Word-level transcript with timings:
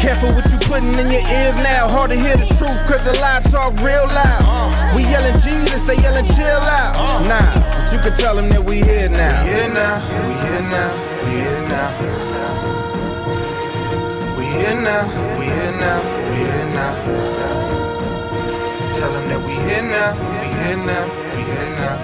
Careful 0.00 0.32
what 0.32 0.48
you 0.50 0.56
putting 0.64 0.96
in 0.96 1.12
your 1.12 1.20
ears 1.20 1.56
now. 1.60 1.86
Hard 1.86 2.08
to 2.08 2.16
hear 2.16 2.34
the 2.34 2.46
truth, 2.56 2.80
cause 2.88 3.04
the 3.04 3.12
lie 3.20 3.42
talk 3.52 3.76
real 3.84 4.08
loud. 4.08 4.96
We 4.96 5.02
yelling 5.04 5.36
Jesus, 5.36 5.84
they 5.84 5.96
yelling 6.00 6.24
chill 6.24 6.64
out. 6.72 6.96
Nah, 7.28 7.52
but 7.76 7.92
you 7.92 8.00
can 8.00 8.16
tell 8.16 8.34
them 8.34 8.48
that 8.48 8.64
we 8.64 8.80
here 8.80 9.10
now. 9.10 9.44
We 9.44 9.50
here 9.52 9.68
now, 9.68 10.00
we 10.24 10.32
here 10.40 10.64
now, 10.72 10.88
we 11.20 11.36
here 11.36 11.62
now. 11.68 11.92
We 14.40 14.44
here 14.56 14.72
now, 14.80 15.04
we 15.36 15.44
here 15.44 15.76
now, 15.84 16.00
we 16.00 16.36
here 16.48 16.64
now. 16.72 16.96
Tell 18.96 19.12
them 19.12 19.28
that 19.28 19.40
we 19.44 19.52
here 19.52 19.84
now, 19.84 20.16
we 20.40 20.48
here 20.48 20.80
now, 20.80 21.04
we 21.36 21.44
here 21.44 21.70
now. 21.76 22.00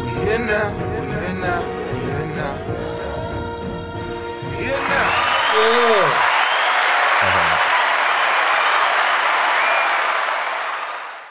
We 0.00 0.08
here 0.16 0.40
now, 0.48 0.72
we 0.96 1.04
here 1.12 1.36
now, 1.44 1.60
we 1.92 1.98
here 2.08 2.28
now. 2.40 2.56
We 4.48 4.64
here 4.64 4.80
now. 4.88 5.21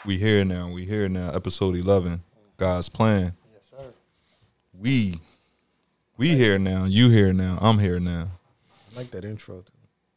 We 0.04 0.18
here 0.18 0.44
now. 0.44 0.68
We 0.68 0.84
here 0.84 1.08
now. 1.08 1.30
Episode 1.30 1.74
eleven. 1.74 2.22
God's 2.56 2.88
plan. 2.88 3.32
Yes, 3.52 3.62
sir. 3.70 3.92
We. 4.78 5.20
We 6.16 6.36
here 6.36 6.58
now. 6.58 6.84
You 6.84 7.08
here 7.08 7.32
now. 7.32 7.58
I'm 7.60 7.78
here 7.78 7.98
now. 7.98 8.28
I 8.92 8.96
like 8.96 9.10
that 9.12 9.24
intro. 9.24 9.62
Too. 9.62 9.72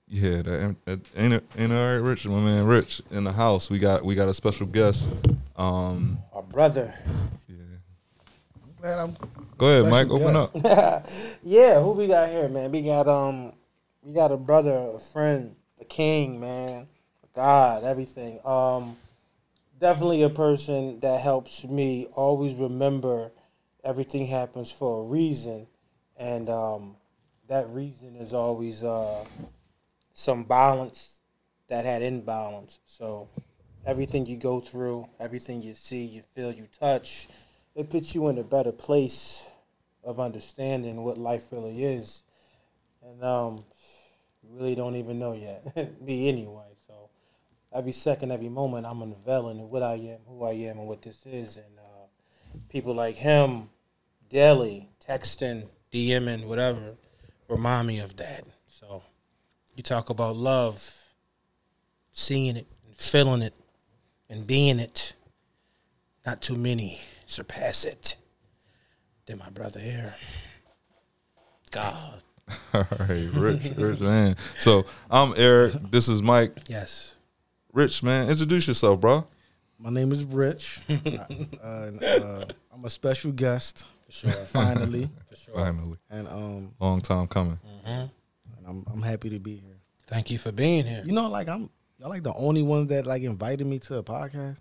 Yeah, 0.08 0.42
that, 0.44 0.76
that 0.86 1.00
ain't 1.18 1.34
it, 1.34 1.44
ain't 1.58 1.72
all 1.72 1.78
right, 1.78 1.96
Rich, 1.96 2.28
my 2.28 2.40
man, 2.40 2.68
Rich 2.68 3.02
in 3.10 3.24
the 3.24 3.32
house. 3.32 3.70
We 3.72 3.80
got 3.80 4.06
we 4.06 4.14
got 4.14 4.30
a 4.30 4.34
special 4.34 4.68
guest. 4.68 5.10
Um, 5.56 6.20
Our 6.32 6.44
brother. 6.44 6.94
yeah. 7.48 7.56
I'm 8.64 8.74
glad 8.82 9.00
I'm. 9.00 9.18
Go 9.58 9.68
ahead, 9.68 9.90
Mike. 9.90 10.10
Open 10.10 10.34
guest. 10.34 10.66
up. 10.66 11.08
Yeah, 11.44 11.82
who 11.82 11.92
we 11.92 12.08
got 12.08 12.30
here, 12.30 12.48
man? 12.50 12.72
We 12.72 12.82
got 12.84 13.08
um, 13.08 13.54
we 14.06 14.14
got 14.14 14.32
a 14.32 14.38
brother, 14.38 14.92
a 14.94 15.00
friend, 15.00 15.56
the 15.80 15.86
king, 15.86 16.40
man, 16.40 16.88
God, 17.34 17.84
everything. 17.84 18.40
Um, 18.46 18.98
definitely 19.80 20.22
a 20.22 20.30
person 20.30 21.00
that 21.00 21.22
helps 21.22 21.64
me 21.64 22.08
always 22.14 22.54
remember 22.54 23.32
everything 23.84 24.28
happens 24.28 24.72
for 24.72 25.02
a 25.02 25.04
reason, 25.06 25.66
and 26.18 26.52
um, 26.52 26.96
that 27.48 27.68
reason 27.70 28.16
is 28.16 28.32
always 28.32 28.84
uh, 28.84 29.26
some 30.14 30.44
balance 30.44 31.22
that 31.68 31.84
had 31.84 32.04
imbalance. 32.04 32.80
So 32.86 33.28
everything 33.88 34.28
you 34.28 34.38
go 34.38 34.60
through, 34.60 35.08
everything 35.20 35.64
you 35.64 35.74
see, 35.74 36.04
you 36.04 36.22
feel, 36.36 36.52
you 36.52 36.68
touch, 36.80 37.28
it 37.74 37.90
puts 37.90 38.14
you 38.14 38.28
in 38.28 38.38
a 38.38 38.44
better 38.44 38.72
place 38.72 39.50
of 40.04 40.20
understanding 40.20 41.04
what 41.04 41.18
life 41.18 41.46
really 41.52 41.84
is. 41.84 42.24
And 43.04 43.24
um, 43.24 43.66
really 44.52 44.76
don't 44.76 44.96
even 44.96 45.20
know 45.20 45.34
yet. 45.34 46.02
Me 46.02 46.30
anyway. 46.30 46.76
So 46.88 47.10
every 47.74 47.92
second, 47.92 48.32
every 48.32 48.50
moment, 48.50 48.86
I'm 48.86 49.02
unveiling 49.02 49.70
what 49.70 49.84
I 49.84 49.96
am, 49.96 50.20
who 50.28 50.44
I 50.44 50.54
am, 50.54 50.80
and 50.80 50.88
what 50.88 51.02
this 51.02 51.26
is. 51.26 51.58
And 51.58 51.78
uh, 51.78 52.08
people 52.70 52.94
like 52.94 53.16
him, 53.16 53.70
daily, 54.30 54.90
texting, 55.06 55.68
DMing, 55.92 56.46
whatever, 56.46 56.96
remind 57.48 57.88
me 57.88 58.00
of 58.00 58.16
that. 58.18 58.46
So 58.68 59.04
you 59.76 59.84
talk 59.84 60.10
about 60.10 60.36
love, 60.36 60.94
seeing 62.12 62.58
it, 62.58 62.68
and 62.86 62.96
feeling 62.96 63.42
it, 63.42 63.54
and 64.30 64.46
being 64.46 64.80
it. 64.80 65.14
Not 66.26 66.42
too 66.42 66.56
many 66.56 67.00
surpass 67.26 67.86
it. 67.86 68.16
Then 69.26 69.38
my 69.40 69.50
brother 69.50 69.80
here. 69.80 70.16
God. 71.72 72.22
All 72.74 72.86
right, 73.00 73.30
Rich, 73.34 73.76
Rich, 73.76 74.00
man. 74.00 74.36
So 74.60 74.86
I'm 75.10 75.34
Eric. 75.38 75.74
This 75.90 76.08
is 76.08 76.22
Mike. 76.22 76.58
Yes. 76.68 77.16
Rich, 77.74 78.04
man. 78.04 78.30
Introduce 78.30 78.68
yourself, 78.68 79.02
bro. 79.02 79.26
My 79.80 79.90
name 79.90 80.12
is 80.12 80.24
Rich. 80.24 80.80
uh, 80.90 80.94
and, 81.64 82.04
uh, 82.04 82.46
I'm 82.74 82.86
a 82.86 82.90
special 82.90 83.32
guest, 83.32 83.86
For 84.06 84.12
sure. 84.12 84.32
finally, 84.32 85.10
For 85.30 85.36
sure. 85.36 85.56
Finally, 85.56 85.98
and 86.10 86.28
um, 86.28 86.72
long 86.80 87.02
time 87.02 87.28
coming. 87.28 87.60
and 87.86 88.10
I'm 88.68 88.86
I'm 88.92 89.02
happy 89.02 89.30
to 89.32 89.40
be 89.40 89.56
here. 89.58 89.78
Thank 90.08 90.30
you 90.30 90.38
for 90.38 90.52
being 90.52 90.86
here. 90.86 91.04
You 91.06 91.14
know, 91.14 91.28
like 91.30 91.50
I'm 91.50 91.70
y'all 91.98 92.10
like 92.10 92.24
the 92.24 92.34
only 92.34 92.62
ones 92.62 92.90
that 92.90 93.08
like 93.08 93.24
invited 93.24 93.66
me 93.66 93.80
to 93.80 93.98
a 93.98 94.04
podcast. 94.04 94.60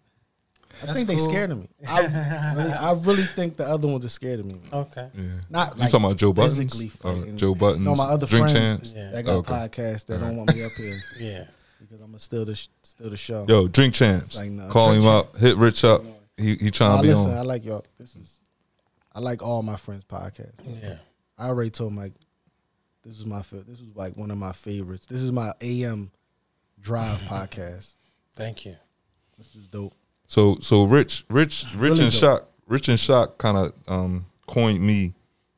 I 0.83 0.87
That's 0.87 0.99
think 0.99 1.09
they 1.09 1.17
cool. 1.17 1.25
scared 1.29 1.51
of 1.51 1.59
me. 1.59 1.69
I 1.89 2.55
really, 2.55 2.73
I 2.73 2.93
really 2.93 3.23
think 3.25 3.57
the 3.57 3.65
other 3.67 3.87
ones 3.89 4.05
are 4.05 4.09
scared 4.11 4.41
of 4.41 4.47
me. 4.47 4.61
Okay. 4.73 5.09
Yeah. 5.15 5.23
Not 5.51 5.75
You 5.77 5.81
like 5.83 5.91
talking 5.91 6.07
about 6.07 6.17
Joe 6.17 6.33
Buttons? 6.33 6.59
physically 6.59 6.91
oh, 7.05 7.15
fighting. 7.21 7.37
Joe 7.37 7.55
Buttons? 7.55 7.85
No, 7.85 7.95
my 7.95 8.05
other 8.05 8.27
Drink 8.27 8.51
friends 8.51 8.59
Champs? 8.59 8.93
Yeah. 8.95 9.11
that 9.11 9.25
got 9.25 9.37
Okay. 9.37 9.53
podcasts 9.55 10.07
that 10.07 10.21
don't 10.21 10.37
want 10.37 10.55
me 10.55 10.63
up 10.65 10.73
here 10.73 11.01
Yeah. 11.19 11.45
because 11.81 12.01
I'm 12.01 12.19
still 12.19 12.45
the 12.45 12.55
sh- 12.55 12.69
still 12.83 13.11
the 13.11 13.17
show. 13.17 13.47
Yo, 13.49 13.69
Drink 13.69 13.95
Champs. 13.95 14.37
Like, 14.39 14.51
nah, 14.51 14.69
Call 14.69 14.89
Drink 14.91 15.05
him 15.05 15.09
up. 15.11 15.37
Hit 15.37 15.57
Rich 15.57 15.85
up. 15.85 16.03
He 16.37 16.55
he 16.57 16.65
Nah, 16.67 16.71
trying 16.71 16.97
to 16.99 17.03
be 17.03 17.15
listen, 17.15 17.31
I 17.33 17.39
on. 17.39 17.47
like 17.47 17.65
y'all. 17.65 17.85
This 17.99 18.17
is 18.17 18.41
I 19.13 19.21
like 19.21 19.43
all 19.43 19.63
my 19.63 19.77
friends' 19.77 20.05
podcasts. 20.05 20.83
Yeah. 20.83 20.97
I 21.39 21.47
already 21.49 21.71
told 21.71 21.93
Mike 21.93 22.15
this 23.05 23.17
was 23.17 23.27
my 23.27 23.43
fa- 23.43 23.63
this 23.67 23.79
was 23.81 23.95
like 23.95 24.17
one 24.17 24.31
of 24.33 24.39
my 24.39 24.53
favorites. 24.53 25.07
This 25.07 25.23
is 25.23 25.31
my 25.31 25.53
AM 25.61 26.11
drive 26.81 27.19
podcast. 27.29 27.93
Thank 28.35 28.67
you. 28.67 28.75
This 29.39 29.55
is 29.55 29.69
dope. 29.69 29.95
So 30.35 30.57
so 30.61 30.85
Rich 30.85 31.25
Rich 31.31 31.65
Rich 31.77 31.81
Really 31.93 32.03
and 32.05 32.13
dope. 32.13 32.21
Shock 32.21 32.49
Rich 32.67 32.89
and 32.89 32.99
Shock 32.99 33.39
kind 33.39 33.57
of 33.57 33.73
um, 33.87 34.27
coined 34.49 34.81
me 34.81 35.15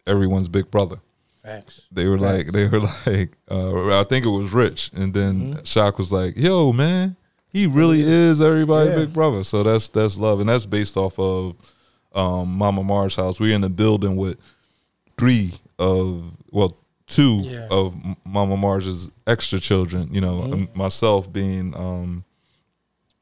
everyone's 0.06 0.48
big 0.48 0.70
brother. 0.70 0.96
Facts. 1.42 1.86
They 1.90 2.06
were 2.06 2.18
like 2.18 2.48
they 2.48 2.66
were 2.68 2.80
like 3.06 3.30
uh, 3.50 4.00
I 4.00 4.04
think 4.04 4.26
it 4.26 4.28
was 4.28 4.52
Rich, 4.52 4.90
and 4.94 5.14
then 5.14 5.34
Mm-hmm. 5.54 5.64
Shock 5.64 5.96
was 5.96 6.12
like, 6.12 6.36
"Yo, 6.36 6.72
man, 6.74 7.16
he 7.48 7.66
really 7.66 8.02
is 8.02 8.42
everybody's 8.42 8.92
Yeah. 8.92 9.04
big 9.04 9.14
brother." 9.14 9.44
So 9.44 9.62
that's 9.62 9.88
that's 9.88 10.18
love, 10.18 10.40
and 10.40 10.48
that's 10.50 10.66
based 10.66 10.96
off 10.98 11.18
of 11.18 11.54
um, 12.14 12.48
Mama 12.58 12.82
Mars 12.84 13.16
house. 13.16 13.40
We're 13.40 13.54
in 13.54 13.62
the 13.62 13.70
building 13.70 14.16
with 14.16 14.36
three 15.18 15.52
of 15.78 16.36
well 16.50 16.76
two 17.06 17.40
Yeah. 17.44 17.68
of 17.70 17.94
Mama 18.26 18.56
Mars's 18.58 19.10
extra 19.26 19.58
children. 19.58 20.12
You 20.12 20.20
know, 20.20 20.40
Mm-hmm. 20.42 20.78
myself 20.78 21.32
being 21.32 21.72
um, 21.76 22.24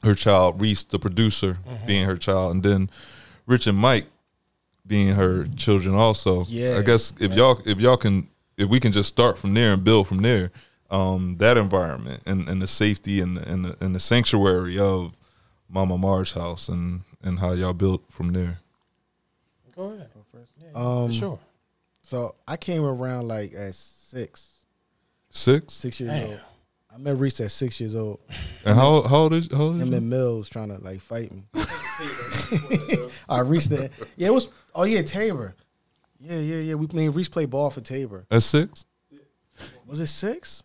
her 0.05 0.15
child, 0.15 0.61
Reese 0.61 0.85
the 0.85 0.99
producer 0.99 1.59
Mm-hmm. 1.67 1.87
being 1.87 2.05
her 2.07 2.17
child, 2.17 2.55
and 2.55 2.63
then 2.63 2.91
Rich 3.47 3.67
and 3.67 3.77
Mike 3.79 4.07
being 4.87 5.15
her 5.15 5.47
children 5.57 5.95
also. 5.95 6.45
Yeah. 6.47 6.77
I 6.79 6.83
guess 6.83 7.13
if 7.21 7.33
y'all 7.35 7.61
if 7.67 7.81
y'all 7.81 7.97
can 7.97 8.29
if 8.57 8.69
we 8.69 8.79
can 8.81 8.93
just 8.93 9.09
start 9.09 9.37
from 9.39 9.55
there 9.55 9.73
and 9.73 9.83
build 9.83 10.07
from 10.09 10.19
there, 10.19 10.51
um, 10.91 11.37
that 11.39 11.57
environment 11.57 12.23
and, 12.27 12.49
and 12.49 12.61
the 12.63 12.69
safety 12.69 13.21
and 13.21 13.37
the, 13.37 13.49
and 13.51 13.65
the 13.65 13.77
and 13.85 13.95
the 13.95 14.01
sanctuary 14.01 14.79
of 14.79 15.13
Mama 15.69 15.97
Mars 15.99 16.33
house 16.33 16.69
and 16.69 17.01
and 17.23 17.39
how 17.39 17.53
y'all 17.53 17.73
built 17.73 18.03
from 18.11 18.33
there. 18.33 18.59
Go 19.75 19.85
ahead. 19.93 20.09
Yeah, 20.61 20.69
Um, 20.75 21.11
sure. 21.11 21.39
So 22.03 22.35
I 22.47 22.57
came 22.57 22.85
around 22.85 23.29
like 23.29 23.55
at 23.55 23.75
six, 23.75 24.51
Six. 25.31 25.73
six 25.73 25.99
years 26.01 26.13
Damn. 26.13 26.31
old. 26.31 26.41
I 26.95 26.99
met 26.99 27.17
Reese 27.19 27.41
at 27.41 27.51
six 27.51 27.81
years 27.81 27.97
old. 27.97 28.21
And 28.65 28.77
how 28.77 29.03
how 29.03 29.17
old 29.17 29.35
is 29.35 29.49
how 29.51 29.63
old 29.63 29.77
is 29.77 29.83
Him 29.83 29.91
you? 29.91 29.97
and 29.97 30.11
Mills 30.11 30.49
trying 30.49 30.69
to 30.69 30.79
like 30.79 31.01
fight 31.01 31.33
me. 31.33 31.43
I 33.29 33.41
reached 33.41 33.71
that. 33.71 33.91
yeah. 34.17 34.29
It 34.29 34.33
was 34.33 34.49
oh 34.75 34.85
yeah 34.85 35.03
Tabor. 35.03 35.55
Yeah 36.21 36.39
yeah 36.39 36.61
yeah. 36.61 36.75
We 36.75 36.87
me 36.93 37.07
and 37.07 37.17
Reese 37.17 37.29
played 37.29 37.51
ball 37.51 37.71
for 37.71 37.81
Tabor. 37.81 38.27
At 38.31 38.43
six? 38.43 38.87
Was 39.87 39.99
it 40.01 40.07
six? 40.07 40.63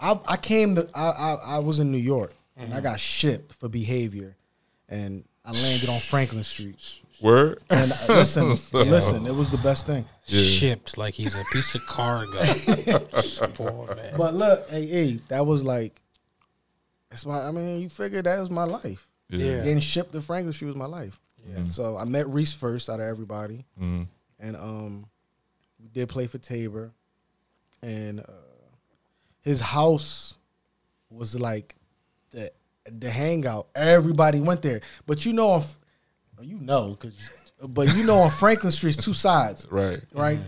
I 0.00 0.18
I 0.26 0.36
came 0.36 0.74
to 0.74 0.88
I 0.94 1.10
I, 1.10 1.34
I 1.34 1.58
was 1.60 1.78
in 1.78 1.92
New 1.92 1.98
York 1.98 2.32
and 2.56 2.72
I 2.72 2.76
mm-hmm. 2.76 2.84
got 2.84 3.00
shipped 3.00 3.54
for 3.54 3.68
behavior, 3.68 4.36
and 4.88 5.24
I 5.44 5.52
landed 5.52 5.88
on 5.88 6.00
Franklin 6.00 6.44
Street. 6.44 7.00
Word? 7.22 7.58
And 7.70 7.92
uh, 7.92 7.96
listen, 8.08 8.48
listen, 8.72 9.26
it 9.26 9.34
was 9.34 9.50
the 9.50 9.58
best 9.58 9.86
thing. 9.86 10.04
Shipped 10.26 10.98
like 10.98 11.14
he's 11.14 11.34
a 11.34 11.42
piece 11.52 11.74
of 11.74 11.86
cargo. 11.86 12.32
Boy, 13.56 13.94
man. 13.96 14.14
But 14.16 14.34
look, 14.34 14.68
hey, 14.70 14.86
hey, 14.86 15.20
that 15.28 15.46
was 15.46 15.62
like, 15.64 16.00
it's 17.10 17.24
my. 17.26 17.40
I 17.46 17.50
mean, 17.50 17.80
you 17.80 17.88
figure 17.88 18.22
that 18.22 18.40
was 18.40 18.50
my 18.50 18.64
life. 18.64 19.08
Yeah. 19.28 19.58
Getting 19.58 19.80
shipped 19.80 20.12
to 20.12 20.20
Franklin 20.20 20.52
Street 20.52 20.68
was 20.68 20.76
my 20.76 20.86
life. 20.86 21.18
Yeah. 21.46 21.66
So 21.68 21.96
I 21.96 22.04
met 22.04 22.28
Reese 22.28 22.52
first 22.52 22.88
out 22.90 23.00
of 23.00 23.06
everybody, 23.06 23.64
Mhm. 23.80 24.06
and 24.38 24.56
um, 24.56 25.06
we 25.80 25.88
did 25.88 26.08
play 26.08 26.26
for 26.28 26.38
Tabor, 26.38 26.92
and 27.82 28.20
uh, 28.20 28.24
his 29.40 29.60
house 29.60 30.36
was 31.10 31.38
like 31.38 31.74
the 32.30 32.52
the 32.84 33.10
hangout. 33.10 33.66
Everybody 33.74 34.40
went 34.40 34.62
there, 34.62 34.80
but 35.06 35.24
you 35.26 35.32
know, 35.32 35.50
on, 35.50 35.60
F- 35.62 35.78
you 36.44 36.58
know, 36.58 36.96
cause, 37.00 37.14
but 37.68 37.94
you 37.96 38.04
know, 38.04 38.18
on 38.18 38.30
Franklin 38.30 38.72
Street's 38.72 38.96
two 39.02 39.14
sides, 39.14 39.66
Right. 39.70 40.00
right? 40.12 40.40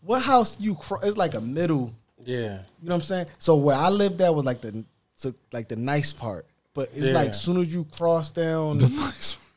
What 0.00 0.22
house 0.22 0.58
you? 0.60 0.74
Cro- 0.76 1.00
it's 1.02 1.16
like 1.16 1.34
a 1.34 1.40
middle. 1.40 1.92
Yeah. 2.24 2.60
You 2.82 2.88
know 2.88 2.94
what 2.94 2.94
I'm 2.96 3.00
saying? 3.02 3.26
So 3.38 3.56
where 3.56 3.76
I 3.76 3.88
lived 3.88 4.20
at 4.20 4.34
was 4.34 4.44
like 4.44 4.60
the 4.60 4.84
so 5.16 5.34
like 5.52 5.68
the 5.68 5.76
nice 5.76 6.12
part, 6.12 6.46
but 6.74 6.88
it's 6.92 7.08
Yeah. 7.08 7.14
like 7.14 7.34
soon 7.34 7.60
as 7.60 7.72
you 7.72 7.84
cross 7.96 8.30
down 8.30 8.78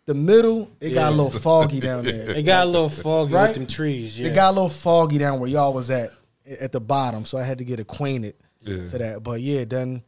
the, 0.06 0.14
middle, 0.16 0.70
it 0.82 0.92
got 0.92 1.10
a 1.14 1.16
little 1.16 1.30
foggy 1.30 1.80
down 1.80 2.04
there. 2.06 2.32
It 2.32 2.44
got 2.44 2.66
a 2.66 2.70
little 2.70 2.90
foggy 2.90 3.34
Right? 3.34 3.48
with 3.50 3.58
them 3.58 3.68
trees. 3.68 4.20
Yeah. 4.20 4.30
It 4.30 4.34
got 4.36 4.50
a 4.52 4.56
little 4.56 4.70
foggy 4.70 5.20
down 5.20 5.40
where 5.40 5.50
y'all 5.50 5.72
was 5.74 5.92
at, 5.92 6.12
at 6.60 6.72
the 6.72 6.80
bottom, 6.82 7.26
so 7.26 7.38
I 7.38 7.44
had 7.44 7.60
to 7.60 7.64
get 7.64 7.80
acquainted 7.80 8.34
Yeah. 8.62 8.88
to 8.88 8.98
that. 8.98 9.24
But 9.24 9.42
yeah, 9.42 9.66
then 9.66 10.02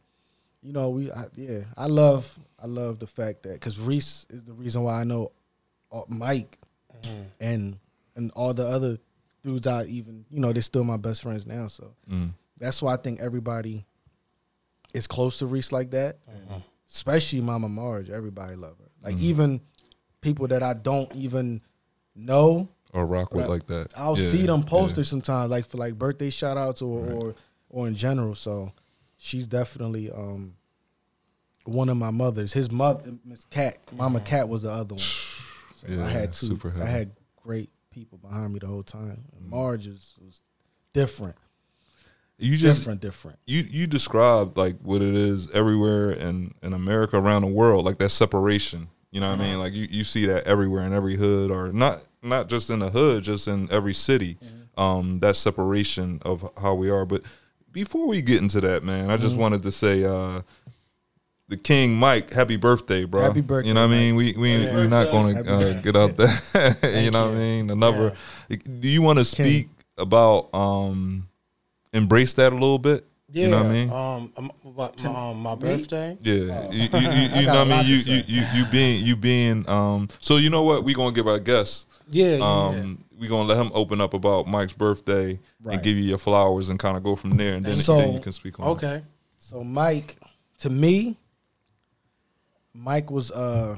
you 0.62 0.72
know 0.72 0.90
we 0.90 1.10
I, 1.12 1.26
yeah 1.36 1.60
I 1.76 1.86
love 1.86 2.36
I 2.60 2.66
love 2.66 2.98
the 2.98 3.06
fact 3.06 3.42
that 3.44 3.54
because 3.54 3.78
Reese 3.78 4.26
is 4.30 4.42
the 4.44 4.52
reason 4.52 4.82
why 4.82 5.00
I 5.00 5.04
know 5.04 5.30
uh, 5.92 6.02
Mike 6.08 6.58
and 7.40 7.78
and 8.16 8.30
all 8.36 8.54
the 8.54 8.66
other 8.66 8.98
dudes 9.42 9.66
I 9.66 9.84
even 9.84 10.24
you 10.30 10.40
know 10.40 10.52
they're 10.52 10.62
still 10.62 10.84
my 10.84 10.96
best 10.96 11.22
friends 11.22 11.46
now. 11.46 11.66
So 11.68 11.94
Mm. 12.10 12.30
that's 12.58 12.80
why 12.82 12.94
I 12.94 12.96
think 12.96 13.20
everybody 13.20 13.84
is 14.94 15.06
close 15.06 15.38
to 15.38 15.46
Reese 15.46 15.72
like 15.72 15.90
that, 15.92 16.18
and 16.28 16.62
especially 16.88 17.40
Mama 17.40 17.68
Marge. 17.68 18.10
Everybody 18.10 18.54
love 18.56 18.76
her. 18.78 18.90
Like 19.02 19.18
even 19.18 19.60
people 20.20 20.46
that 20.48 20.62
I 20.62 20.74
don't 20.74 21.12
even 21.14 21.60
know, 22.14 22.68
Or 22.92 23.06
rock 23.06 23.32
with 23.34 23.46
Right. 23.46 23.50
like 23.50 23.66
that. 23.68 23.88
I'll 23.96 24.18
Yeah, 24.18 24.28
see 24.28 24.46
them 24.46 24.60
yeah. 24.60 24.66
posters 24.68 25.08
sometimes, 25.08 25.50
like 25.50 25.66
for 25.66 25.78
like 25.78 25.98
birthday 25.98 26.30
shout 26.30 26.56
outs 26.58 26.82
or, 26.82 27.00
or 27.12 27.34
or 27.70 27.88
in 27.88 27.94
general. 27.96 28.34
So 28.34 28.72
she's 29.16 29.46
definitely 29.48 30.10
um 30.10 30.54
one 31.64 31.88
of 31.88 31.96
my 31.96 32.10
mothers. 32.10 32.52
His 32.52 32.70
mother, 32.70 33.12
Miss 33.24 33.44
Cat, 33.46 33.78
Mama 33.92 34.20
Cat 34.20 34.48
was 34.48 34.62
the 34.62 34.70
other 34.70 34.94
one. 34.94 35.04
So 35.86 35.92
Yeah, 35.92 36.04
I 36.04 36.08
had 36.08 36.32
two. 36.32 36.58
I 36.80 36.86
had 36.86 37.12
great 37.36 37.70
people 37.90 38.18
behind 38.18 38.52
me 38.52 38.58
the 38.60 38.66
whole 38.66 38.82
time. 38.82 39.24
And 39.36 39.48
Marge 39.48 39.86
was, 39.86 40.14
was 40.24 40.42
different, 40.92 41.36
You 42.38 42.56
just 42.56 42.80
different, 42.80 43.00
different. 43.00 43.38
you 43.46 43.64
you 43.68 43.86
described 43.86 44.56
like 44.56 44.76
what 44.82 45.02
it 45.02 45.14
is 45.14 45.50
everywhere 45.52 46.12
in 46.12 46.54
in 46.62 46.72
America 46.72 47.16
around 47.18 47.42
the 47.42 47.52
world, 47.52 47.84
like 47.84 47.98
that 47.98 48.10
separation. 48.10 48.88
You 49.10 49.20
know 49.20 49.30
what 49.30 49.40
I 49.40 49.44
mean? 49.44 49.58
Like 49.58 49.74
you, 49.74 49.86
you 49.90 50.04
see 50.04 50.24
that 50.26 50.46
everywhere 50.46 50.84
in 50.84 50.94
every 50.94 51.16
hood, 51.16 51.50
or 51.50 51.72
not 51.72 52.02
not 52.22 52.48
just 52.48 52.70
in 52.70 52.78
the 52.78 52.88
hood, 52.88 53.24
just 53.24 53.48
in 53.48 53.70
every 53.70 53.94
city. 53.94 54.38
Um, 54.78 55.18
that 55.20 55.36
separation 55.36 56.18
of 56.24 56.50
how 56.56 56.74
we 56.74 56.88
are. 56.90 57.04
But 57.04 57.22
before 57.72 58.08
we 58.08 58.22
get 58.22 58.40
into 58.40 58.58
that, 58.62 58.82
man, 58.82 59.10
I 59.10 59.18
just 59.18 59.36
wanted 59.36 59.62
to 59.64 59.70
say, 59.72 60.02
uh, 60.04 60.40
the 61.52 61.58
King 61.58 61.94
Mike, 61.94 62.32
happy 62.32 62.56
birthday, 62.56 63.04
bro. 63.04 63.20
Happy 63.20 63.42
birthday, 63.42 63.68
You 63.68 63.74
know 63.74 63.86
what 63.86 63.94
I 63.94 63.98
mean? 63.98 64.16
We 64.16 64.32
we 64.38 64.52
Happy 64.52 64.74
we're 64.74 64.86
not 64.86 65.10
going 65.10 65.36
to 65.36 65.52
uh, 65.52 65.72
get 65.82 65.94
out 65.94 66.16
there. 66.16 66.76
you 67.04 67.10
know 67.10 67.26
what 67.26 67.34
I 67.34 67.38
mean? 67.38 67.68
Another. 67.68 68.14
Do 68.48 68.88
you 68.88 69.02
want 69.02 69.18
to 69.18 69.24
speak 69.26 69.68
about 69.98 70.48
um, 70.54 71.28
embrace 71.92 72.32
that 72.34 72.52
a 72.52 72.54
little 72.54 72.78
bit? 72.78 73.06
Yeah. 73.30 73.44
You 73.44 73.50
know 73.50 73.56
what 73.58 73.66
I 73.66 73.68
mean? 73.68 73.90
Um, 73.90 74.32
um, 74.38 74.52
what, 74.62 75.02
my, 75.04 75.30
um, 75.30 75.42
my 75.42 75.54
birthday. 75.54 76.16
Yeah, 76.22 76.70
you, 76.70 76.82
you, 76.92 77.10
you, 77.10 77.40
you 77.40 77.46
know 77.46 77.64
what 77.64 77.70
I 77.72 77.82
mean. 77.82 77.86
You, 77.86 77.96
you, 77.96 78.22
you, 78.26 78.44
you 78.54 78.64
being, 78.72 79.04
you 79.04 79.14
being. 79.14 79.68
Um, 79.68 80.08
so 80.20 80.38
you 80.38 80.48
know 80.48 80.62
what? 80.62 80.84
we're 80.84 80.96
gonna 80.96 81.14
give 81.14 81.28
our 81.28 81.38
guests. 81.38 81.84
Yeah, 82.08 82.36
yeah. 82.36 82.44
Um, 82.44 83.04
we 83.18 83.28
gonna 83.28 83.46
let 83.46 83.58
him 83.58 83.70
open 83.74 84.00
up 84.00 84.14
about 84.14 84.46
Mike's 84.46 84.72
birthday 84.72 85.38
and 85.66 85.82
give 85.82 85.98
you 85.98 86.04
your 86.04 86.18
flowers 86.18 86.70
and 86.70 86.78
kind 86.78 86.96
of 86.96 87.02
go 87.02 87.14
from 87.14 87.36
there, 87.36 87.56
and 87.56 87.64
then, 87.66 87.74
So- 87.74 87.98
then 87.98 88.14
you 88.14 88.20
can 88.20 88.32
speak 88.32 88.58
on. 88.58 88.66
it. 88.66 88.70
okay. 88.70 89.02
So 89.38 89.62
Mike, 89.62 90.16
to 90.60 90.70
me, 90.70 91.18
Mike 92.74 93.10
was 93.10 93.30
uh 93.30 93.76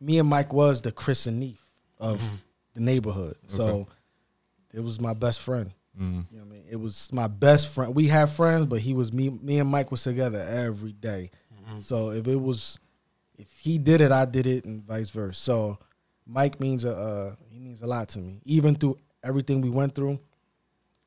me 0.00 0.18
and 0.18 0.28
Mike 0.28 0.52
was 0.52 0.82
the 0.82 0.92
Chris 0.92 1.26
and 1.26 1.38
Neef 1.40 1.64
of 1.98 2.20
the 2.74 2.80
neighborhood. 2.80 3.36
So 3.48 3.86
it 4.72 4.80
was 4.80 5.00
my 5.00 5.14
best 5.14 5.40
friend. 5.40 5.72
Mhm. 5.98 6.26
You 6.30 6.38
know 6.38 6.44
what 6.44 6.50
I 6.52 6.54
mean? 6.56 6.64
It 6.68 6.76
was 6.76 7.12
my 7.12 7.28
best 7.28 7.68
friend. 7.68 7.94
We 7.94 8.08
had 8.08 8.28
friends, 8.30 8.66
but 8.66 8.80
he 8.80 8.92
was 8.94 9.12
me 9.12 9.30
me 9.30 9.58
and 9.58 9.68
Mike 9.70 9.90
was 9.90 10.02
together 10.02 10.40
every 10.42 10.92
day. 10.92 11.30
So 11.82 12.10
if 12.10 12.26
it 12.26 12.36
was 12.36 12.78
if 13.38 13.48
he 13.58 13.78
did 13.78 14.00
it, 14.00 14.12
I 14.12 14.24
did 14.26 14.46
it 14.46 14.64
and 14.64 14.82
vice 14.84 15.10
versa. 15.10 15.40
So 15.40 15.78
Mike 16.26 16.60
means 16.60 16.84
a 16.84 16.94
uh, 16.96 17.34
he 17.48 17.58
means 17.58 17.80
a 17.82 17.86
lot 17.86 18.08
to 18.10 18.18
me. 18.18 18.40
Even 18.44 18.74
through 18.74 18.98
everything 19.22 19.60
we 19.60 19.70
went 19.70 19.94
through, 19.94 20.18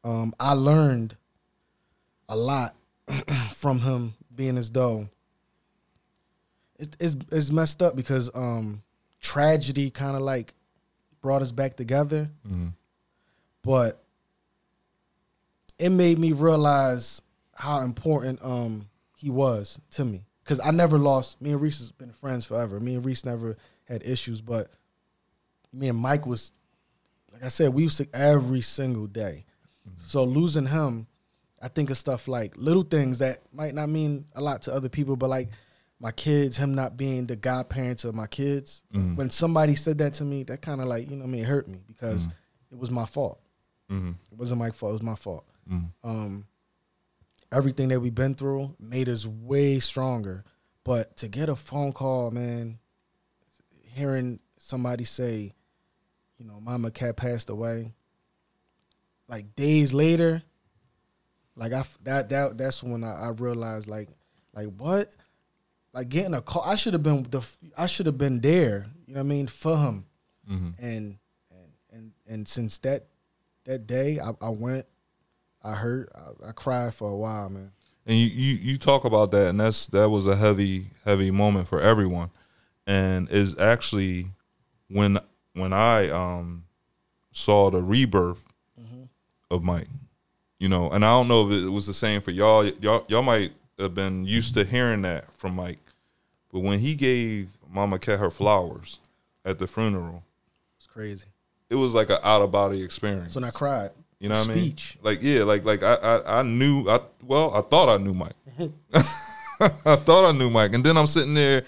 um, 0.04 0.34
I 0.40 0.54
learned 0.54 1.16
a 2.30 2.36
lot 2.36 2.76
from 3.54 3.80
him 3.82 4.14
being 4.34 4.58
as 4.58 4.72
though 4.72 5.10
it's 6.80 6.96
it's, 7.00 7.16
it's 7.32 7.52
messed 7.52 7.82
up 7.82 7.96
because 7.96 8.30
um, 8.36 8.84
tragedy 9.20 9.90
kind 9.90 10.16
of 10.16 10.22
like 10.22 10.54
brought 11.22 11.42
us 11.42 11.52
back 11.52 11.76
together, 11.76 12.30
Mhm. 12.48 12.74
but 13.64 14.04
it 15.80 15.90
made 15.90 16.18
me 16.20 16.32
realize 16.32 17.22
how 17.54 17.82
important 17.82 18.40
um, 18.44 18.90
he 19.16 19.30
was 19.30 19.80
to 19.92 20.06
me 20.06 20.26
because 20.44 20.60
I 20.60 20.72
never 20.72 20.98
lost. 20.98 21.42
Me 21.42 21.52
and 21.52 21.62
Reese 21.62 21.80
has 21.80 21.92
been 21.92 22.12
friends 22.14 22.46
forever. 22.46 22.80
Me 22.80 22.96
and 22.96 23.06
Reese 23.06 23.26
never 23.26 23.58
had 23.86 24.04
issues, 24.04 24.42
but 24.42 24.72
me 25.74 25.88
and 25.90 25.98
Mike 26.00 26.26
was 26.26 26.52
like 27.34 27.44
I 27.44 27.48
said, 27.50 27.74
we 27.74 27.84
was 27.84 27.96
sick 27.96 28.10
every 28.14 28.62
single 28.62 29.06
day. 29.08 29.46
So 29.98 30.24
losing 30.24 30.66
him, 30.66 31.08
I 31.62 31.68
think 31.68 31.90
of 31.90 31.98
stuff 31.98 32.28
like 32.28 32.54
little 32.58 32.84
things 32.84 33.20
that 33.20 33.42
might 33.54 33.74
not 33.76 33.90
mean 33.90 34.26
a 34.34 34.42
lot 34.42 34.64
to 34.64 34.74
other 34.74 34.90
people, 34.90 35.16
but 35.16 35.30
like 35.30 35.50
my 36.00 36.12
kids, 36.12 36.58
him 36.58 36.76
not 36.76 36.96
being 36.98 37.26
the 37.26 37.36
godparents 37.36 38.04
of 38.06 38.14
my 38.14 38.28
kids. 38.28 38.84
When 39.16 39.30
somebody 39.32 39.76
said 39.76 39.98
that 40.00 40.14
to 40.16 40.24
me, 40.24 40.44
that 40.44 40.62
kind 40.62 40.80
of 40.82 40.88
like 40.88 41.10
you 41.10 41.16
know 41.16 41.24
what 41.24 41.30
I 41.30 41.32
mean, 41.32 41.42
it 41.44 41.48
hurt 41.48 41.68
me 41.68 41.80
because 41.88 42.28
it 42.72 42.78
was 42.78 42.92
my 42.92 43.06
fault. 43.06 43.40
Mhm. 43.90 44.16
It 44.32 44.38
wasn't 44.38 44.60
my 44.60 44.72
fault. 44.72 44.92
It 44.92 44.94
was 44.94 45.02
my 45.04 45.16
fault. 45.16 45.46
Mhm. 45.70 45.92
Um, 46.04 46.48
everything 47.52 47.88
that 47.90 48.00
we've 48.02 48.14
been 48.14 48.36
through 48.36 48.76
made 48.80 49.08
us 49.10 49.26
way 49.26 49.80
stronger. 49.80 50.44
But 50.84 51.16
to 51.18 51.28
get 51.28 51.50
a 51.50 51.56
phone 51.56 51.94
call, 51.94 52.30
man, 52.32 52.80
hearing 53.82 54.40
somebody 54.60 55.04
say, 55.06 55.54
you 56.38 56.46
know, 56.46 56.60
Mama 56.62 56.92
Cat 56.92 57.18
passed 57.18 57.50
away, 57.50 57.94
like 59.28 59.56
days 59.56 59.94
later, 59.94 60.44
like 61.56 61.74
I 61.74 61.84
that 62.04 62.30
that 62.30 62.58
that's 62.58 62.84
when 62.84 63.04
I, 63.04 63.14
I 63.14 63.30
realized 63.30 63.88
like 63.88 64.10
like 64.54 64.68
what 64.78 65.12
like 65.98 66.10
getting 66.10 66.34
a 66.34 66.42
call 66.42 66.64
I 66.64 66.76
should 66.76 66.94
have 66.94 67.04
been 67.04 67.24
the 67.24 67.42
I 67.78 67.88
should 67.88 68.06
have 68.06 68.18
been 68.18 68.40
there 68.40 68.86
you 69.08 69.14
know 69.14 69.20
what 69.20 69.26
I 69.26 69.28
mean 69.28 69.48
for 69.48 69.78
him. 69.78 70.06
Mhm. 70.50 70.74
and 70.80 71.18
and 71.52 71.72
and 71.92 72.12
and 72.28 72.48
since 72.48 72.78
that 72.80 73.08
that 73.66 73.88
day 73.88 74.20
I, 74.20 74.32
I 74.42 74.50
went 74.50 74.86
I 75.64 75.74
hurt 75.74 76.12
I, 76.16 76.50
I 76.50 76.52
cried 76.52 76.94
for 76.94 77.10
a 77.12 77.16
while 77.18 77.50
man. 77.50 77.72
And 78.06 78.16
you, 78.16 78.28
you 78.28 78.56
you 78.72 78.78
talk 78.78 79.04
about 79.04 79.32
that, 79.32 79.50
and 79.50 79.60
that's 79.60 79.88
that 79.88 80.08
was 80.10 80.28
a 80.28 80.36
heavy 80.36 80.92
heavy 81.04 81.30
moment 81.30 81.68
for 81.68 81.82
everyone, 81.82 82.30
and 82.86 83.30
is 83.30 83.60
actually 83.60 84.28
when 84.88 85.18
when 85.54 85.74
I 85.74 86.10
um 86.10 86.64
saw 87.34 87.70
the 87.70 87.82
rebirth 87.82 88.46
of 89.52 89.64
Mike, 89.64 89.88
you 90.60 90.70
know, 90.70 90.90
and 90.92 91.04
I 91.04 91.10
don't 91.10 91.28
know 91.28 91.48
if 91.50 91.54
it 91.66 91.68
was 91.70 91.86
the 91.86 91.94
same 91.94 92.22
for 92.22 92.32
y'all. 92.32 92.66
Y'all 92.66 93.04
y'all 93.10 93.24
might 93.24 93.52
have 93.78 93.94
been 93.94 94.26
used 94.26 94.54
to 94.54 94.64
hearing 94.64 95.02
that 95.02 95.30
from 95.34 95.56
Mike, 95.56 95.80
but 96.58 96.64
when 96.64 96.80
he 96.80 96.96
gave 96.96 97.50
Mama 97.70 98.00
Cat 98.00 98.18
her 98.20 98.32
flowers 98.32 99.00
at 99.46 99.60
the 99.60 99.68
funeral, 99.68 100.24
it's 100.80 100.88
crazy 100.88 101.26
it 101.70 101.76
was 101.76 101.94
like 101.94 102.10
an 102.10 102.18
out 102.24 102.42
of 102.42 102.52
body 102.52 102.82
experience. 102.82 103.34
so 103.34 103.40
when 103.40 103.48
I 103.48 103.52
cried 103.52 103.92
You 104.20 104.30
know 104.30 104.36
what 104.36 104.50
I 104.50 104.54
mean? 104.56 104.58
speech 104.58 104.98
Like 105.04 105.20
yeah, 105.22 105.44
like 105.44 105.64
like 105.66 105.84
I, 105.84 105.94
I 105.94 106.40
I 106.40 106.42
knew 106.42 106.90
I 106.90 107.00
well 107.24 107.54
I 107.54 107.62
thought 107.62 107.90
I 107.90 108.04
knew 108.04 108.16
Mike. 108.16 108.34
I 109.60 109.96
thought 109.98 110.26
I 110.26 110.36
knew 110.36 110.50
Mike, 110.50 110.74
and 110.74 110.84
then 110.84 110.98
I'm 110.98 111.06
sitting 111.06 111.36
there, 111.36 111.64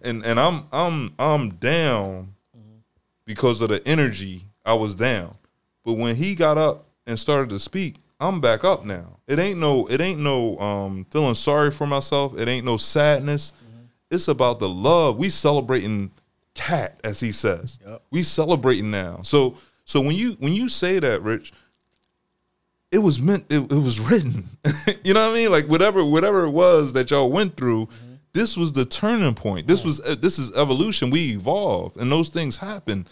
and 0.00 0.24
and 0.24 0.40
I'm 0.40 0.64
I'm 0.72 1.12
I'm 1.18 1.50
down 1.50 2.34
because 3.26 3.60
of 3.60 3.68
the 3.68 3.86
energy 3.86 4.46
I 4.64 4.72
was 4.72 4.94
down. 4.94 5.36
But 5.84 5.94
when 5.94 6.16
he 6.16 6.34
got 6.34 6.56
up 6.56 6.86
and 7.06 7.18
started 7.18 7.50
to 7.50 7.58
speak, 7.58 7.96
I'm 8.18 8.40
back 8.40 8.64
up 8.64 8.86
now. 8.86 9.18
It 9.26 9.38
ain't 9.38 9.58
no 9.58 9.86
it 9.86 10.00
ain't 10.00 10.20
no 10.20 10.58
um 10.58 11.06
feeling 11.10 11.34
sorry 11.34 11.70
for 11.70 11.86
myself. 11.86 12.38
It 12.38 12.48
ain't 12.48 12.64
no 12.64 12.76
sadness. 12.76 13.52
It's 14.10 14.28
about 14.28 14.60
the 14.60 14.68
love. 14.68 15.16
We 15.16 15.28
celebrating 15.28 16.10
cat, 16.54 17.00
as 17.04 17.20
he 17.20 17.32
says. 17.32 17.78
Yep. 17.86 18.02
We 18.10 18.22
celebrating 18.22 18.90
now. 18.90 19.20
So 19.22 19.56
so 19.84 20.00
when 20.00 20.14
you 20.14 20.32
when 20.38 20.52
you 20.52 20.68
say 20.68 20.98
that, 20.98 21.22
Rich, 21.22 21.52
it 22.90 22.98
was 22.98 23.20
meant 23.20 23.46
it, 23.50 23.70
it 23.70 23.72
was 23.72 24.00
written. 24.00 24.48
You 25.02 25.14
know 25.14 25.26
what 25.26 25.36
i 25.36 25.40
mean? 25.42 25.50
Like 25.50 25.66
whatever 25.66 26.04
whatever 26.04 26.44
it 26.44 26.50
was 26.50 26.92
that 26.92 27.10
y'all 27.10 27.30
went 27.30 27.56
through 27.56 27.88
this 28.32 28.56
was 28.56 28.72
the 28.72 28.84
turning 28.84 29.34
point. 29.34 29.66
This 29.66 29.84
was 29.84 30.00
uh, 30.00 30.14
this 30.14 30.38
is 30.38 30.54
evolution. 30.56 31.10
We 31.10 31.32
evolve 31.32 31.96
and 31.96 32.10
those 32.12 32.28
things 32.28 32.56
happen. 32.56 33.06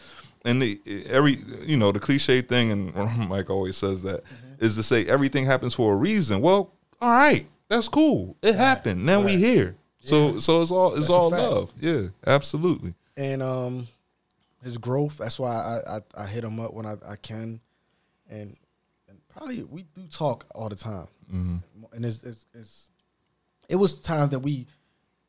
And 0.44 0.62
the, 0.62 0.80
every 1.08 1.38
you 1.64 1.76
know 1.76 1.90
the 1.92 1.98
cliche 1.98 2.42
thing 2.42 2.70
and 2.70 2.94
mike 3.28 3.50
always 3.50 3.76
says 3.76 4.02
that 4.02 4.20
is 4.58 4.76
to 4.76 4.82
say 4.82 5.06
everything 5.06 5.44
happens 5.44 5.74
for 5.74 5.94
a 5.94 5.96
reason. 5.96 6.40
Well 6.40 6.72
all 7.00 7.10
right. 7.10 7.46
That's 7.68 7.88
cool. 7.88 8.36
It 8.42 8.54
happened. 8.54 9.04
Now 9.04 9.22
we 9.22 9.36
here 9.36 9.76
so 10.00 10.38
so 10.38 10.62
it's 10.62 10.70
all 10.70 10.88
it's 10.94 11.08
That's 11.08 11.10
all 11.10 11.30
love. 11.30 11.72
Yeah 11.80 12.08
absolutely. 12.26 12.94
And 13.16 13.42
um 13.42 13.88
his 14.62 14.78
growth. 14.78 15.18
That's 15.18 15.38
why 15.38 15.52
I 15.86 15.96
I, 15.96 16.00
I 16.22 16.26
hit 16.26 16.44
him 16.44 16.60
up 16.60 16.72
when 16.72 16.86
I, 16.86 16.96
I 17.06 17.16
can. 17.16 17.60
And 18.28 18.56
and 19.08 19.18
probably 19.28 19.62
we 19.62 19.84
do 19.94 20.06
talk 20.06 20.46
all 20.54 20.68
the 20.68 20.76
time. 20.76 21.08
And 21.30 22.04
it's, 22.04 22.22
it's 22.22 22.46
it's 22.54 22.90
it 23.68 23.76
was 23.76 23.96
times 23.96 24.30
that 24.30 24.40
we 24.40 24.66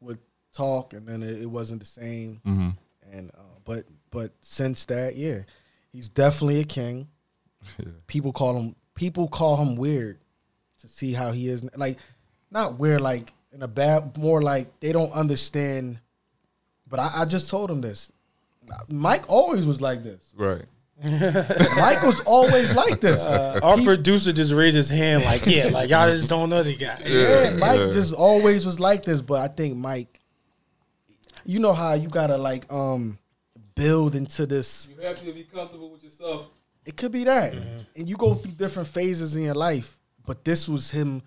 would 0.01 0.19
talk 0.53 0.93
and 0.93 1.07
then 1.07 1.23
it, 1.23 1.41
it 1.41 1.49
wasn't 1.49 1.81
the 1.81 1.85
same. 1.87 2.41
Mm-hmm. 2.45 2.69
and 3.11 3.31
uh, 3.33 3.59
but 3.65 3.85
but 4.11 4.31
since 4.41 4.85
that 4.85 5.15
yeah 5.15 5.39
he's 5.91 6.09
definitely 6.09 6.59
a 6.59 6.65
king. 6.65 7.07
Yeah. 7.77 7.91
People 8.07 8.31
call 8.31 8.57
him 8.57 8.75
people 8.95 9.27
call 9.27 9.57
him 9.57 9.75
weird 9.75 10.19
to 10.79 10.87
see 10.87 11.13
how 11.13 11.31
he 11.31 11.47
is. 11.49 11.65
Like, 11.75 11.97
not 12.51 12.79
weird, 12.79 13.01
like 13.01 13.33
in 13.53 13.61
a 13.63 13.67
bad, 13.67 14.17
more 14.17 14.41
like 14.41 14.79
they 14.79 14.91
don't 14.91 15.11
understand. 15.11 15.99
But 16.87 16.99
I, 16.99 17.11
I 17.21 17.25
just 17.25 17.49
told 17.49 17.69
him 17.71 17.81
this. 17.81 18.11
Mike 18.87 19.23
always 19.27 19.65
was 19.65 19.81
like 19.81 20.03
this. 20.03 20.31
Right. 20.35 20.63
Mike 21.03 22.03
was 22.03 22.19
always 22.25 22.75
like 22.75 22.99
this. 22.99 23.23
Uh, 23.25 23.59
our 23.63 23.77
He- 23.77 23.85
producer 23.85 24.33
just 24.33 24.53
raised 24.53 24.75
his 24.75 24.89
hand 24.89 25.23
like, 25.23 25.45
yeah, 25.45 25.67
like 25.69 25.89
y'all 25.89 26.09
just 26.09 26.29
don't 26.29 26.49
know 26.49 26.61
the 26.61 26.75
guy. 26.75 26.99
Yeah, 27.05 27.51
Mike 27.57 27.79
yeah. 27.79 27.91
just 27.93 28.13
always 28.13 28.65
was 28.65 28.79
like 28.79 29.03
this, 29.05 29.21
but 29.21 29.39
I 29.41 29.47
think 29.47 29.77
Mike, 29.77 30.19
you 31.45 31.59
know 31.59 31.73
how 31.73 31.93
you 31.93 32.09
gotta 32.09 32.37
like 32.37 32.71
um 32.71 33.17
build 33.75 34.13
into 34.15 34.45
this. 34.45 34.89
You 34.95 35.05
have 35.07 35.23
to 35.23 35.31
be 35.31 35.43
comfortable 35.43 35.89
with 35.89 36.03
yourself. 36.03 36.47
It 36.85 36.97
could 36.97 37.11
be 37.11 37.23
that, 37.23 37.53
Mm-hmm. 37.53 37.79
and 37.95 38.09
you 38.09 38.17
go 38.17 38.33
through 38.33 38.53
different 38.53 38.89
phases 38.89 39.35
in 39.35 39.43
your 39.43 39.55
life, 39.55 39.97
but 40.25 40.43
this 40.43 40.67
was 40.67 40.91
him 40.91 41.21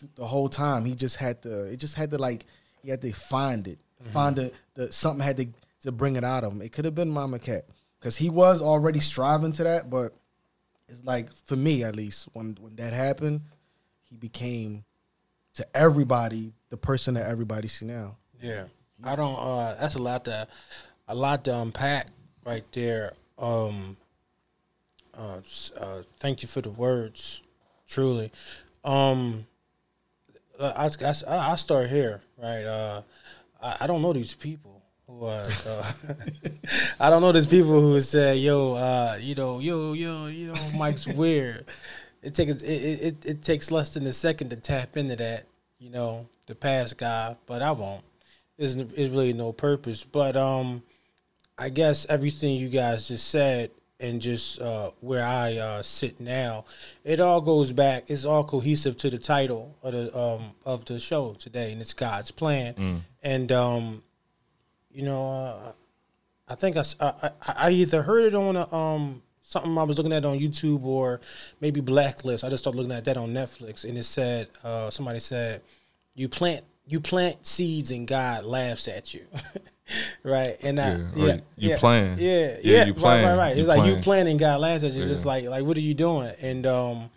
th- 0.00 0.10
the 0.16 0.26
whole 0.26 0.48
time. 0.48 0.84
He 0.84 0.94
just 0.94 1.16
had 1.16 1.42
to. 1.42 1.64
It 1.64 1.76
just 1.76 1.94
had 1.94 2.10
to 2.10 2.18
like 2.18 2.46
he 2.82 2.90
had 2.90 3.00
to 3.02 3.12
find 3.12 3.68
it, 3.68 3.78
Mm-hmm. 4.02 4.12
find 4.12 4.38
it. 4.38 4.54
The 4.74 4.90
something 4.92 5.24
had 5.24 5.36
to 5.36 5.46
to 5.82 5.92
bring 5.92 6.16
it 6.16 6.24
out 6.24 6.42
of 6.44 6.52
him. 6.52 6.62
It 6.62 6.72
could 6.72 6.84
have 6.86 6.94
been 6.94 7.10
Mama 7.10 7.38
Cat 7.38 7.66
because 7.98 8.16
he 8.16 8.30
was 8.30 8.60
already 8.62 9.00
striving 9.00 9.52
to 9.52 9.64
that, 9.64 9.90
but 9.90 10.12
it's 10.88 11.04
like 11.04 11.32
for 11.46 11.56
me 11.56 11.84
at 11.84 11.94
least 11.94 12.28
when 12.32 12.56
when 12.60 12.76
that 12.76 12.92
happened, 12.92 13.42
he 14.02 14.16
became 14.16 14.84
to 15.54 15.66
everybody 15.76 16.52
the 16.70 16.76
person 16.76 17.14
that 17.14 17.26
everybody 17.26 17.68
see 17.68 17.84
now. 17.86 18.16
Yeah, 18.40 18.64
I 19.04 19.16
don't. 19.16 19.36
Uh, 19.38 19.74
that's 19.78 19.96
a 19.96 20.02
lot 20.02 20.24
to, 20.26 20.48
a 21.08 21.14
lot 21.14 21.44
to 21.44 21.58
unpack 21.58 22.06
right 22.46 22.64
there. 22.72 23.12
Um, 23.38 23.96
uh, 25.16 25.40
uh, 25.78 26.02
thank 26.18 26.42
you 26.42 26.48
for 26.48 26.60
the 26.60 26.70
words, 26.70 27.42
truly. 27.88 28.30
Um, 28.84 29.46
I, 30.60 30.90
I, 31.02 31.52
I 31.52 31.56
start 31.56 31.88
here, 31.88 32.20
right? 32.36 32.64
Uh, 32.64 33.02
I, 33.62 33.76
I 33.80 33.86
don't 33.86 34.02
know 34.02 34.12
these 34.12 34.34
people 34.34 34.82
who 35.06 35.24
uh, 35.24 35.48
uh 35.66 35.92
I 37.00 37.10
don't 37.10 37.22
know 37.22 37.32
these 37.32 37.46
people 37.46 37.80
who 37.80 38.00
say, 38.00 38.36
"Yo, 38.36 38.74
uh, 38.74 39.18
you 39.20 39.34
know, 39.34 39.58
yo, 39.58 39.92
yo, 39.94 40.26
you 40.26 40.52
know, 40.52 40.70
Mike's 40.76 41.06
weird." 41.14 41.66
It 42.22 42.34
takes 42.34 42.60
it, 42.62 42.68
it 42.68 43.26
it 43.26 43.42
takes 43.42 43.70
less 43.70 43.94
than 43.94 44.06
a 44.06 44.12
second 44.12 44.50
to 44.50 44.56
tap 44.56 44.96
into 44.96 45.16
that, 45.16 45.46
you 45.78 45.90
know, 45.90 46.28
the 46.46 46.54
past 46.54 46.98
guy, 46.98 47.36
but 47.46 47.62
I 47.62 47.72
won't. 47.72 48.04
There's, 48.58 48.76
n- 48.76 48.90
there's 48.94 49.08
really 49.08 49.32
no 49.32 49.52
purpose. 49.52 50.04
But 50.04 50.36
um, 50.36 50.82
I 51.56 51.70
guess 51.70 52.06
everything 52.10 52.56
you 52.56 52.68
guys 52.68 53.08
just 53.08 53.28
said 53.28 53.70
and 54.00 54.20
just 54.20 54.60
uh, 54.60 54.90
where 55.00 55.24
I 55.24 55.56
uh, 55.56 55.82
sit 55.82 56.20
now, 56.20 56.64
it 57.04 57.20
all 57.20 57.40
goes 57.40 57.72
back. 57.72 58.04
It's 58.08 58.24
all 58.24 58.44
cohesive 58.44 58.96
to 58.98 59.10
the 59.10 59.18
title 59.18 59.76
of 59.82 59.92
the 59.92 60.18
um, 60.18 60.52
of 60.64 60.84
the 60.86 60.98
show 60.98 61.34
today, 61.34 61.72
and 61.72 61.80
it's 61.80 61.94
God's 61.94 62.30
plan. 62.30 63.02
And 63.22 63.52
um, 63.52 64.02
you 64.92 65.02
know, 65.04 65.30
uh, 65.30 65.72
I 66.48 66.54
think 66.54 66.76
I 66.76 67.30
I 67.56 67.70
either 67.70 68.02
heard 68.02 68.24
it 68.24 68.34
on 68.34 68.56
a, 68.56 68.74
um 68.74 69.22
something 69.42 69.76
I 69.76 69.82
was 69.82 69.98
looking 69.98 70.12
at 70.12 70.24
on 70.24 70.38
YouTube 70.38 70.84
or 70.84 71.20
maybe 71.60 71.80
Blacklist. 71.80 72.44
I 72.44 72.48
just 72.48 72.62
started 72.64 72.78
looking 72.78 72.92
at 72.92 73.04
that 73.04 73.16
on 73.16 73.30
Netflix, 73.30 73.84
and 73.84 73.98
it 73.98 74.04
said 74.04 74.48
uh, 74.64 74.90
somebody 74.90 75.20
said 75.20 75.62
you 76.14 76.28
plant 76.28 76.64
you 76.86 77.00
plant 77.00 77.46
seeds 77.46 77.90
and 77.90 78.06
God 78.06 78.44
laughs 78.44 78.88
at 78.88 79.14
you, 79.14 79.26
right? 80.24 80.56
And 80.62 80.80
I, 80.80 80.88
Yeah, 80.96 80.96
yeah, 81.14 81.34
you 81.56 81.70
yeah, 81.70 81.78
plan. 81.78 82.18
yeah, 82.18 82.30
Yeah, 82.30 82.56
yeah, 82.62 82.84
you 82.86 82.92
right, 82.92 83.00
plan. 83.00 83.24
right, 83.24 83.36
right. 83.38 83.56
You 83.56 83.60
It's 83.60 83.68
like 83.68 83.86
you 83.86 83.92
plan. 83.92 84.02
planning, 84.02 84.36
God 84.38 84.60
laughs 84.60 84.84
at 84.84 84.92
you. 84.92 85.04
Just 85.04 85.24
Yeah. 85.24 85.28
like 85.32 85.44
like 85.44 85.64
what 85.64 85.76
are 85.76 85.80
you 85.80 85.94
doing? 85.94 86.32
And 86.40 86.66
um, 86.66 87.10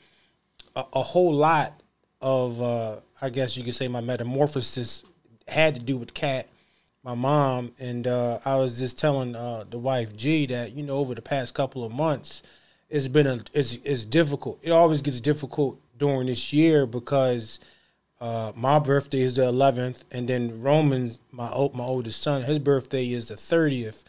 a, 0.76 0.86
a 0.94 1.02
whole 1.02 1.34
lot 1.34 1.74
of 2.22 2.62
uh, 2.62 2.96
I 3.22 3.30
guess 3.30 3.58
you 3.58 3.64
could 3.64 3.76
say 3.76 3.88
my 3.88 4.02
metamorphosis 4.02 5.04
had 5.48 5.76
to 5.76 5.82
do 5.82 5.98
with 5.98 6.14
cat, 6.14 6.48
my 7.04 7.16
mom, 7.16 7.72
and 7.80 8.06
uh, 8.08 8.40
I 8.46 8.56
was 8.56 8.80
just 8.80 8.98
telling 8.98 9.36
uh, 9.36 9.66
the 9.70 9.78
wife 9.80 10.16
G 10.16 10.46
that 10.48 10.74
you 10.74 10.84
know 10.84 10.98
over 10.98 11.16
the 11.16 11.22
past 11.22 11.54
couple 11.54 11.84
of 11.84 11.92
months, 11.92 12.44
it's 12.90 13.08
been 13.08 13.28
a 13.28 13.40
it's 13.54 13.76
it's 13.78 14.06
difficult. 14.06 14.60
It 14.62 14.72
always 14.72 15.02
gets 15.02 15.20
difficult 15.20 15.80
during 15.98 16.28
this 16.28 16.54
year 16.54 16.86
because. 16.86 17.60
Uh, 18.24 18.54
my 18.56 18.80
birthday 18.80 19.20
is 19.20 19.36
the 19.36 19.42
11th, 19.42 20.06
and 20.10 20.30
then 20.30 20.62
Roman's 20.62 21.20
my 21.30 21.50
my 21.74 21.84
oldest 21.84 22.22
son. 22.22 22.44
His 22.44 22.58
birthday 22.58 23.12
is 23.12 23.28
the 23.28 23.34
30th. 23.36 24.06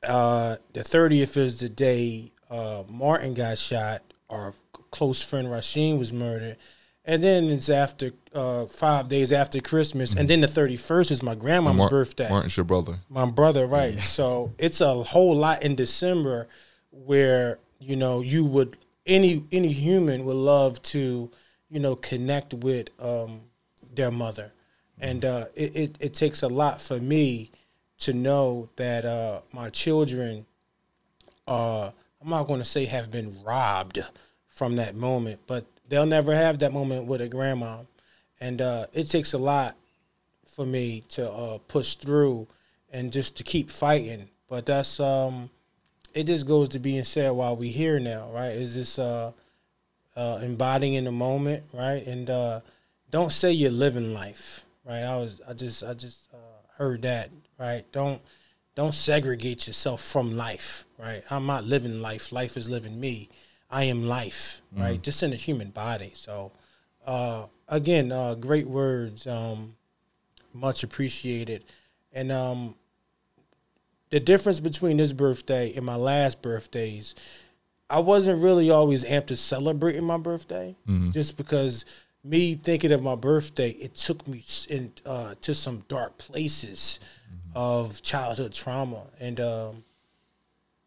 Uh, 0.00 0.58
the 0.74 0.80
30th 0.80 1.36
is 1.36 1.58
the 1.58 1.68
day 1.68 2.30
uh, 2.50 2.84
Martin 2.88 3.34
got 3.34 3.58
shot. 3.58 4.02
Our 4.30 4.54
close 4.92 5.20
friend 5.20 5.48
Rasheen 5.48 5.98
was 5.98 6.12
murdered, 6.12 6.56
and 7.04 7.24
then 7.24 7.46
it's 7.46 7.68
after 7.68 8.12
uh, 8.32 8.66
five 8.66 9.08
days 9.08 9.32
after 9.32 9.60
Christmas, 9.60 10.14
and 10.14 10.30
then 10.30 10.40
the 10.40 10.46
31st 10.46 11.10
is 11.10 11.22
my 11.24 11.34
grandma's 11.34 11.78
Mar- 11.78 11.90
birthday. 11.90 12.28
Martin's 12.28 12.56
your 12.56 12.62
brother. 12.62 12.98
My 13.08 13.24
brother, 13.24 13.66
right. 13.66 14.00
So 14.04 14.52
it's 14.56 14.80
a 14.80 15.02
whole 15.02 15.34
lot 15.34 15.64
in 15.64 15.74
December 15.74 16.46
where, 16.92 17.58
you 17.80 17.96
know, 17.96 18.20
you 18.20 18.44
would 18.44 18.78
any 19.04 19.42
any 19.50 19.72
human 19.72 20.24
would 20.26 20.36
love 20.36 20.80
to, 20.82 21.28
you 21.68 21.80
know, 21.80 21.96
connect 21.96 22.54
with 22.54 22.90
um 23.00 23.47
their 23.98 24.10
mother. 24.10 24.52
And 24.98 25.24
uh 25.24 25.46
it, 25.54 25.76
it, 25.76 25.96
it 26.00 26.14
takes 26.14 26.42
a 26.42 26.48
lot 26.48 26.80
for 26.80 26.98
me 26.98 27.50
to 27.98 28.12
know 28.12 28.70
that 28.76 29.04
uh 29.04 29.40
my 29.52 29.68
children 29.70 30.46
uh 31.46 31.90
I'm 32.22 32.30
not 32.30 32.48
gonna 32.48 32.64
say 32.64 32.86
have 32.86 33.10
been 33.10 33.42
robbed 33.44 34.00
from 34.48 34.76
that 34.76 34.96
moment, 34.96 35.40
but 35.46 35.66
they'll 35.88 36.06
never 36.06 36.34
have 36.34 36.58
that 36.60 36.72
moment 36.72 37.06
with 37.06 37.20
a 37.20 37.28
grandma. 37.28 37.82
And 38.40 38.62
uh 38.62 38.86
it 38.92 39.04
takes 39.04 39.34
a 39.34 39.38
lot 39.38 39.76
for 40.58 40.66
me 40.66 41.04
to 41.08 41.30
uh, 41.30 41.58
push 41.68 41.94
through 41.94 42.48
and 42.92 43.12
just 43.12 43.36
to 43.36 43.44
keep 43.44 43.70
fighting. 43.70 44.28
But 44.48 44.66
that's 44.66 44.98
um, 44.98 45.50
it 46.14 46.24
just 46.24 46.48
goes 46.48 46.70
to 46.70 46.80
being 46.80 47.04
said 47.04 47.30
while 47.30 47.54
we 47.54 47.68
here 47.68 48.00
now, 48.00 48.28
right? 48.32 48.50
Is 48.50 48.74
this 48.74 48.98
uh, 48.98 49.30
uh, 50.16 50.40
embodying 50.42 50.94
in 50.94 51.04
the 51.04 51.12
moment, 51.12 51.62
right? 51.72 52.04
And 52.04 52.28
uh, 52.28 52.60
don't 53.10 53.32
say 53.32 53.52
you're 53.52 53.70
living 53.70 54.14
life, 54.14 54.64
right? 54.84 55.02
I 55.02 55.16
was 55.16 55.40
I 55.48 55.52
just 55.54 55.82
I 55.84 55.94
just 55.94 56.28
uh, 56.32 56.36
heard 56.76 57.02
that, 57.02 57.30
right? 57.58 57.84
Don't 57.92 58.20
don't 58.74 58.94
segregate 58.94 59.66
yourself 59.66 60.02
from 60.02 60.36
life, 60.36 60.84
right? 60.98 61.22
I'm 61.30 61.46
not 61.46 61.64
living 61.64 62.00
life. 62.00 62.32
Life 62.32 62.56
is 62.56 62.68
living 62.68 62.98
me. 63.00 63.28
I 63.70 63.84
am 63.84 64.06
life, 64.06 64.62
right? 64.76 65.02
Just 65.02 65.22
in 65.22 65.32
a 65.32 65.36
human 65.36 65.70
body. 65.70 66.12
So 66.14 66.52
uh, 67.06 67.46
again, 67.68 68.12
uh, 68.12 68.34
great 68.34 68.66
words. 68.66 69.26
Um, 69.26 69.74
much 70.54 70.82
appreciated. 70.82 71.64
And 72.12 72.32
um, 72.32 72.74
the 74.10 74.20
difference 74.20 74.60
between 74.60 74.96
this 74.96 75.12
birthday 75.12 75.72
and 75.74 75.84
my 75.84 75.94
last 75.96 76.42
birthdays, 76.42 77.14
I 77.90 77.98
wasn't 78.00 78.42
really 78.42 78.70
always 78.70 79.04
amped 79.04 79.26
to 79.26 79.36
celebrating 79.36 80.04
my 80.04 80.16
birthday, 80.16 80.74
just 81.12 81.36
because 81.36 81.84
me 82.24 82.54
thinking 82.54 82.92
of 82.92 83.02
my 83.02 83.14
birthday, 83.14 83.70
it 83.70 83.94
took 83.94 84.26
me 84.26 84.44
in, 84.68 84.92
uh, 85.06 85.34
to 85.40 85.54
some 85.54 85.84
dark 85.88 86.18
places 86.18 86.98
of 87.54 88.02
childhood 88.02 88.52
trauma, 88.52 89.02
and 89.20 89.40
um, 89.40 89.84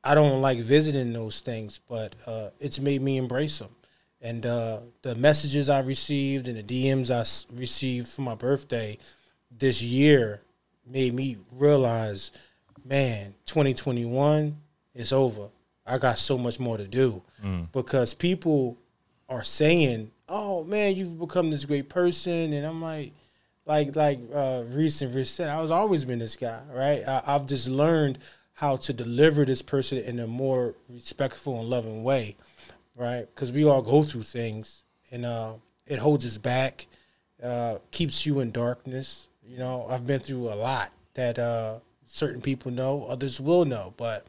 I 0.04 0.16
don't 0.16 0.42
like 0.42 0.60
visiting 0.60 1.14
those 1.14 1.42
things, 1.42 1.80
but 1.88 2.16
uh, 2.26 2.50
it's 2.60 2.80
made 2.80 3.02
me 3.02 3.18
embrace 3.18 3.60
them. 3.60 3.70
And 4.22 4.46
uh, 4.46 4.80
the 5.02 5.16
messages 5.16 5.70
I 5.70 5.80
received 5.80 6.48
and 6.48 6.58
the 6.58 6.64
DMs 6.64 7.10
I 7.10 7.20
s- 7.22 7.48
received 7.52 8.08
for 8.08 8.22
my 8.22 8.36
birthday 8.36 8.98
this 9.58 9.82
year 9.82 10.42
made 10.86 11.14
me 11.14 11.38
realize, 11.54 12.32
man, 12.86 13.34
2021 13.46 14.58
is 14.94 15.12
over. 15.12 15.50
I 15.86 15.98
got 15.98 16.18
so 16.20 16.38
much 16.38 16.60
more 16.60 16.78
to 16.78 16.88
do 16.88 17.24
because 17.72 18.14
people 18.14 18.78
are 19.28 19.44
saying, 19.44 20.12
"Oh 20.32 20.64
man, 20.64 20.96
you've 20.96 21.20
become 21.20 21.50
this 21.50 21.66
great 21.66 21.90
person," 21.90 22.54
and 22.54 22.66
I'm 22.66 22.82
like, 22.82 23.12
like 23.66 23.96
like 23.96 24.20
uh, 24.34 24.64
Reese 24.68 25.02
and 25.02 25.28
said, 25.28 25.50
I 25.50 25.62
was 25.62 25.72
always 25.72 26.06
been 26.06 26.20
this 26.20 26.36
guy, 26.36 26.62
right? 26.72 27.08
I, 27.08 27.22
I've 27.28 27.48
just 27.48 27.68
learned 27.68 28.18
how 28.54 28.78
to 28.78 28.94
deliver 28.94 29.44
this 29.44 29.62
person 29.62 29.98
in 29.98 30.20
a 30.20 30.28
more 30.28 30.76
respectful 30.90 31.60
and 31.60 31.70
loving 31.70 32.04
way, 32.04 32.38
right? 32.96 33.28
Because 33.34 33.52
we 33.52 33.66
all 33.66 33.82
go 33.82 34.04
through 34.04 34.24
things, 34.24 34.84
and 35.12 35.26
uh, 35.26 35.54
it 35.86 36.00
holds 36.00 36.26
us 36.26 36.38
back, 36.38 36.88
uh, 37.44 37.80
keeps 37.92 38.26
you 38.26 38.40
in 38.40 38.52
darkness. 38.52 39.28
You 39.46 39.58
know, 39.58 39.86
I've 39.90 40.08
been 40.08 40.22
through 40.22 40.48
a 40.48 40.56
lot 40.56 40.92
that 41.16 41.38
uh, 41.38 41.80
certain 42.06 42.42
people 42.42 42.72
know, 42.72 43.06
others 43.10 43.42
will 43.42 43.66
know, 43.66 43.94
but 43.98 44.26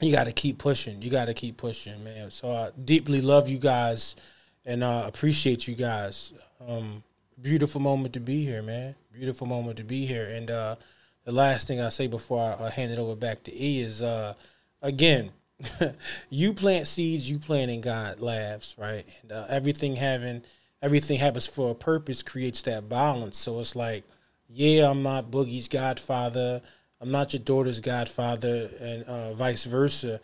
you 0.00 0.12
got 0.12 0.24
to 0.24 0.32
keep 0.32 0.58
pushing. 0.58 1.00
You 1.00 1.10
got 1.10 1.26
to 1.26 1.34
keep 1.34 1.56
pushing, 1.56 2.02
man. 2.04 2.30
So 2.30 2.52
I 2.52 2.70
deeply 2.84 3.20
love 3.20 3.48
you 3.48 3.58
guys 3.58 4.16
and 4.64 4.82
uh, 4.84 5.04
appreciate 5.06 5.66
you 5.66 5.74
guys. 5.74 6.32
Um, 6.66 7.02
beautiful 7.40 7.80
moment 7.80 8.14
to 8.14 8.20
be 8.20 8.44
here, 8.44 8.62
man. 8.62 8.94
Beautiful 9.12 9.46
moment 9.46 9.76
to 9.78 9.84
be 9.84 10.06
here. 10.06 10.26
And 10.26 10.50
uh, 10.50 10.76
the 11.24 11.32
last 11.32 11.66
thing 11.66 11.80
I 11.80 11.88
say 11.88 12.06
before 12.06 12.56
I, 12.60 12.66
I 12.66 12.70
hand 12.70 12.92
it 12.92 12.98
over 12.98 13.16
back 13.16 13.42
to 13.44 13.54
E 13.54 13.80
is, 13.80 14.02
uh, 14.02 14.34
again, 14.80 15.32
you 16.30 16.52
plant 16.52 16.86
seeds, 16.86 17.30
you 17.30 17.38
plant, 17.38 17.70
and 17.70 17.82
God 17.82 18.20
laughs, 18.20 18.74
right? 18.78 19.06
And 19.22 19.32
uh, 19.32 19.46
everything 19.48 19.96
having 19.96 20.42
everything 20.80 21.18
happens 21.18 21.46
for 21.46 21.70
a 21.70 21.74
purpose 21.74 22.22
creates 22.22 22.62
that 22.62 22.88
balance. 22.88 23.38
So 23.38 23.60
it's 23.60 23.76
like, 23.76 24.04
yeah, 24.48 24.90
I'm 24.90 25.02
not 25.02 25.30
Boogie's 25.30 25.68
godfather, 25.68 26.60
I'm 27.00 27.10
not 27.10 27.32
your 27.32 27.42
daughter's 27.42 27.80
godfather, 27.80 28.70
and 28.80 29.04
uh, 29.04 29.32
vice 29.34 29.64
versa, 29.64 30.20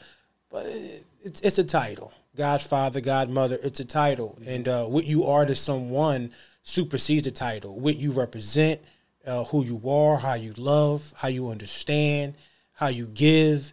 but 0.50 0.66
it, 0.66 1.04
it's 1.22 1.40
it's 1.40 1.58
a 1.58 1.64
title. 1.64 2.12
Godfather, 2.38 3.00
Godmother, 3.00 3.58
it's 3.64 3.80
a 3.80 3.84
title, 3.84 4.38
and 4.46 4.68
uh, 4.68 4.84
what 4.84 5.04
you 5.04 5.26
are 5.26 5.44
to 5.44 5.56
someone 5.56 6.32
supersedes 6.62 7.24
the 7.24 7.32
title. 7.32 7.74
What 7.74 7.96
you 7.96 8.12
represent, 8.12 8.80
uh, 9.26 9.42
who 9.42 9.64
you 9.64 9.82
are, 9.90 10.18
how 10.18 10.34
you 10.34 10.54
love, 10.56 11.12
how 11.16 11.26
you 11.26 11.48
understand, 11.48 12.34
how 12.74 12.86
you 12.86 13.06
give, 13.06 13.72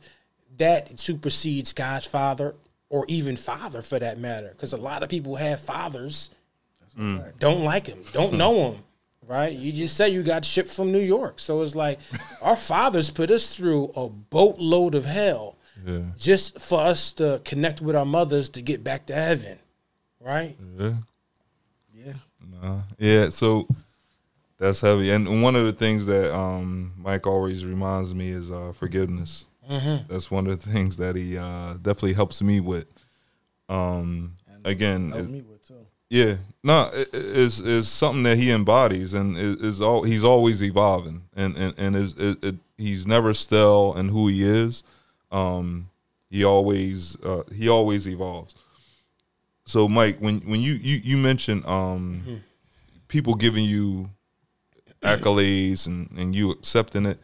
that 0.58 1.00
supersedes 1.00 1.74
God's 1.74 2.08
father 2.08 2.56
or 2.90 3.06
even 3.08 3.36
father 3.36 3.84
for 3.84 4.00
that 4.00 4.18
matter. 4.18 4.50
Because 4.50 4.74
a 4.74 4.78
lot 4.78 5.04
of 5.04 5.10
people 5.10 5.36
have 5.36 5.62
fathers, 5.62 6.32
don't 7.38 7.64
like 7.64 7.86
him, 7.86 8.04
don't 8.14 8.34
know 8.38 8.72
him, 8.72 8.84
right? 9.28 9.54
You 9.54 9.74
just 9.74 9.96
say 9.96 10.10
you 10.10 10.24
got 10.24 10.44
shipped 10.44 10.70
from 10.70 10.92
New 10.92 10.98
York. 10.98 11.40
So 11.40 11.62
it's 11.62 11.76
like 11.76 12.00
our 12.42 12.56
fathers 12.56 13.12
put 13.12 13.30
us 13.30 13.56
through 13.56 13.92
a 13.96 14.10
boatload 14.10 14.96
of 14.96 15.06
hell 15.06 15.55
Yeah. 15.86 16.02
just 16.18 16.60
for 16.60 16.80
us 16.82 17.14
to 17.16 17.42
connect 17.46 17.82
with 17.82 17.96
our 17.96 18.06
mothers 18.06 18.50
to 18.52 18.62
get 18.62 18.84
back 18.84 19.06
to 19.08 19.16
heaven, 19.16 19.58
right? 20.20 20.56
Yeah. 20.78 20.94
Yeah. 21.94 22.14
Nah. 22.62 22.82
Yeah. 22.98 23.30
So 23.30 23.68
that's 24.60 24.82
heavy. 24.82 25.12
And 25.12 25.42
one 25.44 25.56
of 25.56 25.66
the 25.66 25.74
things 25.74 26.06
that 26.06 26.34
um, 26.36 26.94
Mike 26.98 27.28
always 27.28 27.66
reminds 27.66 28.14
me 28.14 28.30
is 28.30 28.52
uh, 28.52 28.72
forgiveness. 28.76 29.46
That's 30.08 30.30
one 30.30 30.46
of 30.48 30.64
the 30.64 30.70
things 30.72 30.98
that 30.98 31.16
he 31.16 31.38
uh, 31.38 31.74
definitely 31.82 32.14
helps 32.14 32.42
me 32.44 32.60
with. 32.60 32.86
Um, 33.68 34.34
again, 34.64 35.10
Help 35.12 35.24
it- 35.26 35.30
me 35.32 35.42
with 35.42 35.68
too. 35.68 35.74
yeah, 36.12 36.36
no, 36.64 36.90
it, 36.94 37.14
is 37.14 37.60
is 37.62 37.88
something 37.90 38.22
that 38.24 38.38
he 38.38 38.52
embodies, 38.52 39.14
and 39.16 39.36
is, 39.36 39.56
is 39.56 39.82
all 39.82 40.04
he's 40.04 40.24
always 40.24 40.62
evolving, 40.64 41.24
and 41.36 41.58
and 41.58 41.74
and 41.80 41.96
is 41.96 42.14
it, 42.20 42.44
it, 42.46 42.56
he's 42.78 43.08
never 43.08 43.34
still 43.34 43.96
in 43.98 44.08
who 44.08 44.28
he 44.28 44.44
is. 44.44 44.84
Um, 45.36 45.90
he 46.30 46.44
always 46.44 47.22
uh, 47.24 47.44
he 47.54 47.70
always 47.70 48.08
evolves. 48.08 48.56
So, 49.66 49.88
Mike, 49.88 50.18
when 50.20 50.40
when 50.42 50.60
you 50.60 50.74
you 50.74 51.00
you 51.04 51.18
mentioned 51.18 51.66
um, 51.66 52.42
people 53.08 53.36
giving 53.36 53.66
you 53.66 54.10
accolades 55.02 55.88
and 55.88 56.10
and 56.18 56.36
you 56.36 56.52
accepting 56.52 57.06
it. 57.06 57.20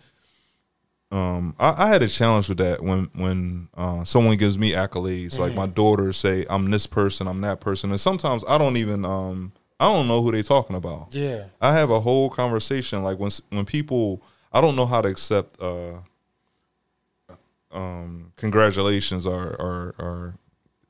Um, 1.13 1.55
I, 1.59 1.85
I 1.85 1.87
had 1.87 2.03
a 2.03 2.07
challenge 2.07 2.47
with 2.47 2.59
that 2.59 2.81
when 2.81 3.09
when 3.13 3.69
uh, 3.75 4.03
someone 4.03 4.37
gives 4.37 4.57
me 4.57 4.71
accolades, 4.71 5.37
like 5.37 5.53
my 5.53 5.65
daughters 5.67 6.17
say 6.17 6.45
I'm 6.49 6.69
this 6.71 6.87
person, 6.87 7.27
I'm 7.27 7.41
that 7.41 7.59
person, 7.59 7.91
and 7.91 7.99
sometimes 7.99 8.43
I 8.47 8.57
don't 8.57 8.77
even 8.77 9.03
um 9.05 9.51
I 9.79 9.91
don't 9.93 10.07
know 10.07 10.21
who 10.21 10.31
they're 10.31 10.43
talking 10.43 10.75
about. 10.75 11.07
Yeah. 11.13 11.45
I 11.59 11.73
have 11.73 11.89
a 11.89 11.99
whole 11.99 12.29
conversation 12.29 13.03
like 13.03 13.19
when 13.19 13.31
when 13.49 13.65
people 13.65 14.21
I 14.53 14.61
don't 14.61 14.75
know 14.75 14.85
how 14.85 15.01
to 15.01 15.09
accept 15.09 15.61
uh 15.61 15.93
um 17.73 18.31
congratulations 18.35 19.25
or 19.25 19.55
or, 19.59 19.95
or 19.97 20.33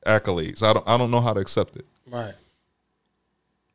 accolades. 0.06 0.64
I 0.64 0.74
don't 0.74 0.88
I 0.88 0.98
don't 0.98 1.12
know 1.12 1.22
how 1.22 1.34
to 1.34 1.40
accept 1.42 1.76
it. 1.76 1.86
Right. 2.10 2.34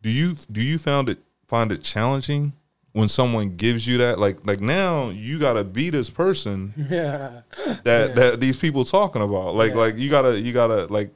Do 0.02 0.10
you 0.10 0.34
do 0.50 0.60
you 0.62 0.78
found 0.78 1.08
it 1.08 1.18
find 1.48 1.72
it 1.72 1.82
challenging 1.82 2.52
when 2.92 3.08
someone 3.08 3.56
gives 3.56 3.86
you 3.86 3.98
that 3.98 4.18
like 4.18 4.38
like 4.46 4.60
now 4.60 5.10
you 5.10 5.38
got 5.38 5.54
to 5.54 5.64
be 5.64 5.90
this 5.90 6.10
person 6.10 6.72
Yeah. 6.90 7.42
that 7.84 8.14
that 8.16 8.40
these 8.40 8.56
people 8.56 8.84
talking 8.84 9.22
about. 9.22 9.54
Like 9.54 9.72
Yeah. 9.72 9.78
like 9.78 9.96
you 9.96 10.10
gotta 10.10 10.40
you 10.40 10.52
gotta 10.52 10.86
like. 10.86 11.10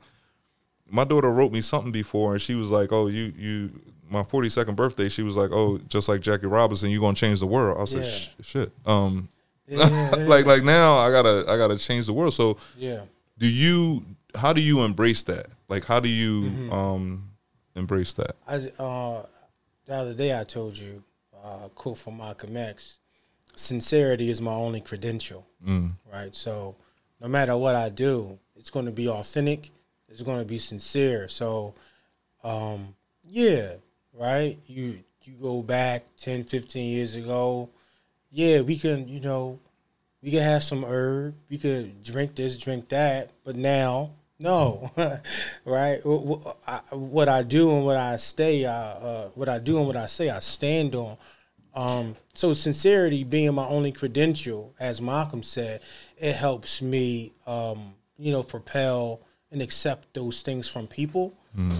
My 0.92 1.04
daughter 1.04 1.30
wrote 1.30 1.52
me 1.52 1.60
something 1.60 1.92
before, 1.92 2.32
and 2.32 2.42
she 2.42 2.56
was 2.56 2.68
like, 2.72 2.90
"Oh, 2.92 3.06
you 3.06 3.32
you." 3.38 3.70
My 4.10 4.24
forty 4.24 4.48
second 4.48 4.74
birthday, 4.74 5.08
she 5.08 5.22
was 5.22 5.36
like, 5.36 5.50
"Oh, 5.52 5.78
just 5.86 6.08
like 6.08 6.20
Jackie 6.20 6.48
Robinson, 6.48 6.90
you're 6.90 7.00
gonna 7.00 7.14
change 7.14 7.38
the 7.38 7.46
world." 7.46 7.78
I 7.80 7.84
said, 7.84 8.02
Yeah. 8.02 8.42
"Shit." 8.44 8.72
Um, 8.84 9.28
Yeah, 9.78 9.88
yeah, 9.88 10.10
yeah. 10.18 10.24
like 10.26 10.46
like 10.46 10.64
now, 10.64 10.96
I 10.98 11.10
gotta 11.12 11.44
I 11.48 11.56
gotta 11.56 11.78
change 11.78 12.06
the 12.06 12.12
world. 12.12 12.34
So, 12.34 12.56
yeah. 12.76 13.02
do 13.38 13.46
you? 13.48 14.04
How 14.34 14.52
do 14.52 14.60
you 14.60 14.80
embrace 14.84 15.22
that? 15.24 15.46
Like, 15.68 15.84
how 15.84 16.00
do 16.00 16.08
you 16.08 16.42
Mm-hmm. 16.42 16.72
um 16.72 17.30
embrace 17.76 18.12
that? 18.14 18.34
I 18.48 18.56
uh, 18.82 19.26
the 19.86 19.94
other 19.94 20.14
day 20.14 20.38
I 20.38 20.44
told 20.44 20.76
you 20.76 21.02
uh, 21.44 21.68
quote 21.74 21.98
from 21.98 22.18
Malcolm 22.18 22.56
X: 22.56 22.98
"Sincerity 23.56 24.30
is 24.30 24.40
my 24.40 24.52
only 24.52 24.80
credential." 24.80 25.46
Right. 26.12 26.34
So 26.34 26.74
no 27.20 27.28
matter 27.28 27.56
what 27.56 27.74
I 27.76 27.88
do, 27.90 28.38
it's 28.56 28.70
going 28.70 28.86
to 28.86 28.92
be 28.92 29.08
authentic. 29.08 29.70
It's 30.08 30.22
going 30.22 30.38
to 30.38 30.44
be 30.44 30.58
sincere. 30.58 31.28
So, 31.28 31.74
um, 32.42 32.94
yeah, 33.28 33.74
right. 34.14 34.58
You 34.66 35.00
you 35.24 35.34
go 35.40 35.62
back 35.62 36.04
10, 36.16 36.44
15 36.44 36.90
years 36.92 37.14
ago. 37.14 37.68
Yeah, 38.30 38.60
we 38.60 38.76
can. 38.78 39.08
You 39.08 39.20
know, 39.20 39.58
we 40.22 40.30
can 40.30 40.42
have 40.42 40.62
some 40.62 40.84
herb. 40.84 41.34
We 41.50 41.58
could 41.58 42.02
drink 42.02 42.34
this, 42.36 42.58
drink 42.58 42.88
that. 42.90 43.30
But 43.44 43.56
now, 43.56 44.10
no, 44.38 44.90
right? 45.64 46.00
Wh- 46.02 46.42
wh- 46.44 46.68
I- 46.68 46.94
What 46.94 47.28
I 47.28 47.42
do 47.42 47.70
and 47.74 47.84
what 47.84 47.96
I 47.96 48.16
stay, 48.16 48.64
I, 48.66 48.72
uh, 48.92 49.28
what 49.34 49.48
I 49.48 49.58
do 49.58 49.78
and 49.78 49.86
what 49.86 49.96
I 49.96 50.06
say, 50.06 50.30
I 50.30 50.38
stand 50.40 50.94
on. 50.94 51.16
Um, 51.74 52.16
so 52.34 52.52
sincerity 52.52 53.22
being 53.24 53.54
my 53.54 53.66
only 53.66 53.92
credential, 53.92 54.74
as 54.80 55.00
Malcolm 55.00 55.42
said, 55.42 55.80
it 56.18 56.34
helps 56.34 56.82
me, 56.82 57.32
um, 57.46 57.94
you 58.18 58.32
know, 58.32 58.42
propel 58.42 59.20
and 59.52 59.62
accept 59.62 60.12
those 60.14 60.42
things 60.42 60.68
from 60.68 60.86
people. 60.86 61.32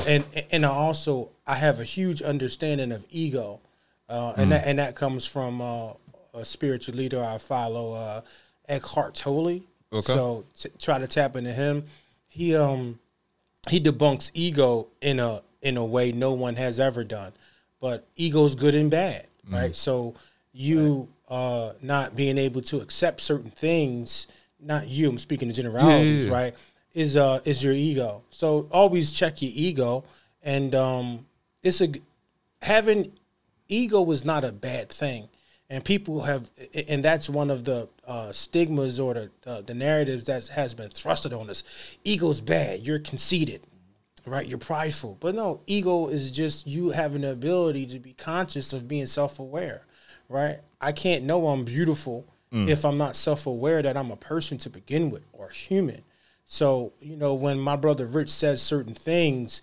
And 0.07 0.25
and 0.51 0.67
I 0.67 0.71
also 0.71 1.31
I 1.47 1.55
have 1.55 1.79
a 1.79 1.85
huge 1.85 2.23
understanding 2.23 2.91
of 2.91 3.07
ego, 3.11 3.61
uh, 4.09 4.33
and 4.37 4.51
that 4.51 4.67
and 4.67 4.79
that 4.81 4.97
comes 4.97 5.25
from 5.27 5.61
uh, 5.61 5.93
a 6.35 6.45
spiritual 6.45 6.95
leader 6.95 7.23
I 7.23 7.39
follow, 7.39 7.95
uh, 7.95 8.21
Eckhart 8.69 9.15
Tolle. 9.15 9.61
Okay. 9.93 10.13
So 10.13 10.45
t- 10.57 10.71
try 10.79 10.99
to 10.99 11.07
tap 11.07 11.37
into 11.37 11.53
him. 11.53 11.85
He 12.29 12.55
um 12.55 13.01
he 13.69 13.81
debunks 13.81 14.31
ego 14.35 14.89
in 15.01 15.19
a 15.19 15.43
in 15.63 15.77
a 15.77 15.85
way 15.85 16.13
no 16.13 16.33
one 16.33 16.57
has 16.57 16.79
ever 16.79 17.05
done. 17.05 17.33
But 17.81 18.07
ego's 18.17 18.55
good 18.55 18.75
and 18.75 18.91
bad, 18.91 19.27
right? 19.51 19.75
So 19.75 20.15
you 20.53 21.09
uh 21.29 21.73
not 21.83 22.15
being 22.15 22.39
able 22.39 22.63
to 22.63 22.81
accept 22.81 23.21
certain 23.21 23.51
things, 23.51 24.29
not 24.61 24.87
you, 24.87 25.09
I'm 25.09 25.19
speaking 25.19 25.49
in 25.49 25.55
generalities, 25.55 26.29
yeah. 26.29 26.33
right? 26.33 26.55
Is 26.95 27.17
uh 27.17 27.41
is 27.45 27.63
your 27.65 27.75
ego. 27.75 28.23
So 28.31 28.69
always 28.71 29.13
check 29.13 29.43
your 29.43 29.53
ego 29.55 30.05
and 30.43 30.75
um 30.75 31.27
it's 31.63 31.81
a 31.81 31.93
having 32.63 33.13
ego 33.69 34.09
is 34.13 34.25
not 34.25 34.45
a 34.45 34.53
bad 34.53 34.89
thing 34.89 35.29
and 35.71 35.85
people 35.85 36.23
have 36.23 36.51
and 36.89 37.03
that's 37.03 37.31
one 37.31 37.49
of 37.49 37.65
the 37.65 37.89
uh, 38.07 38.33
stigmas 38.33 39.01
or 39.01 39.15
the, 39.15 39.31
uh, 39.47 39.61
the 39.63 39.73
narratives 39.73 40.25
that 40.25 40.49
has 40.49 40.75
been 40.75 40.91
thrusted 40.91 41.39
on 41.39 41.49
us. 41.49 41.63
Ego's 42.05 42.41
bad. 42.43 42.81
You're 42.87 42.99
conceited 42.99 43.63
right? 44.27 44.47
You're 44.47 44.59
prideful. 44.59 45.17
But 45.19 45.35
no 45.35 45.63
ego 45.67 46.09
is 46.09 46.31
just 46.31 46.67
you 46.67 46.91
having 46.91 47.23
the 47.23 47.33
ability 47.33 47.87
to 47.87 47.99
be 47.99 48.13
conscious 48.13 48.75
of 48.75 48.87
being 48.87 49.07
self-aware 49.07 49.87
right? 50.31 50.61
I 50.81 50.93
can't 50.93 51.25
know 51.25 51.49
i'm 51.49 51.65
beautiful 51.65 52.27
if 52.53 52.85
i'm 52.85 52.99
not 52.99 53.15
self-aware 53.15 53.81
that 53.83 53.97
i'm 53.97 54.11
a 54.11 54.17
person 54.17 54.59
to 54.59 54.71
begin 54.71 55.11
with 55.11 55.25
or 55.33 55.51
human. 55.51 56.03
So 56.47 56.93
you 57.01 57.17
know 57.17 57.35
when 57.35 57.59
my 57.61 57.77
brother 57.77 58.07
rich 58.07 58.31
says 58.31 58.63
certain 58.63 58.95
things 58.95 59.63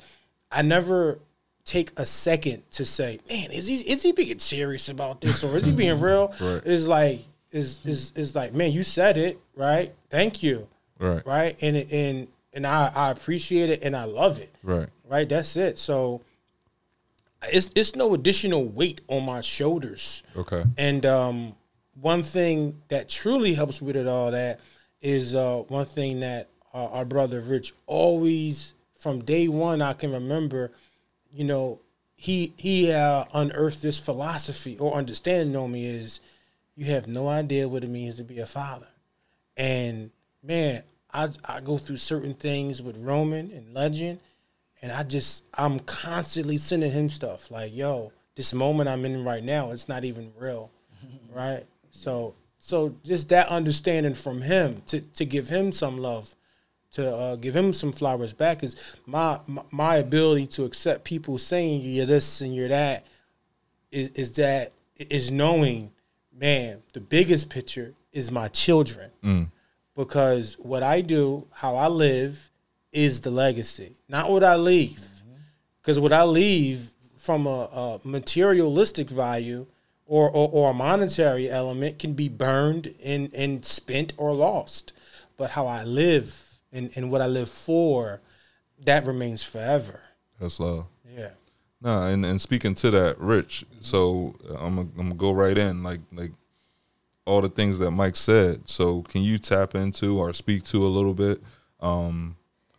i 0.52 0.62
never 0.62 1.20
take 1.68 1.92
a 2.00 2.06
second 2.06 2.64
to 2.72 2.86
say, 2.86 3.20
man, 3.30 3.52
is 3.52 3.68
he 3.68 3.76
is 3.76 4.02
he 4.02 4.14
being 4.14 4.40
serious 4.40 4.90
about 4.90 5.22
this 5.22 5.44
or 5.44 5.56
is 5.58 5.66
he 5.66 5.72
being 5.72 6.00
real? 6.00 6.34
Right. 6.42 6.62
It's 6.66 6.88
like 6.88 7.26
is 7.52 7.80
is 7.84 8.14
is 8.16 8.36
like, 8.36 8.54
man, 8.54 8.72
you 8.72 8.84
said 8.84 9.18
it, 9.18 9.40
right? 9.56 9.94
Thank 10.10 10.42
you. 10.42 10.68
Right. 10.98 11.26
Right. 11.26 11.58
And 11.62 11.76
and 11.76 12.28
and 12.54 12.66
I, 12.66 12.92
I 12.96 13.12
appreciate 13.12 13.70
it 13.70 13.84
and 13.84 13.96
I 13.96 14.06
love 14.06 14.40
it. 14.40 14.56
Right. 14.64 14.88
Right. 15.08 15.28
That's 15.28 15.58
it. 15.58 15.78
So 15.78 16.22
it's 17.44 17.70
it's 17.76 17.96
no 17.96 18.14
additional 18.14 18.66
weight 18.66 19.02
on 19.08 19.26
my 19.26 19.42
shoulders. 19.42 20.24
Okay. 20.36 20.64
And 20.78 21.06
um, 21.06 21.56
one 22.00 22.24
thing 22.24 22.82
that 22.88 23.10
truly 23.10 23.54
helps 23.54 23.82
with 23.82 23.96
it 23.96 24.08
all 24.08 24.32
that 24.32 24.60
is 25.02 25.36
uh, 25.36 25.64
one 25.68 25.86
thing 25.86 26.22
that 26.22 26.50
our, 26.74 26.90
our 26.90 27.06
brother 27.06 27.42
Rich 27.42 27.74
always, 27.86 28.74
from 28.98 29.24
day 29.24 29.48
one, 29.48 29.82
I 29.82 29.94
can 29.94 30.12
remember, 30.12 30.72
you 31.34 31.44
know, 31.44 31.82
he 32.16 32.54
he 32.58 32.92
uh, 32.92 33.26
unearthed 33.34 33.82
this 33.82 34.00
philosophy 34.00 34.78
or 34.78 34.96
understanding 34.96 35.56
on 35.56 35.72
me 35.72 35.86
is 35.86 36.20
you 36.76 36.86
have 36.86 37.08
no 37.08 37.28
idea 37.28 37.68
what 37.68 37.84
it 37.84 37.90
means 37.90 38.16
to 38.16 38.24
be 38.24 38.40
a 38.40 38.46
father. 38.46 38.88
And 39.56 40.12
man, 40.44 40.84
I 41.14 41.30
I 41.46 41.62
go 41.62 41.78
through 41.78 41.98
certain 41.98 42.34
things 42.34 42.82
with 42.82 42.98
Roman 42.98 43.52
and 43.52 43.74
Legend, 43.74 44.20
and 44.82 44.92
I 44.92 45.04
just 45.04 45.44
I'm 45.54 45.80
constantly 45.80 46.58
sending 46.58 46.92
him 46.92 47.10
stuff 47.10 47.52
like, 47.52 47.76
yo, 47.76 48.12
this 48.36 48.54
moment 48.54 48.90
I'm 48.90 49.06
in 49.06 49.24
right 49.24 49.44
now, 49.44 49.72
it's 49.72 49.90
not 49.90 50.04
even 50.04 50.32
real, 50.38 50.72
right? 51.34 51.66
So 51.92 52.36
so 52.60 52.96
just 53.04 53.30
that 53.30 53.48
understanding 53.50 54.14
from 54.14 54.42
him 54.42 54.82
to 54.88 55.02
to 55.02 55.26
give 55.26 55.50
him 55.50 55.72
some 55.72 55.98
love, 55.98 56.36
to 56.92 57.16
uh, 57.16 57.36
give 57.36 57.56
him 57.56 57.74
some 57.74 57.92
flowers 57.92 58.34
back 58.34 58.64
is 58.64 58.76
my, 59.06 59.40
my 59.46 59.62
my 59.72 59.96
ability 59.98 60.48
to 60.48 60.64
accept 60.64 61.04
people 61.04 61.38
saying 61.38 61.82
you're 61.82 62.06
this 62.06 62.42
and 62.42 62.56
you're 62.56 62.70
that 62.70 63.06
is 63.92 64.10
is 64.10 64.34
that 64.34 64.72
is 64.98 65.32
knowing, 65.32 65.92
man, 66.34 66.82
the 66.94 67.00
biggest 67.00 67.50
picture 67.50 67.94
is 68.12 68.32
my 68.32 68.48
children. 68.48 69.12
Because 69.96 70.56
what 70.60 70.84
I 70.84 71.02
do, 71.02 71.48
how 71.52 71.76
I 71.76 71.88
live, 71.88 72.52
is 72.92 73.22
the 73.22 73.32
legacy, 73.32 73.96
not 74.08 74.32
what 74.32 74.44
I 74.44 74.56
leave. 74.56 75.04
Because 75.82 76.00
what 76.00 76.14
I 76.14 76.24
leave 76.24 76.92
from 77.16 77.48
a, 77.48 77.50
a 77.50 78.00
materialistic 78.04 79.10
value 79.10 79.66
or, 80.06 80.30
or, 80.30 80.50
or 80.50 80.72
a 80.72 80.74
monetary 80.74 81.50
element 81.50 82.00
can 82.00 82.14
be 82.14 82.30
burned 82.30 82.94
and, 83.04 83.34
and 83.34 83.66
spent 83.66 84.14
or 84.18 84.34
lost. 84.34 84.94
But 85.36 85.52
how 85.52 85.68
I 85.68 85.84
live 85.84 86.47
and, 86.72 86.92
and 86.96 87.12
what 87.12 87.22
I 87.22 87.28
live 87.28 87.50
for, 87.50 88.22
that 88.84 89.06
remains 89.06 89.44
forever. 89.44 90.02
That's 90.40 90.60
love. 90.60 90.88
Yeah. 91.16 91.30
Nah, 91.82 92.08
and, 92.08 92.26
and 92.26 92.40
speaking 92.42 92.74
to 92.76 92.92
that, 92.92 93.18
Rich. 93.20 93.66
So 93.82 94.36
I'm 94.60 94.76
gonna, 94.76 94.90
I'm 94.98 95.10
gonna 95.10 95.16
go 95.16 95.32
right 95.32 95.58
in, 95.58 95.84
like 95.84 96.00
like 96.12 96.32
all 97.26 97.42
the 97.42 97.50
things 97.50 97.78
that 97.80 97.92
Mike 97.92 98.16
said. 98.16 98.68
So 98.68 99.02
can 99.04 99.22
you 99.22 99.38
tap 99.38 99.76
into 99.76 100.18
or 100.18 100.34
speak 100.34 100.64
to 100.66 100.78
a 100.86 100.90
little 100.90 101.14
bit 101.14 101.42
um, 101.80 102.36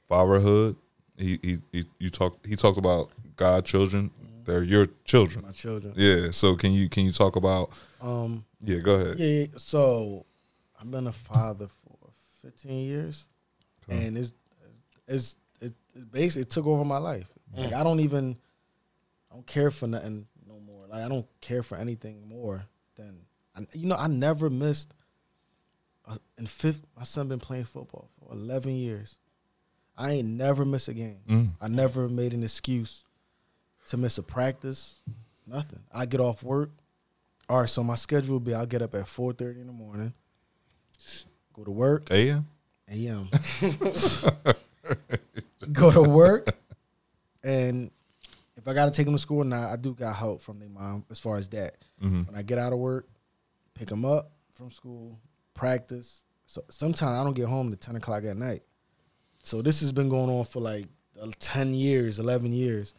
fatherhood? 0.09 0.77
He 1.16 1.38
he, 1.42 1.59
he 1.72 1.85
you 1.98 2.11
talked 2.11 2.46
he 2.46 2.57
talked 2.57 2.79
about 2.79 3.11
God 3.37 3.64
children. 3.64 4.11
They're 4.44 4.62
your 4.64 4.88
children. 5.05 5.44
My 5.44 5.53
children. 5.53 5.92
Yeah. 5.96 6.31
So 6.31 6.57
can 6.57 6.72
you 6.72 6.88
can 6.88 7.05
you 7.05 7.12
talk 7.12 7.37
about? 7.37 7.70
Um, 8.01 8.44
Yeah. 8.64 8.79
Go 8.79 8.94
ahead. 8.94 9.18
yeah, 9.18 9.27
yeah. 9.27 9.46
So 9.59 10.24
I've 10.81 10.90
been 10.90 11.07
a 11.07 11.12
father 11.12 11.68
for 11.68 12.11
15 12.42 12.79
years, 12.85 13.27
and 13.88 14.18
it's 14.18 14.33
it's 15.07 15.37
it, 15.61 15.72
it 15.94 16.12
basically 16.12 16.42
it 16.42 16.51
took 16.51 16.66
over 16.66 16.85
my 16.85 16.98
life. 16.98 17.29
Like 17.57 17.72
I 17.72 17.83
don't 17.83 18.01
even 18.01 18.37
I 19.31 19.35
don't 19.35 19.46
care 19.46 19.70
for 19.70 19.87
nothing 19.87 20.27
no 20.46 20.59
more. 20.61 20.87
Like 20.87 21.03
I 21.05 21.09
don't 21.09 21.27
care 21.40 21.62
for 21.62 21.77
anything 21.77 22.29
more 22.29 22.64
than 22.96 23.20
I, 23.57 23.61
you 23.72 23.87
know. 23.87 23.96
I 23.96 24.07
never 24.07 24.51
missed. 24.51 24.92
uh, 26.07 26.16
In 26.38 26.46
fifth, 26.46 26.87
my 26.96 27.05
son 27.05 27.29
been 27.29 27.38
playing 27.40 27.64
football 27.64 28.11
for 28.18 28.33
11 28.33 28.72
years. 28.77 29.18
I 29.96 30.12
ain't 30.12 30.29
never 30.29 30.64
missed 30.64 30.88
a 30.88 30.94
game. 30.94 31.18
Mm. 31.29 31.48
I 31.61 31.66
never 31.68 32.09
made 32.09 32.33
an 32.33 32.42
excuse 32.44 33.05
to 33.88 33.96
miss 33.96 34.16
a 34.18 34.22
practice. 34.22 35.01
Nothing. 35.46 35.81
I 35.92 36.07
get 36.07 36.20
off 36.20 36.42
work. 36.42 36.70
All 37.48 37.61
right, 37.61 37.68
so 37.68 37.83
my 37.83 37.94
schedule 37.96 38.35
will 38.35 38.40
be: 38.40 38.53
I'll 38.55 38.66
get 38.66 38.83
up 38.83 38.94
at 38.94 39.07
4:30 39.07 39.61
in 39.62 39.66
the 39.66 39.72
morning, 39.72 40.12
go 41.55 41.64
to 41.64 41.70
work, 41.70 42.11
AM. 42.11 42.46
a.m. 42.90 43.29
go 45.72 45.90
to 45.90 46.03
work, 46.03 46.57
and 47.42 47.90
if 48.57 48.66
I 48.66 48.74
got 48.74 48.87
to 48.87 48.90
take 48.90 49.07
them 49.07 49.14
to 49.14 49.20
school 49.20 49.38
or 49.38 49.44
not, 49.44 49.70
I 49.70 49.77
do 49.77 49.94
got 49.94 50.16
help 50.16 50.42
from 50.42 50.59
their 50.59 50.68
mom 50.68 51.05
as 51.11 51.18
far 51.18 51.38
as 51.38 51.48
that. 51.51 51.77
Mm-hmm. 52.03 52.24
When 52.24 52.37
I 52.37 52.42
get 52.42 52.59
out 52.59 52.72
of 52.72 52.79
work, 52.79 53.09
pick 53.74 53.88
them 53.88 54.05
up 54.05 54.33
from 54.55 54.70
school, 54.70 55.18
practice. 55.55 56.22
So 56.46 56.64
sometimes 56.70 57.18
I 57.18 57.24
don't 57.24 57.35
get 57.35 57.46
home 57.46 57.70
to 57.70 57.77
ten 57.77 57.96
o'clock 57.96 58.24
at 58.24 58.37
night. 58.37 58.62
So 59.42 59.62
this 59.62 59.81
has 59.81 59.92
been 59.92 60.09
going 60.09 60.31
on 60.31 60.44
for 60.44 60.61
like 60.61 60.87
uh, 61.20 61.29
ten 61.38 61.74
years, 61.74 62.18
eleven 62.18 62.53
years, 62.53 62.94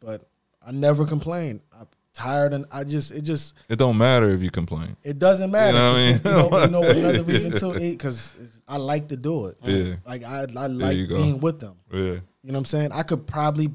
but 0.00 0.28
I 0.66 0.72
never 0.72 1.06
complain. 1.06 1.62
I'm 1.72 1.86
tired, 2.18 2.52
and 2.52 2.66
I 2.70 2.84
just 2.84 3.12
it 3.12 3.22
just 3.22 3.54
It 3.68 3.78
don't 3.78 3.96
matter 3.96 4.28
if 4.30 4.42
you 4.42 4.50
complain. 4.50 4.96
it 5.02 5.18
doesn't 5.18 5.50
matter. 5.50 5.76
You 5.76 5.82
know 5.82 5.92
what 5.92 5.98
I 5.98 6.66
mean? 6.66 6.68
You 6.70 6.70
know, 6.72 6.84
you 6.84 6.92
know 6.92 7.08
another 7.08 7.22
reason 7.22 7.52
too, 7.58 7.72
because 7.72 8.34
I 8.66 8.76
like 8.76 9.08
to 9.08 9.16
do 9.16 9.46
it. 9.46 9.58
Yeah. 9.62 9.94
Like 10.06 10.24
I, 10.24 10.46
I 10.56 10.66
like 10.66 11.08
being 11.08 11.40
with 11.40 11.60
them. 11.60 11.76
Yeah. 11.92 12.00
You 12.00 12.12
know 12.12 12.20
what 12.52 12.56
I'm 12.58 12.64
saying? 12.64 12.92
I 12.92 13.02
could 13.02 13.26
probably, 13.26 13.70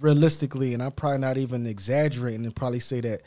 realistically, 0.00 0.74
and 0.74 0.82
I'm 0.82 0.92
probably 0.92 1.18
not 1.18 1.38
even 1.38 1.66
exaggerating, 1.66 2.44
and 2.44 2.54
probably 2.54 2.80
say 2.80 3.00
that 3.00 3.22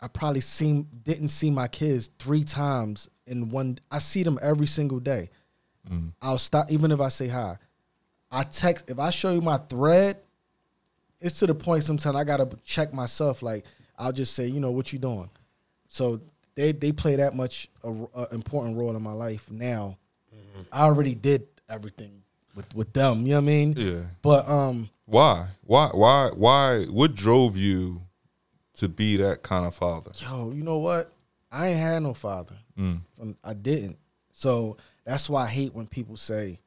I 0.00 0.08
probably 0.08 0.40
seen 0.40 0.88
didn't 1.04 1.28
see 1.28 1.50
my 1.50 1.68
kids 1.68 2.10
three 2.18 2.44
times 2.44 3.08
in 3.26 3.50
one. 3.50 3.78
I 3.90 3.98
see 3.98 4.22
them 4.22 4.38
every 4.42 4.66
single 4.66 4.98
day. 5.00 5.30
Mm. 5.90 6.12
I'll 6.20 6.38
stop 6.38 6.70
even 6.70 6.90
if 6.92 7.00
I 7.00 7.08
say 7.08 7.28
hi. 7.28 7.58
I 8.30 8.44
text 8.44 8.88
if 8.88 8.98
I 8.98 9.10
show 9.10 9.32
you 9.32 9.40
my 9.40 9.58
thread. 9.58 10.18
It's 11.22 11.38
to 11.38 11.46
the 11.46 11.54
point 11.54 11.84
sometimes 11.84 12.16
I 12.16 12.24
gotta 12.24 12.48
check 12.64 12.92
myself. 12.92 13.42
Like 13.42 13.64
I'll 13.98 14.12
just 14.12 14.34
say, 14.34 14.46
you 14.46 14.60
know, 14.60 14.70
what 14.70 14.92
you 14.92 14.98
doing. 14.98 15.30
So 15.88 16.20
they 16.54 16.72
they 16.72 16.92
play 16.92 17.16
that 17.16 17.34
much 17.34 17.68
a, 17.82 17.90
a 17.90 18.28
important 18.34 18.76
role 18.76 18.94
in 18.96 19.02
my 19.02 19.12
life 19.12 19.50
now. 19.50 19.98
I 20.70 20.82
already 20.82 21.14
did 21.14 21.46
everything 21.68 22.22
with 22.54 22.74
with 22.74 22.92
them. 22.92 23.22
You 23.22 23.30
know 23.30 23.36
what 23.36 23.42
I 23.42 23.46
mean? 23.46 23.74
Yeah. 23.76 24.02
But 24.20 24.48
um, 24.48 24.90
Why? 25.06 25.48
Why? 25.64 25.90
Why? 25.92 26.30
Why? 26.34 26.84
What 26.84 27.14
drove 27.14 27.56
you 27.56 28.02
to 28.74 28.88
be 28.88 29.16
that 29.18 29.42
kind 29.42 29.66
of 29.66 29.74
father? 29.74 30.12
yo, 30.20 30.50
you 30.50 30.62
know 30.62 30.78
what? 30.78 31.12
I 31.50 31.68
ain't 31.68 31.78
had 31.80 32.02
no 32.02 32.14
father. 32.14 32.56
From, 32.74 33.36
I 33.44 33.54
didn't. 33.54 33.98
So 34.32 34.78
that's 35.04 35.28
why 35.28 35.44
I 35.44 35.48
hate 35.48 35.74
when 35.74 35.86
people 35.86 36.16
say 36.16 36.58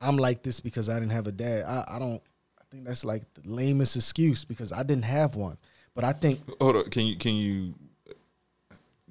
I'm 0.00 0.16
like 0.16 0.42
this 0.42 0.60
because 0.60 0.88
I 0.88 0.94
didn't 0.94 1.10
have 1.12 1.26
a 1.26 1.32
dad. 1.32 1.64
I, 1.64 1.96
I 1.96 1.98
don't. 1.98 2.22
I 2.70 2.74
think 2.74 2.84
that's 2.86 3.04
like 3.04 3.22
the 3.34 3.48
lamest 3.50 3.96
excuse 3.96 4.44
because 4.44 4.72
I 4.72 4.82
didn't 4.82 5.04
have 5.04 5.36
one. 5.36 5.56
But 5.94 6.04
I 6.04 6.12
think 6.12 6.40
Hold 6.60 6.76
on. 6.76 6.84
Can 6.90 7.06
you 7.06 7.16
can 7.16 7.34
you 7.34 7.74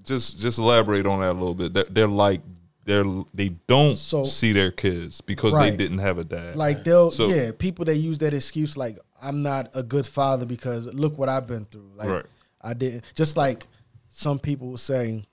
just 0.04 0.40
just 0.40 0.60
elaborate 0.60 1.06
on 1.08 1.20
that 1.22 1.32
a 1.32 1.34
little 1.34 1.56
bit? 1.56 1.74
They're, 1.74 1.84
they're 1.90 2.08
like 2.08 2.42
they're 2.86 3.04
they 3.34 3.50
don't 3.68 3.96
So- 3.96 4.24
see 4.24 4.54
their 4.54 4.72
kids 4.72 5.22
because 5.22 5.54
they 5.54 5.76
didn't 5.76 5.98
have 6.00 6.20
a 6.20 6.24
dad. 6.24 6.56
like 6.56 6.84
they'll 6.84 7.12
So- 7.12 7.28
yeah 7.30 7.52
people 7.58 7.84
that 7.86 7.96
use 7.98 8.20
that 8.20 8.34
excuse 8.34 8.78
like 8.78 9.00
I'm 9.22 9.42
not 9.42 9.72
a 9.74 9.82
good 9.82 10.06
father 10.06 10.46
because 10.46 10.86
look 10.86 11.18
what 11.18 11.28
I've 11.28 11.48
been 11.48 11.66
through. 11.66 11.92
Like 11.96 12.10
Right. 12.10 12.26
I 12.62 12.74
didn't. 12.76 13.04
Just 13.16 13.36
like 13.38 13.66
some 14.10 14.38
people 14.40 14.70
will 14.70 14.78
say, 14.78 15.26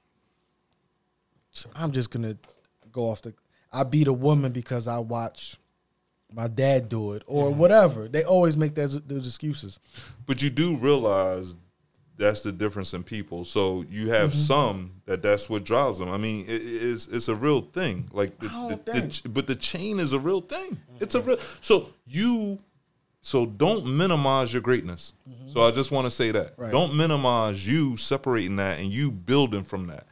I'm 1.75 1.93
just 1.93 2.11
gonna 2.11 2.37
go 2.91 3.11
off 3.11 3.23
the. 3.23 3.35
I 3.73 3.83
beat 3.85 4.09
a 4.09 4.13
woman 4.13 4.53
because 4.53 4.89
I 4.89 4.99
watch 4.99 5.57
my 6.35 6.49
dad 6.49 6.89
do 6.89 7.13
it 7.13 7.23
or 7.27 7.51
whatever. 7.51 8.09
They 8.09 8.25
always 8.25 8.57
make 8.57 8.75
those, 8.75 9.01
those 9.03 9.27
excuses. 9.27 9.79
but 10.27 10.43
you 10.43 10.51
do 10.51 10.77
realize 10.77 11.55
that's 12.17 12.43
the 12.43 12.53
difference 12.53 12.95
in 12.95 13.03
people. 13.03 13.45
So 13.45 13.85
you 13.91 14.09
have 14.11 14.31
Mm-hmm. 14.31 14.39
some 14.39 14.93
that 15.07 15.23
that's 15.23 15.49
what 15.51 15.65
drives 15.65 15.99
them. 15.99 16.11
I 16.11 16.17
mean, 16.17 16.45
it, 16.47 16.63
it's 16.65 17.07
it's 17.09 17.29
a 17.29 17.35
real 17.35 17.61
thing. 17.63 18.09
Like, 18.13 18.39
the, 18.39 18.47
I 18.47 18.53
don't 18.69 18.69
the- 18.85 18.93
the 18.93 19.01
think. 19.01 19.13
ch- 19.13 19.23
but 19.27 19.47
the 19.47 19.57
chain 19.57 19.99
is 20.01 20.13
a 20.13 20.19
real 20.19 20.41
thing. 20.41 20.81
It's 21.01 21.15
a 21.17 21.21
real. 21.21 21.39
So 21.61 21.89
you, 22.07 22.59
so 23.21 23.47
don't 23.47 23.87
minimize 23.87 24.53
your 24.53 24.63
greatness. 24.63 25.15
So 25.47 25.63
I 25.63 25.71
just 25.73 25.91
want 25.91 26.05
to 26.07 26.11
say 26.11 26.31
that. 26.31 26.53
Mm-hmm. 26.53 26.63
Right. 26.63 26.73
Don't 26.73 26.95
minimize 26.95 27.67
you 27.67 27.97
separating 27.97 28.57
that 28.57 28.79
and 28.79 28.89
you 28.93 29.11
building 29.11 29.65
from 29.65 29.87
that. 29.89 30.07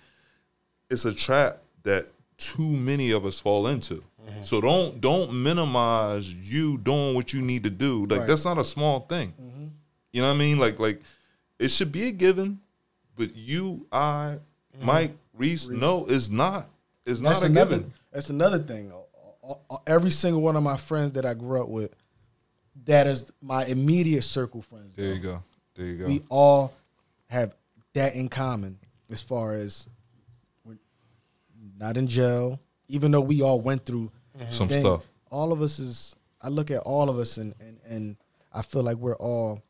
It's 0.91 1.05
a 1.05 1.15
trap 1.15 1.59
that 1.85 2.11
too 2.37 2.69
many 2.69 3.13
of 3.13 3.25
us 3.25 3.39
fall 3.39 3.67
into. 3.69 4.03
Mm-hmm. 4.29 4.43
So 4.43 4.61
don't 4.61 5.01
don't 5.01 5.33
minimize 5.33 6.33
you 6.33 6.79
doing 6.79 7.15
what 7.15 7.33
you 7.33 7.43
need 7.43 7.65
to 7.65 7.71
do. 7.71 8.03
Like 8.03 8.11
Right. 8.11 8.19
Mm-hmm. 8.21 8.29
that's 8.29 8.45
not 8.45 8.59
a 8.59 8.65
small 8.65 9.01
thing. 9.01 9.35
You 10.13 10.21
know 10.21 10.29
what 10.29 10.35
I 10.35 10.39
mean? 10.39 10.59
Like 10.59 10.79
like 10.79 11.01
it 11.59 11.71
should 11.71 11.91
be 11.93 12.09
a 12.09 12.13
given, 12.13 12.61
but 13.17 13.35
you, 13.37 13.87
I, 13.93 14.39
Mike, 14.81 15.13
Reese, 15.33 15.69
no, 15.69 16.07
it's 16.07 16.29
not. 16.29 16.69
It's 17.07 17.21
not 17.21 17.43
a 17.43 17.47
another. 17.47 17.77
given. 17.79 17.93
That's 18.13 18.31
another 18.31 18.59
thing. 18.59 18.93
Uh, 18.93 19.55
uh, 19.71 19.77
Every 19.87 20.11
single 20.11 20.43
one 20.43 20.57
of 20.57 20.63
my 20.63 20.77
friends 20.77 21.13
that 21.13 21.25
I 21.25 21.35
grew 21.35 21.61
up 21.63 21.69
with, 21.69 21.95
that 22.85 23.07
is 23.07 23.31
my 23.41 23.65
immediate 23.67 24.23
circle 24.23 24.61
friends. 24.63 24.95
There 24.97 25.15
you 25.15 25.21
go. 25.21 25.43
There 25.75 25.87
you 25.87 25.97
go. 25.97 26.07
we 26.07 26.23
all 26.29 26.75
have 27.29 27.55
that 27.95 28.15
in 28.15 28.29
common 28.29 28.79
as 29.11 29.23
far 29.23 29.55
as 29.55 29.89
we're 30.65 30.79
not 31.79 31.97
in 31.97 32.07
jail, 32.09 32.61
even 32.89 33.11
though 33.11 33.21
we 33.21 33.43
all 33.43 33.61
went 33.61 33.87
through 33.87 34.11
mm-hmm. 34.39 34.51
Some 34.51 34.69
things. 34.69 34.83
stuff. 34.83 35.03
All 35.31 35.53
of 35.53 35.63
us 35.63 35.79
is 35.79 36.15
I 36.41 36.49
look 36.49 36.71
at 36.71 36.81
all 36.81 37.09
of 37.09 37.19
us 37.19 37.37
and 37.37 37.55
and, 37.61 37.79
and 37.87 38.17
I 38.53 38.63
feel 38.63 38.83
like 38.83 38.97
we're 38.97 39.17
all 39.17 39.63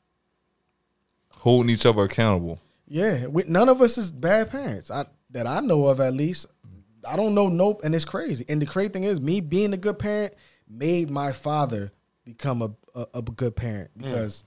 Holding 1.30 1.70
each 1.70 1.86
other 1.86 2.02
accountable. 2.02 2.60
yeah. 2.86 3.26
We, 3.26 3.42
none 3.48 3.68
of 3.68 3.82
us 3.82 3.98
is 3.98 4.12
bad 4.12 4.50
parents. 4.50 4.90
I 4.90 5.06
that 5.30 5.46
I 5.46 5.60
know 5.60 5.86
of 5.86 6.00
at 6.00 6.14
least. 6.14 6.46
I 7.08 7.16
don't 7.16 7.34
know 7.34 7.48
nope, 7.48 7.80
and 7.82 7.96
it's 7.96 8.04
crazy. 8.04 8.44
And 8.48 8.62
the 8.62 8.66
crazy 8.66 8.90
thing 8.90 9.02
is, 9.02 9.20
me 9.20 9.40
being 9.40 9.72
a 9.72 9.76
good 9.76 9.98
parent 9.98 10.34
made 10.68 11.10
my 11.10 11.32
father 11.32 11.90
become 12.24 12.62
a 12.62 12.70
a, 12.94 13.06
a 13.14 13.22
good 13.22 13.56
parent 13.56 13.90
mm. 13.98 14.04
because 14.04 14.44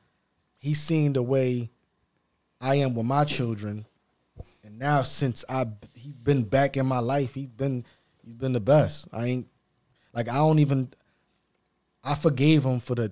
he's 0.57 0.79
seen 0.79 1.13
the 1.13 1.23
way 1.23 1.69
I 2.61 2.75
am 2.75 2.95
with 2.95 3.05
my 3.05 3.25
children, 3.25 3.85
and 4.63 4.79
now 4.79 5.03
since 5.03 5.43
I 5.49 5.65
he's 5.93 6.17
been 6.17 6.43
back 6.43 6.77
in 6.77 6.85
my 6.85 6.99
life, 6.99 7.33
he's 7.33 7.47
been 7.47 7.85
he's 8.25 8.35
been 8.35 8.53
the 8.53 8.59
best. 8.59 9.07
I 9.13 9.25
ain't 9.27 9.47
like 10.13 10.27
I 10.29 10.35
don't 10.35 10.59
even 10.59 10.91
I 12.03 12.15
forgave 12.15 12.65
him 12.65 12.79
for 12.79 12.95
the 12.95 13.11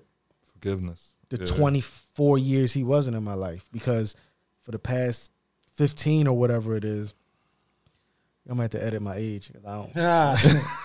Forgiveness. 0.53 1.11
the 1.29 1.37
Yeah. 1.39 1.45
24 1.45 2.37
years 2.37 2.73
he 2.73 2.83
wasn't 2.83 3.15
in 3.17 3.23
my 3.23 3.33
life 3.33 3.65
because 3.71 4.15
for 4.63 4.71
the 4.71 4.79
past 4.79 5.31
15 5.75 6.27
or 6.27 6.37
whatever 6.37 6.75
it 6.75 6.85
is, 6.85 7.13
I'm 8.47 8.53
gonna 8.55 8.63
have 8.63 8.71
to 8.71 8.83
edit 8.83 9.01
my 9.01 9.15
age 9.15 9.51
'cause 9.51 9.63
I 9.65 9.75
don't. 9.75 9.91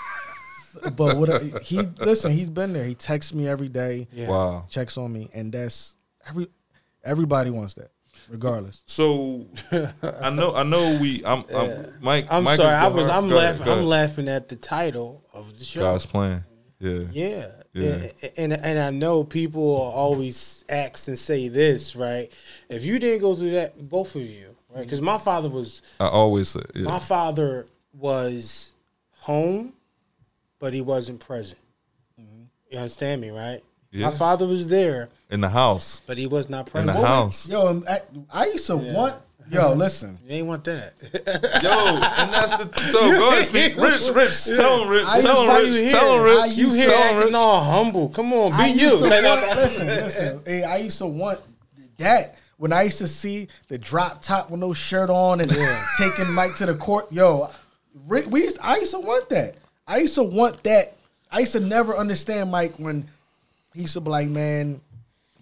Ah, 0.81 0.91
but 0.97 1.17
what 1.17 1.43
he 1.63 1.81
listen, 1.99 2.33
he's 2.33 2.51
been 2.51 2.73
there. 2.73 2.85
He 2.85 2.95
texts 2.95 3.33
me 3.35 3.49
every 3.49 3.69
day, 3.69 4.07
Yeah. 4.13 4.29
Wow. 4.29 4.67
checks 4.69 4.97
on 4.99 5.13
me, 5.13 5.29
and 5.33 5.53
that's 5.53 5.97
every 6.27 6.49
everybody 7.03 7.51
wants 7.51 7.75
that, 7.75 7.91
regardless. 8.29 8.83
So 8.87 9.47
I 10.03 10.31
know 10.31 10.55
I 10.55 10.63
know 10.63 10.99
we 11.01 11.23
I'm, 11.25 11.45
I'm 11.55 11.87
Mike 12.01 12.27
I'm 12.31 12.45
Mike 12.45 12.57
sorry. 12.57 12.75
I 12.75 12.89
was. 12.89 13.09
I'm 13.09 13.29
laughing. 13.29 13.69
I'm 13.69 13.85
laughing 13.85 14.29
at 14.29 14.49
the 14.49 14.57
title 14.57 15.25
of 15.33 15.59
the 15.59 15.65
show. 15.65 15.81
God's 15.81 16.07
plan. 16.07 16.45
Yeah. 16.79 17.01
Yeah. 17.13 17.47
Yeah. 17.73 18.09
And, 18.37 18.53
and 18.53 18.53
and 18.53 18.79
I 18.79 18.91
know 18.91 19.25
people 19.25 19.63
will 19.63 19.77
always 19.77 20.65
ask 20.69 21.09
and 21.09 21.19
say 21.19 21.49
this, 21.49 21.95
right? 21.95 22.33
If 22.69 22.85
you 22.85 22.99
didn't 22.99 23.21
go 23.21 23.37
through 23.37 23.51
that, 23.51 23.89
both 23.89 24.15
of 24.15 24.23
you, 24.23 24.57
right? 24.75 24.85
Because 24.85 25.01
my 25.01 25.19
father 25.19 25.49
was 25.49 25.83
I 26.01 26.09
always 26.09 26.49
say 26.49 26.61
yeah. 26.75 26.83
my 26.83 26.99
father 26.99 27.67
was 27.93 28.73
home, 29.21 29.75
but 30.59 30.73
he 30.73 30.81
wasn't 30.81 31.21
present. 31.21 31.61
Mm-hmm. 32.21 32.45
You 32.71 32.79
understand 32.79 33.21
me, 33.21 33.31
right? 33.31 33.63
Yeah. 33.91 34.07
My 34.07 34.13
father 34.13 34.47
was 34.47 34.69
there, 34.69 35.09
in 35.31 35.41
the 35.41 35.49
house. 35.49 36.03
but 36.07 36.19
he 36.19 36.27
was 36.27 36.49
not 36.51 36.67
present. 36.67 36.91
In 36.91 36.95
the 36.97 37.01
present. 37.01 37.09
house. 37.09 37.49
Yo, 37.49 37.83
I, 37.89 38.01
I 38.33 38.47
used 38.47 38.67
to 38.67 38.77
want. 38.77 39.15
Yo, 39.51 39.73
listen. 39.77 40.19
You 40.27 40.37
ain't 40.37 40.47
want 40.47 40.65
that. 40.65 40.93
Yo, 41.03 41.11
and 41.11 42.33
that's 42.33 42.65
the 42.65 42.81
so 42.83 42.99
go 43.11 43.31
ahead, 43.31 43.47
speak. 43.49 43.77
Rich, 43.79 44.09
Rich, 44.15 44.57
tell 44.57 44.83
him 44.83 44.89
Rich. 44.91 45.05
I 45.07 45.21
Tell 45.23 45.43
him 45.43 45.65
Rich. 45.65 45.75
here. 45.75 45.91
Tell 45.91 46.15
him 46.15 46.39
I 46.39 46.45
Rich. 46.47 46.57
you 46.59 46.71
here 46.75 46.87
Tell 46.87 46.99
him 47.03 47.09
acting 47.17 47.25
Rich. 47.29 47.35
all 47.35 47.65
humble. 47.65 48.09
Come 48.11 48.33
on, 48.35 48.57
be 48.57 48.71
used 48.79 48.81
you. 49.01 49.01
want- 49.01 49.57
listen, 49.57 49.87
listen. 49.87 50.43
Hey, 50.45 50.65
I 50.65 50.77
used 50.77 50.99
to 50.99 51.07
want 51.07 51.41
that 51.97 52.37
when 52.59 52.73
I 52.75 52.83
used 52.83 52.99
to 52.99 53.09
see 53.09 53.49
the 53.69 53.79
drop 53.79 54.21
top 54.21 54.51
with 54.51 54.61
no 54.61 54.75
shirt 54.75 55.09
on 55.09 55.41
and 55.41 55.51
taking 55.99 56.31
Mike 56.33 56.57
to 56.57 56.67
the 56.67 56.75
court. 56.75 57.11
Yo, 57.11 57.51
Rick, 58.07 58.27
we 58.31 58.43
used, 58.45 58.59
I 58.61 58.77
used 58.77 58.91
to 58.93 59.01
want 59.01 59.31
that. 59.31 59.55
I 59.87 59.97
used 59.99 60.15
to 60.17 60.23
want 60.25 60.63
that. 60.65 60.95
I 61.31 61.39
used 61.41 61.53
to 61.53 61.61
never 61.61 61.97
understand 61.97 62.51
Mike 62.51 62.75
when 62.77 63.09
he 63.75 63.83
used 63.83 63.95
to 63.95 64.01
be 64.01 64.11
like, 64.11 64.29
man, 64.29 64.81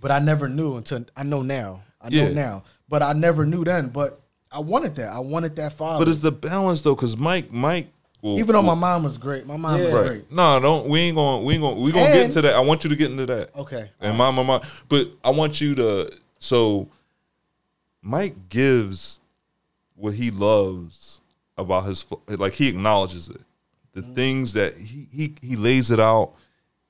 but 0.01 0.11
I 0.11 0.19
never 0.19 0.49
knew 0.49 0.77
until 0.77 1.05
I 1.17 1.23
know 1.23 1.43
now. 1.43 1.83
I 2.01 2.11
know 2.11 2.29
Yeah. 2.29 2.33
now, 2.33 2.63
but 2.89 3.03
I 3.03 3.13
never 3.13 3.45
knew 3.47 3.65
then. 3.65 3.89
But 3.89 4.21
I 4.51 4.61
wanted 4.61 4.95
that. 4.97 5.13
I 5.13 5.19
wanted 5.19 5.57
that 5.57 5.73
father. 5.73 6.05
But 6.05 6.11
it's 6.11 6.21
the 6.21 6.33
balance 6.33 6.81
though, 6.83 6.95
because 6.95 7.17
Mike, 7.17 7.53
Mike, 7.53 7.89
will, 8.23 8.39
Even 8.39 8.55
though 8.55 8.63
my 8.63 8.75
mom 8.75 9.05
was 9.05 9.19
great, 9.19 9.47
my 9.47 9.57
mom 9.57 9.81
was 9.81 9.93
right? 9.93 10.07
great. 10.07 10.33
No, 10.33 10.61
don't. 10.61 10.89
We 10.89 11.01
ain't 11.01 11.17
gonna. 11.17 11.45
We 11.45 11.55
ain't 11.55 11.63
gonna. 11.63 11.81
We 11.81 11.93
gonna 11.93 12.13
get 12.13 12.27
into 12.27 12.43
that. 12.43 12.55
I 12.55 12.61
want 12.61 12.85
you 12.85 12.91
to 12.91 12.97
get 12.97 13.11
into 13.11 13.27
that. 13.27 13.55
Okay. 13.57 13.91
And 14.01 14.17
my 14.17 14.31
mom, 14.31 14.61
but 14.89 15.09
I 15.25 15.31
want 15.31 15.61
you 15.61 15.75
to. 15.77 16.13
So, 16.39 16.89
Mike 18.03 18.49
gives 18.49 19.21
what 19.95 20.15
he 20.15 20.31
loves 20.31 21.21
about 21.59 21.85
his, 21.85 22.05
like 22.29 22.53
he 22.53 22.69
acknowledges 22.69 23.31
it. 23.31 23.41
The 23.95 24.03
mm. 24.03 24.15
things 24.15 24.53
that 24.53 24.77
he 24.77 25.07
he 25.13 25.35
he 25.41 25.57
lays 25.57 25.91
it 25.91 26.01
out. 26.01 26.35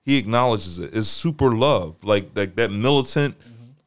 He 0.07 0.17
acknowledges 0.19 0.79
it. 0.79 0.95
It's 0.95 1.09
super 1.09 1.51
love, 1.55 1.97
like 2.05 2.31
like 2.35 2.55
that 2.57 2.71
militant, 2.71 3.35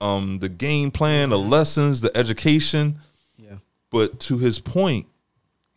um, 0.02 0.38
the 0.40 0.50
game 0.50 0.92
plan, 0.92 1.30
the 1.30 1.40
lessons, 1.40 2.02
the 2.02 2.16
education. 2.16 2.98
Yeah. 3.38 3.56
But 3.90 4.20
to 4.22 4.38
his 4.38 4.60
point, 4.60 5.08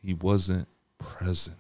he 0.02 0.14
wasn't 0.14 0.66
present. 0.98 1.57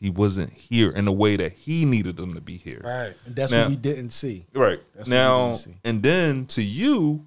He 0.00 0.08
wasn't 0.10 0.50
here 0.52 0.90
in 0.90 1.04
the 1.04 1.12
way 1.12 1.36
that 1.36 1.52
he 1.52 1.84
needed 1.84 2.16
them 2.16 2.32
to 2.34 2.40
be 2.40 2.56
here. 2.56 2.80
Right. 2.82 3.14
And 3.26 3.36
that's 3.36 3.52
Now- 3.52 3.62
what 3.64 3.70
we 3.70 3.76
didn't 3.76 4.10
see. 4.10 4.46
Right. 4.54 4.80
That's 4.96 5.08
now, 5.08 5.54
see. 5.54 5.74
and 5.84 6.02
then 6.02 6.46
to 6.46 6.62
you, 6.62 7.26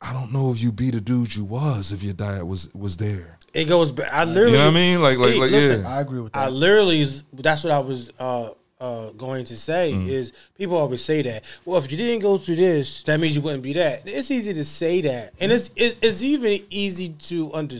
I 0.00 0.12
don't 0.12 0.32
know 0.32 0.52
if 0.52 0.60
you 0.60 0.70
be 0.72 0.90
the 0.90 1.00
dude 1.00 1.34
you 1.34 1.44
was 1.44 1.90
if 1.90 2.02
your 2.02 2.12
dad 2.14 2.44
was 2.44 2.72
was 2.74 2.96
there. 2.96 3.38
It 3.54 3.64
goes 3.66 3.92
back. 3.92 4.12
I 4.12 4.24
literally. 4.24 4.52
You 4.52 4.58
know 4.58 4.64
what 4.66 4.70
I 4.70 4.74
mean? 4.74 5.02
Like, 5.02 5.18
like, 5.18 5.32
Hey, 5.32 5.38
like, 5.40 5.50
listen, 5.50 5.82
yeah. 5.82 5.96
I 5.96 6.00
agree 6.00 6.20
with 6.20 6.32
that. 6.32 6.38
I 6.38 6.48
literally, 6.48 7.04
that's 7.34 7.64
what 7.64 7.70
I 7.72 7.80
was 7.80 8.10
uh, 8.18 8.50
uh, 8.82 9.10
going 9.10 9.44
to 9.44 9.56
say. 9.56 9.92
Mm. 9.94 10.08
Is 10.08 10.32
people 10.58 10.76
always 10.76 11.04
say 11.04 11.22
that? 11.22 11.44
Well, 11.64 11.78
if 11.78 11.90
you 11.90 11.96
didn't 11.96 12.20
go 12.20 12.36
through 12.36 12.56
this, 12.56 13.04
that 13.04 13.20
means 13.20 13.36
you 13.36 13.40
wouldn't 13.40 13.62
be 13.62 13.72
that. 13.74 14.02
It's 14.04 14.30
easy 14.30 14.52
to 14.52 14.64
say 14.64 15.00
that, 15.02 15.32
and 15.40 15.52
it's 15.52 15.70
it's, 15.76 15.96
it's 16.02 16.22
even 16.22 16.60
easy 16.68 17.10
to 17.10 17.52
under, 17.54 17.76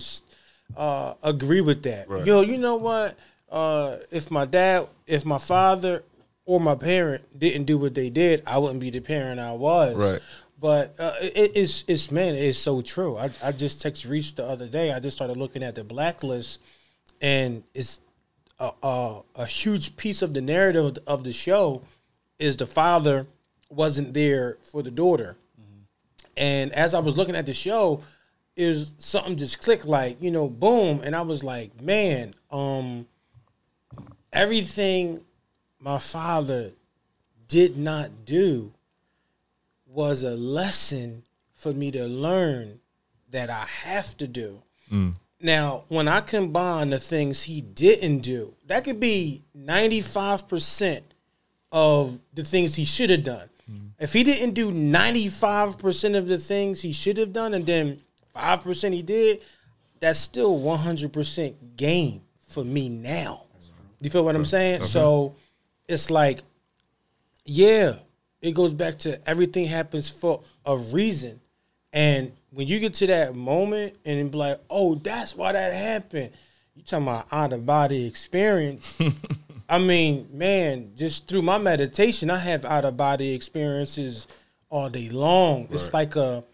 uh, 0.76 1.14
agree 1.22 1.60
with 1.60 1.82
that. 1.82 2.08
Right. 2.08 2.24
Yo, 2.24 2.42
you 2.42 2.56
know 2.56 2.76
what? 2.76 3.18
Uh, 3.50 3.98
if 4.12 4.30
my 4.30 4.44
dad, 4.44 4.86
if 5.06 5.26
my 5.26 5.38
father 5.38 6.04
or 6.46 6.60
my 6.60 6.76
parent 6.76 7.24
didn't 7.36 7.64
do 7.64 7.78
what 7.78 7.94
they 7.94 8.08
did, 8.08 8.42
I 8.46 8.58
wouldn't 8.58 8.80
be 8.80 8.90
the 8.90 9.00
parent 9.00 9.40
I 9.40 9.52
was. 9.52 9.96
Right. 9.96 10.22
But 10.60 10.94
uh, 11.00 11.14
it, 11.20 11.52
it's 11.56 11.82
it's 11.88 12.12
man, 12.12 12.36
it's 12.36 12.58
so 12.58 12.80
true. 12.80 13.18
I, 13.18 13.30
I 13.42 13.50
just 13.50 13.84
texted 13.84 14.08
Reese 14.08 14.30
the 14.30 14.44
other 14.44 14.68
day. 14.68 14.92
I 14.92 15.00
just 15.00 15.16
started 15.16 15.36
looking 15.36 15.64
at 15.64 15.74
the 15.74 15.82
blacklist, 15.82 16.60
and 17.20 17.64
it's 17.74 17.98
a, 18.62 18.72
a, 18.82 19.22
a 19.36 19.46
huge 19.46 19.96
piece 19.96 20.22
of 20.22 20.34
the 20.34 20.40
narrative 20.40 20.98
of 21.06 21.24
the, 21.24 21.32
show 21.32 21.82
is 22.38 22.56
the 22.56 22.66
father 22.66 23.26
wasn't 23.68 24.14
there 24.14 24.58
for 24.60 24.82
the 24.82 24.90
daughter, 24.90 25.36
and 26.36 26.72
as 26.72 26.94
I 26.94 27.00
was 27.00 27.16
looking 27.16 27.34
at 27.34 27.46
the 27.46 27.52
show, 27.52 28.02
is 28.56 28.92
something 28.98 29.36
just 29.36 29.60
clicked 29.60 29.86
like 29.86 30.22
you 30.22 30.30
know 30.30 30.48
boom, 30.48 31.00
and 31.02 31.16
I 31.16 31.22
was 31.22 31.42
like 31.42 31.80
man, 31.80 32.34
um, 32.50 33.06
everything 34.32 35.22
my 35.80 35.98
father 35.98 36.72
did 37.48 37.76
not 37.76 38.24
do 38.24 38.72
was 39.86 40.22
a 40.22 40.36
lesson 40.36 41.24
for 41.54 41.72
me 41.72 41.90
to 41.90 42.06
learn 42.06 42.80
that 43.30 43.50
I 43.50 43.64
have 43.84 44.16
to 44.18 44.28
do. 44.28 44.62
Now, 45.42 45.84
when 45.88 46.08
I 46.08 46.20
combine 46.20 46.90
the 46.90 47.00
things 47.00 47.42
he 47.42 47.60
didn't 47.60 48.20
do, 48.20 48.54
that 48.66 48.84
could 48.84 49.00
be 49.00 49.42
95% 49.58 51.02
of 51.72 52.22
the 52.32 52.44
things 52.44 52.76
he 52.76 52.84
should 52.84 53.10
have 53.10 53.24
done. 53.24 53.48
Mm-hmm. 53.70 53.86
If 53.98 54.12
he 54.12 54.22
didn't 54.22 54.54
do 54.54 54.70
95% 54.70 56.16
of 56.16 56.28
the 56.28 56.38
things 56.38 56.82
he 56.82 56.92
should 56.92 57.16
have 57.18 57.32
done 57.32 57.54
and 57.54 57.66
then 57.66 58.00
5% 58.36 58.92
he 58.92 59.02
did, 59.02 59.42
that's 59.98 60.18
still 60.18 60.58
100% 60.58 61.54
gain 61.76 62.22
for 62.46 62.64
me 62.64 62.88
now. 62.88 63.42
You 64.00 64.10
feel 64.10 64.24
what 64.24 64.36
I'm 64.36 64.44
saying? 64.44 64.76
Uh-huh. 64.76 64.86
So 64.86 65.34
it's 65.88 66.10
like 66.10 66.42
yeah, 67.44 67.94
it 68.40 68.52
goes 68.52 68.74
back 68.74 68.98
to 69.00 69.28
everything 69.28 69.66
happens 69.66 70.10
for 70.10 70.42
a 70.64 70.76
reason. 70.76 71.40
And 71.92 72.32
when 72.52 72.68
you 72.68 72.78
get 72.80 72.94
to 72.94 73.06
that 73.08 73.34
moment 73.34 73.96
and 74.04 74.18
then 74.18 74.28
be 74.28 74.38
like, 74.38 74.60
oh, 74.70 74.94
that's 74.96 75.34
why 75.36 75.52
that 75.52 75.72
happened. 75.72 76.30
You 76.74 76.82
talking 76.82 77.06
about 77.06 77.26
out 77.32 77.52
of 77.52 77.66
body 77.66 78.06
experience. 78.06 78.98
I 79.68 79.78
mean, 79.78 80.28
man, 80.32 80.92
just 80.96 81.28
through 81.28 81.42
my 81.42 81.58
meditation, 81.58 82.30
I 82.30 82.38
have 82.38 82.64
out 82.64 82.84
of 82.84 82.96
body 82.96 83.32
experiences 83.34 84.26
all 84.68 84.88
day 84.90 85.08
long. 85.08 85.68
It's 85.70 85.92
like 85.92 86.16
a 86.16 86.44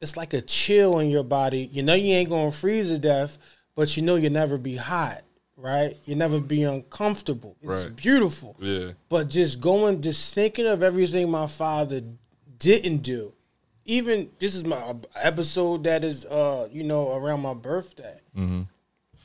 it's 0.00 0.16
like 0.16 0.34
a 0.34 0.42
chill 0.42 0.98
in 0.98 1.10
your 1.10 1.24
body. 1.24 1.68
You 1.72 1.82
know 1.82 1.94
you 1.94 2.12
ain't 2.14 2.28
gonna 2.30 2.50
freeze 2.50 2.88
to 2.88 2.98
death, 2.98 3.38
but 3.74 3.96
you 3.96 4.02
know 4.02 4.16
you'll 4.16 4.32
never 4.32 4.58
be 4.58 4.76
hot, 4.76 5.22
right? 5.56 5.96
You 6.06 6.16
never 6.16 6.40
be 6.40 6.64
uncomfortable. 6.64 7.56
It's 7.62 7.84
Right. 7.84 7.96
beautiful. 7.96 8.56
Yeah. 8.60 8.92
But 9.08 9.28
just 9.28 9.60
going, 9.60 10.00
just 10.02 10.34
thinking 10.34 10.66
of 10.66 10.82
everything 10.82 11.30
my 11.30 11.46
father 11.46 12.02
didn't 12.58 12.98
do. 12.98 13.32
Even 13.86 14.30
this 14.38 14.54
is 14.54 14.64
my 14.64 14.94
episode 15.16 15.84
that 15.84 16.04
is, 16.04 16.24
uh, 16.26 16.68
you 16.70 16.82
know, 16.82 17.16
around 17.16 17.40
my 17.40 17.54
birthday. 17.54 18.20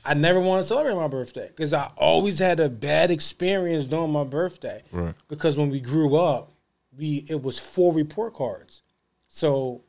I 0.04 0.14
never 0.14 0.40
want 0.40 0.62
to 0.62 0.68
celebrate 0.68 0.96
my 0.96 1.08
birthday 1.08 1.46
because 1.48 1.72
I 1.72 1.90
always 1.96 2.38
had 2.38 2.58
a 2.58 2.68
bad 2.68 3.10
experience 3.10 3.86
during 3.88 4.10
my 4.10 4.24
birthday. 4.24 4.82
Right. 4.90 5.14
Because 5.28 5.56
when 5.56 5.70
we 5.70 5.80
grew 5.80 6.16
up, 6.16 6.52
we 6.96 7.24
it 7.28 7.42
was 7.42 7.58
four 7.58 7.92
report 7.92 8.34
cards. 8.34 8.82
So 9.28 9.82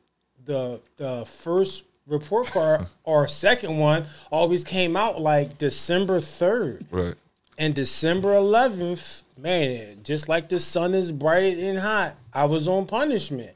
the 0.44 0.80
the 0.96 1.24
first 1.26 1.84
report 2.06 2.46
card 2.48 2.86
or 3.04 3.26
second 3.26 3.78
one 3.78 4.06
always 4.30 4.62
came 4.62 4.96
out 4.96 5.20
like 5.20 5.58
December 5.58 6.20
third. 6.20 6.86
Right. 6.90 7.14
And 7.56 7.72
December 7.72 8.30
11th, 8.34 9.22
man, 9.38 9.98
just 10.02 10.28
like 10.28 10.48
the 10.48 10.58
sun 10.58 10.92
is 10.92 11.12
bright 11.12 11.56
and 11.56 11.78
hot, 11.78 12.16
I 12.32 12.46
was 12.46 12.66
on 12.66 12.86
punishment. 12.86 13.52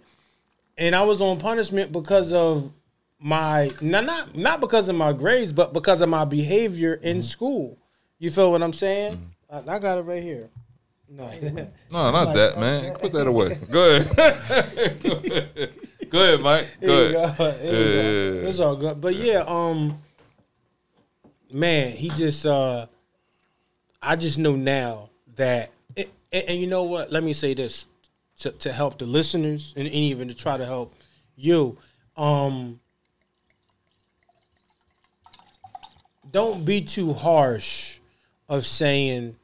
And 0.78 0.94
I 0.94 1.02
was 1.02 1.20
on 1.20 1.38
punishment 1.38 1.92
because 1.92 2.32
of 2.32 2.72
my 3.20 3.70
not 3.80 4.04
not 4.04 4.36
not 4.36 4.60
because 4.60 4.88
of 4.88 4.96
my 4.96 5.12
grades, 5.12 5.52
but 5.52 5.72
because 5.72 6.00
of 6.00 6.08
my 6.08 6.24
behavior 6.24 6.94
in 6.94 7.22
school. 7.22 7.76
You 8.18 8.30
feel 8.30 8.50
what 8.50 8.62
I'm 8.62 8.72
saying? 8.72 9.32
I, 9.50 9.58
I 9.58 9.78
got 9.78 9.98
it 9.98 10.02
right 10.02 10.22
here. 10.22 10.48
No. 11.08 11.30
No, 11.90 12.10
not 12.10 12.34
that, 12.34 12.58
man. 12.60 12.94
Put 12.96 13.12
that 13.12 13.26
away. 13.26 13.58
Go 13.70 13.96
ahead. 13.96 14.14
go 16.10 16.22
ahead, 16.22 16.40
Mike. 16.40 16.66
Go 16.80 16.92
ahead. 16.92 17.12
go. 17.12 17.22
Yeah, 17.22 17.34
go. 17.38 17.44
yeah, 17.62 18.42
yeah. 18.42 18.48
It's 18.48 18.60
all 18.60 18.76
good. 18.76 19.00
But 19.00 19.14
yeah, 19.14 19.44
um 19.46 19.98
man, 21.52 21.92
he 21.92 22.10
just 22.10 22.46
uh 22.46 22.86
I 24.00 24.16
just 24.16 24.38
know 24.38 24.54
now 24.54 25.10
that 25.36 25.72
it, 25.96 26.10
and, 26.30 26.44
and 26.50 26.60
you 26.60 26.66
know 26.66 26.84
what? 26.84 27.10
Let 27.10 27.24
me 27.24 27.32
say 27.32 27.54
this 27.54 27.86
to, 28.38 28.50
to 28.52 28.72
help 28.72 28.98
the 28.98 29.06
listeners 29.06 29.74
and, 29.76 29.86
and 29.86 29.94
even 29.94 30.28
to 30.28 30.34
try 30.34 30.56
to 30.56 30.64
help 30.64 30.94
you. 31.36 31.76
Um 32.16 32.80
don't 36.30 36.64
be 36.64 36.80
too 36.80 37.12
harsh 37.12 37.98
of 38.48 38.66
saying 38.66 39.36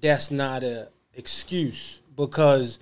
that's 0.00 0.30
not 0.30 0.64
a 0.64 0.88
excuse 1.14 2.00
because 2.16 2.78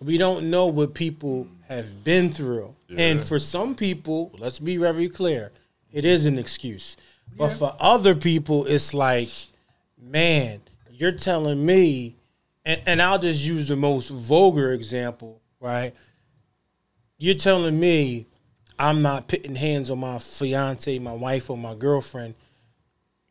we 0.00 0.18
don't 0.18 0.50
know 0.50 0.66
what 0.66 0.94
people 0.94 1.46
have 1.68 2.04
been 2.04 2.30
through. 2.30 2.74
And 2.96 3.20
for 3.20 3.38
some 3.38 3.74
people, 3.74 4.32
let's 4.38 4.58
be 4.60 4.76
very 4.76 5.08
clear, 5.08 5.52
it 5.92 6.04
is 6.04 6.26
an 6.26 6.38
excuse. 6.38 6.96
But 7.36 7.50
for 7.50 7.74
other 7.80 8.14
people, 8.14 8.66
it's 8.66 8.94
like, 8.94 9.30
man, 10.00 10.60
you're 10.90 11.12
telling 11.12 11.64
me, 11.64 12.16
and, 12.64 12.80
and 12.86 13.02
I'll 13.02 13.18
just 13.18 13.44
use 13.44 13.68
the 13.68 13.76
most 13.76 14.08
vulgar 14.08 14.72
example, 14.72 15.40
right? 15.60 15.94
You're 17.18 17.34
telling 17.34 17.78
me 17.78 18.26
I'm 18.78 19.02
not 19.02 19.28
putting 19.28 19.54
hands 19.54 19.90
on 19.90 19.98
my 19.98 20.18
fiance, 20.18 20.98
my 20.98 21.12
wife, 21.12 21.48
or 21.50 21.56
my 21.56 21.74
girlfriend 21.74 22.34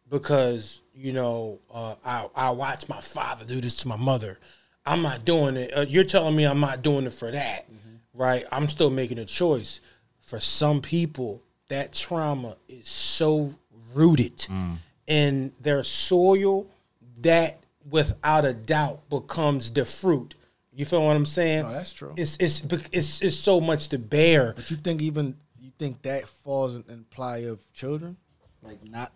because 0.10 0.82
you 0.94 1.12
know 1.12 1.60
uh, 1.74 1.96
I 2.06 2.28
I 2.36 2.50
watched 2.52 2.88
my 2.88 3.02
father 3.02 3.46
do 3.46 3.60
this 3.60 3.76
to 3.78 3.88
my 3.88 3.98
mother. 3.98 4.40
I'm 4.86 5.02
not 5.02 5.26
doing 5.26 5.56
it. 5.58 5.72
Uh, 5.76 5.82
you're 5.88 6.04
telling 6.04 6.36
me 6.36 6.46
I'm 6.46 6.60
not 6.60 6.82
doing 6.82 7.06
it 7.06 7.14
for 7.14 7.32
that, 7.32 7.68
right? 8.14 8.46
I'm 8.52 8.70
still 8.70 8.90
making 8.90 9.18
a 9.18 9.26
choice. 9.26 9.82
For 10.22 10.40
some 10.40 10.82
people, 10.82 11.42
that 11.70 11.94
trauma 11.94 12.56
is 12.68 12.88
so 12.88 13.54
rooted 13.94 14.46
in 15.08 15.52
their 15.62 15.84
soil 15.84 16.68
that, 17.22 17.63
without 17.90 18.46
a 18.46 18.54
doubt, 18.54 19.10
becomes 19.10 19.72
the 19.72 19.86
fruit. 19.86 20.36
You 20.76 20.86
feel 20.86 21.06
what 21.06 21.16
I'm 21.16 21.26
saying? 21.26 21.64
No, 21.64 21.72
that's 21.72 21.94
true. 21.94 22.14
It's 22.18 22.36
it's 22.40 22.64
it's 22.92 23.22
it's 23.22 23.36
so 23.36 23.62
much 23.62 23.90
to 23.90 24.00
bear. 24.00 24.54
But 24.56 24.72
you 24.72 24.78
think 24.78 25.02
even 25.02 25.36
you 25.60 25.72
think 25.78 26.02
that 26.02 26.28
falls 26.28 26.76
in, 26.76 26.84
in 26.90 27.04
play 27.06 27.46
of 27.46 27.60
children, 27.74 28.18
like 28.62 28.84
not 28.84 29.12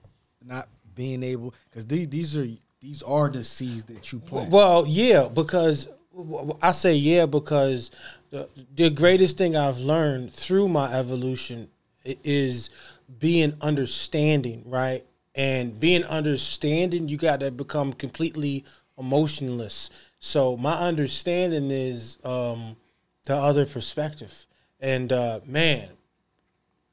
not 0.46 0.68
being 0.94 1.24
able 1.24 1.54
because 1.70 1.86
these 1.86 2.10
these 2.10 2.38
are 2.38 2.48
these 2.80 3.02
are 3.04 3.30
the 3.30 3.44
seeds 3.44 3.86
that 3.86 4.12
you 4.12 4.20
plant. 4.20 4.52
Well, 4.52 4.86
yeah, 4.88 5.28
because 5.28 5.88
I 6.62 6.72
say 6.72 6.94
yeah 6.94 7.26
because 7.26 7.92
the, 8.30 8.50
the 8.76 8.90
greatest 8.90 9.38
thing 9.38 9.56
I've 9.56 9.80
learned 9.80 10.34
through 10.34 10.68
my 10.68 10.94
evolution 10.94 11.70
is 12.04 12.70
being 13.20 13.54
understanding, 13.62 14.64
right? 14.66 15.06
And 15.38 15.80
being 15.80 16.04
understanding, 16.04 17.08
you 17.08 17.16
got 17.16 17.42
to 17.42 17.52
become 17.52 17.94
completely 17.94 18.66
emotionless. 18.98 19.92
So 20.20 20.58
my 20.58 20.74
understanding 20.74 21.70
is 21.70 22.18
um, 22.26 22.76
the 23.26 23.36
other 23.36 23.68
perspective, 23.68 24.48
and 24.80 25.14
uh, 25.14 25.42
man, 25.46 25.90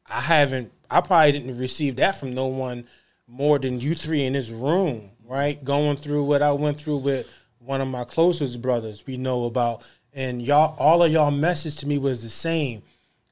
I 0.06 0.20
haven't. 0.20 0.72
I 0.90 1.00
probably 1.00 1.32
didn't 1.32 1.58
receive 1.58 1.96
that 1.96 2.16
from 2.16 2.30
no 2.30 2.46
one 2.46 2.86
more 3.26 3.58
than 3.58 3.80
you 3.80 3.94
three 3.94 4.24
in 4.24 4.34
this 4.34 4.50
room, 4.50 5.10
right? 5.26 5.64
Going 5.64 5.96
through 5.96 6.24
what 6.24 6.42
I 6.42 6.52
went 6.52 6.76
through 6.76 6.98
with 6.98 7.26
one 7.58 7.80
of 7.80 7.88
my 7.88 8.04
closest 8.04 8.60
brothers. 8.60 9.04
We 9.06 9.16
know 9.16 9.46
about, 9.46 9.82
and 10.12 10.42
y'all, 10.42 10.76
all 10.78 11.02
of 11.02 11.10
y'all 11.10 11.30
message 11.30 11.76
to 11.78 11.88
me 11.88 11.96
was 11.96 12.22
the 12.22 12.28
same. 12.28 12.82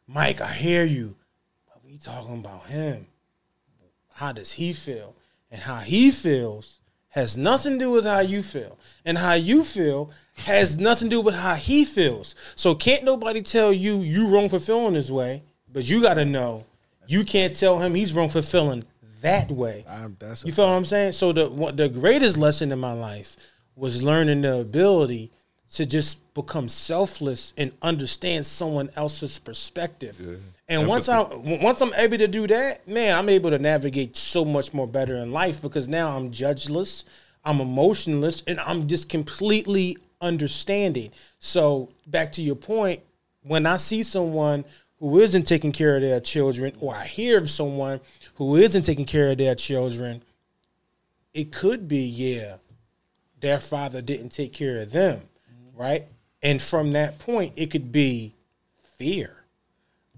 Mike, 0.09 0.41
I 0.41 0.53
hear 0.53 0.85
you, 0.85 1.15
but 1.69 1.85
we 1.85 1.99
talking 1.99 2.39
about 2.39 2.65
him. 2.67 3.07
How 4.15 4.33
does 4.33 4.53
he 4.53 4.73
feel? 4.73 5.15
And 5.51 5.63
how 5.63 5.77
he 5.77 6.11
feels 6.11 6.79
has 7.11 7.37
nothing 7.37 7.75
to 7.75 7.79
do 7.79 7.91
with 7.91 8.05
how 8.07 8.21
you 8.21 8.43
feel, 8.43 8.79
and 9.05 9.19
how 9.19 9.35
you 9.35 9.65
feel 9.65 10.11
has 10.35 10.79
nothing 10.79 11.11
to 11.11 11.17
do 11.17 11.21
with 11.21 11.35
how 11.35 11.55
he 11.57 11.85
feels. 11.85 12.35
So 12.57 12.75
can't 12.75 13.05
nobody 13.05 13.43
tell 13.43 13.71
you 13.71 14.01
you 14.01 14.29
wrong 14.29 14.49
for 14.49 14.59
feeling 14.59 14.95
this 14.95 15.11
way, 15.11 15.43
but 15.71 15.87
you 15.87 16.01
got 16.01 16.15
to 16.15 16.25
know 16.25 16.65
you 17.07 17.23
can't 17.25 17.55
tell 17.55 17.79
him 17.81 17.95
he's 17.95 18.15
wrong 18.15 18.31
for 18.31 18.41
feeling 18.41 18.85
that 19.21 19.51
way. 19.51 19.85
I'm, 19.87 20.17
that's 20.19 20.43
You 20.45 20.53
feel 20.53 20.67
what 20.67 20.73
I'm 20.73 20.87
saying? 20.87 21.13
So 21.13 21.33
the 21.33 21.51
one- 21.51 21.77
the 21.77 21.91
greatest 21.91 22.39
lesson 22.39 22.73
in 22.73 22.79
my 22.81 22.95
life 22.95 23.37
was 23.77 24.03
learning 24.03 24.41
the 24.41 24.61
ability 24.61 25.31
to 25.73 25.85
just 25.85 26.33
become 26.35 26.69
selfless 26.69 27.53
and 27.59 27.73
understand 27.83 28.47
someone 28.47 28.89
else's 28.97 29.39
perspective. 29.39 30.19
And 30.73 30.89
once 30.89 31.07
I 31.07 31.21
once 31.21 31.83
I'm 31.83 31.93
able 31.95 32.17
to 32.17 32.27
do 32.27 32.47
that, 32.47 32.89
man, 32.89 33.15
I'm 33.15 33.29
able 33.29 33.51
to 33.51 33.59
navigate 33.59 34.17
so 34.17 34.43
much 34.43 34.73
more 34.73 34.87
better 34.87 35.17
in 35.17 35.31
life 35.31 35.61
because 35.61 35.87
now 35.87 36.17
I'm 36.17 36.31
judgeless, 36.31 37.05
I'm 37.45 37.61
emotionless, 37.61 38.43
and 38.47 38.59
I'm 38.59 38.89
just 38.89 39.11
completely 39.11 39.99
understanding. 40.23 41.11
So 41.39 41.91
back 42.07 42.33
to 42.33 42.43
your 42.43 42.55
point, 42.55 43.03
when 43.43 43.67
I 43.67 43.77
see 43.77 44.03
someone 44.03 44.65
who 44.99 45.19
isn't 45.19 45.43
taking 45.43 45.73
care 45.73 45.97
of 45.97 46.01
their 46.01 46.21
children, 46.21 46.73
or 46.81 46.95
I 46.95 47.05
hear 47.05 47.37
of 47.37 47.51
someone 47.51 48.01
who 48.37 48.57
isn't 48.57 48.85
taking 48.85 49.05
care 49.05 49.29
of 49.29 49.37
their 49.37 49.55
children, 49.55 50.23
it 51.35 51.53
could 51.53 51.87
be, 51.87 52.01
yeah, 52.01 52.57
their 53.41 53.61
father 53.61 54.01
didn't 54.01 54.31
take 54.31 54.55
care 54.55 54.79
of 54.79 54.93
them, 54.93 55.29
right? 55.75 56.07
And 56.43 56.63
from 56.63 56.93
that 56.93 57.19
point, 57.19 57.53
it 57.57 57.71
could 57.71 57.93
be 57.93 58.33
fear. 58.97 59.42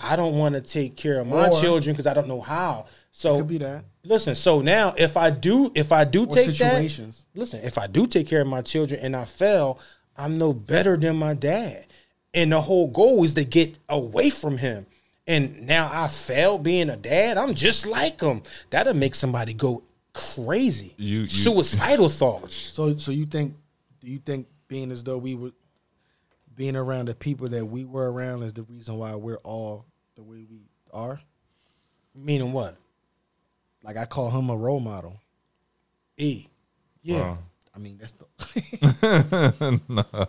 I 0.00 0.16
don't 0.16 0.36
want 0.36 0.54
to 0.56 0.60
take 0.60 0.96
care 0.96 1.20
of 1.20 1.26
my 1.26 1.48
Or- 1.48 1.60
children 1.60 1.94
because 1.94 2.06
I 2.06 2.14
don't 2.14 2.28
know 2.28 2.40
how. 2.40 2.86
So 3.12 3.38
could 3.38 3.46
be 3.48 3.58
that. 3.58 3.84
listen. 4.04 4.34
So 4.34 4.60
now, 4.60 4.92
if 4.98 5.16
I 5.16 5.30
do, 5.30 5.70
if 5.74 5.92
I 5.92 6.04
do 6.04 6.24
Or 6.24 6.34
take 6.34 6.46
situations. 6.50 7.24
that, 7.32 7.38
listen. 7.40 7.60
If 7.62 7.78
I 7.78 7.86
do 7.86 8.06
take 8.06 8.26
care 8.26 8.40
of 8.40 8.48
my 8.48 8.60
children 8.62 9.00
and 9.00 9.14
I 9.14 9.24
fail, 9.24 9.78
I'm 10.16 10.36
no 10.36 10.52
better 10.52 10.96
than 10.96 11.16
my 11.16 11.34
dad. 11.34 11.86
And 12.32 12.50
the 12.50 12.60
whole 12.62 12.88
goal 12.88 13.22
is 13.22 13.34
to 13.34 13.44
get 13.44 13.78
away 13.88 14.30
from 14.30 14.58
him. 14.58 14.86
And 15.26 15.66
now 15.66 15.88
I 15.92 16.08
failed 16.08 16.64
being 16.64 16.90
a 16.90 16.96
dad. 16.96 17.38
I'm 17.38 17.54
just 17.54 17.86
like 17.86 18.20
him. 18.20 18.42
That'll 18.70 18.94
make 18.94 19.14
somebody 19.14 19.54
go 19.54 19.84
crazy. 20.12 20.94
You- 20.98 21.20
you- 21.20 21.26
suicidal 21.28 22.08
thoughts. 22.08 22.56
So 22.56 22.96
so 22.96 23.10
you 23.12 23.26
think 23.26 23.54
do 24.00 24.08
you 24.10 24.18
think 24.18 24.48
being 24.68 24.90
as 24.90 25.04
though 25.04 25.18
we 25.18 25.34
were 25.34 25.52
being 26.54 26.76
around 26.76 27.08
the 27.08 27.14
people 27.14 27.48
that 27.48 27.64
we 27.64 27.84
were 27.84 28.10
around 28.10 28.42
is 28.42 28.52
the 28.52 28.62
reason 28.62 28.98
why 28.98 29.14
we're 29.14 29.38
all 29.38 29.86
the 30.14 30.22
way 30.22 30.44
we 30.50 30.68
are? 30.92 31.20
Meaning 32.14 32.52
what? 32.52 32.76
Like 33.82 33.96
I 33.96 34.04
call 34.04 34.30
him 34.30 34.50
a 34.50 34.56
role 34.56 34.80
model. 34.80 35.20
E. 36.16 36.46
Yeah. 37.02 37.20
Wow. 37.20 37.38
I 37.74 37.78
mean 37.80 37.98
that's 37.98 38.12
the 38.12 38.24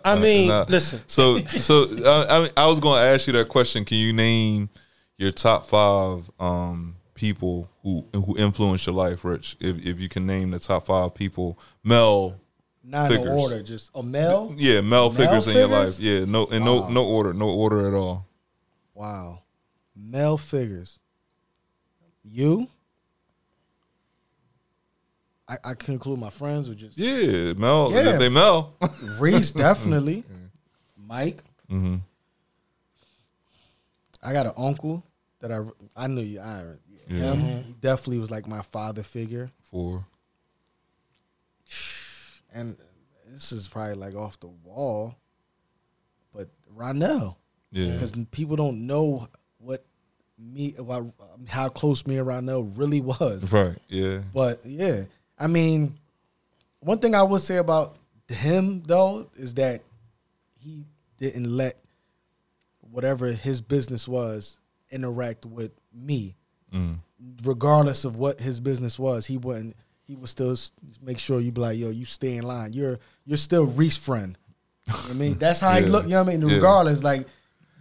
I 0.04 0.16
mean, 0.16 0.48
Nah. 0.48 0.66
listen. 0.68 1.00
So, 1.06 1.38
so 1.44 1.84
I, 2.28 2.40
mean, 2.40 2.50
I 2.56 2.66
was 2.66 2.80
going 2.80 3.00
to 3.00 3.08
ask 3.08 3.26
you 3.26 3.32
that 3.34 3.48
question. 3.48 3.84
Can 3.84 3.98
you 3.98 4.12
name 4.12 4.68
your 5.16 5.30
top 5.30 5.66
five 5.66 6.28
um, 6.40 6.96
people 7.14 7.70
who 7.82 8.04
who 8.12 8.36
influenced 8.36 8.86
your 8.86 8.94
life, 8.96 9.24
Rich? 9.24 9.56
If 9.60 9.84
if 9.86 10.00
you 10.00 10.08
can 10.08 10.26
name 10.26 10.50
the 10.50 10.58
top 10.58 10.86
five 10.86 11.14
people, 11.14 11.58
male, 11.84 12.40
not 12.86 13.10
in 13.10 13.18
Figures. 13.18 13.42
order, 13.42 13.62
just 13.62 13.90
a 13.94 14.02
male. 14.02 14.54
yeah, 14.56 14.80
male, 14.80 15.10
figures 15.10 15.48
in 15.48 15.56
your 15.56 15.66
life, 15.68 15.98
yeah, 15.98 16.24
no, 16.24 16.44
in 16.46 16.64
no 16.64 16.88
no 16.88 17.04
order, 17.04 17.34
no 17.34 17.48
order 17.50 17.86
at 17.88 17.94
all. 17.94 18.26
Wow. 18.94 19.40
Male 19.94 20.36
figures. 20.38 21.00
You? 22.22 22.68
I, 25.48 25.56
I 25.64 25.74
can 25.74 25.94
include 25.94 26.18
my 26.18 26.30
friends 26.30 26.68
or 26.68 26.74
just 26.74 26.98
Yeah, 26.98 27.52
Mel. 27.54 27.92
Yeah. 27.92 28.16
they 28.16 28.28
Mel. 28.28 28.74
Reese, 29.20 29.50
definitely. 29.52 30.24
Mike. 30.96 31.42
Mm-hmm. 31.70 31.96
I 34.22 34.32
got 34.32 34.46
an 34.46 34.52
uncle 34.56 35.04
that 35.40 35.52
I 35.52 35.60
I 35.96 36.06
knew 36.08 36.22
you. 36.22 36.40
I 36.40 36.64
Yeah. 37.08 37.32
him. 37.34 37.64
He 37.64 37.72
definitely 37.80 38.18
was 38.18 38.30
like 38.30 38.46
my 38.48 38.62
father 38.62 39.02
figure. 39.04 39.50
Four. 39.70 40.04
And 42.56 42.76
this 43.32 43.52
is 43.52 43.68
probably 43.68 43.94
like 43.96 44.14
off 44.14 44.40
the 44.40 44.46
wall, 44.46 45.14
but 46.34 46.48
Ronell, 46.74 47.36
Yeah, 47.70 47.92
because 47.92 48.12
people 48.30 48.56
don't 48.56 48.86
know 48.86 49.28
what 49.58 49.84
me 50.38 50.74
about 50.78 51.12
how 51.46 51.68
close 51.68 52.06
me 52.06 52.16
and 52.16 52.26
Ronell 52.26 52.70
really 52.78 53.00
was. 53.02 53.52
right. 53.52 53.76
Yeah, 53.88 54.22
But 54.32 54.60
yeah, 54.64 55.02
I 55.38 55.48
mean, 55.48 55.98
one 56.80 56.98
thing 56.98 57.14
I 57.14 57.22
would 57.22 57.42
say 57.42 57.56
about 57.58 57.96
him 58.28 58.82
though 58.86 59.28
is 59.36 59.52
that 59.54 59.82
he 60.58 60.84
didn't 61.18 61.54
let 61.54 61.76
whatever 62.90 63.26
his 63.32 63.60
business 63.60 64.08
was 64.08 64.58
interact 64.90 65.44
with 65.44 65.72
me, 65.92 66.36
Mm. 66.72 67.00
regardless 67.44 68.04
of 68.06 68.16
what 68.16 68.40
his 68.40 68.60
business 68.60 68.98
was. 68.98 69.26
He 69.26 69.36
wouldn't. 69.36 69.76
He 70.06 70.14
would 70.16 70.28
still 70.28 70.56
make 71.02 71.18
sure 71.18 71.40
you 71.40 71.50
be 71.52 71.60
like, 71.60 71.78
yo, 71.78 71.90
you 71.90 72.04
stay 72.04 72.36
in 72.36 72.44
line. 72.44 72.72
You're 72.72 72.98
you're 73.24 73.36
still 73.38 73.66
Reese 73.66 73.96
friend. 73.96 74.38
You 74.86 74.92
know 74.92 74.98
what 75.00 75.10
I 75.10 75.14
mean, 75.14 75.34
that's 75.38 75.60
how 75.60 75.72
he 75.74 75.84
Yeah. 75.84 75.90
look. 75.92 76.04
You 76.04 76.10
know 76.10 76.22
what 76.22 76.32
I 76.32 76.36
mean? 76.36 76.48
Yeah. 76.48 76.54
Regardless, 76.56 77.02
like, 77.02 77.26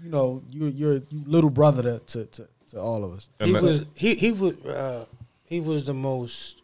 you 0.04 0.10
know, 0.10 0.42
you're 0.50 0.70
you're 0.70 0.94
you 1.10 1.24
little 1.26 1.50
brother 1.52 1.84
to 1.84 2.00
to 2.00 2.26
to, 2.26 2.48
to 2.72 2.80
all 2.80 3.04
of 3.04 3.14
us. 3.14 3.30
He 3.40 3.54
was 3.54 3.86
he 3.96 4.16
he 4.16 4.32
was 4.32 4.56
uh, 4.66 5.06
he 5.44 5.60
was 5.60 5.86
the 5.86 5.94
most 5.94 6.62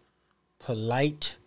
polite, 0.59 1.37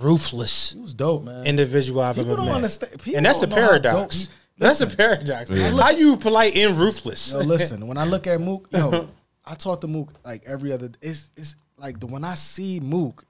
ruthless 0.00 0.72
He 0.72 0.80
was 0.80 0.94
dope, 0.94 1.24
man. 1.24 1.46
individual 1.46 2.00
I've 2.00 2.16
People 2.16 2.32
ever 2.32 2.36
don't 2.38 2.46
met. 2.46 2.54
understand- 2.56 2.92
people 3.02 3.16
and 3.16 3.26
that's 3.26 3.42
a 3.42 3.46
don't 3.46 3.50
know 3.58 3.62
how 3.62 3.68
paradox. 3.68 4.26
he- 4.28 4.32
That's 4.58 4.80
a 4.80 4.86
Listen. 4.86 4.96
paradox. 4.96 5.50
How 5.78 5.90
you 5.90 6.16
polite 6.16 6.56
and 6.56 6.78
ruthless? 6.78 7.30
Yo, 7.30 7.40
listen, 7.40 7.86
when 7.86 7.98
I 7.98 8.04
look 8.06 8.26
at 8.26 8.40
Mook, 8.40 8.68
yo, 8.72 9.06
I 9.44 9.54
talk 9.54 9.82
to 9.82 9.86
Mook 9.86 10.08
like 10.24 10.44
every 10.46 10.72
other. 10.72 10.90
It's 11.02 11.30
it's 11.36 11.56
like 11.76 12.00
the 12.00 12.06
when 12.06 12.24
I 12.24 12.36
see 12.36 12.80
Mook, 12.80 13.26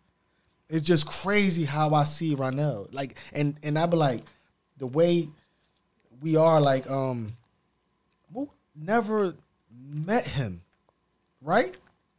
it's 0.69 0.87
just 0.87 1.07
crazy 1.07 1.65
how 1.65 1.95
I 1.95 2.05
see 2.05 2.35
Ronell. 2.35 2.93
Like, 2.93 3.17
and 3.33 3.57
and 3.63 3.79
I 3.79 3.87
be 3.87 3.97
like, 3.97 4.23
the 4.79 4.87
way 4.87 5.29
we 6.21 6.37
are, 6.37 6.61
like, 6.61 6.91
um, 6.91 7.35
Mook 8.35 8.51
never 8.75 9.35
met 9.89 10.27
him, 10.27 10.63
right? 11.43 11.77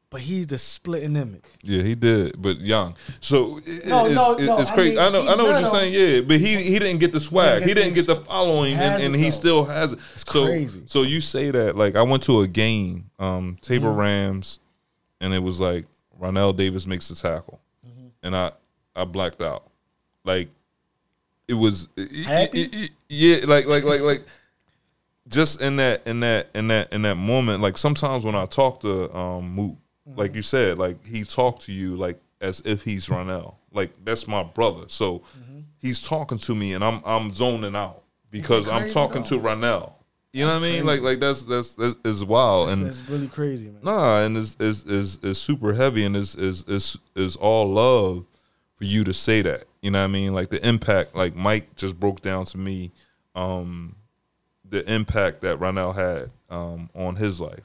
But 0.09 0.21
he's 0.21 0.47
the 0.47 0.57
splitting 0.57 1.17
image. 1.17 1.43
Yeah, 1.63 1.81
he 1.83 1.93
did, 1.93 2.41
but 2.41 2.61
young. 2.61 2.95
So 3.19 3.59
it- 3.65 3.85
No, 3.87 4.05
it's, 4.05 4.15
no, 4.15 4.35
it- 4.37 4.45
no, 4.45 4.59
it's 4.59 4.71
I 4.71 4.73
crazy. 4.75 4.89
mean, 4.91 4.99
I 4.99 5.09
know, 5.09 5.27
I 5.27 5.35
know 5.35 5.43
what 5.43 5.59
you're 5.61 5.69
saying. 5.69 5.93
Yeah, 5.93 6.21
but 6.21 6.39
he 6.39 6.55
he 6.55 6.79
didn't 6.79 6.99
get 6.99 7.11
the 7.11 7.19
swag. 7.19 7.63
He 7.63 7.73
didn't 7.73 7.93
get 7.93 8.07
the 8.07 8.15
following, 8.15 8.75
and, 8.75 9.03
and 9.03 9.13
he 9.15 9.31
still 9.31 9.65
has 9.65 9.91
it. 9.93 9.99
so, 10.15 10.45
crazy. 10.45 10.83
So 10.85 11.01
you 11.01 11.19
say 11.19 11.51
that 11.51 11.75
like 11.75 11.97
I 11.97 12.03
went 12.03 12.23
to 12.23 12.39
a 12.41 12.47
game, 12.47 13.09
um, 13.19 13.57
Tabor 13.61 13.87
Mm-hmm. 13.87 13.99
Rams, 13.99 14.59
and 15.19 15.33
it 15.33 15.43
was 15.43 15.59
like 15.59 15.85
Ronell 16.17 16.55
Davis 16.55 16.87
makes 16.87 17.09
the 17.09 17.15
tackle. 17.15 17.59
And 18.27 18.35
I 18.35 18.51
I 18.95 19.05
blacked 19.05 19.41
out. 19.41 19.63
Like 20.23 20.49
it 21.47 21.53
was 21.55 21.89
it- 21.97 22.27
it- 22.53 22.73
it- 22.75 22.91
yeah, 23.09 23.37
like 23.45 23.65
like 23.65 23.83
like 23.83 24.01
like 24.01 24.23
just 25.27 25.61
in 25.61 25.77
that 25.77 26.05
in 26.07 26.19
that 26.21 26.49
in 26.53 26.67
that 26.67 26.93
in 26.93 27.01
that 27.03 27.15
moment, 27.15 27.61
like 27.61 27.77
sometimes 27.77 28.23
when 28.25 28.35
I 28.35 28.45
talk 28.45 28.81
to 28.81 29.15
um 29.17 29.49
Mook, 29.55 29.75
like 30.15 30.35
you 30.35 30.41
said, 30.41 30.77
like 30.77 31.05
he 31.05 31.23
talked 31.23 31.63
to 31.63 31.71
you 31.71 31.95
like 31.95 32.19
as 32.41 32.61
if 32.65 32.81
he's 32.83 33.07
Ronell. 33.09 33.55
Like 33.73 33.91
that's 34.03 34.27
my 34.27 34.43
brother. 34.43 34.85
So 34.87 35.23
he's 35.79 35.99
talking 36.05 36.37
to 36.39 36.55
me 36.55 36.73
and 36.73 36.83
I'm 36.83 37.01
I'm 37.05 37.33
zoning 37.33 37.75
out 37.75 38.03
because 38.31 38.67
I'm 38.67 38.89
talking 38.89 39.23
to 39.23 39.35
Ronell. 39.39 39.93
You 40.33 40.45
know 40.45 40.53
what 40.53 40.57
I 40.57 40.61
mean? 40.61 40.83
crazy. 40.83 40.85
Like 40.85 41.01
like 41.01 41.19
that's 41.19 41.43
that's 41.43 41.75
that 41.75 41.97
is 42.05 42.23
wild 42.23 42.69
and 42.69 42.87
It's 42.87 43.01
really 43.09 43.27
crazy, 43.27 43.69
man. 43.69 43.79
Nah, 43.81 44.21
and 44.21 44.37
is 44.37 44.55
is 44.59 44.85
is 44.85 45.17
is 45.23 45.39
super 45.39 45.73
heavy 45.73 46.05
and 46.05 46.15
is 46.15 46.35
is 46.35 46.63
is 46.67 46.97
is 47.15 47.35
all 47.37 47.69
love 47.69 48.25
for 48.75 48.83
you 48.83 49.03
to 49.03 49.13
say 49.13 49.41
that. 49.41 49.63
You 49.81 49.91
know 49.91 49.99
what 49.99 50.05
I 50.05 50.07
mean? 50.07 50.33
Like 50.33 50.49
the 50.49 50.65
impact, 50.67 51.15
like 51.15 51.35
Mike 51.35 51.75
just 51.75 51.99
broke 51.99 52.21
down 52.21 52.45
to 52.45 52.57
me, 52.57 52.91
um, 53.35 53.95
the 54.69 54.89
impact 54.93 55.41
that 55.41 55.59
Ronell 55.59 55.95
had 55.95 56.29
um 56.49 56.89
on 56.93 57.15
his 57.15 57.39
life. 57.39 57.63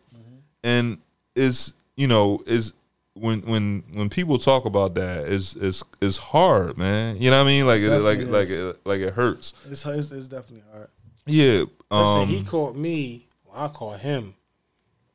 And 0.64 0.98
is 1.34 1.74
you 1.96 2.06
know, 2.06 2.40
is 2.46 2.74
when 3.14 3.40
when 3.42 3.82
when 3.92 4.08
people 4.08 4.38
talk 4.38 4.64
about 4.64 4.94
that 4.94 5.26
is 5.26 5.54
is 5.56 5.84
is 6.00 6.18
hard, 6.18 6.78
man. 6.78 7.20
You 7.20 7.30
know 7.30 7.38
what 7.38 7.44
I 7.44 7.46
mean? 7.48 7.66
Like 7.66 7.80
it, 7.80 7.90
like 7.90 8.18
Definitely 8.18 8.32
like 8.32 8.48
it, 8.48 8.80
like 8.86 9.00
it 9.00 9.12
hurts. 9.12 9.54
It's, 9.68 9.84
it's, 9.84 10.12
it's 10.12 10.28
definitely 10.28 10.62
hard. 10.72 10.88
Yeah. 11.26 11.64
Listen, 11.90 12.22
Um 12.22 12.28
he 12.28 12.42
caught 12.44 12.74
me. 12.76 13.28
I 13.54 13.68
caught 13.68 14.00
him 14.00 14.34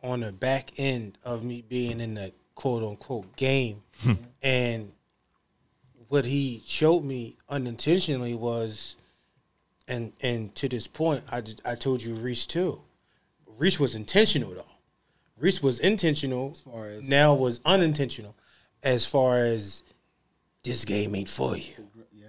on 0.03 0.19
the 0.21 0.31
back 0.31 0.71
end 0.77 1.17
of 1.25 1.43
me 1.43 1.63
being 1.67 1.99
in 1.99 2.13
the 2.13 2.31
quote 2.55 2.83
unquote 2.83 3.35
game, 3.35 3.81
and 4.43 4.91
what 6.07 6.25
he 6.25 6.61
showed 6.65 7.03
me 7.03 7.35
unintentionally 7.49 8.35
was, 8.35 8.95
and 9.87 10.13
and 10.21 10.53
to 10.55 10.69
this 10.69 10.87
point, 10.87 11.23
I 11.31 11.41
just, 11.41 11.61
I 11.65 11.75
told 11.75 12.03
you 12.03 12.13
Reese 12.13 12.45
too. 12.45 12.81
Reese 13.57 13.79
was 13.79 13.95
intentional 13.95 14.53
though. 14.53 14.65
Reese 15.37 15.61
was 15.63 15.79
intentional. 15.79 16.51
As 16.51 16.59
far 16.61 16.85
as- 16.87 17.03
now 17.03 17.33
was 17.33 17.59
unintentional, 17.65 18.35
as 18.83 19.05
far 19.05 19.39
as 19.39 19.83
this 20.63 20.85
game 20.85 21.15
ain't 21.15 21.29
for 21.29 21.57
you, 21.57 21.89
Yeah. 22.13 22.27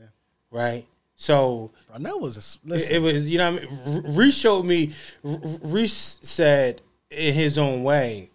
right? 0.51 0.87
So 1.21 1.73
was 2.21 2.37
a 2.37 2.39
s- 2.39 2.59
it, 2.65 2.69
listen. 2.71 2.97
it 2.97 2.99
was, 3.01 3.29
you 3.29 3.39
know, 3.39 3.53
what 3.53 3.63
I 3.65 3.67
mean, 3.67 4.17
Reese 4.17 4.39
showed 4.39 4.65
me. 4.65 4.93
Reese 5.25 6.21
said 6.23 6.81
in 7.11 7.35
his 7.35 7.59
own 7.59 7.83
way, 7.83 8.31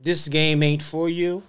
"This 0.00 0.28
game 0.28 0.62
ain't 0.62 0.82
for 0.82 1.08
you," 1.08 1.42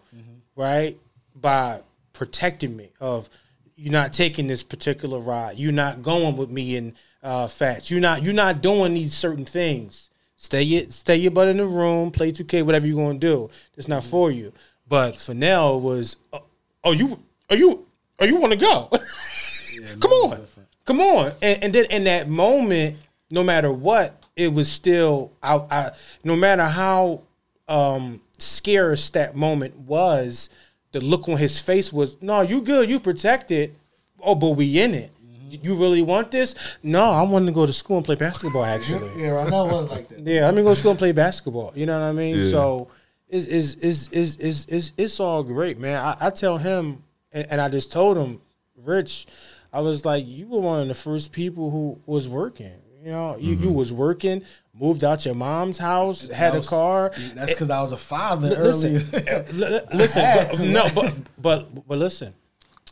right? 0.56 0.98
By 1.36 1.82
protecting 2.14 2.76
me 2.76 2.90
of 3.00 3.30
you're 3.76 3.94
not 3.94 4.12
taking 4.12 4.48
this 4.48 4.64
particular 4.64 5.20
ride, 5.20 5.58
You're 5.58 5.72
not 5.72 6.02
going 6.04 6.36
with 6.36 6.50
me 6.50 6.76
in 6.76 6.96
uh, 7.24 7.48
fats, 7.48 7.90
You're 7.92 8.02
not 8.02 8.24
you're 8.24 8.34
not 8.34 8.62
doing 8.62 8.96
these 8.96 9.14
certain 9.14 9.46
things. 9.46 10.10
Stay 10.36 10.64
your 10.64 10.90
stay 10.90 11.16
your 11.16 11.32
butt 11.32 11.48
in 11.48 11.58
the 11.58 11.68
room, 11.68 12.10
play 12.10 12.32
two 12.32 12.44
K, 12.44 12.64
whatever 12.64 12.88
you're 12.88 12.98
gonna 13.06 13.20
do. 13.20 13.52
It's 13.78 13.88
not 13.88 14.04
for 14.04 14.32
you. 14.32 14.52
But 14.88 15.16
Fennell 15.16 15.80
was, 15.80 16.18
uh, 16.34 16.40
oh 16.84 16.92
you, 16.92 17.22
are 17.52 17.56
you, 17.56 17.86
are 18.20 18.26
you 18.26 18.38
want 18.38 18.54
to 18.54 18.60
go? 18.60 18.90
Come 20.00 20.12
on, 20.12 20.48
come 20.92 21.02
on. 21.02 21.34
And, 21.42 21.64
and 21.64 21.74
then 21.74 21.86
in 21.86 22.04
that 22.06 22.30
moment, 22.30 22.98
no 23.30 23.44
matter 23.44 23.72
what, 23.72 24.24
it 24.36 24.54
was 24.54 24.72
still 24.72 25.32
I, 25.42 25.56
I 25.70 25.92
no 26.24 26.36
matter 26.36 26.66
how 26.66 27.22
um 27.68 28.22
scarce 28.38 29.10
that 29.12 29.36
moment 29.36 29.78
was, 29.78 30.50
the 30.92 31.00
look 31.00 31.30
on 31.30 31.38
his 31.38 31.60
face 31.60 31.94
was, 31.94 32.22
no, 32.22 32.42
you 32.42 32.62
good, 32.62 32.90
you 32.90 33.00
protected. 33.00 33.76
Oh, 34.20 34.36
but 34.36 34.52
we 34.52 34.80
in 34.82 34.94
it. 34.94 35.12
You 35.50 35.76
really 35.76 36.02
want 36.02 36.32
this? 36.32 36.56
No, 36.82 37.12
I 37.12 37.22
wanted 37.24 37.48
to 37.48 37.52
go 37.52 37.66
to 37.66 37.74
school 37.74 37.98
and 37.98 38.06
play 38.06 38.16
basketball. 38.16 38.64
Actually, 38.66 39.10
yeah, 39.22 39.30
Ronell 39.30 39.72
was 39.72 39.90
like 39.90 40.08
that. 40.10 40.20
yeah, 40.20 40.46
let 40.46 40.56
me 40.56 40.64
go 40.64 40.70
to 40.70 40.76
school 40.76 40.92
and 40.92 40.98
play 41.00 41.12
basketball. 41.12 41.74
You 41.76 41.86
know 41.86 42.00
what 42.00 42.06
I 42.06 42.12
mean? 42.14 42.38
Yeah. 42.38 42.44
So 42.44 42.88
it's 43.28 43.48
is 43.48 43.76
is 43.76 44.08
is 44.10 44.36
is 44.38 44.66
is 44.68 44.92
it's 44.96 45.20
all 45.20 45.44
great, 45.44 45.78
man. 45.78 45.98
I, 45.98 46.28
I 46.28 46.30
tell 46.30 46.58
him, 46.58 47.04
and, 47.34 47.48
and 47.52 47.62
I 47.62 47.68
just 47.68 47.92
told 47.92 48.16
him, 48.18 48.40
Rich, 48.78 49.28
I 49.74 49.80
was 49.82 50.06
like, 50.06 50.26
you 50.28 50.48
were 50.48 50.60
one 50.60 50.82
of 50.82 50.88
the 50.88 50.94
first 50.94 51.32
people 51.32 51.72
who 51.72 52.00
was 52.06 52.28
working. 52.28 52.74
You 53.04 53.12
know, 53.12 53.36
you, 53.38 53.56
you 53.56 53.72
was 53.72 53.92
working, 53.92 54.44
moved 54.80 55.04
out 55.04 55.26
your 55.26 55.34
mom's 55.34 55.80
house, 55.80 56.28
had 56.28 56.54
a 56.54 56.62
car. 56.62 57.12
That's 57.34 57.52
because 57.54 57.72
I 57.72 57.82
was 57.82 57.92
a 57.92 57.98
father 57.98 58.50
Listen, 58.50 59.10
early. 59.14 59.28
uh, 59.28 59.44
li- 59.54 59.70
li- 59.70 59.82
listen, 59.94 60.24
but, 60.24 60.60
no, 60.60 60.90
but 60.94 61.20
but 61.42 61.88
but 61.88 61.98
listen, 61.98 62.36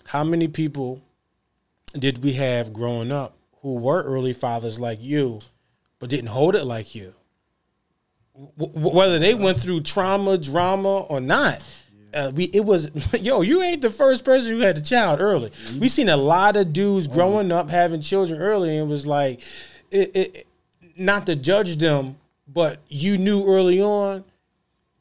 how 0.05 0.23
many 0.23 0.47
people 0.47 1.03
did 1.93 2.23
we 2.23 2.33
have 2.33 2.73
growing 2.73 3.11
up 3.11 3.35
who 3.61 3.75
were 3.75 4.01
early 4.01 4.33
fathers 4.33 4.79
like 4.79 4.99
you, 4.99 5.41
but 5.99 6.09
didn't 6.09 6.27
hold 6.29 6.55
it 6.55 6.63
like 6.63 6.95
you? 6.95 7.13
W- 8.57 8.89
whether 8.89 9.19
they 9.19 9.35
went 9.35 9.57
through 9.57 9.81
trauma, 9.81 10.39
drama, 10.39 11.01
or 11.01 11.19
not. 11.19 11.61
Uh, 12.13 12.31
we 12.33 12.45
it 12.45 12.65
was 12.65 12.89
yo. 13.21 13.41
You 13.41 13.61
ain't 13.61 13.81
the 13.81 13.89
first 13.89 14.25
person 14.25 14.51
who 14.51 14.59
had 14.59 14.77
a 14.77 14.81
child 14.81 15.19
early. 15.19 15.51
We 15.79 15.89
seen 15.89 16.09
a 16.09 16.17
lot 16.17 16.55
of 16.55 16.73
dudes 16.73 17.07
growing 17.07 17.51
up 17.51 17.69
having 17.69 18.01
children 18.01 18.39
early, 18.41 18.77
and 18.77 18.89
it 18.89 18.91
was 18.91 19.05
like, 19.05 19.41
it, 19.91 20.15
it, 20.15 20.47
not 20.95 21.25
to 21.27 21.35
judge 21.35 21.77
them, 21.77 22.17
but 22.47 22.79
you 22.87 23.17
knew 23.17 23.45
early 23.47 23.81
on, 23.81 24.23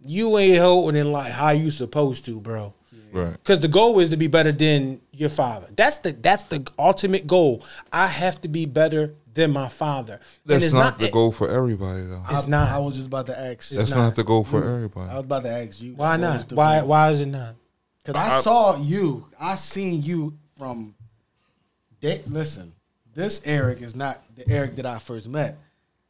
you 0.05 0.37
ain't 0.39 0.59
holding 0.59 1.01
it 1.01 1.05
like 1.05 1.33
how 1.33 1.51
you 1.51 1.71
supposed 1.71 2.25
to, 2.27 2.41
bro. 2.41 2.75
right. 3.13 3.33
Because 3.33 3.61
the 3.61 3.69
goal 3.69 3.99
is 4.01 4.11
to 4.11 4.17
be 4.17 4.27
better 4.27 4.53
than 4.53 5.01
your 5.13 5.31
father. 5.31 5.69
That's 5.75 5.99
the 5.99 6.13
that's 6.13 6.45
the 6.45 6.67
ultimate 6.79 7.27
goal. 7.27 7.65
I 7.93 8.07
have 8.07 8.41
to 8.43 8.49
be 8.49 8.67
better 8.67 9.15
than 9.39 9.53
my 9.53 9.69
father. 9.69 10.15
And 10.15 10.23
That's 10.47 10.65
it's 10.65 10.75
not, 10.75 10.99
the 10.99 11.09
goal 11.11 11.31
for 11.31 11.49
everybody 11.49 12.03
though. 12.03 12.25
It's 12.31 12.49
I, 12.49 12.51
not. 12.51 12.69
I 12.73 12.79
was 12.79 12.97
just 12.97 13.07
about 13.07 13.27
to 13.27 13.39
ask. 13.39 13.71
That's 13.71 13.91
not. 13.91 13.97
not 13.97 14.17
the 14.17 14.25
goal 14.25 14.43
for 14.43 14.59
everybody. 14.59 15.09
I 15.11 15.15
was 15.15 15.25
about 15.25 15.45
to 15.45 15.51
ask 15.51 15.81
you. 15.81 15.95
Why 15.95 16.17
not? 16.17 16.53
Why 16.53 16.81
goal? 16.81 16.89
why 16.89 17.11
is 17.11 17.21
it 17.21 17.29
not? 17.29 17.55
Because 18.05 18.21
I, 18.21 18.41
saw 18.41 18.77
you. 18.83 19.29
I 19.39 19.55
seen 19.55 20.03
you 20.03 20.37
from. 20.57 20.97
Dick, 22.01 22.25
listen, 22.27 22.73
this 23.15 23.41
Eric 23.45 23.81
is 23.81 23.95
not 23.95 24.21
the 24.35 24.49
Eric 24.51 24.75
that 24.77 24.87
I 24.87 24.99
first 24.99 25.29
met. 25.29 25.57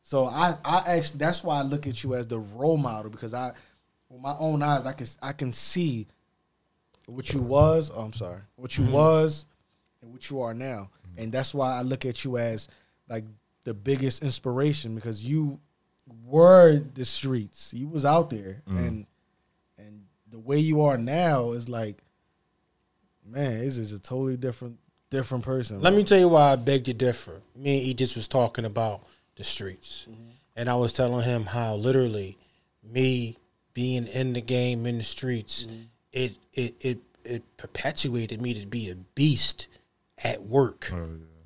So 0.03 0.25
I, 0.25 0.55
I 0.65 0.85
actually 0.87 1.19
that's 1.19 1.45
why 1.45 1.59
I 1.59 1.63
look 1.63 1.87
at 1.87 2.03
you 2.03 2.15
as 2.15 2.27
the 2.27 2.39
role 2.39 2.79
model 2.79 3.11
because 3.11 3.35
I, 3.35 3.53
with 4.09 4.23
my 4.23 4.37
own 4.39 4.63
eyes, 4.63 4.87
I 4.87 4.93
can 4.93 5.07
I 5.23 5.33
can 5.33 5.53
see 5.53 6.07
what 7.05 7.35
you 7.35 7.43
was. 7.43 7.91
Oh, 7.95 8.01
I'm 8.01 8.15
sorry, 8.15 8.41
what 8.57 8.71
Mm-hmm. 8.71 8.87
you 8.87 8.91
was, 8.91 9.45
and 10.01 10.13
what 10.13 10.31
you 10.31 10.41
are 10.41 10.55
now, 10.55 10.89
and 11.19 11.31
that's 11.31 11.53
why 11.53 11.77
I 11.77 11.83
look 11.83 12.07
at 12.07 12.25
you 12.25 12.39
as 12.39 12.69
like 13.09 13.25
the 13.65 13.75
biggest 13.75 14.23
inspiration 14.23 14.95
because 14.95 15.27
you 15.27 15.61
were 16.25 16.79
the 16.95 17.05
streets. 17.05 17.73
You 17.75 17.89
was 17.89 18.05
out 18.05 18.31
there, 18.31 18.63
Mm. 18.67 18.87
and 18.87 19.07
and 19.79 20.03
the 20.31 20.39
way 20.39 20.59
you 20.59 20.83
are 20.83 20.99
now 20.99 21.53
is 21.53 21.69
like, 21.69 21.99
man, 23.25 23.59
this 23.61 23.79
is 23.79 23.93
a 23.93 23.99
totally 23.99 24.37
different 24.37 24.79
different 25.11 25.45
person. 25.45 25.81
Let 25.81 25.95
me 25.95 26.05
tell 26.05 26.19
you 26.19 26.29
why 26.29 26.53
I 26.53 26.57
beg 26.57 26.85
to 26.85 26.95
differ. 26.95 27.41
Me 27.57 27.79
and 27.79 27.87
Edith 27.89 28.15
was 28.17 28.29
talking 28.29 28.65
about 28.65 29.03
the 29.37 29.45
streets, 29.45 30.07
and 30.57 30.69
I 30.69 30.75
was 30.75 30.93
telling 30.93 31.25
him 31.25 31.45
how 31.47 31.75
literally 31.75 32.37
me 32.83 33.37
being 33.75 34.07
in 34.07 34.33
the 34.33 34.41
game 34.41 34.87
in 34.87 34.99
the 34.99 35.05
streets, 35.05 35.67
it 36.13 36.35
it 36.53 36.75
it 36.81 36.99
it 37.25 37.57
perpetuated 37.57 38.41
me 38.41 38.55
to 38.55 38.67
be 38.67 38.91
a 38.91 38.95
beast 38.95 39.67
at 40.25 40.43
work, 40.43 40.91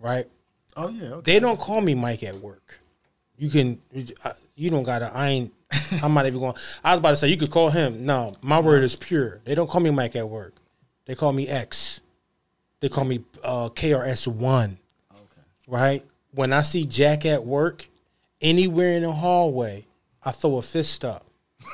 right? 0.00 0.26
Oh 0.76 0.88
yeah, 0.88 1.08
okay. 1.08 1.32
They 1.32 1.40
don't 1.40 1.58
call 1.58 1.80
me 1.80 1.94
Mike 1.94 2.22
at 2.22 2.36
work. 2.36 2.80
You 3.36 3.50
can, 3.50 3.80
you 4.54 4.70
don't 4.70 4.84
gotta. 4.84 5.10
I 5.14 5.28
ain't. 5.28 5.54
I'm 6.02 6.14
not 6.14 6.26
even 6.26 6.40
going. 6.40 6.54
I 6.84 6.92
was 6.92 7.00
about 7.00 7.10
to 7.10 7.16
say 7.16 7.28
you 7.28 7.36
could 7.36 7.50
call 7.50 7.70
him. 7.70 8.06
No, 8.06 8.34
my 8.42 8.60
word 8.60 8.84
is 8.84 8.96
pure. 8.96 9.40
They 9.44 9.54
don't 9.54 9.68
call 9.68 9.80
me 9.80 9.90
Mike 9.90 10.16
at 10.16 10.28
work. 10.28 10.54
They 11.06 11.14
call 11.14 11.32
me 11.32 11.48
X. 11.48 12.00
They 12.80 12.88
call 12.88 13.04
me 13.04 13.24
uh, 13.42 13.68
KRS 13.70 14.26
One. 14.26 14.78
Okay. 15.12 15.42
Right. 15.66 16.04
When 16.32 16.52
I 16.52 16.62
see 16.62 16.84
Jack 16.84 17.26
at 17.26 17.44
work, 17.44 17.88
anywhere 18.40 18.94
in 18.94 19.02
the 19.02 19.12
hallway, 19.12 19.86
I 20.22 20.30
throw 20.32 20.56
a 20.56 20.62
fist 20.62 21.04
up. 21.04 21.26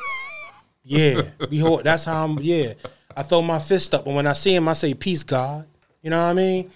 Yeah, 0.85 1.21
behold, 1.51 1.85
that's 1.85 2.07
how 2.07 2.25
I'm. 2.25 2.39
Yeah, 2.41 2.73
I 3.15 3.23
throw 3.23 3.43
my 3.43 3.59
fist 3.59 3.95
up, 3.95 4.07
and 4.07 4.17
when 4.17 4.27
I 4.27 4.33
see 4.33 4.55
him, 4.55 4.69
I 4.69 4.73
say, 4.73 4.95
"Peace, 4.95 5.23
God." 5.23 5.67
You 6.01 6.09
know 6.09 6.19
what 6.19 6.31
I 6.31 6.33
mean? 6.33 6.71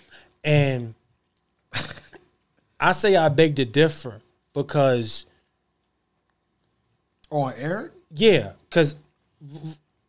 And 0.45 0.95
I 2.83 2.93
say 2.93 3.17
I 3.17 3.29
beg 3.29 3.57
to 3.57 3.65
differ 3.65 4.21
because 4.53 5.27
On 7.31 7.53
Eric? 7.57 7.93
yeah, 8.15 8.53
because 8.69 8.97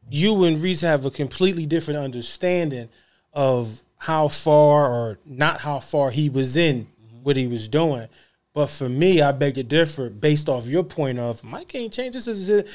you 0.10 0.44
and 0.44 0.58
Reese 0.58 0.82
have 0.82 1.06
a 1.06 1.12
completely 1.12 1.68
different 1.68 2.00
understanding 2.00 2.90
of 3.32 3.84
how 3.98 4.28
far 4.28 4.92
or 4.92 5.20
not 5.24 5.62
how 5.62 5.80
far 5.80 6.10
he 6.10 6.30
was 6.30 6.58
in 6.58 6.88
what 7.22 7.38
he 7.38 7.46
was 7.46 7.68
doing. 7.70 8.08
But 8.54 8.68
for 8.68 8.90
me, 8.90 9.22
I 9.22 9.32
beg 9.32 9.56
to 9.56 9.64
differ 9.64 10.10
based 10.10 10.50
off 10.50 10.66
your 10.66 10.84
point 10.84 11.20
of 11.20 11.44
Mike 11.44 11.70
can't 11.70 11.94
change 11.94 12.16
this. 12.16 12.28
Is 12.28 12.50
it? 12.50 12.68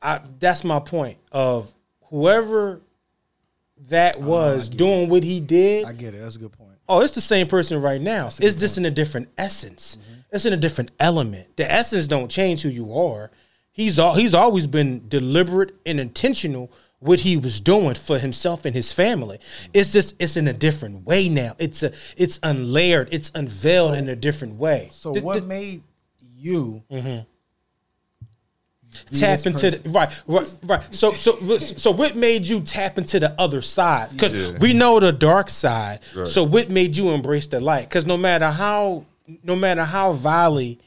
I, 0.00 0.20
that's 0.38 0.62
my 0.62 0.78
point 0.78 1.18
of 1.30 1.72
whoever 2.10 2.80
that 3.88 4.16
oh, 4.18 4.26
was 4.26 4.68
doing 4.68 5.08
what 5.08 5.24
he 5.24 5.40
did. 5.40 5.86
I 5.86 5.92
get 5.92 6.14
it. 6.14 6.20
That's 6.20 6.36
a 6.36 6.38
good 6.38 6.52
point. 6.52 6.71
Oh, 6.92 7.00
it's 7.00 7.14
the 7.14 7.22
same 7.22 7.46
person 7.46 7.80
right 7.80 8.00
now. 8.00 8.26
It's 8.26 8.56
just 8.56 8.76
in 8.76 8.84
a 8.84 8.90
different 8.90 9.28
essence. 9.38 9.96
It's 10.30 10.44
in 10.44 10.52
a 10.52 10.58
different 10.58 10.90
element. 11.00 11.56
The 11.56 11.70
essence 11.70 12.06
don't 12.06 12.30
change 12.30 12.62
who 12.62 12.68
you 12.68 12.94
are. 12.94 13.30
He's 13.72 13.98
all 13.98 14.14
he's 14.14 14.34
always 14.34 14.66
been 14.66 15.08
deliberate 15.08 15.74
and 15.86 15.98
intentional 15.98 16.70
what 16.98 17.20
he 17.20 17.38
was 17.38 17.60
doing 17.60 17.94
for 17.94 18.18
himself 18.18 18.66
and 18.66 18.74
his 18.74 18.92
family. 18.92 19.38
It's 19.72 19.90
just 19.92 20.14
it's 20.20 20.36
in 20.36 20.46
a 20.46 20.52
different 20.52 21.06
way 21.06 21.30
now. 21.30 21.56
It's 21.58 21.82
a 21.82 21.92
it's 22.18 22.38
unlayered. 22.40 23.08
It's 23.10 23.32
unveiled 23.34 23.94
in 23.94 24.10
a 24.10 24.16
different 24.16 24.56
way. 24.56 24.90
So 24.92 25.12
what 25.12 25.46
made 25.46 25.82
you 26.20 26.82
be 26.90 27.26
tap 29.12 29.40
this 29.40 29.46
into 29.46 29.70
the, 29.70 29.88
right, 29.90 30.12
right, 30.26 30.56
right. 30.64 30.82
So, 30.94 31.12
so, 31.12 31.38
so, 31.58 31.90
what 31.90 32.16
made 32.16 32.46
you 32.46 32.60
tap 32.60 32.98
into 32.98 33.18
the 33.20 33.34
other 33.40 33.60
side? 33.62 34.10
Because 34.12 34.32
Yeah. 34.32 34.58
we 34.58 34.72
know 34.72 35.00
the 35.00 35.12
dark 35.12 35.48
side. 35.48 36.00
Right. 36.14 36.26
So, 36.26 36.44
what 36.44 36.70
made 36.70 36.96
you 36.96 37.10
embrace 37.10 37.46
the 37.46 37.60
light? 37.60 37.88
Because 37.88 38.06
no 38.06 38.16
matter 38.16 38.50
how, 38.50 39.04
no 39.44 39.56
matter 39.56 39.84
how 39.84 40.12
valley, 40.12 40.78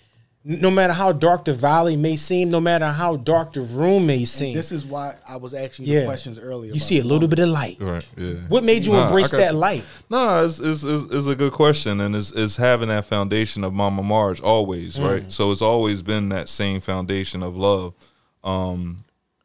no 0.48 0.70
matter 0.70 0.94
how 0.94 1.12
dark 1.12 1.44
the 1.46 1.54
valley 1.54 1.98
may 1.98 2.16
seem, 2.16 2.50
no 2.50 2.62
matter 2.62 2.86
how 2.92 3.16
dark 3.16 3.54
the 3.54 3.62
room 3.62 4.06
may 4.06 4.26
seem, 4.26 4.54
This 4.56 4.72
is 4.72 4.86
why 4.86 5.16
I 5.28 5.38
was 5.38 5.56
asking 5.56 5.88
you 5.88 5.94
yeah, 5.96 6.00
the 6.02 6.06
questions 6.06 6.38
earlier. 6.38 6.72
You 6.72 6.80
see 6.80 7.00
a 7.00 7.02
little 7.02 7.18
woman. 7.18 7.30
bit 7.32 7.40
of 7.40 7.50
light. 7.50 7.78
Right. 7.80 8.08
Yeah. 8.16 8.34
What 8.48 8.64
made 8.64 8.86
you 8.86 8.92
Nah, 8.94 9.08
embrace 9.08 9.32
that 9.32 9.54
you. 9.54 9.58
light? 9.58 9.84
No, 10.08 10.46
it's, 10.46 10.60
it's, 10.60 10.84
it's, 10.84 11.12
it's 11.12 11.26
a 11.28 11.36
good 11.36 11.52
question, 11.52 12.00
and 12.00 12.16
it's, 12.16 12.32
it's 12.32 12.56
having 12.58 12.90
that 12.90 13.06
foundation 13.06 13.64
of 13.64 13.74
Mama 13.74 14.04
Marge 14.04 14.40
always, 14.40 14.98
Mm. 14.98 15.10
right? 15.10 15.32
So 15.32 15.52
it's 15.52 15.64
always 15.64 16.04
been 16.04 16.30
that 16.30 16.48
same 16.48 16.80
foundation 16.80 17.42
of 17.42 17.58
love. 17.58 17.96
Um, 18.44 18.98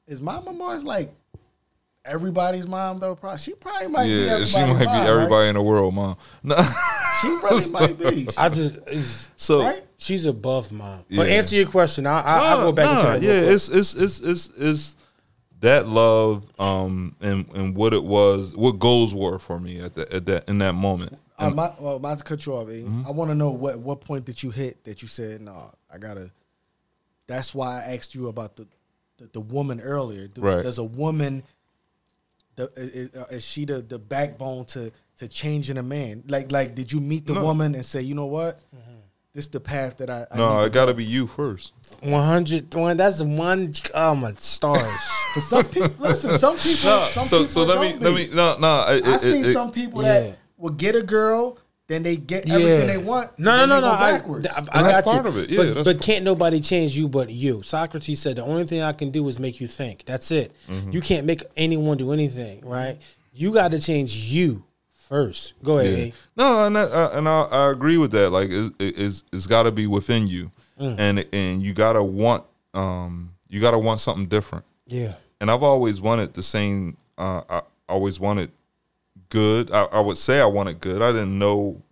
Is 0.07 0.21
Mama 0.21 0.53
Marge 0.53 0.83
like 0.85 1.15
everybody's 2.05 2.67
mom 2.67 2.99
though? 2.99 3.15
Probably 3.15 3.39
she 3.39 3.53
probably 3.55 3.89
might 3.89 4.05
be 4.05 4.11
yeah, 4.11 4.21
everybody's 4.33 4.51
she 4.51 4.59
might 4.61 4.69
mom, 4.69 4.79
be 4.79 4.85
right? 4.87 5.09
everybody 5.09 5.49
in 5.49 5.55
the 5.55 5.63
world, 5.63 5.95
mom. 5.95 6.17
No, 6.43 6.57
She 7.21 7.29
really 7.29 7.71
might 7.73 7.99
be. 7.99 8.29
I 8.37 8.49
just, 8.49 8.79
it's, 8.87 9.31
so 9.37 9.62
right? 9.62 9.83
she's 9.99 10.27
above 10.27 10.73
mom. 10.73 11.05
But 11.09 11.29
Yeah. 11.29 11.35
answer 11.37 11.57
your 11.57 11.66
question. 11.68 12.07
I, 12.07 12.21
I, 12.21 12.39
I'll 12.51 12.61
go 12.61 12.73
back 12.73 12.87
Nah, 12.87 13.14
into 13.14 13.27
yeah, 13.27 13.33
it's 13.53 13.68
it's 13.68 13.95
it's 13.95 14.21
it's 14.21 14.49
it's 14.57 14.97
that 15.61 15.87
love, 15.89 16.47
um, 16.59 17.14
and 17.21 17.47
and 17.55 17.75
what 17.77 17.93
it 17.95 18.03
was, 18.03 18.57
what 18.57 18.79
goals 18.79 19.14
were 19.14 19.39
for 19.39 19.61
me 19.61 19.81
at 19.81 19.95
that 19.97 20.12
at 20.12 20.27
that 20.27 20.49
in 20.49 20.59
that 20.59 20.75
moment. 20.75 21.18
Uh, 21.39 21.49
my, 21.51 21.73
well, 21.79 21.99
not 21.99 22.18
to 22.18 22.25
cut 22.25 22.45
you 22.45 22.55
off, 22.55 22.68
E. 22.68 22.83
Mm-hmm. 22.83 23.07
I 23.07 23.11
want 23.12 23.31
to 23.31 23.35
know 23.35 23.51
what 23.51 23.79
what 23.79 24.01
point 24.03 24.25
did 24.27 24.43
you 24.43 24.51
hit 24.51 24.85
that 24.85 25.01
you 25.03 25.09
said 25.09 25.41
no? 25.41 25.73
I 25.93 25.99
gotta. 25.99 26.31
That's 27.27 27.55
why 27.55 27.83
I 27.83 27.95
asked 27.95 28.14
you 28.14 28.29
about 28.29 28.57
the 28.57 28.66
the, 29.18 29.29
the 29.35 29.41
woman 29.41 29.81
earlier. 29.81 30.27
Do- 30.27 30.41
Right. 30.43 30.62
Does 30.62 30.79
a 30.79 30.85
woman, 30.85 31.43
the, 32.57 32.71
is, 32.77 33.11
is 33.31 33.45
she 33.45 33.64
the, 33.66 33.81
the 33.83 33.99
backbone 33.99 34.64
to 34.66 34.93
to 35.21 35.29
changing 35.29 35.79
a 35.79 35.83
man? 35.83 36.25
Like 36.27 36.51
like 36.51 36.75
did 36.75 36.93
you 36.93 37.01
meet 37.01 37.27
the 37.27 37.35
No. 37.35 37.45
woman 37.45 37.75
and 37.75 37.85
say, 37.85 38.03
you 38.03 38.14
know 38.14 38.27
what, 38.27 38.59
this 39.33 39.49
the 39.49 39.61
path 39.61 39.99
that 39.99 40.11
I, 40.11 40.27
I 40.31 40.37
No, 40.37 40.62
it 40.62 40.73
got 40.73 40.87
to 40.87 40.95
be 40.95 41.05
you 41.05 41.27
first. 41.29 41.73
100, 42.03 42.75
one, 42.75 42.97
that's 42.97 43.23
one, 43.23 43.73
oh 43.95 44.14
my 44.16 44.33
stars. 44.39 44.83
For 45.35 45.41
some 45.41 45.64
people, 45.64 45.91
listen. 46.01 46.39
Some 46.39 46.57
people, 46.57 46.91
No, 46.91 47.07
some 47.12 47.27
so 47.29 47.39
people 47.39 47.49
so 47.53 47.64
let 47.64 47.81
me 47.81 47.93
don't 47.93 48.03
let 48.03 48.14
me 48.14 48.35
no 48.35 48.57
no. 48.59 48.85
It, 48.89 49.07
I 49.07 49.14
it- 49.14 49.21
seen 49.21 49.45
it- 49.45 49.53
some 49.53 49.71
people 49.71 50.03
Yeah. 50.03 50.21
that 50.21 50.39
will 50.57 50.71
get 50.73 50.95
a 50.97 51.03
girl, 51.03 51.57
then 51.87 52.03
they 52.03 52.16
get 52.16 52.49
everything 52.51 52.87
they 52.89 52.99
want. 52.99 53.39
No, 53.39 53.57
no, 53.59 53.66
no, 53.66 53.75
no. 53.77 53.81
go 53.83 53.93
I, 53.93 54.12
backwards. 54.12 54.47
I, 54.49 54.59
I 54.73 54.83
That's 54.83 54.97
got 54.97 55.07
you. 55.07 55.12
part 55.12 55.27
of 55.27 55.37
it. 55.39 55.51
Yeah, 55.51 55.57
but 55.59 55.75
that's 55.75 55.85
but 55.85 56.01
can't 56.01 56.25
nobody 56.25 56.61
change 56.61 56.97
you 56.97 57.09
but 57.09 57.31
you. 57.31 57.62
Socrates 57.62 58.21
said 58.21 58.37
the 58.37 58.45
only 58.45 58.64
thing 58.66 58.83
I 58.83 58.93
can 58.93 59.11
do 59.11 59.27
is 59.29 59.39
make 59.39 59.61
you 59.61 59.66
think. 59.66 60.05
That's 60.07 60.31
it. 60.31 60.53
Mm-hmm. 60.68 60.91
You 60.93 61.01
can't 61.01 61.27
make 61.27 61.43
anyone 61.57 61.97
do 61.99 62.12
anything, 62.12 62.61
right? 62.64 62.99
You 63.33 63.53
got 63.53 63.71
to 63.73 63.79
change 63.81 64.16
you 64.16 64.64
first. 65.11 65.53
Go 65.63 65.79
ahead. 65.81 65.99
Yeah. 66.09 66.13
No, 66.37 66.67
and 66.67 66.79
I, 66.79 66.85
I- 66.85 67.19
and 67.19 67.29
I, 67.29 67.43
I 67.43 67.71
agree 67.71 67.99
with 67.99 68.13
that. 68.13 68.31
Like, 68.31 68.49
it's, 68.51 68.71
it's, 68.79 69.25
it's 69.33 69.47
got 69.47 69.65
to 69.65 69.73
be 69.73 69.87
within 69.87 70.27
you, 70.27 70.51
Mm. 70.81 70.97
and 70.99 71.27
and 71.35 71.63
you 71.63 71.75
gotta 71.75 72.03
want 72.03 72.43
um 72.73 73.35
you 73.51 73.61
gotta 73.61 73.79
want 73.79 74.01
something 74.01 74.25
different. 74.27 74.65
Yeah. 74.87 75.13
And 75.39 75.51
I've 75.51 75.63
always 75.63 76.01
wanted 76.01 76.33
the 76.33 76.43
same. 76.43 76.97
Uh, 77.19 77.43
I 77.51 77.61
always 77.87 78.19
wanted 78.19 78.51
good. 79.29 79.71
I, 79.73 79.85
I 79.93 80.01
would 80.01 80.17
say 80.17 80.41
I 80.41 80.47
wanted 80.47 80.81
good. 80.81 81.03
I 81.03 81.13
didn't 81.13 81.39
know 81.39 81.83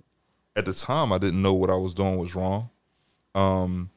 at 0.57 0.65
the 0.65 0.73
time. 0.73 1.13
I 1.13 1.19
didn't 1.19 1.43
know 1.43 1.53
what 1.53 1.69
I 1.69 1.75
was 1.77 1.93
doing 1.93 2.17
was 2.17 2.35
wrong. 2.35 2.71
Um, 3.35 3.91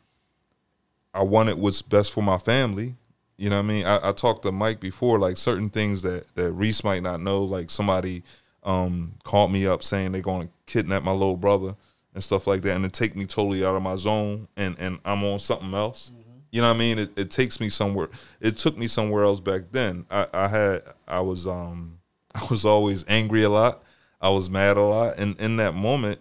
I 1.13 1.23
wanted 1.23 1.57
what's 1.57 1.81
best 1.81 2.11
for 2.11 2.21
my 2.21 2.37
family. 2.37 2.95
You 3.37 3.49
know 3.49 3.55
what 3.57 3.65
I 3.65 3.67
mean? 3.67 3.85
I, 3.85 4.09
I 4.09 4.11
talked 4.11 4.43
to 4.43 4.51
Mike 4.51 4.81
before, 4.81 5.19
like 5.19 5.37
certain 5.37 5.69
things 5.69 6.01
that 6.01 6.35
that 6.35 6.51
Reese 6.51 6.83
might 6.83 7.01
not 7.01 7.21
know. 7.21 7.43
Like 7.45 7.69
somebody 7.69 8.23
um, 8.63 9.13
called 9.23 9.51
me 9.51 9.65
up 9.65 9.83
saying 9.83 10.11
they're 10.11 10.21
going 10.21 10.47
to 10.47 10.53
kidnap 10.65 11.03
my 11.03 11.11
little 11.11 11.37
brother 11.37 11.75
and 12.13 12.23
stuff 12.23 12.47
like 12.47 12.61
that, 12.63 12.75
and 12.75 12.85
it 12.85 12.93
take 12.93 13.15
me 13.15 13.25
totally 13.25 13.65
out 13.65 13.75
of 13.75 13.81
my 13.81 13.95
zone, 13.95 14.47
and 14.57 14.77
and 14.79 14.99
I'm 15.05 15.23
on 15.23 15.39
something 15.39 15.73
else. 15.73 16.11
You 16.51 16.61
know 16.61 16.67
what 16.67 16.75
I 16.75 16.79
mean? 16.79 16.99
It, 16.99 17.17
it 17.17 17.31
takes 17.31 17.61
me 17.61 17.69
somewhere. 17.69 18.09
It 18.41 18.57
took 18.57 18.77
me 18.77 18.87
somewhere 18.87 19.23
else 19.23 19.39
back 19.39 19.61
then. 19.71 20.05
I, 20.11 20.27
I 20.33 20.47
had 20.47 20.83
I 21.07 21.21
was 21.21 21.47
um 21.47 21.99
I 22.35 22.45
was 22.49 22.65
always 22.65 23.05
angry 23.07 23.43
a 23.43 23.49
lot. 23.49 23.83
I 24.21 24.29
was 24.29 24.49
mad 24.49 24.77
a 24.77 24.81
lot, 24.81 25.17
and 25.17 25.39
in 25.39 25.57
that 25.57 25.73
moment, 25.73 26.19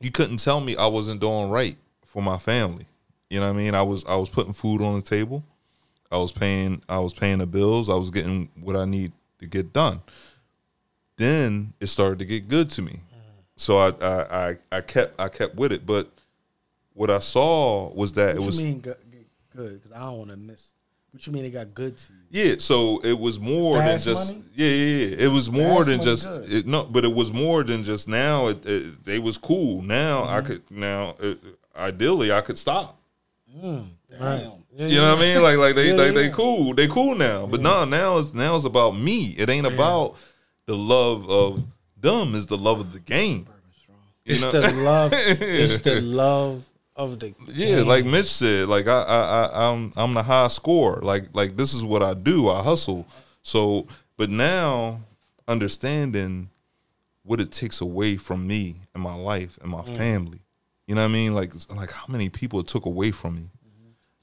you 0.00 0.10
couldn't 0.10 0.38
tell 0.38 0.60
me 0.60 0.76
I 0.76 0.86
wasn't 0.86 1.20
doing 1.20 1.50
right 1.50 1.76
for 2.04 2.22
my 2.22 2.38
family. 2.38 2.86
You 3.30 3.40
know 3.40 3.46
what 3.46 3.58
I 3.58 3.58
mean? 3.58 3.74
I 3.74 3.82
was 3.82 4.04
I 4.04 4.16
was 4.16 4.28
putting 4.28 4.52
food 4.52 4.80
on 4.80 4.96
the 4.96 5.02
table. 5.02 5.44
I 6.10 6.18
was 6.18 6.32
paying 6.32 6.82
I 6.88 6.98
was 6.98 7.14
paying 7.14 7.38
the 7.38 7.46
bills. 7.46 7.90
I 7.90 7.96
was 7.96 8.10
getting 8.10 8.48
what 8.60 8.76
I 8.76 8.84
need 8.84 9.12
to 9.40 9.46
get 9.46 9.72
done. 9.72 10.00
Then 11.18 11.74
it 11.80 11.88
started 11.88 12.18
to 12.20 12.24
get 12.24 12.48
good 12.48 12.70
to 12.70 12.82
me. 12.82 13.00
So 13.56 13.76
I 13.76 13.88
I, 14.00 14.48
I, 14.50 14.56
I 14.72 14.80
kept 14.80 15.20
I 15.20 15.28
kept 15.28 15.56
with 15.56 15.72
it. 15.72 15.84
But 15.84 16.08
what 16.94 17.10
I 17.10 17.18
saw 17.18 17.92
was 17.92 18.12
that 18.14 18.36
What 18.36 18.42
it 18.42 18.46
was 18.46 18.58
you 18.60 18.64
mean 18.66 18.78
good? 18.80 18.96
Good 19.54 19.82
because 19.82 19.96
I 19.96 20.00
don't 20.00 20.18
want 20.18 20.30
to 20.30 20.36
miss. 20.36 20.72
What 21.10 21.26
you 21.26 21.32
mean 21.32 21.44
it 21.44 21.50
got 21.50 21.74
good 21.74 21.96
to 21.96 22.12
you? 22.12 22.18
yeah, 22.50 22.54
so 22.58 23.00
it 23.02 23.18
was 23.18 23.40
more 23.40 23.78
Fast 23.78 24.04
than 24.04 24.14
just 24.14 24.34
money? 24.34 24.44
yeah, 24.54 24.68
yeah, 24.68 25.06
yeah. 25.06 25.16
It 25.26 25.28
was 25.28 25.50
more 25.50 25.84
Fast 25.84 25.88
than 25.88 26.02
just 26.02 26.28
it, 26.52 26.66
no, 26.66 26.84
but 26.84 27.04
it 27.04 27.12
was 27.12 27.32
more 27.32 27.64
than 27.64 27.82
just 27.82 28.06
now. 28.08 28.48
It, 28.48 28.64
it 28.66 29.04
they 29.04 29.18
was 29.18 29.38
cool. 29.38 29.82
Now 29.82 30.24
I 30.24 30.38
Mm-hmm. 30.38 30.46
could 30.46 30.70
now 30.70 31.14
it, 31.18 31.38
ideally 31.76 32.30
I 32.30 32.40
could 32.42 32.58
stop. 32.58 33.00
Right. 34.20 34.46
Yeah, 34.76 34.86
You 34.86 35.00
know 35.00 35.14
what 35.14 35.18
I 35.18 35.20
mean? 35.22 35.42
Like 35.42 35.56
like 35.58 35.74
they 35.74 35.88
Yeah, 35.90 35.94
like 35.96 36.14
they 36.14 36.30
cool. 36.30 36.74
They 36.74 36.86
cool 36.86 37.14
now. 37.16 37.46
But 37.46 37.60
no, 37.62 37.84
now 37.84 38.18
it's 38.18 38.34
now 38.34 38.54
it's 38.54 38.64
about 38.64 38.92
me. 38.92 39.34
It 39.38 39.48
ain't 39.50 39.66
about 39.66 40.16
the 40.68 40.76
love 40.76 41.28
of 41.30 41.64
them. 41.98 42.34
Is 42.34 42.46
the 42.46 42.58
love 42.58 42.78
of 42.78 42.92
the 42.92 43.00
game. 43.00 43.46
You 44.24 44.34
It's 44.34 44.42
know? 44.42 44.52
the 44.52 44.72
love. 44.74 45.12
it's 45.16 45.80
the 45.80 46.00
love 46.02 46.64
of 46.94 47.18
the. 47.18 47.30
Game. 47.30 47.46
Yeah, 47.48 47.82
like 47.82 48.04
Mitch 48.04 48.26
said, 48.26 48.68
like 48.68 48.86
I, 48.86 49.02
I, 49.02 49.44
I, 49.46 49.70
I'm, 49.70 49.92
I'm 49.96 50.12
the 50.12 50.22
high 50.22 50.48
scorer. 50.48 51.00
Like, 51.00 51.24
like 51.32 51.56
this 51.56 51.72
is 51.72 51.84
what 51.84 52.02
I 52.02 52.12
do. 52.12 52.50
I 52.50 52.62
hustle. 52.62 53.06
So, 53.42 53.86
but 54.18 54.28
now 54.28 55.00
understanding 55.48 56.50
what 57.22 57.40
it 57.40 57.50
takes 57.50 57.80
away 57.80 58.18
from 58.18 58.46
me 58.46 58.76
and 58.92 59.02
my 59.02 59.14
life 59.14 59.58
and 59.62 59.70
my 59.70 59.80
mm. 59.80 59.96
family. 59.96 60.40
You 60.86 60.96
know 60.96 61.02
what 61.02 61.08
I 61.08 61.12
mean? 61.12 61.34
Like, 61.34 61.52
like 61.74 61.90
how 61.90 62.04
many 62.08 62.28
people 62.28 62.60
it 62.60 62.66
took 62.66 62.84
away 62.84 63.10
from 63.10 63.36
me, 63.36 63.50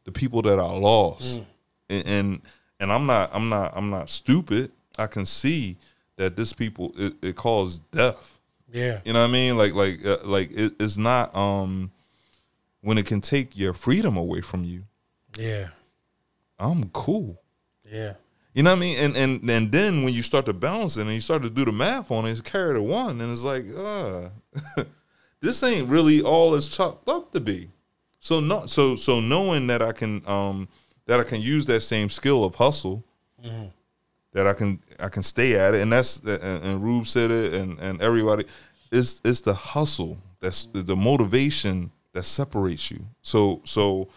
the 0.03 0.11
people 0.11 0.43
that 0.43 0.59
I 0.59 0.71
lost, 0.71 1.39
mm. 1.39 1.45
and, 1.89 2.07
and 2.07 2.41
and 2.79 2.91
I'm 2.91 3.07
not, 3.07 3.31
I'm 3.33 3.49
not, 3.49 3.73
I'm 3.75 3.89
not 3.89 4.11
stupid. 4.11 4.71
I 4.97 5.07
can 5.07 5.25
see 5.25 5.77
that 6.17 6.35
this 6.35 6.53
people 6.53 6.93
it, 6.97 7.13
it 7.21 7.35
caused 7.35 7.89
death. 7.91 8.39
Yeah. 8.71 8.99
You 9.05 9.13
know 9.13 9.21
what 9.21 9.29
I 9.29 9.33
mean? 9.33 9.57
Like 9.57 9.73
like 9.73 10.05
uh, 10.05 10.17
like 10.23 10.51
it, 10.51 10.73
it's 10.79 10.97
not 10.97 11.35
um 11.35 11.91
when 12.81 12.97
it 12.97 13.05
can 13.05 13.21
take 13.21 13.57
your 13.57 13.73
freedom 13.73 14.17
away 14.17 14.41
from 14.41 14.63
you. 14.63 14.83
Yeah. 15.37 15.69
I'm 16.59 16.89
cool. 16.89 17.41
Yeah. 17.91 18.13
You 18.53 18.63
know 18.63 18.71
what 18.71 18.77
I 18.77 18.79
mean? 18.79 18.97
And 18.99 19.17
and 19.17 19.49
and 19.49 19.71
then 19.71 20.03
when 20.03 20.13
you 20.13 20.23
start 20.23 20.45
to 20.45 20.53
balance 20.53 20.95
it 20.95 21.01
and 21.01 21.11
you 21.11 21.19
start 21.19 21.43
to 21.43 21.49
do 21.49 21.65
the 21.65 21.73
math 21.73 22.09
on 22.09 22.25
it, 22.25 22.31
it's 22.31 22.41
carry 22.41 22.73
to 22.75 22.81
one, 22.81 23.19
and 23.19 23.29
it's 23.29 23.43
like, 23.43 23.65
uh, 23.77 24.29
this 25.41 25.61
ain't 25.61 25.89
really 25.89 26.21
all 26.21 26.55
it's 26.55 26.67
chopped 26.67 27.09
up 27.09 27.33
to 27.33 27.41
be. 27.41 27.69
So 28.21 28.39
no, 28.39 28.65
so 28.65 28.95
so 28.95 29.19
knowing 29.19 29.67
that 29.67 29.81
I 29.81 29.91
can 29.91 30.21
um 30.25 30.69
that 31.05 31.19
I 31.19 31.23
can 31.23 31.41
use 31.41 31.65
that 31.65 31.81
same 31.81 32.09
skill 32.09 32.45
of 32.45 32.55
hustle, 32.55 33.03
that 34.35 34.45
I 34.45 34.53
can 34.53 34.79
I 34.99 35.07
can 35.07 35.23
stay 35.23 35.57
at 35.57 35.73
it, 35.73 35.81
and 35.81 35.91
that's 35.91 36.17
and, 36.17 36.63
and 36.63 36.83
Rube 36.83 37.07
said 37.07 37.31
it, 37.31 37.53
and 37.53 37.79
and 37.79 38.01
everybody, 38.01 38.43
it's 38.91 39.21
it's 39.23 39.39
the 39.39 39.53
hustle 39.53 40.17
that's 40.41 40.65
the 40.65 40.95
motivation 40.95 41.89
that 42.11 42.23
separates 42.23 42.91
you. 42.91 42.99
So 43.21 43.61
so 43.63 44.09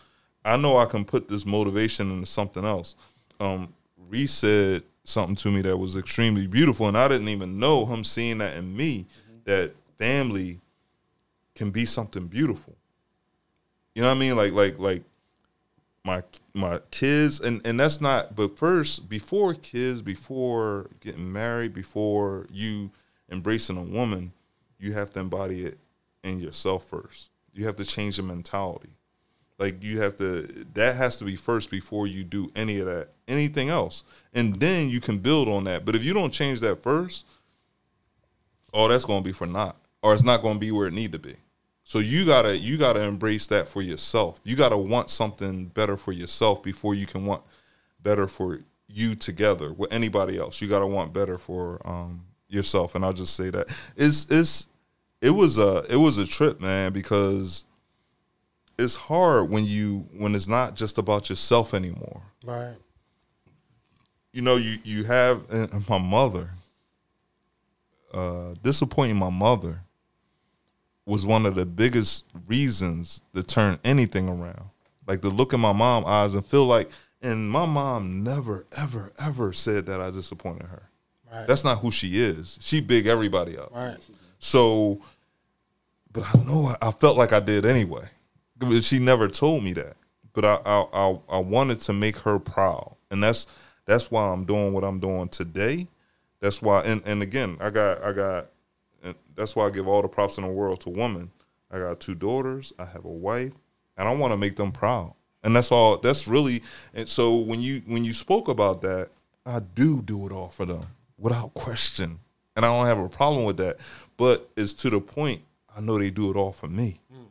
I 0.44 0.56
know 0.56 0.76
I 0.76 0.86
can 0.86 1.04
put 1.04 1.28
this 1.28 1.46
motivation 1.46 2.10
into 2.10 2.26
something 2.26 2.64
else. 2.64 2.96
Um, 3.38 3.72
Reese 4.10 4.32
said 4.32 4.82
something 5.04 5.36
to 5.36 5.52
me 5.52 5.62
that 5.62 5.76
was 5.76 5.96
extremely 5.96 6.48
beautiful, 6.48 6.88
and 6.88 6.98
I 6.98 7.06
didn't 7.06 7.28
even 7.28 7.60
know 7.60 7.86
him 7.86 8.02
seeing 8.02 8.38
that 8.38 8.56
in 8.56 8.76
me. 8.76 9.06
That 9.44 9.72
family 9.98 10.58
can 11.54 11.70
be 11.70 11.84
something 11.84 12.26
beautiful. 12.26 12.74
You 13.94 14.02
know 14.02 14.08
what 14.08 14.16
I 14.16 14.18
mean? 14.18 14.36
Like 14.36 14.52
like 14.52 14.80
like 14.80 15.04
my 16.08 16.22
my 16.54 16.80
kids 16.90 17.40
and 17.40 17.64
and 17.66 17.78
that's 17.78 18.00
not 18.00 18.34
but 18.34 18.56
first 18.56 19.08
before 19.08 19.54
kids 19.54 20.02
before 20.02 20.88
getting 21.00 21.32
married 21.32 21.74
before 21.74 22.46
you 22.50 22.90
embracing 23.30 23.76
a 23.76 23.82
woman 23.82 24.32
you 24.78 24.92
have 24.92 25.10
to 25.10 25.20
embody 25.20 25.64
it 25.64 25.78
in 26.22 26.40
yourself 26.40 26.84
first. 26.84 27.30
You 27.52 27.66
have 27.66 27.76
to 27.76 27.84
change 27.84 28.16
the 28.16 28.22
mentality. 28.22 28.90
Like 29.58 29.82
you 29.82 30.00
have 30.00 30.16
to 30.18 30.42
that 30.74 30.96
has 30.96 31.16
to 31.16 31.24
be 31.24 31.34
first 31.34 31.70
before 31.70 32.06
you 32.06 32.22
do 32.22 32.50
any 32.54 32.78
of 32.78 32.86
that 32.86 33.08
anything 33.26 33.68
else. 33.68 34.04
And 34.32 34.60
then 34.60 34.88
you 34.88 35.00
can 35.00 35.18
build 35.18 35.48
on 35.48 35.64
that. 35.64 35.84
But 35.84 35.96
if 35.96 36.04
you 36.04 36.14
don't 36.14 36.32
change 36.32 36.60
that 36.60 36.82
first 36.82 37.26
oh 38.74 38.86
that's 38.86 39.04
going 39.04 39.22
to 39.22 39.24
be 39.24 39.32
for 39.32 39.46
naught 39.46 39.76
or 40.02 40.14
it's 40.14 40.22
not 40.22 40.42
going 40.42 40.54
to 40.54 40.60
be 40.60 40.70
where 40.70 40.86
it 40.86 40.92
need 40.92 41.10
to 41.12 41.18
be 41.18 41.34
so 41.88 42.00
you 42.00 42.26
gotta 42.26 42.54
you 42.54 42.76
gotta 42.76 43.00
embrace 43.00 43.46
that 43.46 43.66
for 43.66 43.80
yourself. 43.80 44.42
You 44.44 44.56
gotta 44.56 44.76
want 44.76 45.08
something 45.08 45.68
better 45.68 45.96
for 45.96 46.12
yourself 46.12 46.62
before 46.62 46.94
you 46.94 47.06
can 47.06 47.24
want 47.24 47.42
better 48.02 48.28
for 48.28 48.60
you 48.88 49.14
together 49.14 49.72
with 49.72 49.90
anybody 49.90 50.36
else. 50.36 50.60
You 50.60 50.68
gotta 50.68 50.86
want 50.86 51.14
better 51.14 51.38
for 51.38 51.80
um, 51.88 52.26
yourself. 52.46 52.94
And 52.94 53.06
I'll 53.06 53.14
just 53.14 53.34
say 53.34 53.48
that 53.48 53.74
it's 53.96 54.26
it's 54.30 54.68
it 55.22 55.30
was 55.30 55.56
a 55.56 55.82
it 55.88 55.96
was 55.96 56.18
a 56.18 56.26
trip, 56.26 56.60
man, 56.60 56.92
because 56.92 57.64
it's 58.78 58.94
hard 58.94 59.48
when 59.48 59.64
you 59.64 60.06
when 60.12 60.34
it's 60.34 60.46
not 60.46 60.74
just 60.74 60.98
about 60.98 61.30
yourself 61.30 61.72
anymore. 61.72 62.20
Right. 62.44 62.76
You 64.34 64.42
know, 64.42 64.56
you 64.56 64.76
you 64.84 65.04
have 65.04 65.48
my 65.88 65.96
mother 65.96 66.50
uh, 68.12 68.52
disappointing 68.62 69.16
my 69.16 69.30
mother 69.30 69.80
was 71.08 71.24
one 71.24 71.46
of 71.46 71.54
the 71.54 71.64
biggest 71.66 72.26
reasons 72.46 73.22
to 73.34 73.42
turn 73.42 73.78
anything 73.82 74.28
around. 74.28 74.68
Like 75.06 75.22
to 75.22 75.30
look 75.30 75.54
in 75.54 75.60
my 75.60 75.72
mom's 75.72 76.06
eyes 76.06 76.34
and 76.34 76.46
feel 76.46 76.66
like, 76.66 76.90
and 77.22 77.50
my 77.50 77.64
mom 77.64 78.22
never, 78.22 78.66
ever, 78.76 79.10
ever 79.18 79.52
said 79.52 79.86
that 79.86 80.00
I 80.00 80.10
disappointed 80.10 80.66
her. 80.66 80.82
Right. 81.32 81.48
That's 81.48 81.64
not 81.64 81.78
who 81.78 81.90
she 81.90 82.20
is. 82.20 82.58
She 82.60 82.80
big 82.80 83.06
everybody 83.06 83.56
up. 83.56 83.74
right. 83.74 83.96
So, 84.38 85.00
but 86.12 86.24
I 86.34 86.38
know 86.44 86.72
I, 86.80 86.88
I 86.88 86.90
felt 86.92 87.16
like 87.16 87.32
I 87.32 87.40
did 87.40 87.64
anyway. 87.66 88.04
But 88.58 88.84
She 88.84 88.98
never 88.98 89.28
told 89.28 89.62
me 89.64 89.72
that, 89.74 89.94
but 90.32 90.44
I, 90.44 90.58
I 90.66 90.84
I 90.92 91.18
I 91.30 91.38
wanted 91.38 91.80
to 91.82 91.92
make 91.92 92.16
her 92.18 92.38
proud, 92.38 92.96
and 93.10 93.22
that's 93.22 93.46
that's 93.84 94.10
why 94.10 94.22
I'm 94.28 94.44
doing 94.44 94.72
what 94.72 94.84
I'm 94.84 94.98
doing 94.98 95.28
today. 95.28 95.86
That's 96.40 96.60
why, 96.60 96.82
and 96.82 97.00
and 97.06 97.22
again, 97.22 97.56
I 97.60 97.70
got 97.70 98.02
I 98.02 98.12
got, 98.12 98.50
and 99.02 99.14
that's 99.34 99.54
why 99.54 99.66
I 99.66 99.70
give 99.70 99.88
all 99.88 100.02
the 100.02 100.08
props 100.08 100.38
in 100.38 100.44
the 100.44 100.50
world 100.50 100.80
to 100.82 100.90
women. 100.90 101.30
I 101.70 101.78
got 101.78 102.00
two 102.00 102.14
daughters. 102.14 102.72
I 102.78 102.84
have 102.84 103.04
a 103.04 103.10
wife, 103.10 103.52
and 103.96 104.08
I 104.08 104.14
want 104.14 104.32
to 104.32 104.36
make 104.36 104.56
them 104.56 104.72
proud. 104.72 105.14
And 105.42 105.54
that's 105.54 105.70
all. 105.70 105.98
That's 105.98 106.26
really. 106.26 106.62
And 106.94 107.08
so 107.08 107.36
when 107.36 107.60
you 107.60 107.82
when 107.86 108.04
you 108.04 108.12
spoke 108.12 108.48
about 108.48 108.82
that, 108.82 109.10
I 109.46 109.60
do 109.60 110.02
do 110.02 110.26
it 110.26 110.32
all 110.32 110.48
for 110.48 110.66
them 110.66 110.86
without 111.18 111.54
question, 111.54 112.18
and 112.56 112.64
I 112.64 112.68
don't 112.68 112.86
have 112.86 112.98
a 112.98 113.08
problem 113.08 113.44
with 113.44 113.58
that. 113.58 113.76
But 114.16 114.48
it's 114.56 114.72
to 114.74 114.90
the 114.90 115.00
point. 115.00 115.42
I 115.76 115.80
know 115.80 115.98
they 115.98 116.10
do 116.10 116.30
it 116.30 116.36
all 116.36 116.52
for 116.52 116.66
me, 116.66 116.98
hmm. 117.12 117.26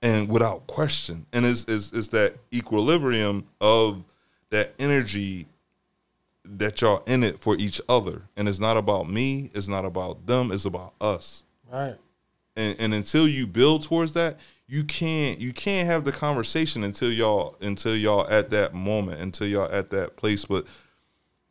and 0.00 0.28
without 0.28 0.66
question. 0.68 1.26
And 1.32 1.44
it's 1.44 1.64
it's, 1.64 1.92
it's 1.92 2.08
that 2.08 2.34
equilibrium 2.52 3.46
of 3.60 4.04
that 4.50 4.74
energy 4.78 5.46
that 6.44 6.80
y'all 6.80 7.02
in 7.06 7.22
it 7.22 7.38
for 7.38 7.56
each 7.56 7.80
other, 7.88 8.22
and 8.36 8.48
it's 8.48 8.58
not 8.60 8.76
about 8.76 9.08
me. 9.08 9.50
It's 9.54 9.68
not 9.68 9.84
about 9.84 10.26
them. 10.26 10.50
It's 10.52 10.64
about 10.64 10.94
us 11.00 11.44
Right. 11.72 11.96
and, 12.56 12.76
and 12.78 12.94
until 12.94 13.26
you 13.28 13.46
build 13.46 13.82
towards 13.84 14.12
that 14.14 14.38
you 14.66 14.84
can't 14.84 15.38
you 15.40 15.52
can't 15.52 15.86
have 15.86 16.04
the 16.04 16.12
conversation 16.12 16.84
until 16.84 17.10
y'all 17.12 17.56
until 17.60 17.96
y'all 17.96 18.26
at 18.28 18.50
that 18.50 18.74
moment 18.74 19.20
until 19.20 19.46
y'all 19.46 19.70
at 19.72 19.90
that 19.90 20.16
place 20.16 20.44
but 20.44 20.66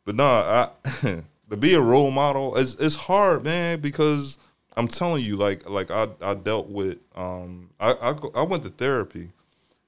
but 0.04 0.14
nah 0.16 0.24
I, 0.24 0.68
to 1.50 1.56
be 1.56 1.74
a 1.74 1.80
role 1.80 2.10
model 2.10 2.56
is 2.56 2.74
it's 2.80 2.96
hard 2.96 3.44
man 3.44 3.80
because 3.80 4.38
i'm 4.76 4.88
telling 4.88 5.22
you 5.24 5.36
like 5.36 5.68
like 5.68 5.90
i, 5.90 6.06
I 6.20 6.34
dealt 6.34 6.68
with 6.68 6.98
um 7.14 7.70
I, 7.80 7.92
I 7.92 8.14
i 8.40 8.42
went 8.42 8.64
to 8.64 8.70
therapy 8.70 9.30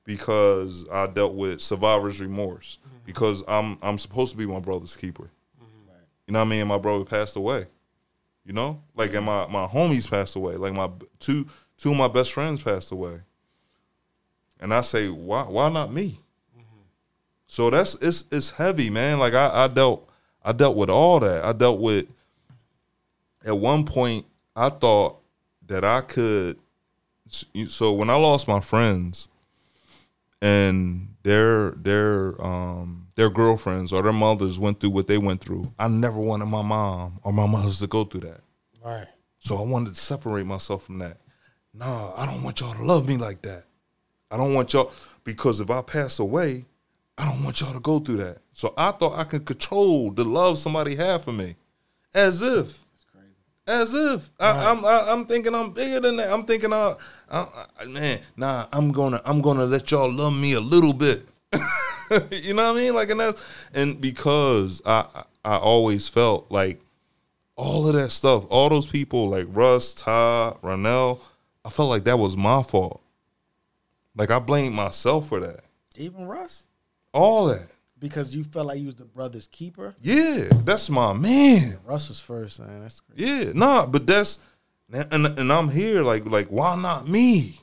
because 0.05 0.87
i 0.91 1.07
dealt 1.07 1.35
with 1.35 1.61
survivor's 1.61 2.21
remorse 2.21 2.79
mm-hmm. 2.87 2.97
because 3.07 3.43
i'm 3.49 3.79
i'm 3.83 3.99
supposed 3.99 4.33
to 4.33 4.39
be 4.39 4.47
my 4.47 4.61
brother's 4.61 4.97
keeper 4.97 5.25
mm-hmm. 5.25 5.93
you 6.27 6.33
know 6.33 6.41
what 6.41 6.47
i 6.47 6.49
mean 6.49 6.67
my 6.67 6.79
brother 6.79 7.05
passed 7.05 7.37
away 7.37 7.67
you 8.45 8.53
know, 8.53 8.83
like 8.95 9.15
and 9.15 9.25
my 9.25 9.47
my 9.47 9.67
homies 9.67 10.09
passed 10.09 10.37
away. 10.37 10.57
Like 10.57 10.75
my 10.75 10.91
two 11.19 11.47
two 11.79 11.93
of 11.93 11.97
my 11.97 12.09
best 12.09 12.33
friends 12.33 12.63
passed 12.63 12.93
away, 12.93 13.21
and 14.61 14.73
I 14.73 14.83
say, 14.83 15.09
why 15.09 15.43
why 15.45 15.71
not 15.71 15.93
me? 15.93 16.19
Mm-hmm. 16.55 16.83
So 17.47 17.71
that's 17.71 17.95
it's 17.97 18.25
it's 18.31 18.51
heavy, 18.51 18.91
man. 18.91 19.19
Like 19.19 19.33
I, 19.33 19.65
I 19.65 19.69
dealt 19.69 20.09
I 20.45 20.53
dealt 20.53 20.77
with 20.77 20.91
all 20.91 21.21
that. 21.21 21.43
I 21.43 21.53
dealt 21.53 21.81
with 21.81 22.07
at 23.47 23.57
one 23.57 23.87
point 23.87 24.27
I 24.55 24.69
thought 24.69 25.21
that 25.67 25.85
I 25.85 26.03
could. 26.03 26.59
So 27.31 27.95
when 27.95 28.11
I 28.11 28.17
lost 28.17 28.47
my 28.47 28.61
friends, 28.61 29.29
and 30.45 31.09
their 31.23 31.71
their 31.71 32.41
um 32.45 33.09
their 33.17 33.31
girlfriends 33.31 33.93
or 33.93 34.03
their 34.03 34.13
mothers 34.13 34.59
went 34.59 34.79
through 34.79 34.91
what 34.91 35.07
they 35.07 35.17
went 35.17 35.41
through. 35.41 35.73
I 35.79 35.89
never 35.89 36.21
wanted 36.21 36.47
my 36.47 36.63
mom 36.63 37.19
or 37.23 37.33
my 37.33 37.47
mothers 37.47 37.79
to 37.79 37.87
go 37.87 38.05
through 38.05 38.21
that. 38.23 38.41
Right. 38.85 39.07
So 39.39 39.57
I 39.57 39.63
wanted 39.63 39.95
to 39.95 40.01
separate 40.01 40.45
myself 40.45 40.85
from 40.85 40.99
that. 40.99 41.17
Nah, 41.73 42.13
I 42.17 42.27
don't 42.27 42.43
want 42.43 42.61
y'all 42.61 42.75
to 42.75 42.83
love 42.83 43.09
me 43.09 43.17
like 43.17 43.41
that. 43.43 43.65
I 44.31 44.37
don't 44.37 44.53
want 44.53 44.73
y'all 44.75 44.93
because 45.25 45.61
if 45.61 45.71
I 45.71 45.81
pass 45.81 46.19
away, 46.19 46.67
I 47.17 47.25
don't 47.25 47.43
want 47.43 47.61
y'all 47.61 47.73
to 47.73 47.81
go 47.81 47.99
through 47.99 48.19
that. 48.19 48.39
So 48.53 48.75
I 48.77 48.91
thought 48.93 49.19
I 49.19 49.25
could 49.25 49.47
control 49.47 50.11
the 50.11 50.25
love 50.25 50.59
somebody 50.59 50.95
had 50.95 51.23
for 51.23 51.33
me, 51.33 51.57
as 52.13 52.43
if, 52.43 52.84
as 53.67 53.95
if 53.95 54.31
I, 54.39 54.71
I'm 54.71 54.85
I, 54.85 55.07
I'm 55.09 55.27
thinking 55.27 55.55
I'm 55.55 55.71
bigger 55.73 56.01
than 56.01 56.17
that. 56.17 56.33
I'm 56.33 56.45
thinking 56.45 56.73
I, 56.73 56.97
I, 57.31 57.67
I 57.81 57.85
man, 57.87 58.21
nah, 58.37 58.67
I'm 58.73 58.93
gonna 58.93 59.21
I'm 59.25 59.41
gonna 59.41 59.65
let 59.65 59.91
y'all 59.91 60.11
love 60.11 60.35
me 60.35 60.53
a 60.55 60.61
little 60.61 60.93
bit. 60.93 61.27
you 62.31 62.55
know 62.55 62.73
what 62.73 62.79
I 62.79 62.83
mean? 62.83 62.95
Like 62.95 63.11
and 63.11 63.21
that's 63.21 63.43
and 63.73 64.01
because 64.01 64.83
I 64.85 65.07
I 65.15 65.25
I 65.45 65.57
always 65.57 66.09
felt 66.09 66.51
like 66.51 66.81
all 67.57 67.87
of 67.87 67.95
that 67.95 68.11
stuff, 68.11 68.47
all 68.51 68.69
those 68.69 68.87
people 68.87 69.29
like 69.29 69.47
Russ, 69.51 69.95
Ty, 69.95 70.55
Ronell, 70.63 71.21
I 71.65 71.71
felt 71.71 71.89
like 71.89 72.05
that 72.05 72.19
was 72.19 72.37
my 72.37 72.63
fault. 72.63 73.03
Like 74.17 74.31
I 74.31 74.39
blamed 74.39 74.75
myself 74.75 75.29
for 75.29 75.41
that. 75.41 75.65
Even 75.97 76.27
Russ, 76.27 76.65
All 77.13 77.47
that. 77.47 77.69
Because 78.05 78.37
you 78.37 78.45
felt 78.45 78.67
like 78.67 78.79
you 78.79 78.85
was 78.85 78.97
the 78.97 79.07
brother's 79.07 79.47
keeper. 79.47 79.95
Yeah, 80.03 80.49
that's 80.67 80.91
my 80.91 81.15
man. 81.15 81.79
Russ 81.87 82.11
was 82.11 82.21
first, 82.21 82.61
man. 82.61 82.83
That's 82.83 83.01
crazy. 83.01 83.25
Yeah, 83.25 83.53
nah, 83.55 83.87
but 83.87 84.07
that's 84.07 84.41
and 84.93 85.27
and 85.27 85.51
I'm 85.51 85.71
here 85.71 86.03
like 86.03 86.27
like 86.27 86.49
why 86.49 86.77
not 86.77 87.09
me? 87.09 87.59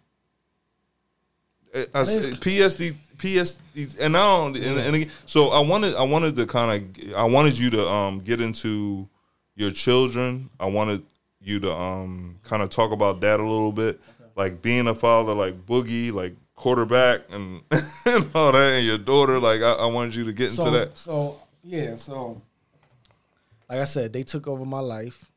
I, 1.75 1.81
I 1.93 2.01
PSD 2.01 2.95
PSD 3.17 3.99
and 3.99 4.17
I 4.17 4.19
don't 4.19 4.57
and, 4.57 4.79
and 4.79 4.95
again, 4.95 5.11
so 5.27 5.49
I 5.49 5.59
wanted 5.59 5.93
I 5.93 6.03
wanted 6.03 6.35
to 6.37 6.47
kind 6.47 6.97
of 6.97 7.13
I 7.13 7.23
wanted 7.23 7.55
you 7.55 7.69
to 7.69 7.87
um 7.87 8.19
get 8.19 8.41
into 8.41 9.07
your 9.55 9.69
children. 9.69 10.49
I 10.59 10.65
wanted 10.65 11.03
you 11.39 11.59
to 11.59 11.71
um 11.71 12.39
kind 12.43 12.63
of 12.63 12.71
talk 12.71 12.91
about 12.91 13.21
that 13.21 13.39
a 13.39 13.43
little 13.43 13.71
bit, 13.71 14.01
like 14.35 14.63
being 14.63 14.87
a 14.87 14.95
father, 14.95 15.35
like 15.35 15.67
Boogie, 15.67 16.11
like 16.11 16.33
quarterback, 16.61 17.21
and, 17.31 17.61
and 18.05 18.25
all 18.35 18.51
that, 18.51 18.73
and 18.77 18.85
your 18.85 18.99
daughter. 18.99 19.39
Like 19.39 19.61
I, 19.61 19.73
I 19.73 19.85
wanted 19.87 20.13
you 20.15 20.25
to 20.25 20.33
get 20.33 20.51
into 20.51 20.69
that. 20.69 20.97
So 20.97 21.39
yeah, 21.63 21.95
so 21.95 22.41
like 23.69 23.79
I 23.79 23.85
said, 23.85 24.13
they 24.13 24.23
took 24.23 24.47
over 24.47 24.63
my 24.65 24.79
life. 24.79 25.31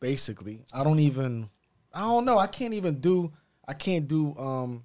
Basically, 0.00 0.64
I 0.72 0.82
don't 0.82 1.00
even. 1.00 1.50
I 1.92 2.00
don't 2.00 2.24
know. 2.24 2.38
I 2.38 2.46
can't 2.46 2.74
even 2.74 3.00
do. 3.00 3.32
I 3.68 3.74
can't 3.74 4.06
do 4.08 4.36
um 4.36 4.84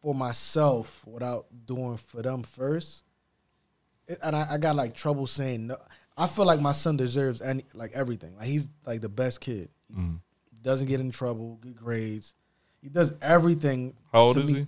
for 0.00 0.14
myself 0.14 1.04
without 1.06 1.46
doing 1.66 1.96
for 1.96 2.22
them 2.22 2.42
first. 2.42 3.02
It- 4.08 4.18
and 4.22 4.34
I, 4.36 4.54
I 4.54 4.56
got 4.58 4.76
like 4.76 4.94
trouble 4.94 5.26
saying 5.26 5.66
no. 5.68 5.76
I 6.16 6.26
feel 6.26 6.44
like 6.44 6.60
my 6.60 6.72
son 6.72 6.96
deserves 6.96 7.40
any 7.40 7.64
like 7.74 7.92
everything. 7.92 8.36
Like 8.36 8.46
he's 8.46 8.68
like 8.86 9.00
the 9.00 9.08
best 9.08 9.40
kid. 9.40 9.68
Mm. 9.96 10.20
Doesn't 10.62 10.86
get 10.86 11.00
in 11.00 11.10
trouble, 11.10 11.58
good 11.60 11.74
grades. 11.76 12.34
He 12.82 12.88
does 12.88 13.14
everything. 13.22 13.94
How 14.12 14.20
old 14.22 14.34
to 14.36 14.42
is 14.42 14.50
me- 14.52 14.58
he? 14.60 14.66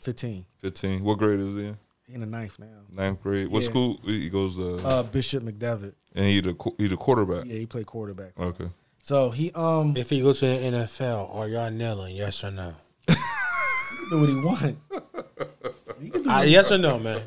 Fifteen. 0.00 0.46
Fifteen. 0.58 1.04
What 1.04 1.18
grade 1.18 1.40
is 1.40 1.54
he 1.56 1.66
in? 1.66 1.78
He 2.06 2.14
in 2.14 2.20
the 2.20 2.26
ninth 2.26 2.58
now. 2.58 2.66
Ninth 2.90 3.22
grade. 3.22 3.48
What 3.48 3.62
Yeah. 3.62 3.68
school 3.68 4.00
he 4.04 4.28
goes? 4.30 4.58
Uh, 4.58 4.80
Uh, 4.84 5.02
Bishop 5.04 5.44
McDevitt. 5.44 5.92
and 6.14 6.26
he 6.26 6.40
the 6.40 6.56
he 6.78 6.88
the 6.88 6.96
quarterback. 6.96 7.44
Yeah, 7.46 7.54
he 7.58 7.66
played 7.66 7.86
quarterback. 7.86 8.32
Okay. 8.38 8.68
So 9.02 9.30
he 9.30 9.52
um 9.52 9.96
If 9.96 10.10
he 10.10 10.20
go 10.22 10.32
to 10.32 10.40
the 10.40 10.46
NFL, 10.46 11.30
are 11.34 11.48
y'all 11.48 11.70
kneeling? 11.70 12.16
Yes 12.16 12.42
or 12.44 12.50
no? 12.50 12.74
do 13.06 14.18
what 14.20 14.28
he 14.28 14.34
want. 14.36 14.78
He 16.00 16.10
can 16.10 16.22
do 16.22 16.30
Uh, 16.30 16.38
what- 16.38 16.48
yes 16.48 16.72
or 16.72 16.78
no, 16.78 16.98
man? 16.98 17.22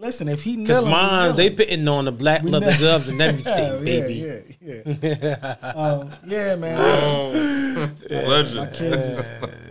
Listen, 0.00 0.28
if 0.28 0.42
he 0.42 0.56
Because 0.56 0.78
kneeling, 0.78 0.90
mine, 0.92 1.36
they 1.36 1.50
kneeling. 1.50 1.56
putting 1.58 1.88
on 1.88 2.04
the 2.06 2.12
black 2.12 2.42
We 2.42 2.50
leather 2.50 2.70
know- 2.72 2.78
gloves 2.78 3.08
and 3.08 3.20
everything, 3.20 3.52
yeah, 3.56 3.78
baby. 4.00 4.14
Yeah, 4.62 4.94
yeah, 5.00 5.72
um, 5.74 6.10
yeah, 6.26 6.56
man. 6.56 6.76
Oh, 6.80 7.92
My 8.10 8.22
legend. 8.26 8.72
kids 8.74 8.96
is 9.06 9.26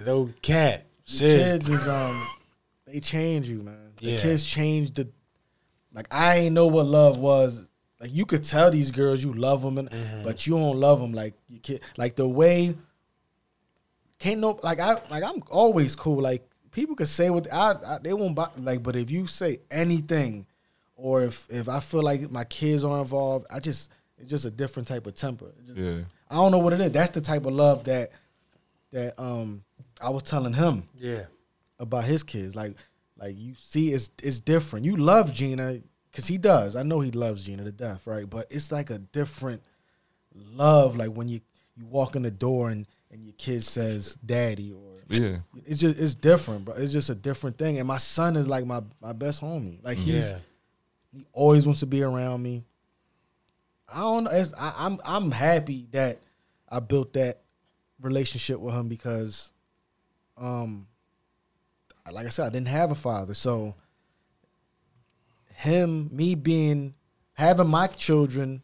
No 0.05 0.29
cat. 0.43 0.85
the 1.07 1.17
kids 1.17 1.67
is 1.67 1.87
um 1.87 2.27
they 2.85 2.99
change 2.99 3.49
you, 3.49 3.63
man. 3.63 3.93
The 3.99 4.11
Yeah. 4.11 4.19
kids 4.19 4.45
change 4.45 4.93
the 4.93 5.07
like 5.93 6.07
I 6.13 6.37
ain't 6.37 6.53
know 6.53 6.67
what 6.67 6.85
love 6.85 7.17
was. 7.17 7.65
Like 7.99 8.13
you 8.13 8.25
could 8.27 8.43
tell 8.43 8.69
these 8.71 8.91
girls 8.91 9.23
you 9.23 9.33
love 9.33 9.61
them, 9.63 9.77
and, 9.79 9.89
Mm-hmm. 9.89 10.23
but 10.23 10.45
you 10.47 10.53
don't 10.53 10.79
love 10.79 10.99
them 11.01 11.11
like 11.13 11.33
you 11.49 11.59
kid. 11.59 11.81
Like 11.97 12.15
the 12.15 12.27
way 12.27 12.75
can't 14.19 14.39
no 14.41 14.59
like 14.63 14.79
I 14.79 15.01
like 15.09 15.23
I'm 15.23 15.41
always 15.49 15.95
cool. 15.95 16.21
Like 16.21 16.47
people 16.71 16.95
could 16.95 17.07
say 17.07 17.29
what 17.29 17.51
I, 17.53 17.75
I 17.85 17.97
they 18.01 18.13
won't 18.13 18.35
buy, 18.35 18.49
like, 18.57 18.83
but 18.83 18.95
if 18.95 19.09
you 19.11 19.27
say 19.27 19.59
anything, 19.71 20.45
or 20.95 21.23
if 21.23 21.47
if 21.49 21.67
I 21.69 21.79
feel 21.79 22.01
like 22.03 22.29
my 22.31 22.43
kids 22.43 22.83
are 22.83 22.99
involved, 22.99 23.45
I 23.49 23.59
just 23.59 23.91
it's 24.17 24.29
just 24.29 24.45
a 24.45 24.51
different 24.51 24.87
type 24.87 25.07
of 25.07 25.15
temper. 25.15 25.51
Just- 25.65 25.79
Yeah. 25.79 25.99
I 26.29 26.35
don't 26.35 26.51
know 26.51 26.57
what 26.59 26.73
it 26.73 26.81
is. 26.81 26.91
That's 26.91 27.11
the 27.11 27.21
type 27.21 27.45
of 27.45 27.53
love 27.53 27.85
that 27.85 28.11
that 28.91 29.19
um 29.19 29.63
I 30.01 30.09
was 30.09 30.23
telling 30.23 30.53
him 30.53 30.87
Yeah. 30.97 31.23
about 31.79 32.03
his 32.05 32.23
kids. 32.23 32.55
Like, 32.55 32.75
like 33.17 33.37
you 33.37 33.53
see, 33.57 33.91
it's 33.93 34.11
it's 34.21 34.39
different. 34.39 34.85
You 34.85 34.95
love 34.97 35.33
Gina 35.33 35.79
because 36.11 36.27
he 36.27 36.37
does. 36.37 36.75
I 36.75 36.83
know 36.83 36.99
he 36.99 37.11
loves 37.11 37.43
Gina 37.43 37.63
to 37.63 37.71
death, 37.71 38.05
right? 38.07 38.29
But 38.29 38.47
it's 38.49 38.71
like 38.71 38.89
a 38.89 38.97
different 38.99 39.61
love. 40.35 40.95
Like 40.97 41.09
when 41.09 41.27
you 41.29 41.41
you 41.75 41.85
walk 41.85 42.15
in 42.15 42.23
the 42.23 42.31
door 42.31 42.69
and 42.69 42.85
and 43.11 43.23
your 43.23 43.33
kid 43.37 43.63
says 43.63 44.15
"daddy" 44.25 44.71
or 44.71 44.88
Yeah. 45.19 45.37
it's 45.65 45.79
just 45.79 45.99
it's 45.99 46.13
different, 46.13 46.65
bro. 46.65 46.75
It's 46.75 46.93
just 46.93 47.09
a 47.09 47.15
different 47.15 47.57
thing. 47.57 47.79
And 47.79 47.87
my 47.87 47.97
son 47.97 48.35
is 48.35 48.47
like 48.47 48.65
my 48.65 48.83
my 49.01 49.11
best 49.11 49.41
homie. 49.41 49.83
Like 49.83 49.97
mm-hmm. 49.97 50.11
he's 50.11 50.29
Yeah. 50.29 50.37
he 51.11 51.25
always 51.33 51.65
wants 51.65 51.79
to 51.79 51.87
be 51.87 52.03
around 52.03 52.43
me. 52.43 52.63
I 53.91 54.01
don't 54.01 54.25
know. 54.25 54.31
It's, 54.31 54.53
I, 54.55 54.73
I'm 54.77 54.99
I'm 55.03 55.31
happy 55.31 55.87
that 55.91 56.19
I 56.69 56.79
built 56.79 57.13
that 57.13 57.41
relationship 57.99 58.59
with 58.59 58.75
him 58.75 58.87
because, 58.87 59.51
um, 60.37 60.87
like 62.11 62.27
I 62.27 62.29
said, 62.29 62.45
I 62.45 62.49
didn't 62.49 62.67
have 62.67 62.91
a 62.91 62.95
father, 62.95 63.33
so 63.33 63.73
him, 65.55 66.09
me 66.11 66.35
being 66.35 66.93
having 67.33 67.67
my 67.67 67.87
children 67.87 68.61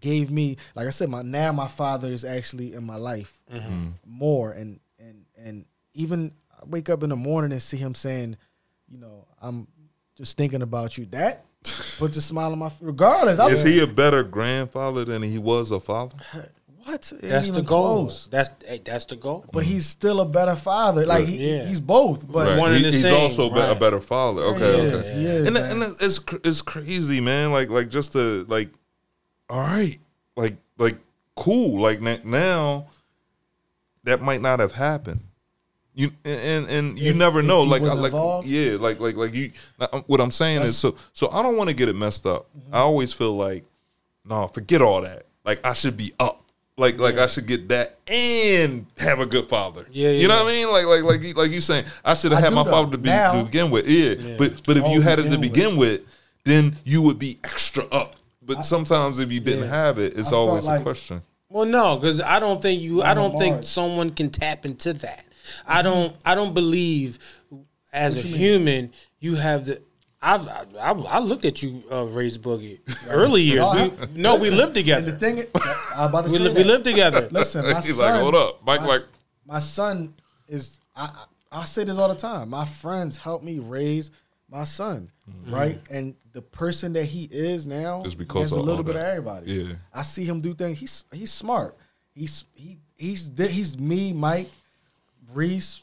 gave 0.00 0.30
me, 0.30 0.56
like 0.74 0.86
I 0.86 0.90
said, 0.90 1.08
my 1.10 1.22
now 1.22 1.52
my 1.52 1.68
father 1.68 2.12
is 2.12 2.24
actually 2.24 2.74
in 2.74 2.84
my 2.84 2.96
life 2.96 3.42
mm-hmm. 3.52 3.72
mm. 3.72 3.92
more, 4.06 4.52
and 4.52 4.80
and 5.44 5.48
and 5.48 5.64
even 5.94 6.32
I 6.50 6.64
wake 6.66 6.88
up 6.90 7.02
in 7.02 7.10
the 7.10 7.16
morning 7.16 7.52
and 7.52 7.62
see 7.62 7.76
him 7.76 7.94
saying, 7.94 8.36
you 8.90 8.98
know, 8.98 9.26
I'm 9.40 9.68
just 10.16 10.36
thinking 10.36 10.62
about 10.62 10.96
you. 10.98 11.06
That 11.06 11.44
puts 11.98 12.16
a 12.16 12.22
smile 12.22 12.52
on 12.52 12.58
my 12.58 12.68
face. 12.70 12.78
Regardless, 12.80 13.38
I 13.38 13.48
Is 13.48 13.62
he 13.62 13.80
a 13.80 13.86
better 13.86 14.22
grandfather 14.24 15.04
than 15.04 15.22
he 15.22 15.38
was 15.38 15.70
a 15.70 15.80
father? 15.80 16.16
what? 16.84 17.12
It 17.12 17.22
That's 17.22 17.50
the 17.50 17.62
goal. 17.62 18.04
close. 18.06 18.26
That's 18.30 18.50
hey, 18.66 18.80
that's 18.84 19.04
the 19.06 19.16
goal. 19.16 19.44
But 19.52 19.64
he's 19.64 19.86
still 19.86 20.20
a 20.20 20.26
better 20.26 20.56
father. 20.56 21.06
Like 21.06 21.26
he, 21.26 21.54
Yeah. 21.56 21.64
he's 21.66 21.80
both. 21.80 22.26
But 22.30 22.48
Right. 22.48 22.58
one 22.58 22.70
and 22.70 22.78
He- 22.78 22.84
the 22.84 22.92
he's 22.92 23.02
same, 23.02 23.14
also 23.14 23.50
be- 23.50 23.60
a 23.60 23.74
better 23.74 24.00
father. 24.00 24.42
Okay, 24.42 24.58
he 24.58 24.86
okay. 24.88 24.96
is, 24.96 25.10
he 25.10 25.24
is, 25.26 25.46
and 25.46 25.54
man. 25.54 25.82
and 25.82 25.96
it's 26.00 26.20
it's 26.44 26.62
crazy, 26.62 27.20
man. 27.20 27.52
Like 27.52 27.68
like 27.70 27.88
just 27.88 28.12
to 28.12 28.44
like, 28.48 28.70
all 29.48 29.60
right, 29.60 29.98
like 30.36 30.56
like 30.78 30.98
cool. 31.36 31.80
Like 31.80 32.00
now, 32.02 32.86
that 34.04 34.20
might 34.22 34.40
not 34.42 34.60
have 34.60 34.72
happened. 34.72 35.20
You 35.94 36.10
and 36.24 36.68
and 36.68 36.98
you 36.98 37.10
If- 37.12 37.16
never 37.16 37.40
know. 37.42 37.62
Like 37.62 37.82
I- 37.82 37.92
like 37.94 38.12
involved? 38.12 38.48
yeah, 38.48 38.76
like 38.80 38.98
like 39.00 39.14
like 39.16 39.32
you. 39.32 39.52
uh, 39.78 40.00
What 40.06 40.20
I'm 40.20 40.32
saying 40.32 40.62
is 40.62 40.76
so 40.76 40.96
so 41.12 41.30
I 41.30 41.42
don't 41.42 41.56
want 41.56 41.70
to 41.70 41.74
get 41.74 41.88
it 41.88 41.94
messed 41.96 42.26
up. 42.26 42.46
Mm-hmm. 42.58 42.74
I 42.74 42.78
always 42.78 43.12
feel 43.12 43.36
like, 43.36 43.64
no, 44.24 44.48
forget 44.48 44.82
all 44.82 45.02
that. 45.02 45.26
Like 45.44 45.64
I 45.64 45.72
should 45.72 45.96
be 45.96 46.12
up. 46.18 46.40
Like 46.76 46.98
like 46.98 47.16
I 47.18 47.28
should 47.28 47.46
get 47.46 47.68
that 47.68 47.98
and 48.08 48.86
have 48.98 49.20
a 49.20 49.26
good 49.26 49.46
father. 49.46 49.86
Yeah, 49.92 50.08
yeah, 50.08 50.18
you 50.22 50.26
know 50.28 50.34
yeah. 50.38 50.42
what 50.42 50.50
I 50.52 50.54
mean? 50.56 50.68
Like 50.72 50.86
like 50.86 51.02
like 51.04 51.22
you- 51.22 51.34
like 51.34 51.50
you 51.52 51.60
saying 51.60 51.84
I 52.04 52.14
should 52.14 52.32
have 52.32 52.42
had 52.42 52.52
my 52.52 52.64
though. 52.64 52.70
father 52.72 52.90
to 52.92 52.98
be 52.98 53.10
Now- 53.10 53.34
to 53.38 53.44
begin 53.44 53.70
with. 53.70 53.86
Yeah, 53.86 54.36
but 54.36 54.64
but 54.66 54.76
if 54.76 54.82
Oh, 54.84 54.92
you 54.92 55.00
had 55.00 55.20
it 55.20 55.24
to 55.30 55.38
begin 55.38 55.40
begin 55.40 55.76
with, 55.76 56.00
then 56.44 56.76
you 56.82 57.02
would 57.02 57.20
be 57.20 57.38
extra 57.44 57.84
up. 57.92 58.16
But 58.42 58.64
sometimes 58.64 59.20
if 59.20 59.30
you 59.30 59.38
didn't 59.38 59.64
Yeah. 59.68 59.84
have 59.84 59.98
it, 60.00 60.18
it's 60.18 60.32
I 60.32 60.36
always 60.36 60.64
a 60.64 60.70
like- 60.70 60.82
question. 60.82 61.22
Well, 61.48 61.66
no, 61.66 61.94
because 61.96 62.20
I 62.20 62.40
don't 62.40 62.60
think 62.60 62.82
you. 62.82 63.00
I 63.02 63.14
don't 63.14 63.38
think 63.38 63.64
someone 63.64 64.10
can 64.10 64.28
tap 64.30 64.66
into 64.66 64.92
that. 64.94 65.23
I 65.66 65.82
don't. 65.82 66.14
I 66.24 66.34
don't 66.34 66.54
believe 66.54 67.18
as 67.92 68.16
What 68.16 68.24
a 68.24 68.28
you 68.28 68.32
mean? 68.34 68.40
human 68.42 68.92
you 69.20 69.34
have 69.36 69.66
the. 69.66 69.82
I've 70.22 70.48
I, 70.48 70.64
I, 70.80 70.90
I 70.92 71.18
looked 71.18 71.44
at 71.44 71.62
you, 71.62 71.82
uh, 71.92 72.04
Raise 72.04 72.38
Boogie, 72.38 72.80
early 73.10 73.42
years. 73.52 73.60
No, 73.60 73.72
We, 73.72 73.80
I- 73.80 74.08
no, 74.14 74.34
we 74.36 74.40
listen, 74.50 74.56
lived 74.56 74.76
And 74.76 75.06
the 75.06 75.12
together. 75.12 75.12
thing, 75.18 75.46
I 75.54 75.58
was 76.06 76.08
about 76.08 76.24
to 76.26 76.30
We, 76.32 76.38
say 76.38 76.44
li- 76.44 76.52
we 76.54 76.64
lived 76.64 76.84
together. 76.84 77.28
Listen, 77.30 77.64
my 77.70 77.80
He's 77.82 77.96
son. 77.96 78.10
like, 78.12 78.20
hold 78.22 78.34
up, 78.34 78.64
Mike. 78.64 78.80
my, 78.80 78.86
Like 78.86 79.02
my 79.46 79.58
son 79.58 80.14
is. 80.48 80.80
I, 80.96 81.04
I 81.52 81.60
I 81.60 81.64
say 81.66 81.84
this 81.84 81.98
all 81.98 82.08
the 82.08 82.14
time. 82.16 82.50
My 82.50 82.64
friends 82.64 83.16
help 83.18 83.42
me 83.44 83.58
raise 83.60 84.10
my 84.50 84.64
son, 84.64 85.10
right? 85.46 85.78
And 85.88 86.16
the 86.32 86.42
person 86.42 86.94
that 86.94 87.04
he 87.04 87.28
is 87.30 87.64
now 87.66 88.02
is 88.02 88.14
because 88.16 88.42
has 88.42 88.52
a 88.52 88.58
little 88.58 88.78
all 88.78 88.82
bit 88.82 88.96
of 88.96 89.02
everybody. 89.02 89.52
Yeah. 89.52 89.74
I 89.92 90.02
see 90.02 90.24
him 90.24 90.40
do 90.40 90.52
things. 90.54 90.78
He's 90.80 91.04
he's 91.12 91.32
smart. 91.32 91.76
He's 92.12 92.44
he 92.54 92.78
he's 92.96 93.30
he's 93.36 93.78
me, 93.78 94.12
Mike, 94.12 94.50
Reese. 95.34 95.80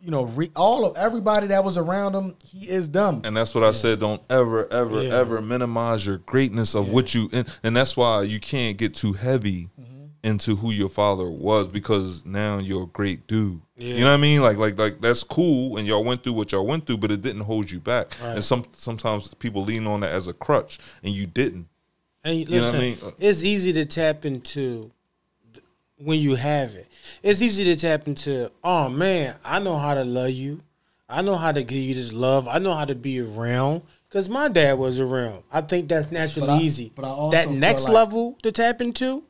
You 0.00 0.10
know, 0.10 0.24
re, 0.24 0.50
all 0.56 0.84
of 0.84 0.96
everybody 0.96 1.46
that 1.48 1.62
was 1.62 1.78
around 1.78 2.14
him. 2.16 2.34
He 2.44 2.68
is 2.68 2.88
dumb. 2.88 3.22
And 3.24 3.36
that's 3.36 3.54
what 3.54 3.62
I 3.62 3.70
said. 3.70 4.00
Don't 4.00 4.20
ever, 4.28 4.66
ever, 4.72 5.00
Yeah. 5.00 5.14
ever 5.16 5.40
minimize 5.40 6.04
your 6.04 6.18
greatness 6.18 6.74
of 6.74 6.88
what 6.88 7.14
you. 7.14 7.28
And, 7.32 7.46
and 7.62 7.76
that's 7.76 7.96
why 7.96 8.22
you 8.22 8.40
can't 8.40 8.76
get 8.76 8.94
too 8.96 9.12
heavy 9.12 9.68
Mm-hmm. 9.80 10.04
into 10.24 10.56
who 10.56 10.72
your 10.72 10.88
father 10.88 11.30
was 11.30 11.68
because 11.68 12.24
now 12.26 12.58
you're 12.58 12.82
a 12.82 12.86
great 12.86 13.28
dude. 13.28 13.60
Yeah. 13.76 13.94
You 13.94 14.00
know 14.00 14.06
what 14.10 14.14
I 14.14 14.22
mean? 14.22 14.40
Like, 14.42 14.56
like, 14.56 14.76
like 14.76 15.00
that's 15.00 15.22
cool. 15.22 15.76
And 15.76 15.86
y'all 15.86 16.02
went 16.02 16.24
through 16.24 16.32
what 16.32 16.50
y'all 16.50 16.66
went 16.66 16.84
through, 16.86 16.98
but 16.98 17.12
it 17.12 17.22
didn't 17.22 17.42
hold 17.42 17.70
you 17.70 17.78
back. 17.78 18.08
And 18.22 18.44
some 18.44 18.64
sometimes 18.72 19.32
people 19.34 19.62
lean 19.62 19.86
on 19.86 20.00
that 20.00 20.10
as 20.12 20.26
a 20.26 20.32
crutch, 20.32 20.80
and 21.04 21.12
you 21.14 21.26
didn't. 21.26 21.68
And 22.24 22.38
You 22.38 22.44
know 22.46 22.50
listen, 22.56 22.72
what 22.72 22.76
I 22.76 22.80
mean? 22.80 23.14
It's 23.20 23.44
easy 23.44 23.72
to 23.74 23.84
tap 23.84 24.24
into 24.24 24.80
th- 24.80 24.90
when 26.04 26.20
you 26.20 26.34
have 26.34 26.74
it. 26.74 26.88
It's 27.22 27.42
easy 27.42 27.64
to 27.64 27.76
tap 27.76 28.06
into. 28.06 28.50
Oh 28.62 28.88
man, 28.88 29.36
I 29.44 29.58
know 29.58 29.76
how 29.76 29.94
to 29.94 30.04
love 30.04 30.30
you. 30.30 30.62
I 31.08 31.22
know 31.22 31.36
how 31.36 31.52
to 31.52 31.62
give 31.62 31.78
you 31.78 31.94
this 31.94 32.12
love. 32.12 32.48
I 32.48 32.58
know 32.58 32.74
how 32.74 32.84
to 32.86 32.94
be 32.94 33.20
around 33.20 33.82
because 34.08 34.28
my 34.28 34.48
dad 34.48 34.78
was 34.78 34.98
around. 34.98 35.42
I 35.52 35.60
think 35.60 35.88
that's 35.88 36.10
naturally 36.10 36.46
But 36.48 36.54
I- 36.54 36.60
easy. 36.62 36.92
but 36.94 37.04
I 37.04 37.08
also 37.08 37.36
that 37.36 37.50
next 37.50 37.84
like- 37.84 37.92
level 37.94 38.38
to 38.42 38.50
tap 38.52 38.80
into 38.80 39.22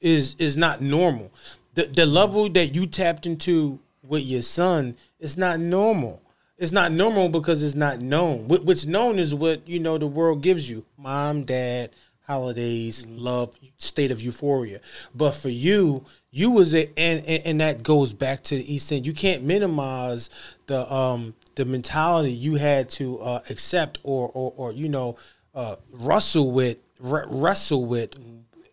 is 0.00 0.34
is 0.38 0.56
not 0.56 0.80
normal. 0.82 1.30
The 1.74 1.84
the 1.84 2.06
level 2.06 2.48
that 2.50 2.74
you 2.74 2.86
tapped 2.86 3.24
into 3.26 3.78
with 4.06 4.24
your 4.24 4.42
son 4.42 4.96
is 5.20 5.36
not 5.36 5.58
normal. 5.60 6.20
It's 6.58 6.72
not 6.72 6.92
normal 6.92 7.28
because 7.28 7.62
it's 7.62 7.74
not 7.74 8.02
known. 8.02 8.46
What's 8.46 8.84
known 8.86 9.18
is 9.18 9.34
what 9.34 9.66
you 9.66 9.80
know 9.80 9.96
the 9.98 10.06
world 10.06 10.42
gives 10.42 10.68
you: 10.68 10.84
mom, 10.98 11.42
dad, 11.44 11.90
holidays, 12.26 13.06
love, 13.06 13.56
state 13.76 14.10
of 14.10 14.20
euphoria. 14.22 14.80
But 15.14 15.32
for 15.32 15.48
you, 15.48 16.04
you 16.30 16.50
was 16.50 16.74
a, 16.74 16.86
and, 16.98 17.24
and 17.26 17.42
and 17.46 17.60
that 17.60 17.82
goes 17.82 18.12
back 18.14 18.42
to 18.44 18.56
the 18.56 18.74
East 18.74 18.90
End. 18.92 19.06
You 19.06 19.12
can't 19.12 19.42
minimize 19.42 20.30
the 20.66 20.90
um 20.92 21.34
the 21.56 21.64
mentality 21.64 22.32
you 22.32 22.54
had 22.54 22.88
to 22.90 23.20
uh, 23.20 23.40
accept 23.50 23.98
or 24.02 24.28
or 24.32 24.52
or 24.56 24.72
you 24.72 24.88
know 24.88 25.16
uh, 25.54 25.76
wrestle 25.92 26.52
with 26.52 26.78
re- 27.00 27.24
wrestle 27.28 27.84
with 27.84 28.14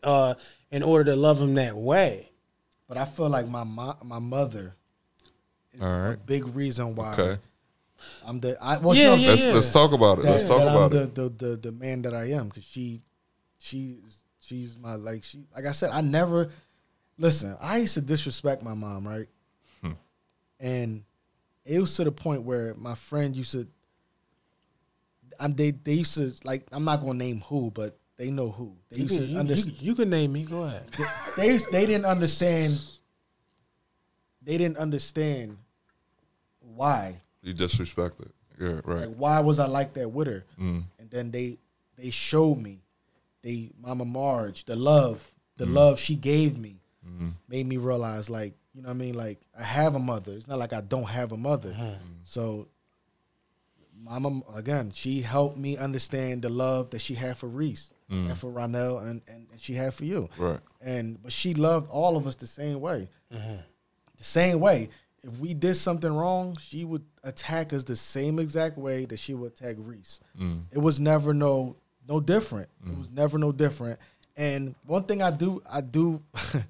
uh, 0.03 0.35
in 0.71 0.83
order 0.83 1.11
to 1.11 1.15
love 1.17 1.41
him 1.41 1.55
that 1.55 1.75
way. 1.75 2.31
But 2.87 2.97
I 2.97 3.05
feel 3.05 3.29
like 3.29 3.47
my 3.47 3.63
mo- 3.65 3.97
my 4.03 4.19
mother 4.19 4.75
is 5.73 5.81
All 5.81 6.11
a 6.11 6.17
big 6.17 6.47
reason 6.55 6.95
why 6.95 7.13
Okay. 7.13 7.41
I'm 8.25 8.39
the 8.39 8.57
I 8.63 8.77
well, 8.77 8.95
Yeah, 8.95 9.01
you 9.01 9.09
know, 9.09 9.15
yeah, 9.15 9.29
Let's 9.31 9.45
yeah. 9.47 9.53
let's 9.53 9.73
talk 9.73 9.91
about 9.91 10.19
it. 10.19 10.23
that, 10.23 10.31
Let's 10.31 10.43
talk 10.47 10.61
about 10.61 10.93
I'm 10.93 10.97
it. 10.97 11.15
the, 11.15 11.21
the 11.29 11.47
the 11.47 11.57
the 11.57 11.71
man 11.73 12.01
that 12.03 12.13
I 12.13 12.31
am 12.31 12.47
because 12.47 12.63
she 12.63 13.01
she 13.59 13.97
she's 14.39 14.77
my 14.77 14.95
like 14.95 15.23
she 15.23 15.43
like 15.55 15.65
I 15.65 15.71
said 15.71 15.91
I 15.91 16.01
never 16.01 16.49
listen 17.17 17.55
I 17.61 17.77
used 17.77 17.93
to 17.95 18.01
disrespect 18.01 18.63
my 18.63 18.73
mom 18.73 19.07
right 19.07 19.27
Hmm. 19.81 19.91
and 20.59 21.03
it 21.65 21.79
was 21.79 21.95
to 21.97 22.03
the 22.05 22.11
point 22.11 22.43
where 22.43 22.73
my 22.75 22.95
friend 22.95 23.35
used 23.35 23.51
to 23.51 23.67
and 25.39 25.55
they 25.55 25.71
they 25.71 25.93
used 25.93 26.15
to 26.15 26.33
like 26.43 26.65
I'm 26.71 26.83
not 26.85 27.01
gonna 27.01 27.13
name 27.13 27.41
who 27.41 27.69
but 27.71 27.97
they 28.17 28.31
know 28.31 28.49
who 28.51 28.75
they 28.91 28.97
You 28.99 29.03
used 29.03 29.15
can, 29.17 29.23
to 29.25 29.31
you, 29.31 29.39
understand 29.39 29.81
you- 29.81 29.87
you 29.89 29.95
can 29.95 30.09
name 30.09 30.33
me. 30.33 30.43
Go 30.43 30.63
ahead. 30.63 30.83
they 31.37 31.57
they 31.71 31.85
didn't 31.85 32.05
understand 32.05 32.79
they 34.41 34.57
didn't 34.57 34.77
understand 34.77 35.57
why 36.59 37.21
You 37.43 37.53
disrespected. 37.53 38.31
Yeah, 38.59 38.81
right. 38.83 39.07
Like, 39.07 39.15
why 39.15 39.39
was 39.39 39.59
I 39.59 39.67
like 39.67 39.93
that 39.93 40.09
with 40.11 40.27
her? 40.27 40.43
And 40.57 40.85
then 41.09 41.31
they 41.31 41.59
they 41.95 42.09
showed 42.09 42.57
me, 42.57 42.81
they 43.41 43.71
Mama 43.81 44.05
Marge, 44.05 44.65
the 44.65 44.75
love, 44.75 45.33
the 45.57 45.65
mm. 45.65 45.73
love 45.73 45.99
she 45.99 46.15
gave 46.15 46.57
me, 46.57 46.81
mm-hmm. 47.07 47.29
made 47.47 47.67
me 47.67 47.77
realize 47.77 48.29
like 48.29 48.53
you 48.73 48.81
know 48.81 48.89
what 48.89 48.95
I 48.95 48.97
mean. 48.97 49.15
Like 49.15 49.39
I 49.57 49.63
have 49.63 49.95
a 49.95 49.99
mother. 49.99 50.33
It's 50.33 50.47
not 50.47 50.59
like 50.59 50.73
I 50.73 50.81
don't 50.81 51.07
have 51.07 51.31
a 51.31 51.37
mother. 51.37 51.71
Uh-huh. 51.71 51.83
Mm-hmm. 51.83 52.13
So, 52.23 52.67
Mama 54.01 54.41
again, 54.55 54.91
she 54.93 55.21
helped 55.21 55.57
me 55.57 55.77
understand 55.77 56.43
the 56.43 56.49
love 56.49 56.91
that 56.91 57.01
she 57.01 57.15
had 57.15 57.37
for 57.37 57.47
Reese 57.47 57.91
and 58.09 58.29
mm. 58.29 58.37
for 58.37 58.51
Ronell 58.51 59.01
and, 59.01 59.21
and 59.27 59.47
and 59.51 59.59
she 59.59 59.73
had 59.73 59.93
for 59.93 60.05
you. 60.05 60.29
Right. 60.37 60.59
And 60.81 61.21
but 61.21 61.31
she 61.31 61.53
loved 61.53 61.89
all 61.89 62.17
of 62.17 62.27
us 62.27 62.35
the 62.35 62.47
same 62.47 62.79
way. 62.79 63.09
Uh-huh. 63.33 63.57
The 64.17 64.23
same 64.23 64.59
way. 64.59 64.89
If 65.21 65.37
we 65.39 65.53
did 65.53 65.75
something 65.75 66.13
wrong, 66.13 66.55
she 66.61 66.85
would 66.85 67.03
attack 67.23 67.73
us 67.73 67.83
the 67.83 67.97
same 67.97 68.39
exact 68.39 68.77
way 68.77 69.03
that 69.05 69.19
she 69.19 69.33
would 69.33 69.51
attack 69.51 69.75
Reese. 69.77 70.21
Mm. 70.39 70.63
It 70.71 70.79
was 70.79 70.99
never 71.01 71.33
no 71.33 71.75
no 72.07 72.19
different. 72.19 72.69
It 72.85 72.97
was 72.97 73.09
mm. 73.09 73.15
never 73.15 73.37
no 73.37 73.51
different. 73.51 73.99
And 74.35 74.75
one 74.85 75.03
thing 75.03 75.21
I 75.21 75.31
do 75.31 75.61
I 75.69 75.81
do 75.81 76.21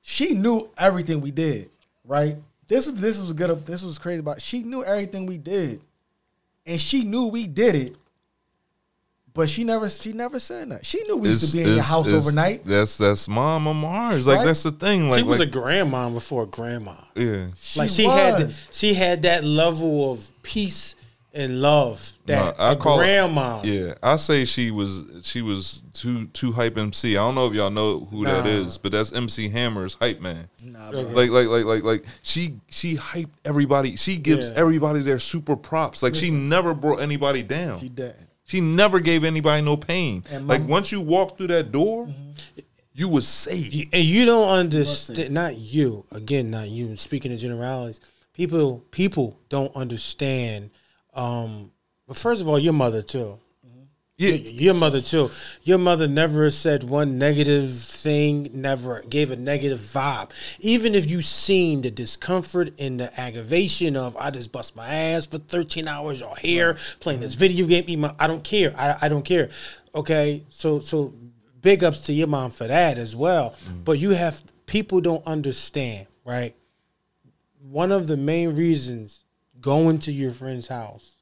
she 0.00 0.34
knew 0.34 0.68
everything 0.78 1.20
we 1.20 1.30
did, 1.30 1.70
right? 2.04 2.36
This 2.68 2.86
was 2.86 2.96
this 2.96 3.18
was 3.18 3.32
good 3.32 3.66
this 3.66 3.82
was 3.82 3.98
crazy 3.98 4.20
about 4.20 4.40
she 4.40 4.62
knew 4.62 4.84
everything 4.84 5.26
we 5.26 5.38
did. 5.38 5.80
And 6.66 6.80
she 6.80 7.04
knew 7.04 7.26
we 7.26 7.46
did 7.46 7.74
it. 7.74 7.96
But 9.34 9.50
she 9.50 9.64
never 9.64 9.90
she 9.90 10.12
never 10.12 10.38
said 10.38 10.70
that. 10.70 10.86
She 10.86 11.02
knew 11.02 11.16
we 11.16 11.30
used 11.30 11.50
to 11.50 11.56
be 11.56 11.64
in 11.64 11.74
your 11.74 11.82
house 11.82 12.06
overnight. 12.06 12.64
That's 12.64 12.96
that's 12.96 13.28
Mama 13.28 13.74
Marge. 13.74 14.24
Like 14.24 14.38
Right? 14.38 14.46
that's 14.46 14.62
the 14.62 14.70
thing. 14.70 15.10
Like 15.10 15.18
she 15.18 15.24
was 15.24 15.40
like, 15.40 15.48
a 15.48 15.50
grandma 15.50 16.08
before 16.08 16.46
grandma. 16.46 16.94
yeah. 17.16 17.48
like 17.74 17.90
She 17.90 18.02
she 18.02 18.04
had 18.04 18.54
she 18.70 18.94
had 18.94 19.22
that 19.22 19.42
level 19.42 20.12
of 20.12 20.30
peace 20.42 20.94
and 21.34 21.60
love 21.60 22.12
that 22.26 22.56
Nah, 22.58 22.64
I 22.64 22.72
a 22.72 22.76
call 22.76 23.00
it- 23.00 23.04
grandma. 23.04 23.60
Yeah, 23.64 23.94
I 24.02 24.16
say 24.16 24.44
she 24.44 24.70
was 24.70 25.20
she 25.24 25.42
was 25.42 25.82
too 25.92 26.26
too 26.28 26.52
hype 26.52 26.78
MC. 26.78 27.16
I 27.16 27.20
don't 27.20 27.34
know 27.34 27.46
if 27.48 27.54
y'all 27.54 27.70
know 27.70 28.00
who 28.10 28.24
that 28.24 28.44
Nah. 28.44 28.50
is, 28.50 28.78
but 28.78 28.92
that's 28.92 29.12
MC 29.12 29.48
Hammer's 29.48 29.94
hype 29.94 30.20
man. 30.20 30.48
Nah, 30.62 30.90
bro. 30.92 31.02
Like 31.02 31.30
like 31.30 31.48
like 31.48 31.64
like 31.64 31.82
like 31.82 32.04
she 32.22 32.60
she 32.70 32.96
hyped 32.96 33.30
everybody. 33.44 33.96
She 33.96 34.16
gives 34.16 34.48
Yeah. 34.48 34.54
everybody 34.56 35.00
their 35.00 35.18
super 35.18 35.56
props. 35.56 36.02
Like 36.02 36.14
she 36.14 36.30
never 36.30 36.72
brought 36.72 37.00
anybody 37.00 37.42
down. 37.42 37.80
She 37.80 37.86
She, 38.46 38.60
didn't. 38.60 38.76
never 38.76 39.00
gave 39.00 39.24
anybody 39.24 39.62
no 39.62 39.76
pain. 39.76 40.24
And 40.30 40.46
like 40.46 40.66
once 40.68 40.92
you 40.92 41.00
walk 41.00 41.36
through 41.36 41.48
that 41.48 41.72
door, 41.72 42.06
mm-hmm. 42.06 42.60
you 42.94 43.08
was 43.08 43.26
safe. 43.26 43.88
And 43.92 44.04
you 44.04 44.24
don't 44.24 44.48
understand. 44.48 45.32
Not 45.34 45.56
you. 45.58 46.04
Again, 46.12 46.50
not 46.50 46.68
you. 46.68 46.94
Speaking 46.96 47.32
of 47.32 47.38
generalities, 47.40 48.00
people 48.34 48.84
people 48.92 49.36
don't 49.48 49.74
understand. 49.74 50.70
Um, 51.14 51.70
but 52.06 52.16
first 52.16 52.40
of 52.42 52.48
all, 52.48 52.58
your 52.58 52.72
mother 52.72 53.02
too. 53.02 53.38
Yeah, 54.16 54.34
Your 54.34 54.74
mother 54.74 55.00
too. 55.00 55.32
Your 55.64 55.78
mother 55.78 56.06
never 56.06 56.48
said 56.48 56.84
one 56.84 57.18
negative 57.18 57.68
thing. 57.72 58.48
Never 58.54 59.02
gave 59.02 59.32
a 59.32 59.36
negative 59.36 59.80
vibe. 59.80 60.30
Even 60.60 60.94
if 60.94 61.10
you 61.10 61.20
seen 61.20 61.82
the 61.82 61.90
discomfort 61.90 62.70
and 62.78 63.00
the 63.00 63.20
aggravation 63.20 63.96
of 63.96 64.16
I 64.16 64.30
just 64.30 64.52
bust 64.52 64.76
my 64.76 64.86
ass 64.88 65.26
for 65.26 65.38
thirteen 65.38 65.88
hours 65.88 66.22
or 66.22 66.36
here 66.36 66.76
playing 67.00 67.20
this 67.20 67.34
video 67.34 67.66
game. 67.66 67.84
eat 67.88 67.96
my- 67.98 68.14
I 68.20 68.28
don't 68.28 68.44
care. 68.44 68.72
I, 68.78 68.96
I 69.02 69.08
don't 69.08 69.24
care. 69.24 69.48
Okay, 69.96 70.44
so 70.48 70.78
so 70.78 71.12
big 71.60 71.82
ups 71.82 72.02
to 72.02 72.12
your 72.12 72.28
mom 72.28 72.52
for 72.52 72.68
that 72.68 72.98
as 72.98 73.16
well. 73.16 73.56
But 73.84 73.98
you 73.98 74.10
have 74.10 74.44
people 74.66 75.00
don't 75.00 75.26
understand, 75.26 76.06
right? 76.24 76.54
One 77.60 77.90
of 77.90 78.06
the 78.06 78.16
main 78.16 78.54
reasons 78.54 79.23
going 79.64 79.98
to 79.98 80.12
your 80.12 80.30
friend's 80.30 80.68
house 80.68 81.16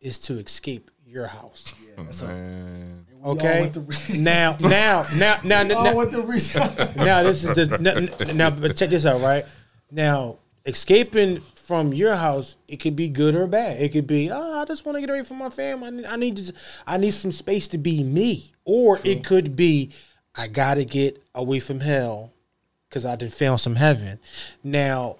is 0.00 0.18
to 0.18 0.34
escape 0.38 0.90
your 1.06 1.28
house. 1.28 1.72
Oh, 1.96 2.26
man. 2.26 3.06
We 3.22 3.30
Okay. 3.30 3.70
re- 3.76 4.18
now, 4.18 4.56
now, 4.60 5.06
now, 5.14 5.38
now, 5.44 5.62
we 5.64 5.74
all 5.74 5.84
now, 5.84 5.94
went 5.94 6.10
to 6.10 6.92
now, 6.96 7.22
this 7.22 7.44
is 7.44 7.54
the 7.54 7.78
now, 7.78 8.32
now. 8.32 8.50
But 8.50 8.76
check 8.76 8.90
this 8.90 9.06
out, 9.06 9.20
right? 9.20 9.44
Now, 9.90 10.38
escaping 10.64 11.40
from 11.54 11.92
your 11.92 12.16
house, 12.16 12.56
it 12.66 12.78
could 12.78 12.96
be 12.96 13.08
good 13.08 13.36
or 13.36 13.46
bad. 13.46 13.80
It 13.80 13.92
could 13.92 14.06
be, 14.06 14.28
oh, 14.30 14.58
I 14.60 14.64
just 14.64 14.84
want 14.84 14.96
to 14.96 15.00
get 15.00 15.10
away 15.10 15.22
from 15.22 15.38
my 15.38 15.50
family. 15.50 15.86
I 15.86 15.90
need, 15.90 16.04
I 16.06 16.16
need, 16.16 16.36
to, 16.38 16.52
I 16.86 16.96
need 16.96 17.12
some 17.12 17.30
space 17.32 17.68
to 17.68 17.78
be 17.78 18.02
me. 18.02 18.52
Or 18.64 18.98
it 19.04 19.22
could 19.24 19.54
be, 19.54 19.90
I 20.34 20.48
gotta 20.48 20.84
get 20.84 21.22
away 21.34 21.60
from 21.60 21.80
hell 21.80 22.32
because 22.88 23.04
I 23.04 23.14
done 23.16 23.28
found 23.30 23.60
some 23.60 23.76
heaven. 23.76 24.18
Now, 24.64 25.16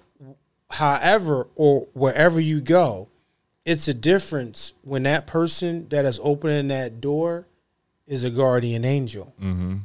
however, 0.71 1.47
or 1.55 1.87
wherever 1.93 2.39
you 2.39 2.61
go, 2.61 3.09
it's 3.65 3.87
a 3.87 3.93
difference 3.93 4.73
when 4.83 5.03
that 5.03 5.27
person 5.27 5.87
that 5.89 6.05
is 6.05 6.19
opening 6.23 6.69
that 6.69 6.99
door 6.99 7.45
is 8.07 8.23
a 8.23 8.29
guardian 8.29 8.83
angel 8.83 9.33
mm-hmm. 9.41 9.77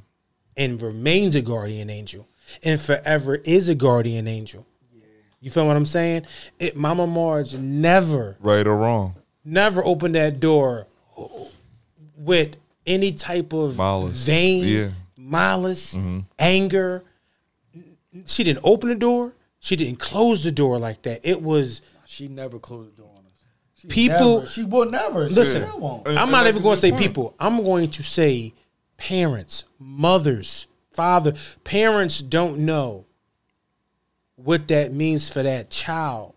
and 0.56 0.82
remains 0.82 1.34
a 1.34 1.42
guardian 1.42 1.90
angel 1.90 2.26
and 2.62 2.80
forever 2.80 3.36
is 3.44 3.68
a 3.68 3.74
guardian 3.74 4.26
angel. 4.26 4.66
You 5.40 5.50
feel 5.50 5.66
what 5.66 5.76
I'm 5.76 5.86
saying? 5.86 6.26
It, 6.58 6.76
Mama 6.76 7.06
Marge 7.06 7.54
never, 7.54 8.36
Right 8.40 8.66
or 8.66 8.76
wrong, 8.76 9.14
never 9.44 9.84
opened 9.84 10.14
that 10.14 10.40
door 10.40 10.86
with 12.16 12.56
any 12.86 13.12
type 13.12 13.52
of 13.52 13.76
Malice. 13.76 14.24
vain, 14.24 14.64
Yeah. 14.64 14.90
malice, 15.16 15.94
mm-hmm. 15.94 16.20
anger. 16.38 17.04
She 18.24 18.44
didn't 18.44 18.64
open 18.64 18.88
the 18.88 18.94
door. 18.94 19.34
She 19.60 19.76
didn't 19.76 19.98
close 19.98 20.44
the 20.44 20.52
door 20.52 20.78
like 20.78 21.02
that. 21.02 21.20
It 21.24 21.42
was 21.42 21.82
she 22.06 22.28
never 22.28 22.58
closed 22.58 22.96
the 22.96 23.02
door 23.02 23.10
on 23.16 23.24
us. 23.26 23.44
She 23.74 23.88
People- 23.88 24.38
never- 24.40 24.46
she 24.50 24.64
will 24.64 24.90
never. 24.90 25.28
She 25.28 25.34
Listen, 25.34 25.62
still 25.66 25.80
won't. 25.80 26.08
I'm 26.08 26.16
and 26.18 26.30
not 26.32 26.44
that's 26.44 26.50
even 26.54 26.62
going 26.62 26.74
to 26.76 26.80
say 26.80 26.90
point. 26.90 27.02
people. 27.02 27.34
I'm 27.40 27.64
going 27.64 27.90
to 27.90 28.02
say 28.02 28.54
parents, 28.96 29.64
mothers, 29.78 30.66
father. 30.92 31.34
Parents 31.64 32.22
don't 32.22 32.58
know 32.60 33.06
what 34.36 34.68
that 34.68 34.92
means 34.92 35.28
for 35.30 35.42
that 35.42 35.70
child. 35.70 36.34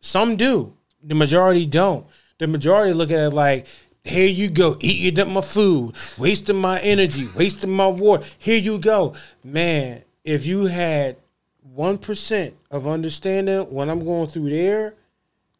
Some 0.00 0.36
do. 0.36 0.74
The 1.02 1.14
majority 1.14 1.66
don't. 1.66 2.06
The 2.38 2.46
majority 2.46 2.92
look 2.92 3.10
at 3.10 3.18
it 3.18 3.30
like, 3.30 3.66
here 4.04 4.26
you 4.28 4.48
go, 4.48 4.76
eating 4.80 5.18
up 5.20 5.28
my 5.28 5.40
food, 5.40 5.94
wasting 6.18 6.56
my 6.56 6.78
energy, 6.80 7.28
wasting 7.34 7.70
my 7.70 7.86
water. 7.88 8.24
Here 8.38 8.58
you 8.58 8.78
go. 8.78 9.14
Man, 9.42 10.02
if 10.24 10.46
you 10.46 10.66
had 10.66 11.16
1% 11.76 12.52
of 12.70 12.86
understanding 12.86 13.60
what 13.70 13.88
I'm 13.88 14.04
going 14.04 14.28
through 14.28 14.50
there, 14.50 14.94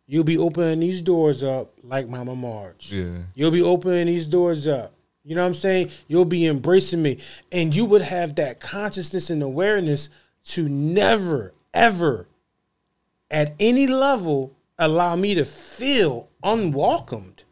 you'll 0.06 0.24
be 0.24 0.38
opening 0.38 0.80
these 0.80 1.02
doors 1.02 1.42
up 1.42 1.72
like 1.82 2.08
Mama 2.08 2.34
Marge. 2.34 2.92
Yeah. 2.92 3.16
You'll 3.34 3.50
be 3.50 3.62
opening 3.62 4.06
these 4.06 4.26
doors 4.28 4.66
up. 4.66 4.92
You 5.24 5.34
know 5.34 5.42
what 5.42 5.48
I'm 5.48 5.54
saying? 5.54 5.90
You'll 6.06 6.24
be 6.24 6.46
embracing 6.46 7.02
me. 7.02 7.18
And 7.50 7.74
you 7.74 7.84
would 7.84 8.02
have 8.02 8.36
that 8.36 8.60
consciousness 8.60 9.28
and 9.28 9.42
awareness 9.42 10.08
to 10.46 10.68
never, 10.68 11.52
ever, 11.74 12.28
at 13.30 13.54
any 13.58 13.86
level, 13.86 14.54
allow 14.78 15.16
me 15.16 15.34
to 15.34 15.44
feel 15.44 16.28
unwelcomed. 16.42 17.42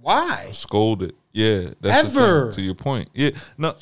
Why? 0.00 0.50
scolded. 0.52 1.14
Yeah, 1.32 1.70
that's 1.80 2.14
Ever. 2.14 2.52
to 2.52 2.62
your 2.62 2.74
point. 2.74 3.08
Yeah, 3.12 3.30
no, 3.58 3.74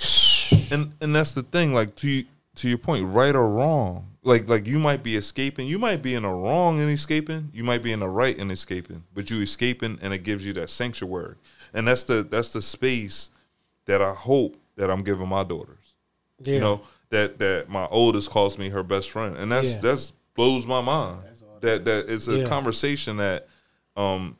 and 0.71 0.95
and 1.03 1.15
that's 1.15 1.33
the 1.33 1.43
thing. 1.43 1.75
Like 1.75 1.95
to 1.97 2.25
to 2.57 2.69
your 2.69 2.79
point, 2.79 3.05
right 3.09 3.35
or 3.35 3.47
wrong. 3.51 4.07
Like 4.25 4.49
like 4.49 4.67
you 4.67 4.79
might 4.79 5.03
be 5.03 5.17
escaping. 5.17 5.67
You 5.67 5.79
might 5.79 6.01
be 6.01 6.15
in 6.15 6.25
a 6.25 6.33
wrong 6.33 6.81
and 6.81 6.89
escaping. 6.91 7.51
You 7.53 7.65
might 7.65 7.83
be 7.83 7.93
in 7.93 8.01
the 8.01 8.09
right 8.09 8.39
and 8.39 8.53
escaping. 8.53 9.03
But 9.15 9.31
you 9.31 9.41
escaping, 9.41 9.99
and 10.01 10.15
it 10.15 10.23
gives 10.23 10.47
you 10.47 10.53
that 10.55 10.71
sanctuary. 10.71 11.35
And 11.75 11.89
that's 11.89 12.05
the 12.05 12.23
that's 12.23 12.51
the 12.53 12.63
space 12.63 13.31
that 13.87 14.01
I 14.01 14.13
hope 14.15 14.57
that 14.77 14.91
I'm 14.91 15.03
giving 15.03 15.29
my 15.29 15.43
daughters. 15.43 15.95
Yeah. 16.41 16.55
You 16.55 16.61
know 16.61 16.81
that 17.09 17.39
that 17.41 17.69
my 17.69 17.87
oldest 17.91 18.31
calls 18.31 18.59
me 18.59 18.69
her 18.69 18.85
best 18.85 19.11
friend, 19.11 19.37
and 19.37 19.51
that's 19.51 19.73
Yeah. 19.73 19.79
that's 19.81 20.13
blows 20.35 20.67
my 20.67 20.81
mind. 20.81 21.19
That 21.61 21.85
that 21.85 22.05
it's 22.09 22.29
a 22.29 22.39
Yeah. 22.41 22.49
conversation 22.49 23.17
that 23.17 23.49
um 23.97 24.37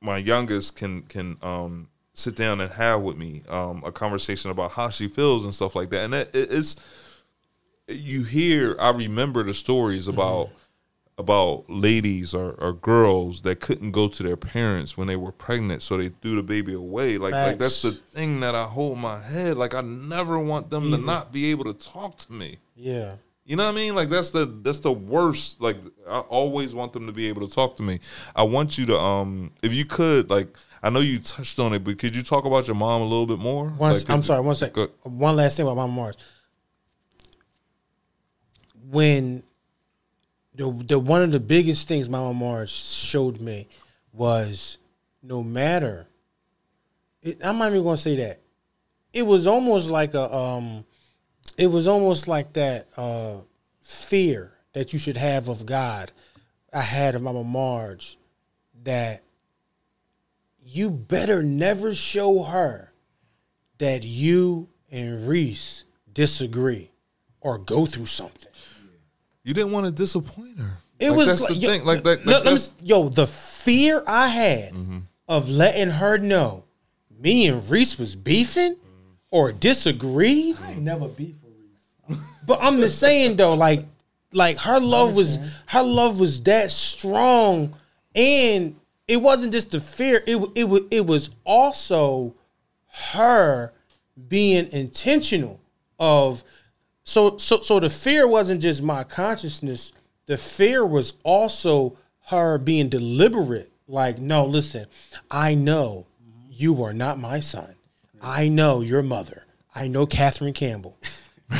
my 0.00 0.18
youngest 0.18 0.76
can 0.76 1.02
can 1.02 1.36
um 1.42 1.88
sit 2.12 2.36
down 2.36 2.60
and 2.60 2.70
have 2.70 3.00
with 3.00 3.16
me 3.16 3.42
um 3.48 3.82
a 3.84 3.90
conversation 3.90 4.52
about 4.52 4.70
how 4.70 4.90
she 4.90 5.08
feels 5.08 5.44
and 5.44 5.52
stuff 5.52 5.74
like 5.74 5.90
that, 5.90 6.04
and 6.04 6.14
it, 6.14 6.30
it- 6.34 6.52
it's 6.52 6.76
you 7.88 8.24
hear. 8.24 8.76
I 8.80 8.90
remember 8.90 9.42
the 9.42 9.54
stories 9.54 10.08
about. 10.08 10.50
About 11.16 11.70
ladies 11.70 12.34
or, 12.34 12.54
or 12.60 12.72
girls 12.72 13.42
that 13.42 13.60
couldn't 13.60 13.92
go 13.92 14.08
to 14.08 14.22
their 14.24 14.36
parents 14.36 14.96
when 14.96 15.06
they 15.06 15.14
were 15.14 15.30
pregnant, 15.30 15.80
so 15.80 15.96
they 15.96 16.08
threw 16.08 16.34
the 16.34 16.42
baby 16.42 16.74
away. 16.74 17.18
Like, 17.18 17.32
like 17.34 17.56
that's 17.60 17.82
the 17.82 17.92
thing 17.92 18.40
that 18.40 18.56
I 18.56 18.64
hold 18.64 18.96
in 18.96 19.02
my 19.02 19.20
head. 19.20 19.56
Like 19.56 19.74
I 19.74 19.80
never 19.80 20.40
want 20.40 20.70
them 20.70 20.90
to 20.90 20.96
not 20.96 21.32
be 21.32 21.52
able 21.52 21.66
to 21.66 21.72
talk 21.72 22.18
to 22.18 22.32
me. 22.32 22.56
Yeah. 22.74 23.14
You 23.44 23.54
know 23.54 23.62
what 23.62 23.70
I 23.70 23.74
mean? 23.76 23.94
Like 23.94 24.08
that's 24.08 24.30
the 24.30 24.46
that's 24.62 24.80
the 24.80 24.90
worst. 24.90 25.60
Like 25.60 25.76
I 26.08 26.18
always 26.18 26.74
want 26.74 26.92
them 26.92 27.06
to 27.06 27.12
be 27.12 27.28
able 27.28 27.46
to 27.46 27.54
talk 27.54 27.76
to 27.76 27.84
me. 27.84 28.00
I 28.34 28.42
want 28.42 28.76
you 28.76 28.84
to 28.86 28.98
um 28.98 29.52
if 29.62 29.72
you 29.72 29.84
could 29.84 30.30
like 30.30 30.48
I 30.82 30.90
know 30.90 30.98
you 30.98 31.20
touched 31.20 31.60
on 31.60 31.74
it, 31.74 31.84
but 31.84 31.96
could 32.00 32.16
you 32.16 32.24
talk 32.24 32.44
about 32.44 32.66
your 32.66 32.74
mom 32.74 33.02
a 33.02 33.04
little 33.04 33.26
bit 33.26 33.38
more? 33.38 33.68
One, 33.68 33.92
Like, 33.92 34.10
I'm 34.10 34.24
sorry. 34.24 34.40
One 34.40 34.56
sec. 34.56 34.72
Go- 34.72 34.88
One 35.04 35.36
last 35.36 35.58
thing 35.58 35.64
about 35.64 35.76
Mama 35.76 35.92
Marge. 35.92 36.16
When 38.94 39.42
the 40.54 40.70
the 40.70 41.00
one 41.00 41.22
of 41.22 41.32
the 41.32 41.40
biggest 41.40 41.88
things 41.88 42.08
Mama 42.08 42.32
Marge 42.32 42.70
showed 42.70 43.40
me 43.40 43.66
was 44.12 44.78
no 45.20 45.42
matter. 45.42 46.06
It, 47.20 47.44
I'm 47.44 47.58
not 47.58 47.72
even 47.72 47.84
to 47.84 47.96
say 47.96 48.14
that. 48.16 48.40
It 49.12 49.22
was 49.22 49.48
almost 49.48 49.90
like 49.90 50.14
a 50.14 50.32
um, 50.32 50.84
it 51.58 51.66
was 51.66 51.88
almost 51.88 52.28
like 52.28 52.52
that 52.52 52.86
uh, 52.96 53.38
fear 53.82 54.52
that 54.74 54.92
you 54.92 54.98
should 55.00 55.16
have 55.16 55.48
of 55.48 55.66
God. 55.66 56.12
I 56.72 56.82
had 56.82 57.16
of 57.16 57.22
Mama 57.22 57.42
Marge 57.42 58.16
that 58.84 59.22
you 60.62 60.90
better 60.90 61.42
never 61.42 61.94
show 61.94 62.44
her 62.44 62.92
that 63.78 64.04
you 64.04 64.68
and 64.90 65.26
Reese 65.26 65.82
disagree 66.12 66.90
or 67.40 67.58
go 67.58 67.86
through 67.86 68.06
something. 68.06 68.50
You 69.44 69.54
didn't 69.54 69.72
want 69.72 69.86
to 69.86 69.92
disappoint 69.92 70.58
her. 70.58 70.78
It 70.98 71.10
Like, 71.10 71.16
was 71.18 71.26
that's 71.26 71.40
like, 71.42 71.48
the 71.50 71.56
yo, 71.56 71.68
thing. 71.68 71.84
Like 71.84 72.04
that. 72.04 72.24
let- 72.24 72.26
let 72.26 72.34
Like 72.36 72.44
me 72.46 72.50
that's, 72.52 72.64
s- 72.68 72.72
yo, 72.82 73.08
the 73.08 73.26
fear 73.26 74.02
I 74.06 74.28
had 74.28 74.72
mm-hmm. 74.72 74.98
of 75.28 75.48
letting 75.48 75.90
her 75.90 76.18
know 76.18 76.64
me 77.18 77.46
and 77.46 77.68
Reese 77.70 77.98
was 77.98 78.16
beefing 78.16 78.76
or 79.30 79.52
disagreed. 79.52 80.58
I 80.60 80.72
ain't 80.72 80.82
never 80.82 81.08
beef 81.08 81.34
with 81.42 81.54
Reese. 82.08 82.18
But 82.46 82.58
I'm 82.62 82.78
just 82.80 82.98
saying 82.98 83.36
though, 83.36 83.54
like, 83.54 83.86
like 84.32 84.58
her 84.58 84.80
love 84.80 85.14
was 85.16 85.38
her 85.66 85.82
love 85.82 86.18
was 86.20 86.42
that 86.42 86.70
strong, 86.72 87.74
and 88.14 88.76
it 89.08 89.18
wasn't 89.18 89.52
just 89.52 89.70
the 89.72 89.80
fear. 89.80 90.22
It 90.26 90.36
it 90.54 90.64
wa- 90.64 90.80
it 90.90 91.06
was 91.06 91.30
also 91.44 92.34
her 93.14 93.72
being 94.28 94.70
intentional 94.72 95.60
of 95.98 96.44
so 97.04 97.38
so 97.38 97.60
so 97.60 97.78
the 97.80 97.90
fear 97.90 98.26
wasn't 98.26 98.62
just 98.62 98.82
my 98.82 99.04
consciousness. 99.04 99.92
The 100.26 100.38
fear 100.38 100.84
was 100.84 101.14
also 101.22 101.96
her 102.28 102.58
being 102.58 102.88
deliberate. 102.88 103.70
Like, 103.86 104.18
no, 104.18 104.46
listen, 104.46 104.86
I 105.30 105.54
know 105.54 106.06
you 106.50 106.82
are 106.82 106.94
not 106.94 107.18
my 107.18 107.40
son. 107.40 107.74
I 108.22 108.48
know 108.48 108.80
your 108.80 109.02
mother. 109.02 109.44
I 109.74 109.86
know 109.86 110.06
Catherine 110.06 110.54
Campbell. 110.54 110.96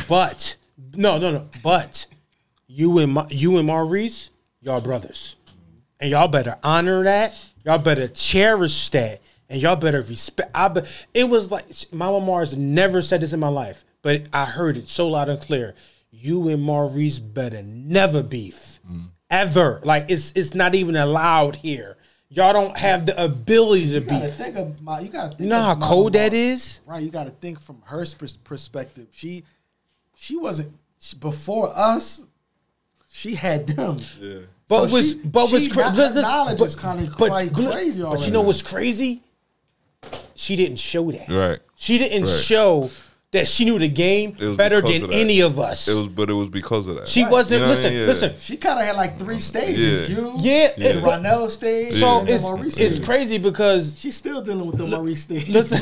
But 0.09 0.57
no, 0.95 1.19
no, 1.19 1.31
no. 1.31 1.49
But 1.63 2.07
you 2.67 2.99
and 2.99 3.13
my, 3.13 3.27
you 3.29 3.59
and 3.59 3.67
Maurice, 3.67 4.31
y'all 4.61 4.81
brothers, 4.81 5.37
and 6.01 6.11
y'all 6.11 6.27
better 6.27 6.57
honor 6.63 7.05
that. 7.05 7.35
Y'all 7.65 7.79
better 7.79 8.09
cherish 8.09 8.89
that, 8.91 9.21
and 9.49 9.61
y'all 9.61 9.77
better 9.77 10.03
respect. 10.03 10.51
I 10.55 10.69
be, 10.69 10.81
it 11.13 11.29
was 11.29 11.51
like 11.51 11.67
Mama 11.93 12.21
Marge 12.21 12.57
never 12.57 13.03
said 13.03 13.21
this 13.21 13.33
in 13.33 13.41
my 13.41 13.49
life, 13.49 13.85
but 14.05 14.27
I 14.33 14.45
heard 14.45 14.77
it 14.77 14.87
so 14.87 15.09
loud 15.09 15.29
and 15.31 15.41
clear. 15.41 15.75
You 16.13 16.49
and 16.49 16.63
Maurice 16.63 17.19
better 17.19 17.63
never 17.63 18.23
beef, 18.23 18.79
mm. 18.89 19.09
ever. 19.31 19.81
Like 19.83 20.07
it's 20.09 20.31
it's 20.37 20.55
not 20.55 20.77
even 20.77 20.95
allowed 20.95 21.57
here. 21.57 21.97
Y'all 22.29 22.53
don't 22.53 22.77
have 22.79 23.07
the 23.07 23.23
ability 23.23 23.87
to 23.89 23.95
You 23.95 24.01
gotta 24.01 24.27
beef. 24.27 24.35
think 24.35 24.57
of 24.57 24.81
my. 24.81 25.01
You 25.01 25.09
gotta 25.09 25.29
think. 25.31 25.41
You 25.41 25.47
know 25.49 25.61
how 25.61 25.75
Mama 25.75 25.87
cold 25.87 26.13
that 26.13 26.33
Mar- 26.33 26.41
right? 26.87 27.03
You 27.03 27.11
got 27.11 27.25
to 27.25 27.31
think 27.31 27.59
from 27.61 27.81
her 27.87 28.05
perspective. 28.45 29.09
She, 29.13 29.45
she 30.17 30.37
wasn't 30.37 30.73
she, 31.01 31.17
before 31.17 31.73
us. 31.77 32.23
She 33.11 33.35
had 33.37 33.67
them. 33.69 34.01
yeah. 34.21 34.39
But 34.69 34.89
So 34.89 34.95
was 34.95 35.11
she- 35.13 35.19
but 35.25 35.53
was 35.53 35.65
she- 35.65 35.71
cra- 35.71 35.91
her 35.91 36.13
knowledge 36.21 36.59
but- 36.59 36.65
is 36.69 36.77
kinda 36.77 37.09
quite 37.11 37.53
but- 37.53 37.73
crazy 37.73 38.03
But 38.03 38.25
you 38.27 38.33
know 38.33 38.43
what's 38.43 38.63
crazy? 38.63 39.23
She 40.35 40.57
didn't 40.57 40.79
show 40.79 41.11
that. 41.13 41.29
Right. 41.29 41.61
She 41.77 41.99
didn't 41.99 42.25
Right. 42.25 42.41
show 42.43 42.91
that 43.35 43.47
she 43.47 43.65
knew 43.65 43.79
the 43.79 43.89
game 43.89 44.35
It 44.41 44.47
was 44.47 44.57
better 44.57 44.81
than 44.81 45.05
of 45.05 45.11
any 45.13 45.41
of 45.41 45.59
us. 45.61 45.87
It 45.87 45.95
was, 45.95 46.09
but 46.09 46.31
it 46.31 46.33
was 46.33 46.49
because 46.49 46.89
of 46.89 46.97
that. 46.97 47.07
she 47.09 47.25
wasn't. 47.25 47.61
You 47.61 47.67
know 47.67 47.73
what 47.73 47.79
I 47.79 47.83
listen, 47.83 47.91
mean? 47.93 48.01
Yeah. 48.01 48.07
listen. 48.07 48.35
She 48.41 48.57
kind 48.57 48.81
of 48.81 48.87
had 48.87 48.97
like 48.97 49.19
three 49.19 49.41
stages. 49.41 50.09
Yeah. 50.09 50.17
You, 50.17 50.35
Yeah, 50.39 50.73
Yeah. 50.77 50.87
it- 50.89 50.95
the 50.95 51.01
Ronell 51.01 51.51
stage. 51.51 51.95
so 51.95 52.19
and 52.21 52.29
it's 52.29 52.43
Maurice 52.43 52.77
it's 52.79 52.95
stage. 52.97 53.07
crazy 53.07 53.39
because 53.39 53.97
She's 53.99 54.17
still 54.17 54.41
dealing 54.41 54.67
with 54.67 54.79
the 54.79 54.87
Maurice 54.87 55.23
stage. 55.23 55.49
listen, 55.49 55.81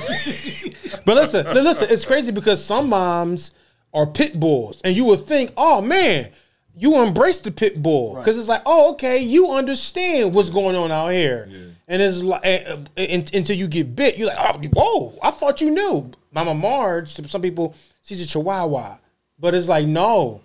but 1.04 1.16
listen, 1.16 1.46
listen. 1.54 1.88
It's 1.90 2.04
crazy 2.04 2.32
because 2.32 2.62
some 2.64 2.88
moms 2.88 3.52
are 3.94 4.06
pit 4.06 4.38
bulls, 4.40 4.80
and 4.84 4.96
you 4.96 5.04
would 5.04 5.26
think, 5.26 5.52
oh 5.56 5.80
man, 5.82 6.30
you 6.76 7.02
embrace 7.02 7.38
the 7.40 7.50
pit 7.50 7.82
bull 7.82 8.14
because 8.16 8.38
it's 8.38 8.48
like, 8.48 8.62
oh 8.64 8.92
okay, 8.94 9.18
you 9.22 9.50
understand 9.50 10.32
what's 10.34 10.48
going 10.50 10.74
on 10.74 10.90
out 10.90 11.08
here, 11.08 11.48
and 11.88 12.00
it's 12.02 12.22
like 12.22 12.44
uh, 12.44 12.76
un- 12.96 13.24
until 13.34 13.56
you 13.56 13.68
get 13.68 13.94
bit, 13.96 14.16
you're 14.16 14.28
like, 14.28 14.38
oh 14.38 14.70
whoa, 14.72 15.18
I 15.22 15.30
thought 15.30 15.60
you 15.60 15.70
knew. 15.70 16.10
Mama 16.32 16.54
Marge, 16.54 17.10
some 17.12 17.26
some 17.28 17.42
people, 17.42 17.74
she's 18.02 18.20
a 18.22 18.26
Chihuahua, 18.26 18.96
but 19.38 19.54
it's 19.54 19.68
like 19.68 19.86
no, 19.86 20.40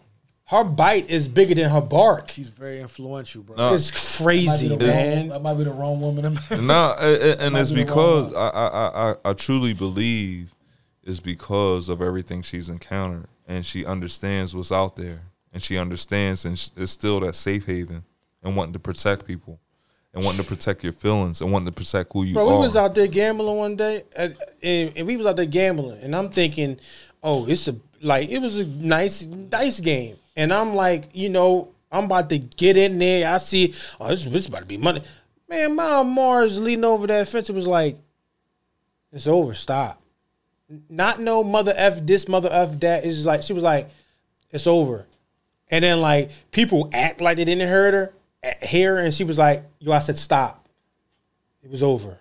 her 0.46 0.64
bite 0.64 1.10
is 1.10 1.28
bigger 1.28 1.56
than 1.56 1.70
her 1.70 1.82
bark. 1.82 2.32
She's 2.32 2.50
very 2.50 2.80
influential, 2.82 3.44
bro. 3.44 3.56
No. 3.56 3.74
It's 3.74 3.92
Might 4.20 4.34
be 4.34 4.46
crazy, 4.46 4.68
the 4.70 4.78
wrong- 4.78 4.88
man. 4.88 5.28
that 5.30 5.42
might 5.42 5.54
be 5.56 5.64
the 5.64 5.72
wrong 5.72 6.02
woman. 6.02 6.26
in- 6.26 6.68
No, 6.68 6.96
and, 7.00 7.42
and 7.42 7.54
Might 7.54 7.62
it's 7.62 7.72
be 7.72 7.84
because 7.84 8.34
I, 8.36 8.48
I, 8.50 9.12
I, 9.12 9.16
I 9.26 9.34
truly 9.34 9.74
believe 9.74 10.54
it's 11.04 11.20
because 11.22 11.88
of 11.90 12.02
everything 12.02 12.42
she's 12.42 12.68
encountered, 12.70 13.28
and 13.48 13.66
she 13.66 13.86
understands 13.86 14.54
what's 14.56 14.72
out 14.74 14.96
there, 14.98 15.22
and 15.54 15.62
she 15.64 15.78
understands, 15.78 16.44
and 16.44 16.60
sh- 16.60 16.70
it's 16.76 16.92
still 16.92 17.22
that 17.22 17.36
safe 17.36 17.66
haven, 17.66 18.04
and 18.44 18.56
wanting 18.58 18.74
to 18.74 18.80
protect 18.80 19.26
people, 19.26 19.58
and 20.14 20.24
wanting 20.24 20.42
to 20.42 20.48
protect 20.48 20.84
your 20.84 20.94
feelings, 20.94 21.42
and 21.42 21.52
wanting 21.52 21.68
to 21.68 21.72
protect 21.72 22.12
who 22.14 22.24
you 22.24 22.34
Bro, 22.34 22.48
are. 22.48 22.56
we 22.56 22.60
was 22.60 22.76
out 22.76 22.96
there 22.96 23.08
gambling 23.08 23.58
one 23.58 23.76
day, 23.76 24.04
and, 24.16 24.36
and 24.62 25.08
we 25.08 25.18
was 25.18 25.26
out 25.26 25.36
there 25.36 25.46
gambling, 25.46 26.00
and 26.02 26.16
I'm 26.16 26.30
thinking, 26.30 26.80
oh, 27.22 27.48
it's 27.48 27.68
a 27.68 27.76
like 28.02 28.30
it 28.30 28.40
was 28.40 28.60
a 28.60 28.66
nice 28.66 29.22
dice 29.22 29.80
game, 29.80 30.18
and 30.36 30.54
I'm 30.54 30.76
like, 30.76 31.10
you 31.14 31.30
know, 31.30 31.70
I'm 31.92 32.06
about 32.06 32.30
to 32.30 32.40
get 32.40 32.78
in 32.78 33.00
there. 33.00 33.34
I 33.34 33.38
see, 33.38 33.74
oh, 34.00 34.10
this, 34.10 34.26
this 34.26 34.42
is 34.42 34.48
about 34.48 34.60
to 34.60 34.66
be 34.66 34.78
money. 34.78 35.02
Man, 35.50 35.76
my 35.76 36.04
Marge 36.04 36.58
leaning 36.58 36.84
over 36.84 37.08
that 37.08 37.28
fence. 37.28 37.50
It 37.50 37.56
was 37.56 37.68
like, 37.68 37.98
it's 39.14 39.28
over. 39.28 39.54
Stop. 39.54 40.02
Not 40.90 41.22
no 41.22 41.44
mother 41.44 41.74
f 41.76 42.06
this, 42.06 42.28
mother 42.28 42.50
f 42.52 42.78
that. 42.82 43.06
It's 43.06 43.26
like 43.26 43.44
she 43.44 43.54
was 43.54 43.64
like, 43.64 43.90
it's 44.52 44.68
over. 44.68 45.06
And 45.70 45.84
then 45.84 46.02
like 46.02 46.30
people 46.52 46.90
act 46.94 47.22
like 47.22 47.38
they 47.38 47.46
didn't 47.46 47.70
hurt 47.70 47.94
her, 47.94 48.14
eh, 48.44 48.54
hear, 48.66 48.96
her, 48.96 49.02
and 49.02 49.14
she 49.14 49.24
was 49.24 49.38
like, 49.38 49.64
yo, 49.80 49.92
I 49.92 50.00
said 50.00 50.18
stop. 50.18 50.68
It 51.64 51.70
was 51.70 51.84
over. 51.84 52.18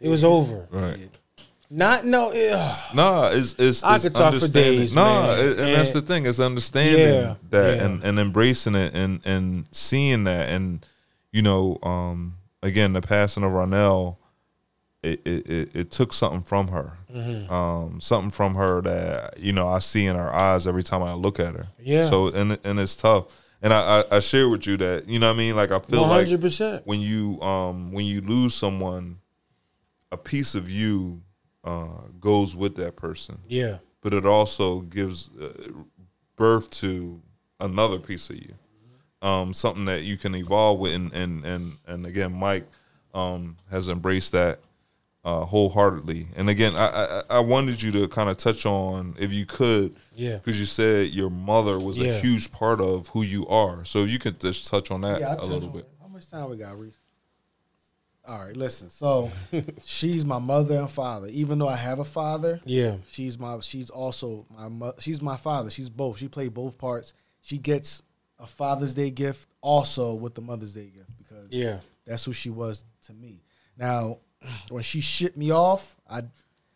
It 0.00 0.08
was 0.08 0.24
over. 0.24 0.66
right. 0.70 1.08
Not 1.72 2.04
no. 2.04 2.30
ugh. 2.32 2.94
Nah, 2.96 3.28
it's 3.32 3.54
it's, 3.56 3.84
I 3.84 3.94
it's 3.94 4.04
could 4.04 4.14
talk 4.14 4.34
for 4.34 4.48
days, 4.48 4.92
nah, 4.92 5.34
it- 5.34 5.50
and 5.58 5.74
that's 5.74 5.92
the 5.92 6.00
thing. 6.02 6.26
It's 6.26 6.40
understanding 6.40 6.98
Yeah, 7.06 7.34
that 7.50 7.76
yeah. 7.76 7.84
and, 7.84 8.02
and 8.02 8.18
embracing 8.18 8.74
it 8.74 8.92
and 8.96 9.20
and 9.24 9.68
seeing 9.70 10.24
that 10.24 10.48
and 10.48 10.84
you 11.30 11.42
know, 11.42 11.78
um, 11.84 12.38
again, 12.64 12.92
the 12.92 13.00
passing 13.00 13.44
of 13.44 13.52
Ronell, 13.52 14.16
it 15.04 15.20
it, 15.24 15.48
it, 15.48 15.76
it 15.76 15.90
took 15.92 16.12
something 16.12 16.42
from 16.42 16.66
her, 16.68 16.98
Mm-hmm. 17.14 17.52
um, 17.52 18.00
something 18.00 18.30
from 18.30 18.56
her 18.56 18.80
that 18.82 19.38
you 19.38 19.52
know 19.52 19.68
I 19.68 19.78
see 19.78 20.06
in 20.06 20.16
her 20.16 20.34
eyes 20.34 20.66
every 20.66 20.82
time 20.82 21.04
I 21.04 21.12
look 21.14 21.38
at 21.38 21.54
her. 21.54 21.68
Yeah. 21.78 22.10
So 22.10 22.28
and 22.30 22.58
and 22.64 22.80
it's 22.80 22.96
tough. 22.96 23.26
And 23.62 23.74
I, 23.74 24.00
I, 24.10 24.16
I 24.16 24.20
share 24.20 24.48
with 24.48 24.66
you 24.66 24.76
that 24.78 25.06
you 25.08 25.18
know 25.18 25.28
what 25.28 25.34
I 25.34 25.38
mean. 25.38 25.56
Like 25.56 25.70
I 25.70 25.78
feel 25.80 26.02
like 26.02 26.26
hundred 26.26 26.40
percent. 26.40 26.86
when 26.86 27.00
you 27.00 27.40
um 27.42 27.92
when 27.92 28.04
you 28.06 28.20
lose 28.22 28.54
someone, 28.54 29.18
a 30.10 30.16
piece 30.16 30.54
of 30.54 30.68
you 30.70 31.20
uh, 31.64 32.02
goes 32.20 32.56
with 32.56 32.74
that 32.76 32.96
person, 32.96 33.38
Yeah. 33.48 33.78
but 34.00 34.14
it 34.14 34.24
also 34.24 34.80
gives 34.80 35.28
uh, 35.38 35.52
birth 36.36 36.70
to 36.70 37.20
another 37.60 37.98
piece 37.98 38.30
of 38.30 38.36
you, 38.36 38.54
um, 39.20 39.52
something 39.52 39.84
that 39.84 40.02
you 40.04 40.16
can 40.16 40.34
evolve 40.34 40.78
with, 40.80 40.94
and 40.94 41.12
and 41.14 41.44
and, 41.44 41.76
and 41.86 42.06
again, 42.06 42.32
Mike 42.32 42.66
um, 43.12 43.58
has 43.70 43.90
embraced 43.90 44.32
that 44.32 44.60
uh, 45.22 45.40
wholeheartedly. 45.44 46.28
And 46.34 46.48
again, 46.48 46.72
I, 46.76 47.22
I 47.28 47.36
I 47.36 47.40
wanted 47.40 47.82
you 47.82 47.92
to 47.92 48.08
kind 48.08 48.30
of 48.30 48.38
touch 48.38 48.64
on 48.64 49.16
if 49.18 49.30
you 49.32 49.44
could. 49.44 49.96
Yeah. 50.14 50.36
Because 50.36 50.58
you 50.58 50.66
said 50.66 51.08
your 51.08 51.30
mother 51.30 51.78
was 51.78 51.98
Yeah. 51.98 52.12
a 52.12 52.20
huge 52.20 52.50
part 52.52 52.80
of 52.80 53.08
who 53.08 53.22
you 53.22 53.46
are, 53.46 53.84
so 53.84 54.04
you 54.04 54.18
could 54.18 54.40
just 54.40 54.66
touch 54.66 54.90
on 54.90 55.00
that 55.02 55.20
Yeah, 55.20 55.36
a 55.38 55.44
little 55.46 55.68
bit. 55.68 55.82
it. 55.84 55.90
How 56.00 56.08
much 56.08 56.28
time 56.28 56.50
we 56.50 56.56
got, 56.56 56.78
Reese? 56.78 56.94
All 58.26 58.44
right, 58.44 58.56
listen. 58.56 58.90
So 58.90 59.30
she's 59.84 60.24
my 60.24 60.38
mother 60.38 60.76
and 60.78 60.90
father. 60.90 61.28
Even 61.28 61.58
though 61.58 61.68
I 61.68 61.76
have 61.76 61.98
a 61.98 62.04
father, 62.04 62.60
Yeah. 62.64 62.96
she's 63.10 63.38
my 63.38 63.60
she's 63.60 63.90
also 63.90 64.46
my 64.54 64.68
mo- 64.68 64.94
she's 65.00 65.22
my 65.22 65.36
father. 65.36 65.70
She's 65.70 65.88
both. 65.88 66.18
She 66.18 66.28
played 66.28 66.52
both 66.54 66.76
parts. 66.78 67.14
She 67.40 67.56
gets 67.58 68.02
a 68.38 68.46
Father's 68.46 68.94
Day 68.94 69.10
gift 69.10 69.48
also 69.60 70.14
with 70.14 70.34
the 70.34 70.40
Mother's 70.42 70.74
Day 70.74 70.90
gift 70.94 71.10
because 71.18 71.48
Yeah. 71.50 71.80
that's 72.06 72.24
who 72.24 72.32
she 72.32 72.50
was 72.50 72.84
to 73.06 73.14
me. 73.14 73.42
Now, 73.76 74.18
when 74.68 74.82
she 74.82 75.00
shipped 75.00 75.36
me 75.36 75.50
off, 75.50 75.96
I 76.08 76.22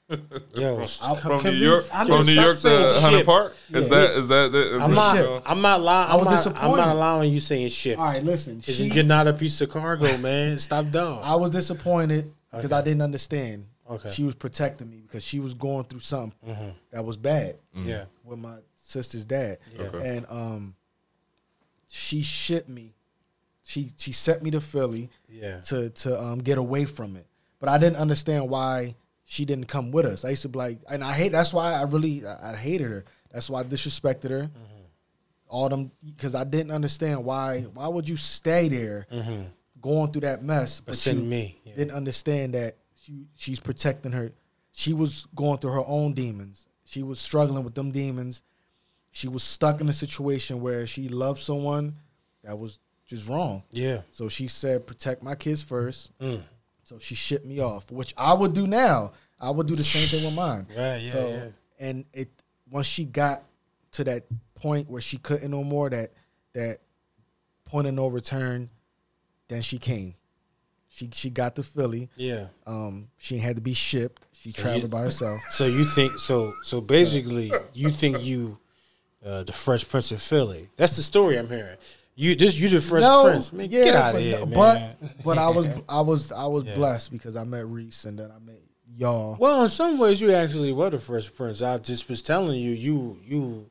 Yo. 0.54 0.86
I'll- 1.02 1.16
From 1.16 1.42
New 1.44 1.50
York, 1.52 1.84
I'm 1.92 2.06
from 2.06 2.26
New 2.26 2.32
York 2.32 2.56
to 2.56 2.60
saying 2.60 3.02
Hunter. 3.02 3.24
Park. 3.24 3.56
Is 3.70 3.88
Yeah. 3.88 3.94
that 3.96 4.10
is 4.16 4.28
that? 4.28 4.54
Is 4.54 4.80
I'm 4.80 4.90
that- 4.90 4.96
not. 4.96 5.16
ship. 5.16 5.42
I'm 5.46 5.60
not 5.62 5.80
lying. 5.82 6.10
I 6.10 6.12
I'm 6.14 6.24
was 6.24 6.46
not, 6.46 6.62
I'm 6.62 6.76
not 6.76 6.88
allowing 6.94 7.32
you 7.32 7.40
saying 7.40 7.68
shit. 7.68 7.98
all 7.98 8.04
right. 8.06 8.22
Listen, 8.22 8.58
Because 8.58 8.76
she, 8.76 8.84
you're 8.88 9.02
not 9.04 9.26
a 9.26 9.32
piece 9.32 9.60
of 9.62 9.70
cargo, 9.70 10.16
man. 10.18 10.58
Stop 10.58 10.90
dog. 10.90 11.22
I 11.24 11.34
was 11.36 11.50
disappointed 11.50 12.32
because 12.50 12.66
Okay. 12.66 12.74
I 12.74 12.82
didn't 12.82 13.02
understand. 13.02 13.66
Okay. 13.88 14.10
She 14.12 14.24
was 14.24 14.34
protecting 14.34 14.90
me 14.90 15.02
because 15.06 15.22
she 15.24 15.40
was 15.40 15.54
going 15.54 15.84
through 15.84 16.00
something 16.00 16.74
that 16.90 17.04
was 17.04 17.16
bad 17.16 17.56
Yeah. 17.74 18.04
with 18.24 18.38
my 18.38 18.56
sister's 18.76 19.24
dad. 19.24 19.58
Yeah. 19.74 19.82
Okay. 19.86 20.16
And 20.16 20.26
um 20.30 20.74
she 21.88 22.22
shipped 22.22 22.68
me 22.68 22.94
she 23.62 23.90
she 23.96 24.12
sent 24.12 24.42
me 24.42 24.50
to 24.50 24.60
Philly 24.60 25.08
Yeah. 25.30 25.60
to 25.62 25.88
to 25.90 26.20
um, 26.22 26.38
get 26.40 26.58
away 26.58 26.84
from 26.84 27.16
it. 27.16 27.26
But 27.60 27.68
I 27.70 27.78
didn't 27.78 27.96
understand 27.96 28.50
why 28.50 28.96
she 29.24 29.44
didn't 29.44 29.66
come 29.66 29.90
with 29.90 30.06
us. 30.06 30.24
I 30.24 30.30
used 30.30 30.42
to 30.42 30.48
be 30.48 30.58
like, 30.58 30.78
and 30.88 31.02
I 31.02 31.12
hate. 31.12 31.32
That's 31.32 31.52
why 31.52 31.72
I 31.72 31.82
really 31.82 32.26
I, 32.26 32.52
I 32.52 32.56
hated 32.56 32.90
her. 32.90 33.04
That's 33.32 33.50
why 33.50 33.60
I 33.60 33.64
disrespected 33.64 34.30
her. 34.30 34.42
Mm-hmm. 34.42 34.80
All 35.48 35.68
them 35.68 35.90
because 36.04 36.34
I 36.34 36.44
didn't 36.44 36.72
understand 36.72 37.24
why. 37.24 37.62
Why 37.74 37.88
would 37.88 38.08
you 38.08 38.16
stay 38.16 38.68
there, 38.68 39.06
going 39.80 40.10
through 40.10 40.22
that 40.22 40.42
mess? 40.42 40.80
But, 40.80 40.96
send 40.96 41.20
you 41.20 41.24
me, 41.24 41.60
yeah. 41.64 41.76
didn't 41.76 41.96
understand 41.96 42.54
that 42.54 42.76
she, 43.00 43.26
she's 43.34 43.60
protecting 43.60 44.12
her. 44.12 44.32
She 44.72 44.92
was 44.92 45.26
going 45.34 45.58
through 45.58 45.72
her 45.72 45.86
own 45.86 46.14
demons. 46.14 46.66
She 46.84 47.02
was 47.02 47.20
struggling 47.20 47.64
with 47.64 47.74
them 47.74 47.92
demons. 47.92 48.42
She 49.12 49.28
was 49.28 49.44
stuck 49.44 49.80
in 49.80 49.88
a 49.88 49.92
situation 49.92 50.60
where 50.60 50.86
she 50.86 51.08
loved 51.08 51.40
someone 51.40 51.94
that 52.42 52.58
was 52.58 52.80
just 53.06 53.28
wrong. 53.28 53.62
Yeah. 53.70 54.00
So 54.10 54.28
she 54.28 54.48
said, 54.48 54.86
"Protect 54.86 55.22
my 55.22 55.34
kids 55.34 55.62
first. 55.62 56.10
Mm. 56.18 56.42
So 56.84 56.98
she 56.98 57.14
shipped 57.14 57.46
me 57.46 57.60
off, 57.60 57.90
which 57.90 58.14
I 58.16 58.34
would 58.34 58.52
do 58.52 58.66
now. 58.66 59.12
I 59.40 59.50
would 59.50 59.66
do 59.66 59.74
the 59.74 59.82
same 59.84 60.06
thing 60.06 60.24
with 60.24 60.36
mine. 60.36 60.66
Right, 60.76 60.98
yeah, 60.98 61.12
So 61.12 61.28
yeah. 61.28 61.86
and 61.86 62.04
it 62.12 62.28
once 62.70 62.86
she 62.86 63.04
got 63.04 63.42
to 63.92 64.04
that 64.04 64.24
point 64.54 64.88
where 64.90 65.00
she 65.00 65.16
couldn't 65.18 65.50
no 65.50 65.64
more, 65.64 65.88
that 65.90 66.12
that 66.52 66.78
point 67.64 67.86
of 67.86 67.94
no 67.94 68.06
return, 68.08 68.68
then 69.48 69.62
she 69.62 69.78
came. 69.78 70.14
She 70.88 71.08
she 71.12 71.30
got 71.30 71.56
to 71.56 71.62
Philly. 71.62 72.10
Yeah. 72.16 72.46
Um, 72.66 73.08
she 73.16 73.38
had 73.38 73.56
to 73.56 73.62
be 73.62 73.74
shipped. 73.74 74.22
She 74.32 74.50
So 74.52 74.62
traveled 74.62 74.82
you- 74.84 74.88
by 74.88 75.02
herself. 75.02 75.40
So 75.50 75.64
you 75.66 75.84
think 75.84 76.18
so? 76.18 76.52
So 76.62 76.80
basically, 76.82 77.50
you 77.72 77.88
think 77.90 78.22
you, 78.22 78.58
uh, 79.24 79.42
the 79.44 79.52
Fresh 79.52 79.88
Prince 79.88 80.12
of 80.12 80.20
Philly. 80.20 80.68
That's 80.76 80.96
the 80.96 81.02
story 81.02 81.38
I'm 81.38 81.48
hearing. 81.48 81.78
You 82.16 82.36
just 82.36 82.56
you 82.58 82.68
the 82.68 82.80
Fresh 82.80 83.04
Prince. 83.24 83.52
Man, 83.52 83.68
yeah, 83.70 83.82
get 83.84 83.94
out 83.96 84.14
of 84.14 84.20
here, 84.20 84.38
no- 84.40 84.46
man. 84.46 84.96
but 85.00 85.24
but 85.24 85.38
I 85.38 85.48
was 85.48 85.66
I 85.88 86.00
was 86.00 86.32
I 86.32 86.46
was 86.46 86.64
Yeah. 86.64 86.74
blessed 86.76 87.10
because 87.12 87.34
I 87.36 87.44
met 87.44 87.66
Reese 87.66 88.04
and 88.04 88.18
then 88.18 88.30
I 88.30 88.38
met 88.38 88.60
y'all. 88.96 89.36
Well, 89.40 89.64
in 89.64 89.68
some 89.70 89.98
ways, 89.98 90.20
you 90.20 90.32
actually 90.32 90.72
were 90.72 90.90
the 90.90 90.98
Fresh 90.98 91.34
Prince. 91.34 91.60
I 91.62 91.78
just 91.78 92.08
was 92.08 92.22
telling 92.22 92.60
you, 92.60 92.70
you 92.70 93.18
you 93.24 93.70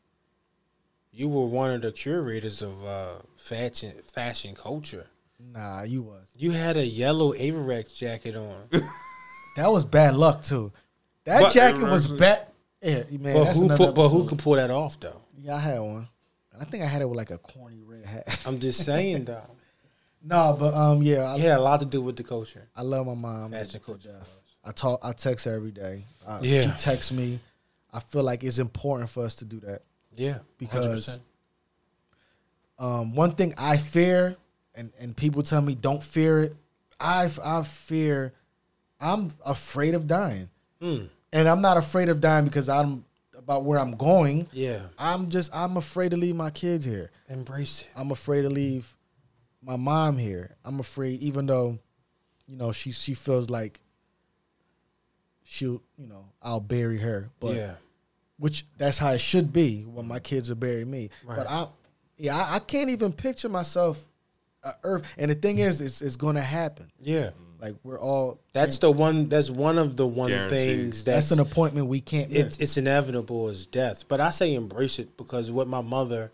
you 1.12 1.30
were 1.30 1.46
one 1.46 1.72
of 1.72 1.82
the 1.84 1.92
curators 1.92 2.62
of 2.62 2.84
uh, 2.86 3.08
fashion 3.38 3.94
fashion 4.04 4.56
culture. 4.56 5.08
Nah, 5.40 5.84
you 5.84 6.02
was. 6.02 6.28
You 6.38 6.52
had 6.52 6.78
a 6.78 6.86
yellow 6.86 7.34
Avirex 7.34 7.96
jacket 7.96 8.36
on. 8.36 8.56
That 9.56 9.72
was 9.72 9.86
bad 9.86 10.16
luck 10.16 10.42
too. 10.42 10.72
That 11.26 11.42
But- 11.44 11.54
jacket 11.54 11.84
was 11.84 12.08
bad. 12.08 12.48
Yeah, 12.82 13.04
man. 13.12 13.36
but 13.36 13.54
who 13.56 13.68
put, 13.70 13.94
but 13.94 14.10
who 14.10 14.26
could 14.28 14.40
pull 14.40 14.54
that 14.54 14.72
off 14.72 15.00
though? 15.00 15.22
Yeah, 15.40 15.56
I 15.58 15.60
had 15.60 15.80
one. 15.80 16.08
And 16.52 16.60
I 16.62 16.66
think 16.66 16.84
I 16.84 16.88
had 16.88 17.04
it 17.04 17.06
with 17.08 17.18
like 17.18 17.30
a 17.30 17.38
corny. 17.38 17.80
I'm 18.46 18.60
just 18.60 18.84
saying 18.86 19.26
though. 19.26 19.42
no, 20.24 20.56
but 20.60 20.74
um, 20.74 21.02
yeah, 21.02 21.32
I, 21.32 21.36
It 21.36 21.42
had 21.42 21.58
a 21.58 21.62
lot 21.62 21.80
to 21.82 21.86
do 21.86 22.02
with 22.02 22.16
the 22.16 22.24
culture. 22.24 22.68
I 22.76 22.82
love 22.82 23.06
my 23.08 23.14
mom. 23.16 23.52
Fashion 23.52 23.82
culture. 23.86 24.16
I 24.64 24.72
talk. 24.72 25.00
I 25.04 25.12
text 25.14 25.46
her 25.46 25.54
every 25.56 25.72
day. 25.72 26.06
I, 26.28 26.40
Yeah. 26.42 26.62
she 26.76 26.84
texts 26.84 27.12
me. 27.12 27.40
I 27.92 28.00
feel 28.00 28.24
like 28.24 28.44
it's 28.44 28.60
important 28.60 29.10
for 29.10 29.24
us 29.26 29.36
to 29.36 29.46
do 29.46 29.60
that. 29.62 29.82
Yeah, 30.16 30.40
Because 30.58 30.86
100%. 30.88 31.20
Um, 32.80 33.14
one 33.16 33.34
thing 33.36 33.54
I 33.58 33.78
fear, 33.78 34.36
and 34.76 34.92
and 35.00 35.16
people 35.16 35.44
tell 35.44 35.62
me 35.62 35.76
don't 35.76 36.04
fear 36.04 36.40
it. 36.40 36.56
I 37.00 37.30
I 37.44 37.64
fear. 37.64 38.34
I'm 39.00 39.32
afraid 39.46 39.94
of 39.94 40.08
dying, 40.08 40.50
Hmm. 40.82 41.04
and 41.32 41.48
I'm 41.48 41.62
not 41.62 41.78
afraid 41.78 42.10
of 42.10 42.20
dying 42.22 42.46
because 42.46 42.70
I'm 42.70 43.06
about 43.44 43.64
where 43.66 43.80
I'm 43.80 43.92
going. 43.98 44.48
yeah, 44.52 44.80
I'm 44.98 45.30
just 45.30 45.54
I'm 45.56 45.78
afraid 45.78 46.12
to 46.12 46.18
leave 46.18 46.36
my 46.36 46.50
kids 46.50 46.86
here. 46.86 47.12
embrace 47.30 47.82
it. 47.82 47.88
I'm 47.96 48.12
afraid 48.12 48.44
to 48.44 48.50
leave 48.50 48.96
my 49.62 49.76
mom 49.76 50.18
here. 50.18 50.56
I'm 50.66 50.80
afraid, 50.80 51.22
even 51.22 51.46
though, 51.46 51.80
you 52.48 52.56
know, 52.58 52.72
she 52.72 52.92
she 52.92 53.14
feels 53.14 53.50
like 53.50 53.80
she'll, 55.44 55.82
you 55.98 56.08
know, 56.08 56.26
I'll 56.42 56.60
bury 56.60 57.00
her. 57.00 57.30
But 57.40 57.56
yeah, 57.56 57.76
which 58.38 58.66
that's 58.78 58.98
how 58.98 59.12
it 59.12 59.22
should 59.22 59.52
be 59.54 59.82
when 59.84 60.08
my 60.08 60.20
kids 60.20 60.50
will 60.50 60.56
bury 60.56 60.86
me. 60.86 61.10
Right. 61.26 61.38
But 61.38 61.50
I, 61.50 61.68
yeah, 62.18 62.36
I, 62.38 62.56
I 62.56 62.60
can't 62.60 62.90
even 62.90 63.12
picture 63.14 63.50
myself, 63.50 64.06
uh, 64.64 64.74
Earth. 64.84 65.04
And 65.18 65.32
the 65.32 65.36
thing 65.36 65.60
is, 65.60 65.82
it's 65.82 66.02
it's 66.02 66.16
going 66.16 66.36
to 66.36 66.42
happen. 66.42 66.92
yeah. 67.02 67.32
Like 67.64 67.76
we're 67.84 67.98
all. 68.00 68.42
That's 68.52 68.78
the 68.80 68.92
one. 68.92 69.30
That's 69.30 69.50
one 69.50 69.78
of 69.78 69.96
the 69.96 70.06
one 70.06 70.30
Guaranteed. 70.32 70.60
things 70.60 71.04
that's, 71.06 71.30
that's, 71.30 71.40
an 71.40 71.46
appointment 71.46 71.88
we 71.88 72.02
can't 72.02 72.30
miss. 72.30 72.38
it's 72.46 72.58
it's 72.58 72.78
inevitable 72.78 73.48
is 73.48 73.66
death. 73.66 74.06
But 74.10 74.20
I 74.20 74.32
say 74.32 74.54
embrace 74.54 75.00
it 75.00 75.16
because 75.16 75.50
what 75.50 75.68
my 75.70 75.82
mother. 75.82 76.32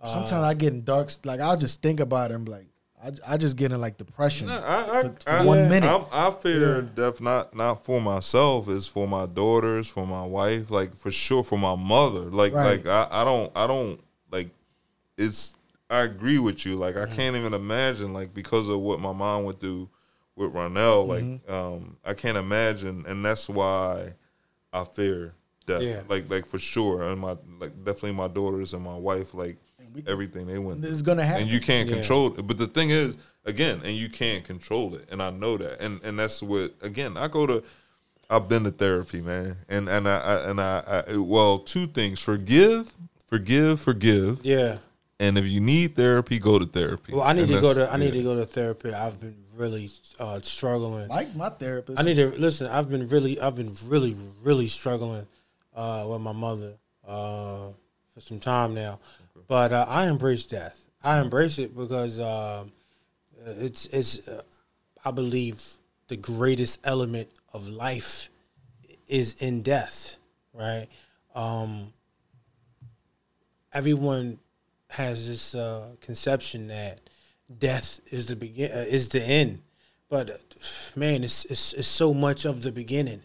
Uh, 0.00 0.08
Sometimes 0.08 0.32
I 0.42 0.54
get 0.54 0.72
in 0.72 0.82
dark. 0.82 1.10
Like 1.24 1.40
I'll 1.40 1.58
just 1.58 1.82
think 1.82 2.00
about 2.00 2.30
it 2.30 2.34
and 2.36 2.46
be 2.46 2.52
like, 2.52 2.66
I, 3.04 3.34
I 3.34 3.36
just 3.36 3.56
get 3.56 3.72
in 3.72 3.78
like 3.78 3.98
depression. 3.98 4.46
No, 4.46 4.54
I, 4.58 5.00
I, 5.00 5.02
For- 5.02 5.16
for 5.20 5.30
I, 5.30 5.44
one 5.44 5.68
minute. 5.68 5.86
I, 5.86 6.28
I 6.28 6.30
fear 6.30 6.80
death 6.80 7.20
not 7.20 7.54
not 7.54 7.84
for 7.84 8.00
myself, 8.00 8.66
is 8.68 8.88
for 8.88 9.06
my 9.06 9.26
daughters, 9.26 9.86
for 9.86 10.06
my 10.06 10.24
wife, 10.24 10.70
like 10.70 10.96
for 10.96 11.10
sure 11.10 11.44
for 11.44 11.58
my 11.58 11.74
mother. 11.74 12.20
Like 12.20 12.54
Right. 12.54 12.82
like 12.82 12.88
I, 12.88 13.06
I 13.10 13.24
don't 13.26 13.52
I 13.54 13.66
don't 13.66 14.00
like 14.30 14.48
it's 15.18 15.58
I 15.90 16.00
agree 16.04 16.38
with 16.38 16.64
you. 16.64 16.76
Like 16.76 16.96
I 16.96 17.00
Mm-hmm. 17.00 17.16
can't 17.16 17.36
even 17.36 17.52
imagine 17.52 18.14
like 18.14 18.32
because 18.32 18.70
of 18.70 18.80
what 18.80 18.98
my 19.00 19.12
mom 19.12 19.44
went 19.44 19.60
through 19.60 19.90
with 20.40 20.54
Ronell, 20.54 21.06
like 21.06 21.22
Mm-hmm. 21.22 21.52
um 21.54 21.96
I 22.04 22.14
can't 22.14 22.36
imagine 22.38 23.04
and 23.06 23.24
that's 23.24 23.48
why 23.48 24.14
I 24.72 24.84
fear 24.84 25.34
death. 25.66 25.82
Yeah. 25.82 26.00
Like 26.08 26.30
like 26.30 26.46
for 26.46 26.58
sure. 26.58 27.02
And 27.04 27.20
my 27.20 27.36
like 27.60 27.72
definitely 27.84 28.12
my 28.12 28.28
daughters 28.28 28.74
and 28.74 28.82
my 28.82 28.96
wife, 28.96 29.34
like 29.34 29.56
we- 29.94 30.04
everything 30.06 30.46
they 30.46 30.58
went 30.58 30.80
This 30.82 30.92
is 30.92 31.02
gonna 31.02 31.24
happen. 31.24 31.42
and 31.42 31.50
you 31.50 31.60
can't 31.60 31.88
Yeah. 31.88 31.96
control 31.96 32.34
it. 32.38 32.46
But 32.46 32.58
the 32.58 32.66
thing 32.66 32.90
is, 32.90 33.18
again, 33.44 33.80
and 33.84 33.94
you 33.94 34.08
can't 34.08 34.44
control 34.44 34.94
it, 34.94 35.06
and 35.10 35.22
I 35.22 35.30
know 35.30 35.56
that, 35.58 35.80
and 35.80 36.02
and 36.04 36.18
that's 36.18 36.42
what 36.42 36.72
again. 36.82 37.16
I 37.16 37.26
go 37.28 37.46
to, 37.46 37.62
I've 38.30 38.48
been 38.48 38.64
to 38.64 38.70
therapy, 38.70 39.20
man, 39.20 39.56
and 39.68 39.88
and 39.88 40.08
I, 40.08 40.18
I 40.18 40.50
and 40.50 40.60
I, 40.60 41.04
I 41.08 41.16
well, 41.16 41.58
two 41.58 41.86
things: 41.88 42.20
forgive, 42.20 42.92
forgive, 43.26 43.80
forgive, 43.80 44.44
yeah. 44.44 44.78
and 45.18 45.36
if 45.36 45.46
you 45.48 45.60
need 45.60 45.96
therapy, 45.96 46.38
go 46.38 46.58
to 46.60 46.66
therapy. 46.66 47.12
Well, 47.12 47.22
I 47.22 47.32
need 47.32 47.42
And 47.50 47.54
to 47.54 47.60
go 47.60 47.74
to 47.74 47.92
I 47.92 47.96
need 47.96 48.14
yeah. 48.14 48.20
to 48.20 48.22
go 48.22 48.34
to 48.36 48.44
therapy. 48.46 48.92
I've 48.94 49.18
been 49.18 49.34
really 49.60 49.90
uh, 50.18 50.40
struggling. 50.40 51.08
like 51.08 51.34
my 51.36 51.50
therapist. 51.50 52.00
I 52.00 52.02
need 52.02 52.16
to 52.16 52.28
listen. 52.30 52.66
I've 52.66 52.88
been 52.88 53.06
really, 53.06 53.40
I've 53.40 53.54
been 53.54 53.74
really, 53.86 54.16
really 54.42 54.66
struggling 54.66 55.26
uh, 55.76 56.06
with 56.08 56.22
my 56.22 56.32
mother 56.32 56.72
uh, 57.06 57.68
for 58.14 58.20
some 58.20 58.40
time 58.40 58.74
now. 58.74 58.98
But 59.46 59.72
uh, 59.72 59.86
I 59.88 60.08
embrace 60.08 60.46
death. 60.46 60.86
I 61.02 61.18
embrace 61.20 61.58
it 61.58 61.76
because 61.76 62.18
um 62.18 62.72
it's 63.46 63.86
it's. 63.86 64.26
Uh, 64.26 64.42
I 65.04 65.10
believe 65.12 65.62
the 66.08 66.16
greatest 66.16 66.80
element 66.84 67.28
of 67.52 67.68
life 67.68 68.28
is 69.08 69.34
in 69.40 69.62
death. 69.62 70.16
Right. 70.52 70.88
Um, 71.34 71.92
everyone 73.72 74.38
has 74.90 75.28
this 75.28 75.54
uh, 75.54 75.94
conception 76.00 76.68
that 76.68 77.00
death 77.58 78.00
is 78.10 78.26
the 78.26 78.36
begin 78.36 78.70
uh, 78.72 78.84
is 78.88 79.08
the 79.08 79.22
end, 79.22 79.62
but 80.08 80.30
uh, 80.30 80.34
man, 80.96 81.24
it's, 81.24 81.44
it's 81.46 81.72
it's 81.72 81.88
so 81.88 82.14
much 82.14 82.44
of 82.44 82.62
the 82.62 82.72
beginning, 82.72 83.22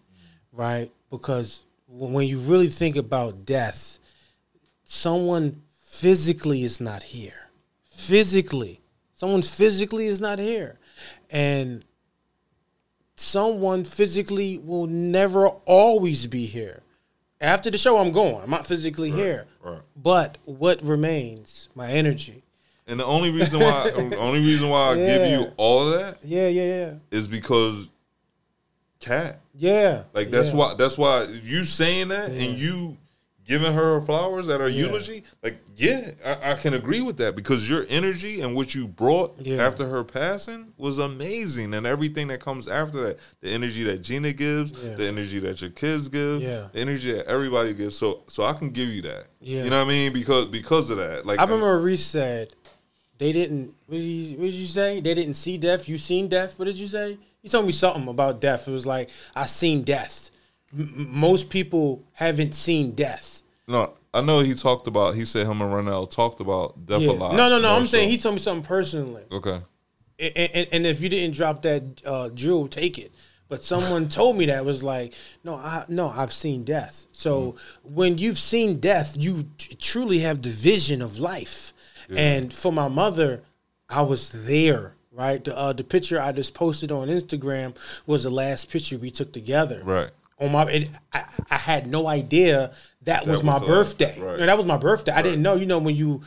right? 0.51 0.91
Because 1.09 1.63
when 1.87 2.27
you 2.27 2.39
really 2.39 2.69
think 2.69 2.95
about 2.95 3.45
death, 3.45 3.99
someone 4.83 5.61
physically 5.81 6.63
is 6.63 6.81
not 6.81 7.03
here. 7.03 7.49
Physically, 7.85 8.81
someone 9.13 9.41
physically 9.41 10.07
is 10.07 10.19
not 10.19 10.39
here, 10.39 10.79
and 11.29 11.85
someone 13.15 13.83
physically 13.83 14.57
will 14.57 14.87
never 14.87 15.47
always 15.65 16.27
be 16.27 16.45
here. 16.45 16.81
After 17.41 17.69
the 17.69 17.77
show, 17.77 17.97
I'm 17.97 18.11
going. 18.11 18.41
I'm 18.41 18.49
not 18.49 18.65
physically 18.65 19.11
here. 19.11 19.45
right. 19.61 19.81
But 19.95 20.37
what 20.45 20.81
remains? 20.81 21.69
My 21.75 21.89
energy. 21.89 22.44
And 22.87 22.99
the 22.99 23.05
only 23.05 23.31
reason 23.31 23.59
why, 23.59 23.89
the 23.95 24.17
only 24.17 24.39
reason 24.41 24.69
why 24.69 24.91
I 24.91 24.95
give 24.95 25.31
you 25.31 25.51
all 25.57 25.91
of 25.91 25.99
that 25.99 26.17
Yeah, 26.23 26.47
yeah, 26.47 26.63
yeah. 26.63 26.93
is 27.11 27.27
because 27.27 27.89
cat. 28.99 29.39
Yeah. 29.55 30.03
Like 30.13 30.31
that's 30.31 30.51
yeah. 30.51 30.55
why 30.57 30.73
that's 30.75 30.97
why 30.97 31.25
you 31.43 31.63
saying 31.65 32.09
that 32.09 32.29
and 32.29 32.57
you 32.59 32.97
giving 33.47 33.71
her 33.73 34.01
flowers 34.01 34.49
at 34.49 34.59
her 34.59 34.67
Yeah. 34.67 34.85
eulogy, 34.87 35.23
like 35.43 35.57
yeah, 35.75 36.11
I, 36.25 36.51
I 36.51 36.53
can 36.55 36.73
agree 36.73 37.01
with 37.01 37.17
that 37.17 37.35
because 37.35 37.69
your 37.69 37.85
energy 37.89 38.41
and 38.41 38.55
what 38.55 38.73
you 38.73 38.87
brought 38.87 39.35
Yeah. 39.39 39.57
after 39.57 39.87
her 39.87 40.03
passing 40.03 40.73
was 40.77 40.97
amazing, 40.97 41.73
and 41.75 41.85
everything 41.85 42.27
that 42.29 42.39
comes 42.39 42.67
after 42.67 43.01
that, 43.05 43.19
the 43.41 43.49
energy 43.49 43.83
that 43.83 44.01
Gina 44.01 44.31
gives, 44.33 44.71
Yeah. 44.71 44.95
the 44.95 45.05
energy 45.07 45.37
that 45.39 45.61
your 45.61 45.69
kids 45.71 46.07
give, 46.07 46.41
Yeah. 46.41 46.67
the 46.73 46.79
energy 46.79 47.11
that 47.13 47.27
everybody 47.27 47.73
gives. 47.73 47.95
So 47.97 48.23
so 48.27 48.43
I 48.45 48.53
can 48.53 48.69
give 48.71 48.89
you 48.89 49.01
that. 49.03 49.27
Yeah. 49.41 49.63
you 49.63 49.69
know 49.69 49.77
what 49.79 49.85
I 49.85 49.89
mean 49.89 50.13
because 50.13 50.45
because 50.45 50.89
of 50.91 50.97
that. 50.97 51.25
Like 51.25 51.39
I 51.39 51.43
remember 51.43 51.77
Reese 51.79 52.05
said 52.05 52.53
they 53.17 53.31
didn't. 53.31 53.73
What 53.87 53.97
did, 53.97 54.03
you, 54.03 54.37
what 54.37 54.45
did 54.45 54.53
you 54.53 54.65
say? 54.65 54.99
They 55.01 55.13
didn't 55.13 55.35
see 55.35 55.57
death. 55.57 55.87
You 55.89 55.97
seen 55.97 56.27
death? 56.27 56.57
What 56.59 56.65
did 56.65 56.77
you 56.77 56.87
say? 56.87 57.17
You 57.41 57.49
told 57.49 57.65
me 57.65 57.71
something 57.71 58.07
about 58.07 58.41
death. 58.41 58.67
It 58.67 58.71
was 58.71 58.85
like 58.85 59.09
I 59.35 59.45
seen 59.45 59.83
death. 59.83 60.31
M- 60.77 61.07
most 61.11 61.49
people 61.49 62.03
haven't 62.13 62.55
seen 62.55 62.91
death. 62.91 63.41
no. 63.67 63.93
I 64.13 64.21
know 64.21 64.39
he 64.39 64.53
talked 64.53 64.87
about. 64.87 65.13
He 65.15 65.25
said 65.25 65.45
him 65.45 65.61
and 65.61 65.69
Ronell 65.73 66.09
talked 66.09 66.39
about 66.39 66.85
death 66.85 67.01
Yeah. 67.01 67.11
a 67.11 67.11
lot. 67.11 67.35
No, 67.35 67.49
no, 67.49 67.59
no. 67.59 67.75
I'm 67.75 67.85
saying 67.85 68.07
he 68.07 68.17
told 68.17 68.35
me 68.35 68.39
something 68.39 68.65
personally. 68.65 69.23
okay. 69.29 69.59
and, 70.17 70.37
and, 70.37 70.67
and 70.71 70.85
if 70.87 71.01
you 71.01 71.09
didn't 71.09 71.35
drop 71.35 71.61
that 71.63 71.83
uh, 72.05 72.29
jewel, 72.29 72.69
take 72.69 72.97
it. 72.97 73.13
But 73.49 73.61
someone 73.65 74.07
told 74.07 74.37
me 74.37 74.45
that 74.45 74.63
was 74.63 74.83
like, 74.85 75.13
no, 75.43 75.55
I 75.55 75.83
no, 75.89 76.07
I've 76.15 76.31
seen 76.31 76.63
death. 76.63 77.07
So 77.11 77.57
when 77.83 78.17
you've 78.17 78.39
seen 78.39 78.79
death, 78.79 79.17
you 79.19 79.49
t- 79.57 79.75
truly 79.75 80.19
have 80.19 80.41
the 80.41 80.49
vision 80.49 81.01
of 81.01 81.19
life. 81.19 81.73
And 82.15 82.53
for 82.53 82.71
my 82.71 82.87
mother, 82.87 83.41
I 83.89 84.01
was 84.01 84.29
there. 84.45 84.93
Right, 85.11 85.41
the 85.41 85.57
uh, 85.57 85.71
the 85.71 85.85
picture 85.85 86.19
I 86.21 86.33
just 86.33 86.53
posted 86.53 86.91
on 86.91 87.07
Instagram 87.07 87.73
was 88.05 88.23
the 88.25 88.29
last 88.29 88.69
picture 88.69 88.97
we 88.97 89.09
took 89.11 89.31
together. 89.31 89.81
Right. 89.81 90.11
On 90.41 90.51
my, 90.51 90.63
it, 90.69 90.89
I, 91.13 91.23
I 91.49 91.55
had 91.57 91.87
no 91.87 92.07
idea 92.07 92.73
that, 93.03 93.21
was 93.25 93.37
was 93.37 93.43
my 93.43 93.59
the- 93.59 93.65
birthday. 93.65 94.19
right. 94.19 94.39
No, 94.39 94.45
that 94.45 94.57
was 94.57 94.65
my 94.65 94.75
birthday. 94.77 95.13
I 95.13 95.21
didn't 95.21 95.41
know. 95.41 95.55
You 95.55 95.67
know 95.67 95.79
when 95.79 95.95
you, 95.95 96.21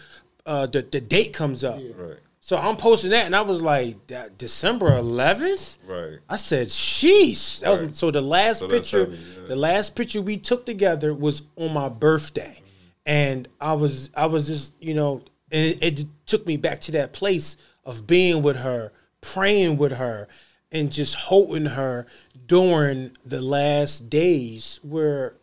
uh, 0.46 0.64
the 0.64 0.80
the 0.80 1.02
date 1.02 1.34
comes 1.34 1.62
up. 1.64 1.78
Right. 1.98 2.16
So 2.40 2.56
I'm 2.56 2.78
posting 2.78 3.10
that, 3.10 3.26
and 3.26 3.36
I 3.36 3.42
was 3.42 3.60
like, 3.62 4.06
"That- 4.06 4.38
December 4.38 4.88
11th. 4.92 5.76
Right. 5.86 6.20
I 6.26 6.36
said, 6.36 6.68
"Sheesh." 6.68 7.60
That 7.60 7.68
Right. 7.78 7.88
was 7.88 7.98
so. 7.98 8.10
The 8.10 8.22
last 8.22 8.60
So 8.60 8.68
picture, 8.68 9.00
heavy, 9.04 9.16
yeah. 9.42 9.48
the 9.48 9.56
last 9.56 9.96
picture 9.96 10.22
we 10.22 10.38
took 10.38 10.64
together 10.64 11.12
was 11.12 11.42
on 11.56 11.74
my 11.74 11.90
birthday, 11.90 12.62
and 13.04 13.46
I 13.60 13.74
was, 13.74 14.08
I 14.16 14.24
was 14.24 14.46
just, 14.46 14.72
you 14.80 14.94
know, 14.94 15.20
and 15.50 15.76
it, 15.82 16.00
it 16.00 16.06
took 16.26 16.46
me 16.46 16.56
back 16.56 16.80
to 16.82 16.92
that 16.92 17.12
place 17.12 17.56
of 17.84 18.06
being 18.06 18.42
with 18.42 18.56
her, 18.56 18.92
praying 19.20 19.78
with 19.78 19.92
her, 19.92 20.28
and 20.70 20.92
just 20.92 21.14
holding 21.14 21.66
her 21.66 22.06
during 22.46 23.12
the 23.24 23.40
last 23.40 24.10
days 24.10 24.80
where, 24.82 25.34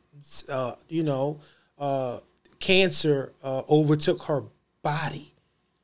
uh, 0.49 0.75
you 0.87 1.03
know, 1.03 1.39
uh, 1.79 2.19
cancer 2.59 3.33
uh, 3.43 3.63
overtook 3.69 4.23
her 4.23 4.43
body 4.81 5.35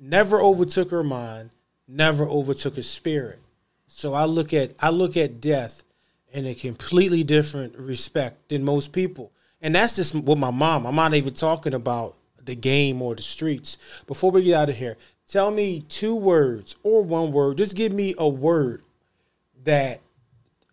never 0.01 0.41
overtook 0.41 0.91
her 0.91 1.03
mind, 1.03 1.51
never 1.87 2.27
overtook 2.27 2.75
her 2.75 2.83
spirit. 2.83 3.39
So 3.87 4.13
I 4.13 4.25
look 4.25 4.53
at 4.53 4.73
I 4.79 4.89
look 4.89 5.15
at 5.15 5.39
death 5.39 5.83
in 6.33 6.45
a 6.45 6.55
completely 6.55 7.23
different 7.23 7.77
respect 7.77 8.49
than 8.49 8.63
most 8.63 8.91
people. 8.91 9.31
And 9.61 9.75
that's 9.75 9.97
just 9.97 10.15
with 10.15 10.37
my 10.39 10.49
mom. 10.49 10.87
I'm 10.87 10.95
not 10.95 11.13
even 11.13 11.33
talking 11.33 11.73
about 11.73 12.17
the 12.45 12.55
game 12.55 13.01
or 13.01 13.15
the 13.15 13.21
streets. 13.21 13.77
Before 14.07 14.31
we 14.31 14.43
get 14.43 14.55
out 14.55 14.69
of 14.69 14.77
here, 14.77 14.97
tell 15.27 15.51
me 15.51 15.81
two 15.81 16.15
words 16.15 16.75
or 16.83 17.03
one 17.03 17.31
word. 17.31 17.57
Just 17.57 17.75
give 17.75 17.91
me 17.91 18.13
a 18.17 18.27
word 18.27 18.83
that 19.63 20.01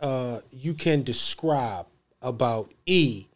uh, 0.01 0.41
you 0.53 0.75
can 0.75 1.03
describe 1.03 1.87
about 2.23 2.73
E, 2.87 3.27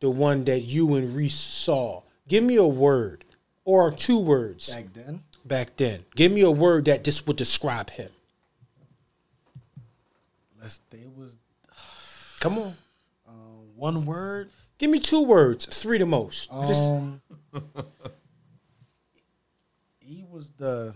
the 0.00 0.10
one 0.10 0.44
that 0.44 0.60
you 0.60 0.94
and 0.94 1.14
Reese 1.14 1.34
saw. 1.34 2.02
Give 2.28 2.42
me 2.42 2.56
a 2.56 2.66
word 2.66 3.24
or 3.64 3.90
two 3.90 4.18
words 4.18 4.72
Back 4.74 4.92
then, 4.92 5.22
back 5.44 5.76
then. 5.76 6.04
Give 6.14 6.32
me 6.32 6.42
a 6.42 6.50
word 6.50 6.86
that 6.86 7.04
just 7.04 7.26
would 7.26 7.36
describe 7.36 7.90
him. 7.90 8.10
let's. 10.60 10.80
They 10.90 11.06
was 11.16 11.36
Come 12.40 12.58
on. 12.58 12.76
one 13.76 14.06
word. 14.06 14.50
Give 14.78 14.90
me 14.90 14.98
two 14.98 15.22
words, 15.22 15.66
three 15.66 15.98
the 15.98 16.06
most. 16.06 16.50
Just 16.66 16.90
Um, 16.90 17.20
he 19.98 20.24
was 20.28 20.50
the. 20.52 20.94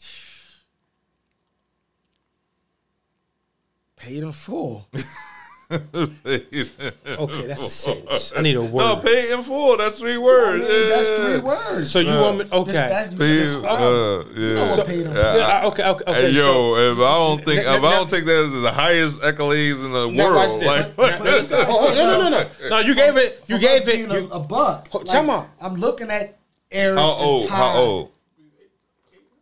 Paid 3.96 4.22
in 4.22 4.32
full. 4.32 4.88
okay, 5.70 7.46
that's 7.46 7.62
a 7.66 7.70
sentence. 7.70 8.32
I 8.34 8.40
need 8.40 8.56
a 8.56 8.62
word. 8.62 8.80
No, 8.82 8.96
pay 8.96 9.32
in 9.32 9.42
full. 9.42 9.76
That's 9.76 9.98
three 9.98 10.16
words. 10.16 10.64
I 10.64 10.68
mean, 10.68 10.88
that's 10.88 11.08
three 11.10 11.40
words. 11.40 11.90
so 11.90 11.98
you 11.98 12.08
want 12.08 12.38
me? 12.38 12.44
Okay. 12.50 12.72
that 12.72 13.12
you 13.12 13.18
Pay, 13.18 13.38
describe. 13.40 13.78
uh, 13.78 14.24
yeah. 14.34 14.66
So- 14.72 14.84
paid. 14.84 15.06
Yeah, 15.06 15.62
okay, 15.66 15.84
okay, 15.84 16.04
okay. 16.10 16.12
Hey, 16.28 16.32
so- 16.32 16.38
yo, 16.74 16.92
if 16.92 16.98
I 16.98 17.00
don't 17.18 17.44
think 17.44 17.64
Now- 17.66 17.76
if 17.76 17.84
I 17.84 17.90
don't 17.96 18.08
take 18.08 18.24
that 18.24 18.44
as 18.54 18.62
the 18.62 18.70
highest 18.70 19.20
accolades 19.20 19.84
in 19.84 19.92
the 19.92 20.10
now 20.10 20.24
world, 20.24 20.62
this. 20.62 20.66
like 20.66 20.98
Now- 20.98 21.24
now. 21.24 21.64
Oh, 21.68 21.92
no, 21.94 22.06
no, 22.06 22.30
no, 22.30 22.30
no. 22.30 22.68
No, 22.70 22.78
you 22.78 22.94
gave 22.94 23.16
it. 23.18 23.44
You 23.46 23.56
From 23.56 23.60
gave 23.62 23.88
it. 23.88 24.10
a, 24.10 24.20
you- 24.22 24.30
a 24.30 24.40
buck. 24.40 24.88
Ho- 24.88 25.00
come 25.00 25.28
on. 25.28 25.50
I'm 25.60 25.74
looking 25.76 26.10
at 26.10 26.38
Eric. 26.72 26.98
how 26.98 27.12
and 27.16 27.22
old? 27.26 27.48
Ty. 27.48 27.56
How 27.56 27.76
old? 27.78 28.12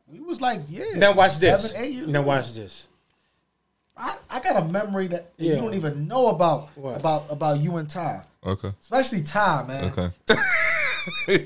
We 0.08 0.20
was 0.20 0.40
like, 0.40 0.62
yeah. 0.68 0.84
now 0.96 1.12
watch 1.12 1.38
this. 1.38 1.70
Seven, 1.70 1.84
eight 1.84 1.92
years 1.94 2.08
Now 2.08 2.18
old. 2.18 2.26
watch 2.26 2.52
this. 2.54 2.88
I, 3.96 4.16
I 4.28 4.40
got 4.40 4.56
a 4.56 4.64
memory 4.66 5.06
that 5.08 5.32
Yeah. 5.38 5.54
you 5.54 5.60
don't 5.60 5.74
even 5.74 6.06
know 6.06 6.26
about 6.28 6.68
What? 6.76 6.96
about 6.96 7.24
about 7.30 7.60
you 7.60 7.76
and 7.76 7.88
Ty, 7.88 8.22
Okay. 8.44 8.70
especially 8.80 9.22
Ty, 9.22 9.64
man. 9.66 9.84
Okay. 9.96 10.08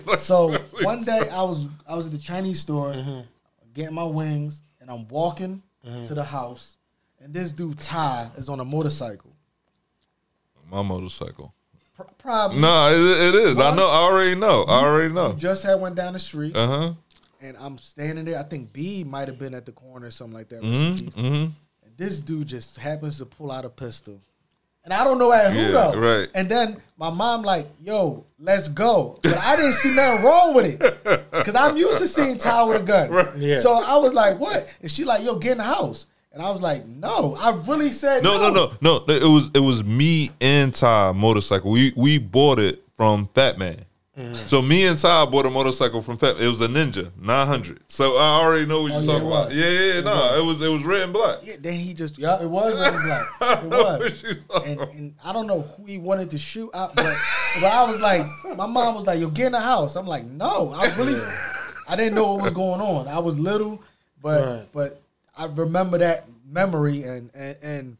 So 0.18 0.56
one 0.82 1.02
day 1.04 1.28
I 1.30 1.42
was 1.42 1.66
I 1.88 1.94
was 1.94 2.06
at 2.06 2.12
the 2.12 2.18
Chinese 2.18 2.60
store 2.60 2.92
Mm-hmm. 2.92 3.20
getting 3.74 3.94
my 3.94 4.04
wings, 4.04 4.62
and 4.80 4.90
I'm 4.90 5.06
walking 5.08 5.62
to 5.84 6.14
the 6.14 6.24
house, 6.24 6.76
and 7.22 7.32
this 7.32 7.52
dude 7.52 7.78
Ty 7.78 8.30
is 8.36 8.48
on 8.48 8.60
a 8.60 8.64
motorcycle. 8.64 9.32
My 10.70 10.82
motorcycle. 10.82 11.52
Pr- 11.96 12.02
probably 12.18 12.60
No, 12.60 12.90
it, 12.90 13.34
it 13.34 13.34
is. 13.34 13.58
I 13.58 13.74
know. 13.74 13.86
I 13.88 14.02
already 14.10 14.38
know. 14.38 14.64
I 14.68 14.84
already 14.86 15.12
know. 15.12 15.32
just 15.34 15.62
had 15.62 15.80
went 15.80 15.94
down 15.96 16.12
the 16.14 16.18
street, 16.18 16.56
Uh 16.56 16.66
huh. 16.66 16.92
and 17.40 17.56
I'm 17.58 17.76
standing 17.78 18.24
there. 18.24 18.38
I 18.38 18.42
think 18.44 18.72
B 18.72 19.04
might 19.04 19.28
have 19.28 19.38
been 19.38 19.54
at 19.54 19.66
the 19.66 19.72
corner 19.72 20.06
or 20.06 20.10
something 20.10 20.34
like 20.34 20.48
that. 20.50 20.62
Mm-hmm. 20.62 21.46
And 22.00 22.08
this 22.08 22.20
dude 22.20 22.48
just 22.48 22.78
happens 22.78 23.18
to 23.18 23.26
pull 23.26 23.52
out 23.52 23.64
a 23.64 23.68
pistol. 23.68 24.20
And 24.84 24.94
I 24.94 25.04
don't 25.04 25.18
know 25.18 25.30
at 25.32 25.52
who 25.52 25.60
Yeah, 25.60 25.70
though. 25.70 25.92
right. 26.20 26.28
And 26.34 26.48
then 26.48 26.80
my 26.96 27.10
mom 27.10 27.42
like, 27.42 27.68
yo, 27.82 28.24
let's 28.38 28.68
go. 28.68 29.18
But 29.22 29.36
I 29.38 29.54
didn't 29.56 29.74
see 29.74 29.94
nothing 29.94 30.24
wrong 30.24 30.54
with 30.54 30.80
it. 30.82 31.24
Cause 31.44 31.54
I'm 31.54 31.76
used 31.76 31.98
to 31.98 32.06
seeing 32.06 32.38
Ty 32.38 32.62
with 32.64 32.80
a 32.80 32.84
gun. 32.84 33.32
Yeah. 33.40 33.60
So 33.60 33.74
I 33.74 33.98
was 33.98 34.14
like, 34.14 34.38
what? 34.38 34.66
And 34.80 34.90
she 34.90 35.04
like, 35.04 35.22
yo, 35.22 35.36
get 35.36 35.52
in 35.52 35.58
the 35.58 35.64
house. 35.64 36.06
And 36.32 36.42
I 36.42 36.50
was 36.50 36.62
like, 36.62 36.86
no. 36.86 37.36
I 37.38 37.50
really 37.68 37.92
said 37.92 38.22
No, 38.22 38.38
no. 38.40 38.50
no, 38.50 38.72
no, 38.80 39.04
no. 39.06 39.14
It 39.14 39.22
was 39.22 39.50
it 39.54 39.60
was 39.60 39.84
me 39.84 40.30
and 40.40 40.72
Ty 40.74 41.12
motorcycle. 41.12 41.70
We 41.72 41.92
we 41.96 42.18
bought 42.18 42.58
it 42.58 42.82
from 42.96 43.28
Fat 43.34 43.58
Man. 43.58 43.84
Mm-hmm. 44.18 44.34
So 44.48 44.60
me 44.60 44.86
and 44.86 44.98
Ty 44.98 45.26
bought 45.26 45.46
a 45.46 45.50
motorcycle 45.50 46.02
from 46.02 46.18
Fat. 46.18 46.40
It 46.40 46.48
was 46.48 46.60
a 46.60 46.66
Ninja 46.66 47.10
900. 47.16 47.80
So 47.86 48.16
I 48.16 48.40
already 48.42 48.66
know 48.66 48.82
what 48.82 48.90
you're 48.92 49.00
Oh, 49.02 49.06
talking 49.06 49.24
it 49.24 49.28
about. 49.28 49.46
was. 49.46 49.56
Yeah, 49.56 49.70
yeah, 49.70 49.94
yeah. 49.94 50.00
No, 50.00 50.42
it 50.42 50.46
was 50.46 50.62
it 50.62 50.68
was 50.68 50.82
red 50.82 51.02
and 51.02 51.12
black. 51.12 51.38
Yeah, 51.44 51.56
then 51.60 51.74
he 51.78 51.94
just 51.94 52.18
yeah, 52.18 52.42
it 52.42 52.48
was 52.50 52.78
red 52.78 52.92
and 52.92 53.02
black. 53.04 53.26
It 53.62 53.68
was. 53.70 54.00
What 54.00 54.22
you 54.22 54.34
talking 54.48 54.70
And, 54.72 54.80
and 54.98 55.14
I 55.24 55.32
don't 55.32 55.46
know 55.46 55.60
who 55.62 55.84
he 55.84 55.98
wanted 55.98 56.30
to 56.32 56.38
shoot 56.38 56.70
out, 56.74 56.96
but, 56.96 57.16
but 57.60 57.64
I 57.72 57.84
was 57.90 58.00
like, 58.00 58.26
my 58.56 58.66
mom 58.66 58.96
was 58.96 59.06
like, 59.06 59.20
"Yo, 59.20 59.28
get 59.28 59.46
in 59.46 59.52
the 59.52 59.60
house." 59.60 59.94
I'm 59.94 60.06
like, 60.06 60.24
"No, 60.26 60.72
I 60.76 60.92
really, 60.96 61.18
I 61.88 61.94
didn't 61.94 62.14
know 62.14 62.34
what 62.34 62.42
was 62.42 62.52
going 62.52 62.80
on. 62.80 63.06
I 63.06 63.20
was 63.20 63.38
little, 63.38 63.80
but 64.20 64.44
Right. 64.44 64.68
but 64.72 65.02
I 65.38 65.46
remember 65.46 65.98
that 65.98 66.26
memory, 66.50 67.04
and 67.04 67.30
and 67.32 67.56
and 67.62 67.96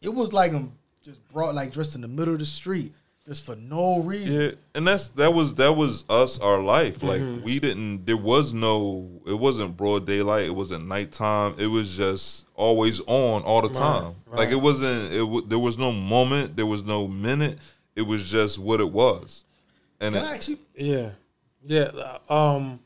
it 0.00 0.08
was 0.14 0.32
like 0.32 0.52
I'm 0.54 0.72
just 1.02 1.22
brought 1.28 1.54
like 1.54 1.70
just 1.70 1.94
in 1.94 2.00
the 2.00 2.08
middle 2.08 2.32
of 2.32 2.40
the 2.40 2.46
street, 2.46 2.94
just 3.26 3.44
for 3.46 3.56
no 3.56 4.00
reason. 4.00 4.40
Yeah, 4.40 4.50
and 4.74 4.86
that's 4.86 5.08
that 5.08 5.32
was 5.32 5.54
that 5.54 5.74
was 5.74 6.04
us 6.10 6.38
our 6.40 6.60
life. 6.60 7.02
Like 7.02 7.20
Mm-hmm. 7.22 7.44
we 7.44 7.58
didn't 7.58 8.04
there 8.06 8.16
was 8.16 8.52
no 8.52 9.08
it 9.26 9.34
wasn't 9.38 9.76
broad 9.76 10.06
daylight, 10.06 10.46
it 10.46 10.54
wasn't 10.54 10.86
nighttime. 10.86 11.54
It 11.58 11.66
was 11.68 11.96
just 11.96 12.46
always 12.54 13.00
on 13.06 13.42
all 13.42 13.62
the 13.62 13.70
time. 13.72 14.14
Like 14.30 14.50
it 14.50 14.60
wasn't 14.60 15.12
it 15.14 15.18
w- 15.18 15.46
there 15.46 15.58
was 15.58 15.78
no 15.78 15.90
moment, 15.92 16.56
there 16.56 16.66
was 16.66 16.84
no 16.84 17.08
minute. 17.08 17.58
It 17.96 18.02
was 18.02 18.28
just 18.30 18.58
what 18.58 18.80
it 18.80 18.90
was. 18.92 19.44
And 20.00 20.14
Can 20.14 20.24
it, 20.24 20.28
I 20.28 20.34
actually 20.34 20.58
Yeah, 20.76 21.10
yeah. 21.64 21.90
uh, 22.28 22.32
Um, 22.56 22.80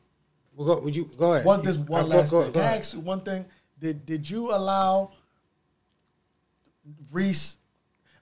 we'll 0.55 0.66
go. 0.66 0.81
Would 0.82 0.94
you 0.94 1.09
go 1.19 1.32
ahead? 1.35 1.47
one 1.47 1.62
this 1.62 1.77
You- 1.78 1.85
one 1.85 2.09
go- 2.09 2.16
last 2.16 2.31
go- 2.31 2.43
thing? 2.43 2.52
go 2.52 2.59
Can 2.60 2.62
I 2.62 2.65
ahead. 2.66 2.81
ask 2.81 2.94
you 2.94 3.01
one 3.01 3.20
thing? 3.23 3.44
Did 3.81 4.05
did 4.06 4.28
you 4.28 4.52
allow 4.52 5.12
Reese, 7.12 7.57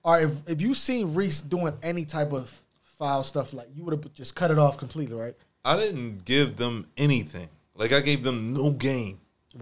or 0.07 0.21
if 0.21 0.49
if 0.49 0.61
you 0.63 0.73
seen 0.73 1.15
Reese 1.15 1.41
doing 1.43 1.75
any 1.83 2.05
type 2.07 2.33
of 2.33 2.51
foul 2.99 3.25
stuff, 3.25 3.53
like 3.53 3.69
you 3.75 3.85
would 3.85 3.93
have 3.93 4.15
just 4.15 4.35
cut 4.35 4.51
it 4.51 4.59
off 4.59 4.79
completely, 4.79 5.17
right? 5.17 5.35
I 5.65 5.77
didn't 5.77 6.25
give 6.25 6.57
them 6.57 6.87
anything. 6.97 7.49
Like 7.75 7.93
I 7.93 8.01
gave 8.01 8.23
them 8.23 8.55
no 8.55 8.71
game. 8.71 9.21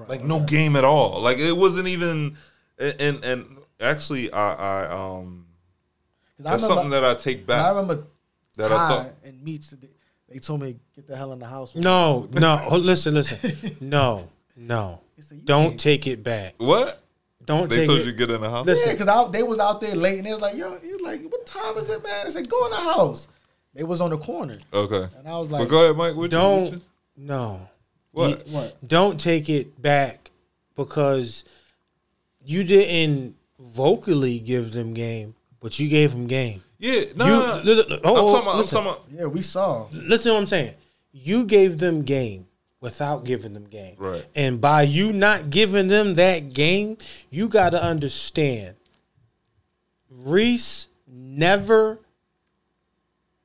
like 0.08 0.22
no 0.22 0.40
game 0.40 0.76
at 0.76 0.84
all. 0.84 1.20
Like 1.20 1.38
it 1.38 1.56
wasn't 1.56 1.88
even 1.88 2.36
and 2.78 3.00
and, 3.00 3.24
and 3.24 3.56
actually 3.80 4.32
I 4.32 4.54
I 4.54 4.86
um 4.92 5.46
'Cause 6.36 6.46
I 6.46 6.50
that's 6.50 6.62
remember- 6.62 6.74
something 6.82 6.90
that 6.90 7.04
I 7.04 7.14
take 7.14 7.46
back. 7.46 7.64
I 7.64 7.68
remember 7.70 8.06
That 8.56 8.70
I 8.70 8.88
thought- 8.88 9.10
and 9.24 9.42
Meech. 9.42 9.70
They, 9.70 9.88
they 10.28 10.38
told 10.40 10.60
me 10.62 10.76
get 10.96 11.06
the 11.06 11.16
hell 11.16 11.32
in 11.32 11.38
the 11.38 11.46
house. 11.46 11.74
No, 11.76 12.28
no. 12.32 12.66
oh, 12.70 12.76
listen, 12.76 13.14
listen. 13.14 13.76
No, 13.80 14.28
no. 14.56 15.00
Don't 15.44 15.68
can't- 15.70 15.80
take 15.80 16.06
it 16.08 16.22
back. 16.24 16.54
What? 16.58 17.00
Don't 17.46 17.68
They 17.68 17.78
take 17.78 17.86
told 17.86 18.00
it. 18.00 18.06
you 18.06 18.12
to 18.12 18.16
get 18.18 18.30
in 18.30 18.40
the 18.40 18.50
house? 18.50 18.64
Listen. 18.66 18.88
Yeah, 18.88 19.04
because 19.04 19.32
they 19.32 19.42
was 19.42 19.58
out 19.58 19.80
there 19.80 19.94
late, 19.94 20.16
and 20.18 20.26
they 20.26 20.30
was 20.32 20.40
like, 20.40 20.56
"Yo," 20.56 20.78
he 20.80 20.92
was 20.92 21.00
like, 21.02 21.22
"What 21.30 21.44
time 21.46 21.76
is 21.76 21.88
it, 21.90 22.02
man?" 22.02 22.26
I 22.26 22.30
said, 22.30 22.48
"Go 22.48 22.64
in 22.66 22.70
the 22.70 22.76
house." 22.76 23.28
They 23.74 23.82
was 23.82 24.00
on 24.00 24.10
the 24.10 24.18
corner, 24.18 24.58
Okay. 24.72 25.06
and 25.18 25.28
I 25.28 25.36
was 25.38 25.48
But 25.50 25.60
like, 25.60 25.68
go 25.68 25.84
ahead, 25.84 25.96
Mike. 25.96 26.14
What 26.14 26.22
you- 26.24 26.28
Don't. 26.28 26.72
you- 26.74 26.80
No. 27.16 27.68
What? 28.12 28.28
You- 28.46 28.52
"What?" 28.54 28.76
don't 28.86 29.18
take 29.20 29.48
it 29.48 29.80
back 29.82 30.30
because 30.76 31.44
you 32.44 32.64
didn't 32.64 33.34
vocally 33.58 34.38
give 34.38 34.72
them 34.72 34.94
game, 34.94 35.34
but 35.60 35.78
you 35.78 35.88
gave 35.88 36.12
them 36.12 36.26
game. 36.26 36.62
Yeah, 36.78 37.04
nah. 37.16 37.26
You, 37.26 37.62
li- 37.64 37.74
li- 37.74 37.84
li- 37.88 38.00
I'm 38.04 38.10
oh, 38.10 38.14
talking 38.14 38.42
about. 38.42 38.56
I'm 38.56 38.64
talking 38.64 38.78
about. 38.90 39.04
Yeah, 39.12 39.24
we 39.26 39.42
saw. 39.42 39.86
listen 39.92 40.30
to 40.30 40.34
what 40.34 40.40
I'm 40.40 40.46
saying. 40.46 40.74
You 41.12 41.44
gave 41.44 41.78
them 41.78 42.02
game 42.02 42.46
without 42.84 43.24
giving 43.24 43.54
them 43.54 43.64
game. 43.64 43.96
Right. 43.96 44.26
And 44.36 44.60
by 44.60 44.82
you 44.82 45.10
not 45.10 45.48
giving 45.48 45.88
them 45.88 46.14
that 46.14 46.52
game, 46.52 46.98
you 47.30 47.48
got 47.48 47.70
to 47.70 47.82
understand 47.82 48.76
Reese 50.10 50.88
never 51.08 51.98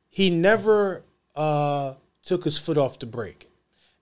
he 0.09 0.29
never 0.29 1.03
uh 1.37 1.93
took 2.21 2.43
his 2.43 2.57
foot 2.57 2.77
off 2.77 2.99
the 2.99 3.05
brake. 3.05 3.49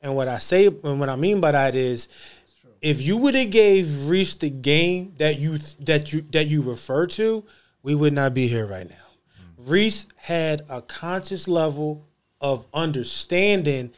And 0.01 0.15
what 0.15 0.27
I 0.27 0.39
say 0.39 0.65
and 0.65 0.99
what 0.99 1.07
I 1.07 1.15
mean 1.15 1.39
by 1.39 1.51
that 1.51 1.76
is 1.76 2.07
if 2.81 2.99
you 2.99 3.15
would 3.18 3.35
have 3.35 3.51
gave 3.51 4.09
Reese 4.09 4.34
the 4.34 4.49
game 4.49 5.14
that 5.19 5.38
you 5.38 5.59
that 5.81 6.11
you 6.11 6.22
that 6.31 6.47
you 6.47 6.64
refer 6.64 7.05
to, 7.05 7.43
we 7.84 7.93
would 7.93 8.14
not 8.14 8.34
be 8.34 8.47
here 8.47 8.65
right 8.65 8.89
now. 8.89 8.95
Reese 9.55 10.07
had 10.15 10.64
a 10.68 10.81
conscious 10.81 11.47
level 11.47 12.07
of 12.41 12.65
understanding 12.73 13.91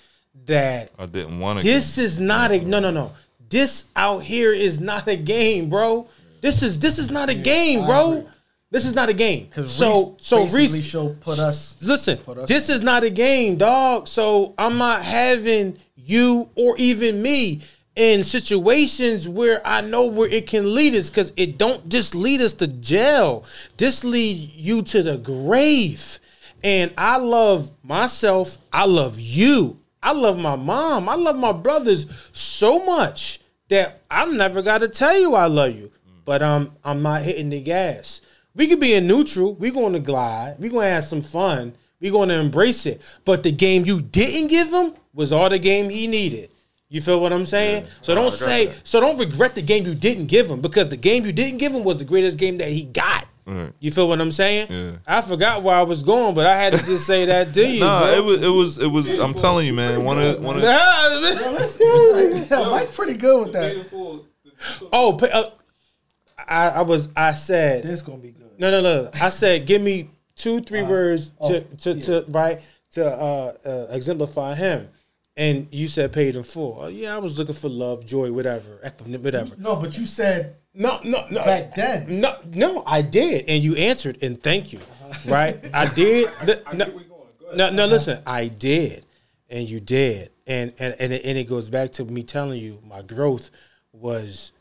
that 0.46 0.92
I 0.98 1.06
didn't 1.06 1.40
want 1.40 1.60
to. 1.60 1.66
this 1.66 1.98
is 1.98 2.20
not 2.20 2.52
a 2.52 2.60
no 2.60 2.80
no 2.80 2.92
no. 2.92 3.14
This 3.50 3.86
out 3.96 4.24
here 4.24 4.54
is 4.54 4.80
not 4.80 5.08
a 5.08 5.16
game, 5.16 5.70
bro. 5.70 6.08
This 6.42 6.62
is 6.64 6.80
this 6.80 7.00
is 7.00 7.10
not 7.10 7.30
a 7.30 7.34
game, 7.36 7.86
bro. 7.86 8.28
This 8.72 8.86
is 8.86 8.94
not 8.94 9.10
a 9.10 9.14
game. 9.14 9.46
Because 9.46 9.72
So 9.72 10.16
so 10.20 10.44
basically 10.44 10.64
Reese 10.64 10.86
show 10.86 11.16
put 11.22 11.40
us. 11.40 11.76
Listen, 11.82 12.18
Put 12.18 12.38
us- 12.38 12.48
this 12.50 12.70
is 12.70 12.82
not 12.84 13.04
a 13.04 13.10
game, 13.10 13.56
dog. 13.58 14.08
So 14.08 14.54
I'm 14.58 14.78
not 14.78 15.04
having 15.04 15.78
you 15.96 16.50
or 16.56 16.78
even 16.78 17.22
me 17.22 17.62
in 17.96 18.24
situations 18.24 19.28
where 19.28 19.66
I 19.66 19.82
know 19.82 20.06
where 20.06 20.30
it 20.30 20.46
can 20.48 20.74
lead 20.76 20.94
us 20.94 21.10
because 21.10 21.34
it 21.36 21.58
don't 21.58 21.90
just 21.90 22.14
lead 22.14 22.42
us 22.42 22.54
to 22.56 22.68
jail. 22.68 23.44
This 23.78 24.04
lead 24.04 24.52
you 24.54 24.84
to 24.84 25.02
the 25.02 25.18
grave. 25.18 26.20
And 26.64 26.92
I 26.98 27.18
love 27.18 27.72
myself. 27.84 28.58
I 28.72 28.86
love 28.86 29.20
you. 29.20 29.78
I 30.02 30.12
love 30.14 30.38
my 30.38 30.56
mom. 30.56 31.10
I 31.10 31.16
love 31.16 31.38
my 31.38 31.52
brothers 31.52 32.06
so 32.32 32.84
much 32.84 33.40
that 33.70 34.02
I 34.10 34.26
never 34.26 34.62
got 34.62 34.80
to 34.80 34.88
tell 34.88 35.20
you 35.20 35.36
I 35.36 35.46
love 35.46 35.76
you. 35.76 35.92
But 36.26 36.42
um, 36.42 36.74
I'm 36.84 37.02
not 37.02 37.24
hitting 37.24 37.50
the 37.50 37.62
gas. 37.62 38.22
We 38.56 38.68
could 38.68 38.80
be 38.80 38.94
in 38.94 39.08
neutral. 39.08 39.56
We're 39.56 39.72
going 39.72 39.94
to 39.94 40.00
glide. 40.00 40.56
We're 40.60 40.72
going 40.72 40.88
to 40.88 40.94
have 40.94 41.04
some 41.06 41.22
fun. 41.22 41.74
We're 42.00 42.12
going 42.12 42.30
to 42.30 42.36
embrace 42.36 42.86
it. 42.86 43.02
But 43.26 43.44
the 43.44 43.52
game 43.52 43.86
you 43.86 44.02
didn't 44.02 44.48
give 44.48 44.72
him 44.72 44.94
was 45.14 45.32
all 45.34 45.50
the 45.50 45.60
game 45.60 45.90
he 45.90 46.08
needed. 46.08 46.52
You 46.88 47.02
feel 47.02 47.20
what 47.20 47.32
I'm 47.32 47.46
saying? 47.46 47.86
So 48.02 48.16
don't 48.16 48.34
say, 48.34 48.74
so 48.84 49.00
don't 49.00 49.18
regret 49.20 49.54
the 49.54 49.62
game 49.62 49.86
you 49.86 49.94
didn't 49.94 50.26
give 50.26 50.50
him 50.50 50.60
because 50.60 50.88
the 50.88 50.98
game 50.98 51.24
you 51.24 51.32
didn't 51.32 51.60
give 51.60 51.74
him 51.74 51.84
was 51.84 51.98
the 51.98 52.06
greatest 52.06 52.40
game 52.40 52.58
that 52.58 52.70
he 52.70 52.84
got. 52.84 53.28
Right. 53.50 53.74
You 53.80 53.90
feel 53.92 54.08
what 54.08 54.22
I'm 54.22 54.32
saying? 54.32 54.68
Yeah. 54.70 54.92
I 55.08 55.22
forgot 55.22 55.64
where 55.64 55.76
I 55.76 55.82
was 55.82 56.04
going, 56.04 56.36
but 56.36 56.46
I 56.46 56.56
had 56.56 56.74
to 56.74 56.86
just 56.86 57.08
say 57.08 57.26
that 57.26 57.54
to 57.54 57.68
you. 57.68 57.80
Nah, 57.90 58.12
it 58.12 58.24
was 58.24 58.42
it 58.44 58.50
was 58.50 58.78
it 58.78 58.88
was. 58.88 59.12
I'm 59.20 59.34
telling 59.34 59.66
you, 59.66 59.74
man. 59.74 60.04
One 60.04 60.20
of 60.20 60.44
one 60.44 60.58
of 60.58 60.62
Mike 62.72 62.94
pretty 62.94 63.16
good 63.16 63.46
with 63.46 63.54
that. 63.54 63.88
oh, 64.92 65.18
uh, 65.18 65.50
I, 66.48 66.70
I 66.70 66.82
was. 66.82 67.10
I 67.16 67.34
said 67.34 67.84
This 67.84 68.02
gonna 68.02 68.18
be 68.18 68.32
good. 68.32 68.52
No, 68.60 68.70
no, 68.70 68.82
no. 68.82 69.10
I 69.14 69.30
said, 69.30 69.66
give 69.66 69.82
me 69.82 70.10
two, 70.36 70.60
three 70.62 70.84
words 70.84 71.32
to, 71.48 71.64
oh, 71.64 71.76
to, 71.78 72.02
to 72.02 72.26
right 72.30 72.62
to 72.92 73.06
uh, 73.08 73.54
uh, 73.66 73.88
exemplify 73.90 74.56
him. 74.56 74.90
And 75.38 75.68
you 75.72 75.88
said 75.88 76.12
paid 76.12 76.36
in 76.36 76.44
full. 76.44 76.78
Oh, 76.82 76.88
yeah, 76.88 77.16
I 77.16 77.20
was 77.20 77.38
looking 77.38 77.56
for 77.56 77.70
love, 77.70 78.06
joy, 78.06 78.32
whatever, 78.34 78.82
whatever. 78.98 79.56
No, 79.58 79.78
but 79.78 79.98
you 79.98 80.06
said 80.06 80.58
No, 80.80 81.00
no, 81.04 81.28
no. 81.30 81.44
Back 81.44 81.76
then. 81.76 82.22
No, 82.22 82.38
no, 82.54 82.84
I 82.88 83.02
did, 83.02 83.46
and 83.50 83.62
you 83.64 83.76
answered, 83.76 84.18
and 84.24 84.42
thank 84.42 84.74
you. 84.74 84.80
Uh-huh. 84.80 85.32
Right, 85.32 85.70
I 85.74 85.94
did. 85.94 86.32
Li- 86.48 86.56
no, 86.74 86.86
no, 87.54 87.70
no, 87.70 87.86
listen, 87.86 88.24
I 88.26 88.48
did, 88.48 89.06
and 89.50 89.70
you 89.70 89.80
did, 89.80 90.32
and 90.48 90.74
and 90.80 90.96
and 90.98 91.14
it, 91.14 91.26
and 91.26 91.38
it 91.38 91.50
goes 91.50 91.70
back 91.70 91.92
to 91.94 92.06
me 92.06 92.24
telling 92.24 92.60
you 92.62 92.80
my 92.88 93.02
growth 93.02 93.52
was 93.92 94.54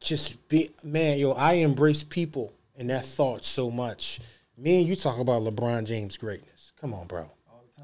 just 0.00 0.48
be 0.48 0.70
man, 0.82 1.18
yo. 1.18 1.32
I 1.32 1.54
embrace 1.54 2.02
people 2.02 2.54
and 2.78 2.88
that 2.90 3.04
thought 3.04 3.44
so 3.44 3.70
much. 3.70 4.20
Me 4.56 4.78
and 4.78 4.88
you 4.88 4.96
talk 4.96 5.18
about 5.18 5.42
LeBron 5.42 5.84
James 5.84 6.16
greatness. 6.16 6.72
Come 6.80 6.94
on, 6.94 7.06
bro. 7.06 7.30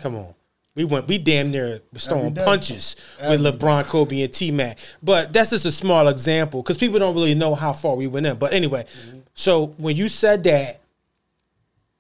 Come 0.01 0.17
on. 0.17 0.35
We 0.75 0.85
went. 0.85 1.07
We 1.07 1.19
damn 1.19 1.53
near 1.53 1.81
was 1.93 2.07
throwing 2.07 2.35
day. 2.35 2.45
punches 2.45 2.97
with 3.21 3.41
LeBron, 3.41 3.85
Kobe, 3.85 4.23
and 4.23 4.33
T 4.33 4.51
Mac. 4.51 4.79
But 5.03 5.33
that's 5.33 5.51
just 5.51 5.65
a 5.65 5.73
small 5.73 6.09
example 6.09 6.63
because 6.63 6.79
people 6.79 6.99
don't 6.99 7.15
really 7.15 7.35
know 7.35 7.55
how 7.55 7.73
far 7.73 7.95
we 7.95 8.09
went 8.09 8.27
in. 8.27 8.37
But 8.37 8.53
anyway, 8.53 8.85
mm-hmm. 8.85 9.21
so 9.35 9.69
when 9.77 9.95
you 9.95 10.09
said 10.09 10.43
that, 10.45 10.81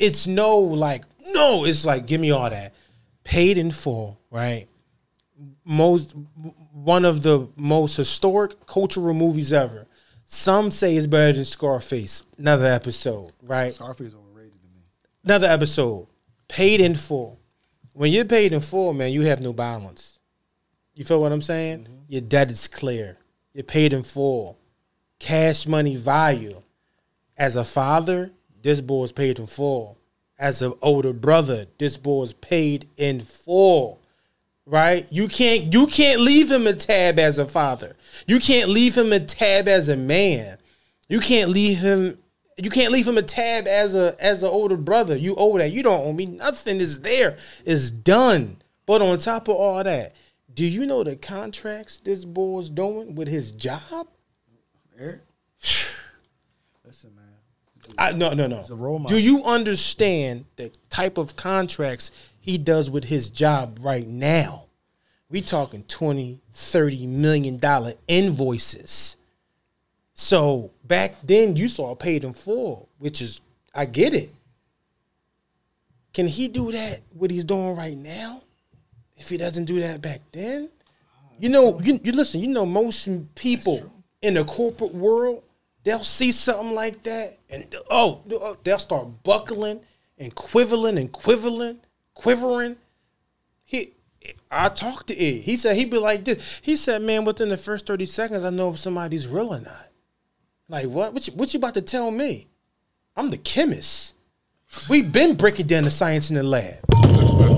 it's 0.01 0.27
no 0.27 0.59
like 0.59 1.05
no. 1.33 1.65
It's 1.65 1.87
like 1.87 2.07
give 2.07 2.21
me 2.21 2.33
all 2.33 2.51
that, 2.51 2.75
paid 3.23 3.59
in 3.59 3.71
full, 3.71 4.19
right? 4.31 4.67
Most 5.65 6.17
one 6.73 7.05
of 7.05 7.23
the 7.23 7.49
most 7.55 7.97
historic 7.97 8.67
cultural 8.67 9.15
movies 9.15 9.53
ever. 9.53 9.87
Some 10.27 10.73
say 10.73 10.97
it's 10.97 11.07
better 11.07 11.33
than 11.35 11.45
Scarface. 11.45 12.25
Another 12.39 12.67
episode, 12.67 13.31
right? 13.43 13.73
Scarface 13.73 14.09
is 14.09 14.15
overrated 14.15 14.61
to 14.61 14.69
me. 14.69 14.83
another 15.23 15.47
episode. 15.47 16.09
Paid 16.49 16.81
in 16.81 16.97
full. 16.97 17.39
When 17.95 18.11
you're 18.11 18.25
paid 18.25 18.53
in 18.53 18.61
full, 18.61 18.93
man, 18.93 19.12
you 19.12 19.23
have 19.23 19.41
no 19.41 19.53
balance. 19.53 20.19
You 20.95 21.05
feel 21.05 21.21
what 21.21 21.33
I'm 21.33 21.41
saying? 21.41 21.85
Mm-hmm. 21.85 21.95
Your 22.09 22.21
debt 22.21 22.51
is 22.51 22.69
clear. 22.69 23.19
You're 23.53 23.65
paid 23.65 23.93
in 23.93 24.03
full. 24.03 24.59
Cash 25.21 25.66
money 25.66 25.95
value. 25.95 26.61
As 27.37 27.57
a 27.57 27.65
father, 27.65 28.33
this 28.62 28.81
boy 28.81 29.05
is 29.05 29.12
paid 29.12 29.39
in 29.39 29.47
full. 29.47 29.97
As 30.39 30.61
an 30.61 30.75
older 30.83 31.12
brother, 31.12 31.66
this 31.79 31.97
boy 31.97 32.25
is 32.25 32.33
paid 32.33 32.89
in 32.97 33.21
full. 33.21 34.01
Right? 34.66 35.07
You 35.11 35.29
can't 35.29 35.73
you 35.73 35.87
can't 35.87 36.21
leave 36.21 36.51
him 36.51 36.66
a 36.66 36.73
tab 36.73 37.19
as 37.19 37.39
a 37.39 37.45
father. 37.45 37.97
You 38.27 38.41
can't 38.41 38.71
leave 38.71 38.97
him 38.97 39.12
a 39.12 39.21
tab 39.21 39.69
as 39.69 39.89
a 39.89 39.97
man. 39.97 40.59
You 41.09 41.21
can't 41.21 41.51
leave 41.51 41.79
him 41.79 42.19
you 42.57 42.71
can't 42.71 42.93
leave 42.93 43.07
him 43.07 43.19
a 43.19 43.23
tab 43.23 43.67
as 43.67 43.95
a 43.95 44.17
as 44.21 44.43
an 44.43 44.49
older 44.49 44.77
brother. 44.77 45.17
You 45.17 45.35
owe 45.37 45.57
that. 45.59 45.73
You 45.73 45.83
don't 45.83 46.07
owe 46.07 46.13
me 46.13 46.27
nothing. 46.27 46.79
Is 46.79 47.01
there. 47.01 47.37
It's 47.65 47.91
done. 47.91 48.59
But 48.87 49.03
on 49.03 49.19
top 49.19 49.49
of 49.49 49.57
all 49.57 49.83
that, 49.83 50.15
do 50.53 50.65
you 50.65 50.87
know 50.87 51.03
the 51.03 51.17
contracts 51.17 51.99
this 51.99 52.25
boy's 52.25 52.71
doing 52.71 53.15
with 53.15 53.29
his 53.29 53.51
job? 53.51 54.09
Eric? 54.99 55.23
Listen, 56.85 57.15
man. 57.17 57.25
I, 57.99 58.13
no, 58.13 58.33
no, 58.33 58.47
no. 58.47 58.65
a 58.69 58.75
role 58.75 58.99
model. 58.99 59.17
Do 59.17 59.23
you 59.23 59.45
understand 59.45 60.47
the 60.57 60.71
type 60.91 61.19
of 61.19 61.37
contracts 61.37 62.11
he 62.39 62.59
does 62.59 62.91
with 62.91 63.05
his 63.05 63.31
job 63.31 63.79
right 63.83 64.07
now? 64.07 64.67
We 65.29 65.41
talking 65.41 65.83
20, 65.85 66.41
30 66.53 67.07
million 67.07 67.59
dollar 67.59 67.95
invoices. 68.07 69.17
So 70.15 70.70
back 70.85 71.16
then 71.24 71.57
you 71.57 71.69
saw 71.69 71.95
paid 71.95 72.24
in 72.24 72.32
full, 72.32 72.89
which 72.99 73.20
is 73.20 73.41
I 73.74 73.85
get 73.85 74.15
it. 74.15 74.32
Can 76.12 76.28
he 76.28 76.47
do 76.47 76.70
that 76.70 77.01
what 77.12 77.32
he's 77.32 77.45
doing 77.45 77.74
right 77.74 77.99
now? 77.99 78.43
If 79.16 79.28
he 79.28 79.36
doesn't 79.36 79.65
do 79.65 79.81
that 79.81 80.01
back 80.01 80.20
then? 80.31 80.70
You 81.41 81.49
know, 81.49 81.81
you, 81.81 82.01
you 82.05 82.12
listen, 82.12 82.41
you 82.41 82.47
know 82.47 82.65
most 82.65 83.09
people 83.35 83.91
in 84.23 84.35
the 84.35 84.45
corporate 84.45 84.95
world, 84.95 85.43
they'll 85.82 86.05
see 86.05 86.31
something 86.31 86.74
like 86.74 87.03
that 87.03 87.39
and 87.51 87.74
oh, 87.91 88.23
oh, 88.31 88.57
they'll 88.62 88.78
start 88.78 89.24
buckling 89.24 89.81
and 90.16 90.32
quivering 90.36 90.97
and 90.97 91.11
quivering, 91.11 91.81
quivering. 92.15 92.77
He 93.65 93.95
I 94.51 94.69
talked 94.69 95.09
to 95.09 95.19
Ed. 95.19 95.43
He 95.43 95.57
said 95.57 95.77
he'd 95.77 95.91
be 95.91 95.99
like 95.99 96.24
this. 96.24 96.61
He 96.62 96.77
said, 96.77 97.03
man, 97.03 97.24
within 97.24 97.49
the 97.49 97.57
first 97.57 97.86
30 97.86 98.07
seconds, 98.07 98.45
I 98.45 98.51
know 98.51 98.70
if 98.70 98.78
somebody's 98.78 99.27
real 99.27 99.53
or 99.53 99.61
not. 99.61 99.89
Like 100.69 100.86
what? 100.86 101.12
What 101.12 101.27
you, 101.27 101.35
what 101.35 101.53
you 101.53 101.59
about 101.59 101.74
to 101.74 101.82
tell 101.82 102.11
me? 102.11 102.47
I'm 103.16 103.31
the 103.31 103.36
chemist. 103.36 104.15
We've 104.89 105.11
been 105.11 105.36
breaking 105.36 105.66
down 105.66 105.85
the 105.85 105.91
science 105.91 106.31
in 106.31 106.36
the 106.36 106.43
lab. 106.43 106.78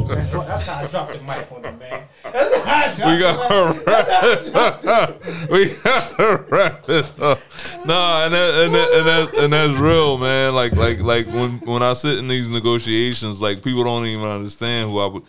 That's 0.08 0.34
what. 0.34 0.46
That's 0.46 0.66
how 0.66 0.82
I 0.82 0.86
dropped 0.88 1.12
the 1.12 1.22
mic 1.22 1.50
on 1.52 1.64
him, 1.64 1.78
man. 1.78 2.02
we 2.24 3.18
got 3.20 3.86
wrap 3.86 5.50
we 5.50 5.74
gotta 5.84 6.44
wrap 6.48 6.88
it 6.88 7.20
up. 7.20 7.40
Nah, 7.84 8.24
and 8.24 8.34
that, 8.34 8.64
and 8.64 8.74
that, 8.74 8.90
and 8.92 9.06
that, 9.06 9.34
and 9.44 9.52
that's 9.52 9.78
real, 9.78 10.18
man. 10.18 10.54
Like 10.54 10.72
like 10.72 10.98
like 10.98 11.26
when 11.28 11.58
when 11.60 11.82
I 11.82 11.92
sit 11.92 12.18
in 12.18 12.26
these 12.26 12.48
negotiations, 12.48 13.40
like 13.40 13.62
people 13.62 13.84
don't 13.84 14.04
even 14.06 14.26
understand 14.26 14.90
who 14.90 14.98
I 14.98 15.06
would 15.06 15.22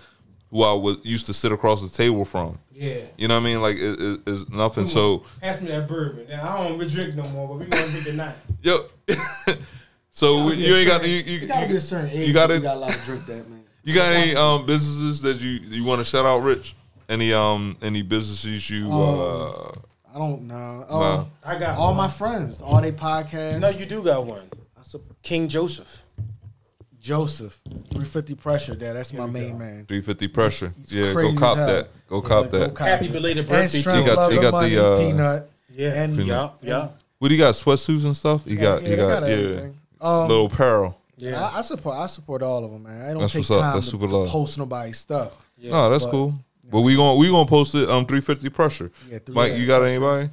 who 0.51 0.63
I 0.63 0.73
was 0.73 0.97
used 1.03 1.25
to 1.27 1.33
sit 1.33 1.51
across 1.51 1.81
the 1.81 1.95
table 1.95 2.25
from. 2.25 2.57
Yeah. 2.71 2.99
You 3.17 3.27
know 3.27 3.35
what 3.35 3.41
I 3.41 3.45
mean? 3.45 3.61
Like 3.61 3.77
it, 3.77 3.99
it, 3.99 4.19
it's 4.27 4.49
nothing. 4.49 4.85
So 4.87 5.23
Pass 5.41 5.61
me 5.61 5.69
that 5.69 5.87
bourbon. 5.87 6.27
Now, 6.29 6.57
I 6.57 6.67
don't 6.67 6.87
drink 6.87 7.15
no 7.15 7.23
more, 7.29 7.47
but 7.47 7.57
we 7.59 7.65
gonna 7.65 7.87
drink 7.87 8.05
tonight. 8.05 8.35
Yep. 8.61 8.79
so 10.11 10.51
you 10.51 10.75
ain't 10.75 10.87
got 10.87 11.03
you 11.03 11.09
you, 11.09 11.39
You 11.39 11.47
gotta 11.47 11.65
a 11.67 11.69
you, 11.69 11.79
certain 11.79 12.09
age. 12.09 12.27
you 12.27 12.33
got 12.33 12.51
it. 12.51 12.61
got 12.63 12.77
a 12.77 12.79
lot 12.79 12.91
to 12.91 13.05
drink 13.05 13.25
that, 13.27 13.49
man. 13.49 13.63
you 13.83 13.93
got 13.93 14.13
any 14.13 14.35
um 14.35 14.65
businesses 14.65 15.21
that 15.21 15.39
you 15.39 15.59
you 15.69 15.85
want 15.85 15.99
to 15.99 16.05
shout 16.05 16.25
out, 16.25 16.39
Rich? 16.39 16.75
Any 17.09 17.33
um 17.33 17.77
any 17.81 18.01
businesses 18.01 18.69
you 18.69 18.91
uh 18.91 19.71
I 20.13 20.19
don't 20.19 20.47
know. 20.47 20.85
Wow. 20.89 21.19
Um, 21.19 21.31
I 21.43 21.59
got 21.59 21.77
all 21.77 21.89
one. 21.89 21.97
my 21.97 22.07
friends, 22.07 22.59
all 22.61 22.81
they 22.81 22.91
podcasts. 22.91 23.59
No, 23.59 23.69
you 23.69 23.85
do 23.85 24.01
got 24.03 24.25
one. 24.25 24.49
King 25.21 25.47
Joseph. 25.47 26.03
Joseph. 27.07 27.59
350 27.65 28.35
pressure. 28.35 28.75
There, 28.75 28.93
that's 28.93 29.13
my 29.13 29.25
main 29.25 29.57
man. 29.57 29.85
350 29.85 30.27
pressure. 30.27 30.73
He's 30.77 30.91
Yeah, 30.91 31.13
go 31.13 31.33
cop 31.35 31.55
that. 31.57 31.87
Go 32.09 32.21
Yeah, 32.21 32.27
cop 32.27 32.51
go 32.51 32.59
that. 32.59 32.75
cop 32.75 32.87
Happy 32.87 33.07
belated 33.07 33.47
birthday, 33.47 33.77
He 33.77 33.83
got- 33.83 34.17
love, 34.17 34.31
he 34.31 34.37
and 34.37 34.43
got 34.43 34.51
money, 34.51 34.75
the, 34.75 34.85
uh, 34.85 34.97
peanut. 34.97 35.49
Yeah, 35.73 36.03
and 36.03 36.17
yeah, 36.23 36.49
yeah, 36.61 36.89
What 37.19 37.29
do 37.29 37.35
you 37.35 37.41
got? 37.41 37.53
Sweatsuits 37.53 38.03
and 38.05 38.15
stuff? 38.15 38.43
You 38.45 38.57
got, 38.57 38.83
yeah, 38.83 38.89
you 38.89 38.95
got, 38.97 39.21
got 39.21 39.29
yeah. 39.29 39.69
Um, 40.01 40.27
Little 40.27 40.45
apparel. 40.47 40.99
yeah. 41.15 41.41
I, 41.41 41.59
I 41.59 41.61
support. 41.61 41.95
I 41.97 42.07
support 42.07 42.43
all 42.43 42.65
of 42.65 42.71
them, 42.71 42.83
man. 42.83 43.01
I 43.09 43.11
don't 43.11 43.21
That's 43.21 43.33
take 43.33 43.39
what's 43.41 43.51
up. 43.51 43.61
time 43.61 43.73
That's 43.75 43.85
to, 43.87 43.91
super 43.91 44.07
to 44.07 44.27
post 44.29 44.57
nobody's 44.57 44.99
stuff. 44.99 45.31
Yeah. 45.57 45.71
no, 45.71 45.89
that's 45.89 46.03
but- 46.05 46.11
cool. 46.11 46.33
But 46.69 46.81
we 46.81 46.97
gonna 46.97 47.17
we 47.17 47.29
gonna 47.29 47.47
post 47.47 47.73
it 47.75 47.89
um 47.89 48.05
350 48.05 48.49
pressure. 48.49 48.91
Yeah, 49.09 49.19
three- 49.19 49.33
Mike, 49.33 49.53
you 49.55 49.65
got 49.65 49.83
anybody? 49.83 50.29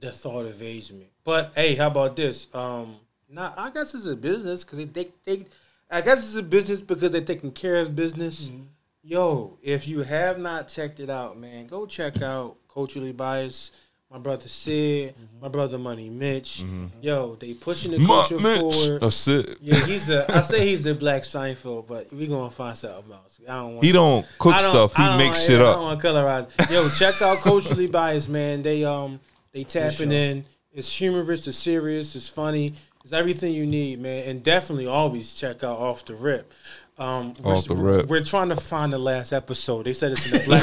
the 0.00 0.10
thought 0.10 0.46
evades 0.46 0.90
me. 0.92 1.10
But 1.24 1.52
hey, 1.54 1.74
how 1.76 1.88
about 1.88 2.16
this? 2.16 2.46
Um, 2.54 2.96
now 3.28 3.52
I 3.56 3.70
guess 3.70 3.94
it's 3.94 4.06
a 4.06 4.16
business 4.16 4.64
because 4.64 4.78
they, 4.78 4.84
they, 4.86 5.08
they, 5.24 5.46
I 5.92 6.00
guess 6.00 6.20
it's 6.24 6.34
a 6.36 6.42
business 6.42 6.80
because 6.80 7.10
they're 7.10 7.20
taking 7.20 7.52
care 7.52 7.76
of 7.76 7.94
business. 7.94 8.48
Mm-hmm. 8.50 8.62
Yo, 9.04 9.58
if 9.62 9.86
you 9.88 10.02
have 10.02 10.38
not 10.38 10.68
checked 10.68 11.00
it 11.00 11.10
out, 11.10 11.36
man, 11.38 11.66
go 11.66 11.86
check 11.86 12.22
out 12.22 12.56
Culturally 12.72 13.12
Biased. 13.12 13.74
My 14.10 14.18
brother 14.18 14.46
Sid, 14.46 15.14
my 15.40 15.48
brother 15.48 15.78
Money 15.78 16.10
Mitch. 16.10 16.62
Yo, 17.00 17.34
they 17.36 17.54
pushing 17.54 17.92
the 17.92 17.96
Mm-hmm. 17.96 18.06
Ma- 18.06 18.26
culture 18.28 18.38
Mitch. 18.42 18.74
forward. 18.74 19.00
That's 19.00 19.26
it. 19.26 19.56
Yeah, 19.62 19.86
he's 19.86 20.10
a. 20.10 20.30
I 20.36 20.42
say 20.42 20.68
he's 20.68 20.84
a 20.84 20.94
Black 20.94 21.22
Seinfeld, 21.22 21.86
but 21.86 22.12
we 22.12 22.26
gonna 22.26 22.50
find 22.50 22.76
something 22.76 23.10
else. 23.10 23.38
I 23.48 23.54
don't. 23.54 23.72
Want 23.76 23.84
He 23.86 23.90
don't 23.90 24.26
cook 24.38 24.52
don't- 24.52 24.70
stuff. 24.70 24.94
He 24.96 25.02
I 25.02 25.08
don't- 25.08 25.16
makes 25.18 25.48
I 25.48 25.52
don't 25.54 25.62
up. 25.62 25.80
want 25.80 26.00
to 26.00 26.06
colorize. 26.06 26.70
Yo, 26.70 26.86
check 26.90 27.22
out 27.22 27.38
Culturally 27.38 27.86
Biased, 27.98 28.28
man. 28.28 28.62
They 28.62 28.84
um 28.84 29.18
they 29.52 29.64
tapping 29.64 30.12
in. 30.12 30.44
It's 30.74 30.94
humorous, 30.94 31.46
it's 31.46 31.56
serious, 31.56 32.14
it's 32.14 32.28
funny. 32.28 32.74
It's 33.04 33.12
everything 33.12 33.52
you 33.52 33.66
need, 33.66 34.00
man. 34.00 34.28
And 34.28 34.42
definitely 34.44 34.86
always 34.86 35.34
check 35.34 35.64
out 35.64 35.78
Off 35.78 36.04
the 36.04 36.14
Rip. 36.14 36.52
Um, 36.98 37.34
we're, 37.42 37.54
Off 37.54 37.66
the 37.66 37.74
Rip. 37.74 38.06
We're 38.08 38.22
trying 38.22 38.50
to 38.50 38.56
find 38.56 38.92
the 38.92 38.98
last 38.98 39.32
episode. 39.32 39.86
They 39.86 39.94
said 39.94 40.12
it's 40.12 40.24
in 40.26 40.32
the 40.32 40.44
black. 40.44 40.62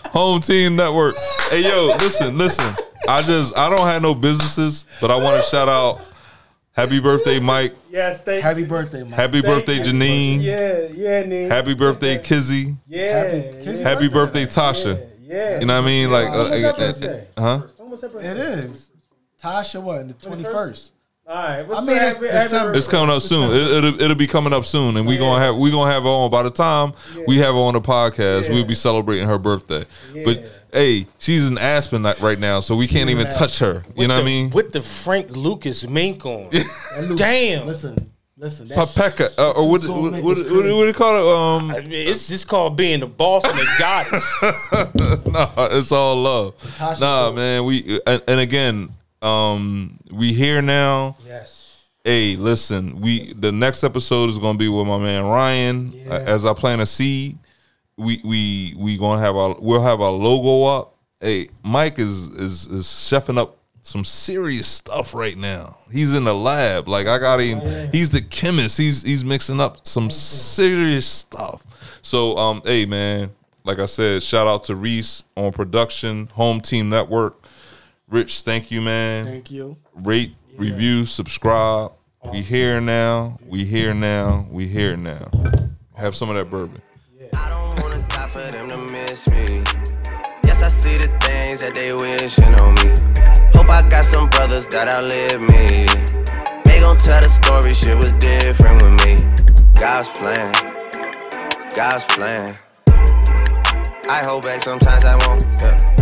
Home 0.12 0.40
Team 0.40 0.76
Network. 0.76 1.16
Hey 1.50 1.62
yo, 1.62 1.96
listen, 1.98 2.38
listen. 2.38 2.72
I 3.08 3.22
just 3.22 3.56
I 3.56 3.68
don't 3.68 3.86
have 3.86 4.02
no 4.02 4.14
businesses, 4.14 4.86
but 5.00 5.10
I 5.10 5.16
want 5.16 5.42
to 5.42 5.50
shout 5.50 5.68
out. 5.68 6.00
Happy 6.72 7.00
birthday, 7.00 7.40
Mike. 7.40 7.74
yes, 7.90 8.22
thank 8.22 8.44
Happy 8.44 8.64
birthday, 8.64 9.02
Mike. 9.02 9.12
Happy 9.14 9.42
birthday, 9.42 9.78
Janine. 9.78 10.40
Yeah, 10.40 10.82
yeah, 10.92 11.22
Ning. 11.24 11.48
Happy 11.48 11.74
birthday, 11.74 12.16
Kizzy. 12.16 12.76
Yeah, 12.86 13.24
Happy- 13.24 13.64
Kizzy 13.64 13.82
Happy 13.82 14.08
birthday, 14.08 14.44
Tasha. 14.46 15.08
yeah. 15.20 15.58
You 15.58 15.66
know 15.66 15.74
what 15.74 15.82
I 15.82 15.86
mean? 15.86 16.10
Like, 16.10 16.28
uh, 16.30 16.32
uh, 16.32 16.92
uh, 17.02 17.20
huh? 17.36 17.66
What's 17.78 18.04
up, 18.04 18.12
birthday? 18.12 18.30
It 18.30 18.36
is. 18.36 18.89
Tasha, 19.42 19.82
what, 19.82 20.00
in 20.00 20.08
the 20.08 20.14
21st? 20.14 20.90
All 21.26 21.36
right. 21.36 21.62
What's 21.62 21.80
I 21.80 21.84
mean, 21.84 21.96
it's 21.96 22.14
happy- 22.16 22.26
happy 22.26 22.42
December. 22.44 22.74
It's 22.76 22.88
coming 22.88 23.14
up 23.14 23.22
soon. 23.22 23.52
It, 23.52 23.70
it'll, 23.84 24.00
it'll 24.00 24.16
be 24.16 24.26
coming 24.26 24.52
up 24.52 24.64
soon, 24.64 24.96
and 24.96 25.06
we 25.06 25.16
gonna 25.16 25.40
have 25.40 25.56
we 25.56 25.70
gonna 25.70 25.90
have 25.92 26.02
her 26.02 26.08
on. 26.08 26.28
By 26.30 26.42
the 26.42 26.50
time 26.50 26.92
we 27.28 27.36
have 27.36 27.54
her 27.54 27.60
on 27.60 27.74
the 27.74 27.80
podcast, 27.80 28.48
Yeah. 28.48 28.54
we'll 28.54 28.64
be 28.64 28.74
celebrating 28.74 29.28
her 29.28 29.38
birthday. 29.38 29.84
But 30.24 30.50
hey, 30.72 31.06
she's 31.18 31.48
in 31.48 31.56
Aspen 31.56 32.02
right 32.20 32.38
now, 32.38 32.58
so 32.58 32.74
we 32.74 32.88
can't 32.88 33.10
even 33.10 33.30
touch 33.30 33.60
her. 33.60 33.84
You 33.96 34.08
know 34.08 34.16
what 34.16 34.22
I 34.22 34.24
mean? 34.24 34.50
With 34.50 34.72
the 34.72 34.82
Frank 34.82 35.30
Lucas 35.30 35.86
mink 35.88 36.26
on. 36.26 36.50
Damn. 37.14 37.68
Listen, 37.68 38.10
listen. 38.36 38.66
That's, 38.66 38.92
Papeka, 38.96 39.30
uh, 39.38 39.52
or 39.52 39.70
what, 39.70 39.82
Zoom 39.82 40.02
what, 40.02 40.12
Nick 40.14 40.24
what, 40.24 40.36
what, 40.36 40.46
do 40.46 40.84
you 40.86 40.92
call 40.92 41.14
it? 41.16 41.36
Um, 41.36 41.70
I 41.70 41.80
mean, 41.82 41.92
it's 42.08 42.26
just 42.26 42.48
called 42.48 42.76
being 42.76 42.98
the 42.98 43.06
boss 43.06 43.44
and 43.44 43.54
the 43.56 43.66
goddess. 43.78 45.26
nah, 45.32 45.68
it's 45.70 45.92
all 45.92 46.16
love. 46.16 46.56
Tasha 46.76 46.98
Nah, 46.98 47.26
Cole. 47.26 47.32
man. 47.34 47.64
We 47.66 48.00
and, 48.04 48.20
and 48.26 48.40
again, 48.40 48.88
um, 49.22 49.98
we 50.12 50.32
here 50.32 50.62
now. 50.62 51.16
yes. 51.26 51.66
Hey, 52.04 52.34
listen, 52.36 53.00
we 53.00 53.32
the 53.34 53.52
next 53.52 53.84
episode 53.84 54.30
is 54.30 54.38
gonna 54.38 54.56
be 54.56 54.68
with 54.68 54.86
my 54.86 54.98
man 54.98 55.26
Ryan. 55.26 55.92
Yeah. 55.92 56.14
As 56.14 56.46
I 56.46 56.54
plant 56.54 56.80
a 56.80 56.86
seed, 56.86 57.38
we 57.98 58.20
we 58.24 58.74
we 58.78 58.96
gonna 58.96 59.20
have 59.20 59.36
our 59.36 59.54
we'll 59.60 59.82
have 59.82 60.00
our 60.00 60.10
logo 60.10 60.64
up. 60.64 60.94
Hey, 61.20 61.48
Mike 61.62 61.98
is 61.98 62.28
is 62.28 62.66
is 62.68 62.86
chefing 62.86 63.36
up 63.36 63.58
some 63.82 64.04
serious 64.04 64.66
stuff 64.66 65.14
right 65.14 65.36
now. 65.36 65.76
He's 65.92 66.16
in 66.16 66.24
the 66.24 66.34
lab. 66.34 66.88
Like 66.88 67.06
I 67.06 67.18
got 67.18 67.40
him. 67.40 67.60
He's 67.92 68.08
the 68.08 68.22
chemist. 68.22 68.78
He's 68.78 69.02
he's 69.02 69.22
mixing 69.24 69.60
up 69.60 69.86
some 69.86 70.08
serious 70.08 71.06
stuff. 71.06 71.62
So 72.00 72.34
um, 72.38 72.62
hey 72.64 72.86
man, 72.86 73.30
like 73.64 73.78
I 73.78 73.86
said, 73.86 74.22
shout 74.22 74.46
out 74.46 74.64
to 74.64 74.74
Reese 74.74 75.24
on 75.36 75.52
production, 75.52 76.28
Home 76.28 76.62
Team 76.62 76.88
Network. 76.88 77.39
Rich, 78.10 78.42
thank 78.42 78.70
you, 78.72 78.80
man 78.80 79.24
Thank 79.24 79.50
you. 79.52 79.76
rate, 79.94 80.34
review, 80.56 81.06
subscribe. 81.06 81.92
We 82.32 82.42
here 82.42 82.80
now. 82.80 83.38
We 83.46 83.64
here 83.64 83.94
now. 83.94 84.46
We 84.50 84.66
here 84.66 84.96
now. 84.96 85.30
Have 85.96 86.14
some 86.16 86.28
of 86.28 86.34
that 86.34 86.50
bourbon. 86.50 86.82
I 87.36 87.48
don't 87.50 87.80
wanna 87.80 88.06
die 88.08 88.26
for 88.26 88.40
them 88.50 88.68
to 88.68 88.76
miss 88.92 89.28
me. 89.28 89.62
Yes, 90.44 90.62
I 90.62 90.68
see 90.68 90.98
the 90.98 91.06
things 91.22 91.60
that 91.60 91.74
they 91.74 91.92
wishing 91.92 92.52
on 92.60 92.74
me. 92.74 92.90
Hope 93.54 93.70
I 93.70 93.88
got 93.88 94.04
some 94.04 94.28
brothers 94.28 94.66
that 94.66 94.88
outlive 94.88 95.40
me. 95.40 95.86
They 96.64 96.80
gon' 96.80 96.98
tell 96.98 97.22
the 97.22 97.28
story, 97.28 97.72
shit 97.74 97.96
was 97.96 98.12
different 98.14 98.82
with 98.82 99.06
me. 99.06 99.16
God's 99.80 100.08
plan, 100.08 100.52
God's 101.76 102.04
plan. 102.04 102.58
I 104.10 104.22
hold 104.24 104.42
back, 104.42 104.62
sometimes 104.62 105.04
I 105.04 105.16
won't. 105.26 105.42
Yeah. 105.60 105.99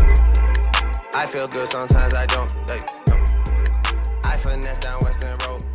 I 1.15 1.27
feel 1.27 1.49
good, 1.49 1.69
sometimes 1.69 2.15
I 2.15 2.27
don't. 2.27 2.51
Hey, 2.71 2.83
no. 3.09 3.17
I 4.25 4.37
finesse 4.37 4.79
down 4.79 5.03
Weston 5.03 5.37
Road. 5.47 5.68